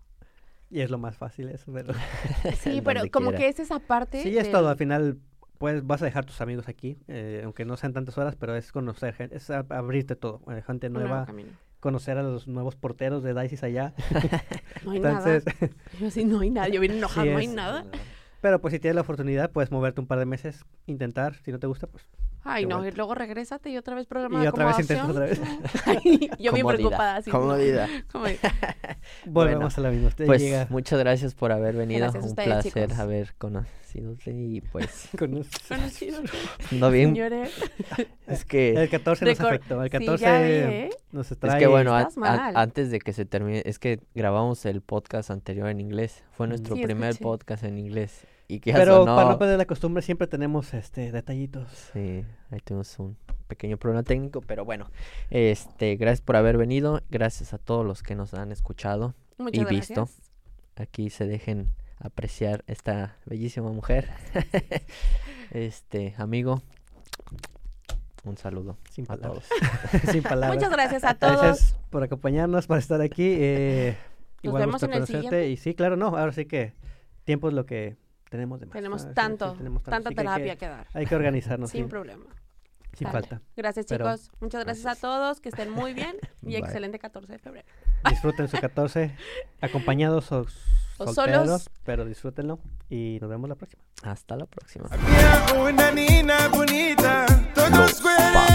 Y 0.70 0.80
es 0.80 0.90
lo 0.90 0.98
más 0.98 1.16
fácil 1.16 1.48
eso, 1.48 1.72
pero... 1.72 1.94
Sí, 2.60 2.80
pero 2.84 3.02
como 3.10 3.28
quiera. 3.30 3.38
que 3.38 3.48
es 3.48 3.60
esa 3.60 3.78
parte. 3.78 4.22
Sí, 4.22 4.36
es 4.36 4.44
del- 4.44 4.52
todo. 4.52 4.68
Al 4.68 4.76
final, 4.76 5.18
pues 5.58 5.86
vas 5.86 6.02
a 6.02 6.04
dejar 6.06 6.24
tus 6.24 6.40
amigos 6.40 6.68
aquí, 6.68 6.98
eh, 7.08 7.42
aunque 7.44 7.64
no 7.64 7.76
sean 7.76 7.92
tantas 7.92 8.18
horas, 8.18 8.36
pero 8.36 8.54
es 8.56 8.72
conocer 8.72 9.14
gente, 9.14 9.36
es 9.36 9.48
abrirte 9.50 10.16
todo. 10.16 10.40
eh, 10.52 10.62
gente 10.66 10.90
nueva, 10.90 11.26
conocer 11.80 12.18
a 12.18 12.22
los 12.22 12.48
nuevos 12.48 12.74
porteros 12.76 13.22
de 13.22 13.32
Dices 13.40 13.62
allá. 13.62 13.94
No 14.84 14.90
hay 14.92 14.96
Entonces, 14.98 15.44
nada. 15.46 15.72
Yo 16.00 16.06
así, 16.08 16.24
no 16.24 16.40
hay 16.40 16.50
nada. 16.50 16.68
Yo 16.68 16.80
bien 16.80 16.92
enojada, 16.92 17.24
Sí 17.26 17.30
no 17.32 17.38
hay 17.38 17.46
nada. 17.48 17.84
pero 18.40 18.60
pues 18.60 18.72
si 18.72 18.80
tienes 18.80 18.94
la 18.96 19.00
oportunidad, 19.02 19.50
puedes 19.50 19.70
moverte 19.70 20.00
un 20.00 20.06
par 20.06 20.18
de 20.18 20.26
meses, 20.26 20.64
intentar. 20.86 21.36
Si 21.44 21.50
no 21.52 21.58
te 21.58 21.66
gusta, 21.66 21.86
pues 21.86 22.04
Ay, 22.46 22.66
no, 22.66 22.86
y 22.86 22.90
luego 22.92 23.14
regrésate 23.14 23.70
y 23.70 23.76
otra 23.76 23.94
vez 23.94 24.06
programa 24.06 24.38
Y 24.38 24.42
de 24.42 24.48
otra 24.48 24.66
vez 24.66 24.78
intentas 24.78 25.04
acomodación. 25.08 25.46
otra 25.48 25.60
vez. 25.62 26.04
Ay, 26.04 26.30
yo 26.38 26.52
bien 26.52 26.66
preocupada. 26.66 27.16
Así, 27.16 27.30
no. 27.30 27.40
comodidad. 27.40 27.88
Comodidad. 28.12 28.52
volvemos 29.26 29.76
a 29.78 29.80
la 29.80 29.90
misma. 29.90 30.08
Usted 30.08 30.26
Pues 30.26 30.40
llega 30.42 30.66
muchas 30.70 30.98
gracias 30.98 31.34
por 31.34 31.52
haber 31.52 31.74
venido. 31.76 32.00
Gracias 32.00 32.22
a 32.22 32.26
Un 32.26 32.30
ustedes, 32.30 32.48
placer 32.48 32.84
chicos. 32.86 32.98
haber 32.98 33.34
conocidote 33.36 34.30
y 34.32 34.60
pues 34.60 35.08
Conocido. 35.18 36.20
no 36.72 36.90
bien. 36.90 37.10
Señores. 37.10 37.50
Es 38.26 38.44
que 38.44 38.74
El 38.74 38.88
14 38.88 39.24
nos 39.24 39.40
afectó. 39.40 39.82
El 39.82 39.90
Sí, 39.90 39.98
14 39.98 40.24
ya 40.24 40.38
vi, 40.40 40.50
¿eh? 40.52 40.90
nos 41.12 41.30
es 41.32 41.38
trae. 41.38 41.58
que 41.58 41.66
bueno, 41.66 41.94
an- 41.94 42.08
mal. 42.16 42.56
antes 42.56 42.90
de 42.90 42.98
que 43.00 43.12
se 43.12 43.24
termine, 43.24 43.62
es 43.64 43.78
que 43.78 44.00
grabamos 44.14 44.64
el 44.66 44.80
podcast 44.82 45.30
anterior 45.30 45.68
en 45.68 45.80
inglés. 45.80 46.22
Fue 46.32 46.46
Mm. 46.46 46.50
nuestro 46.50 46.76
Sí, 46.76 46.82
primer 46.82 47.10
escuché. 47.10 47.22
podcast 47.24 47.64
en 47.64 47.78
inglés 47.78 48.26
y 48.48 48.60
que 48.60 48.70
ya 48.72 48.76
Pero 48.78 48.98
sonó- 49.04 49.16
para 49.16 49.30
no 49.30 49.38
perder 49.38 49.58
la 49.58 49.64
costumbre, 49.66 50.02
siempre 50.02 50.26
tenemos 50.26 50.72
este 50.74 51.10
detallitos. 51.12 51.68
Sí, 51.92 52.24
ahí 52.50 52.60
tuvimos 52.64 52.98
un 52.98 53.16
pequeño 53.48 53.76
problema 53.76 54.02
técnico, 54.02 54.40
pero 54.40 54.64
bueno, 54.64 54.90
este, 55.30 55.96
gracias 55.96 56.20
por 56.20 56.36
haber 56.36 56.56
venido, 56.56 57.00
gracias 57.10 57.52
a 57.54 57.58
todos 57.58 57.84
los 57.86 58.02
que 58.02 58.14
nos 58.14 58.34
han 58.34 58.52
escuchado. 58.52 59.14
Muchas 59.38 59.62
Y 59.62 59.64
visto. 59.74 60.08
Aquí 60.76 61.10
se 61.10 61.26
dejen 61.26 61.68
apreciar 61.98 62.62
esta 62.66 63.16
bellísima 63.24 63.70
mujer. 63.72 64.10
este, 65.50 66.14
amigo, 66.18 66.62
un 68.24 68.36
saludo 68.36 68.76
Sin 68.90 69.04
a 69.04 69.16
palabras. 69.16 69.44
todos. 69.48 70.02
Sin 70.12 70.22
palabras. 70.22 70.54
Muchas 70.56 70.70
gracias 70.70 71.04
a 71.04 71.14
todos. 71.14 71.40
Gracias 71.40 71.78
por 71.90 72.02
acompañarnos, 72.02 72.66
por 72.66 72.78
estar 72.78 73.00
aquí. 73.00 73.36
Eh, 73.38 73.96
Nos 74.42 74.44
igual 74.44 74.60
vemos 74.62 74.74
gusto 74.74 74.86
en 74.86 74.92
el 74.92 74.98
conocerte. 74.98 75.22
siguiente. 75.28 75.48
Y 75.50 75.56
sí, 75.56 75.74
claro, 75.74 75.96
no. 75.96 76.08
Ahora 76.08 76.32
sí 76.32 76.44
que 76.46 76.74
tiempo 77.24 77.48
es 77.48 77.54
lo 77.54 77.66
que 77.66 77.96
tenemos 78.30 78.60
de 78.60 78.66
más. 78.66 78.72
Tenemos 78.74 79.02
Ahora 79.02 79.08
sí, 79.08 79.12
sí, 79.12 79.14
tanto, 79.14 79.52
tenemos 79.56 79.82
tanto, 79.82 80.08
tanta 80.08 80.08
así 80.08 80.14
que 80.14 80.20
hay 80.20 80.26
terapia 80.26 80.52
que, 80.54 80.58
que 80.58 80.68
dar. 80.68 80.86
hay 80.94 81.06
que 81.06 81.14
organizarnos. 81.16 81.70
Sin 81.72 81.84
sí, 81.84 81.90
problema. 81.90 82.24
sin 82.94 83.08
falta. 83.08 83.42
Gracias, 83.56 83.86
Pero- 83.88 84.06
chicos. 84.06 84.30
Muchas 84.40 84.64
gracias, 84.64 84.84
Gracias. 84.84 85.04
a 85.04 85.06
todos. 85.06 85.40
Que 85.40 85.48
estén 85.50 85.70
muy 85.70 85.92
bien. 85.94 86.16
Y 86.42 86.46
Bye. 86.46 86.58
excelente 86.58 86.98
14 86.98 87.32
de 87.32 87.38
febrero. 87.38 87.66
Disfruten 88.08 88.46
su 88.48 88.56
14, 88.58 89.14
acompañados 89.60 90.30
o, 90.32 90.46
O 90.98 91.06
solteros, 91.12 91.46
solos. 91.46 91.70
pero 91.84 92.04
disfrútenlo. 92.04 92.58
Y 92.88 93.18
nos 93.20 93.28
vemos 93.28 93.48
la 93.48 93.54
próxima. 93.56 93.82
Hasta 94.02 94.36
la 94.36 94.46
próxima. 94.46 94.88
Había 94.90 95.62
una 95.62 95.90
niña 95.90 96.48
bonita, 96.48 97.26
todos 97.54 98.00
fueron 98.00 98.45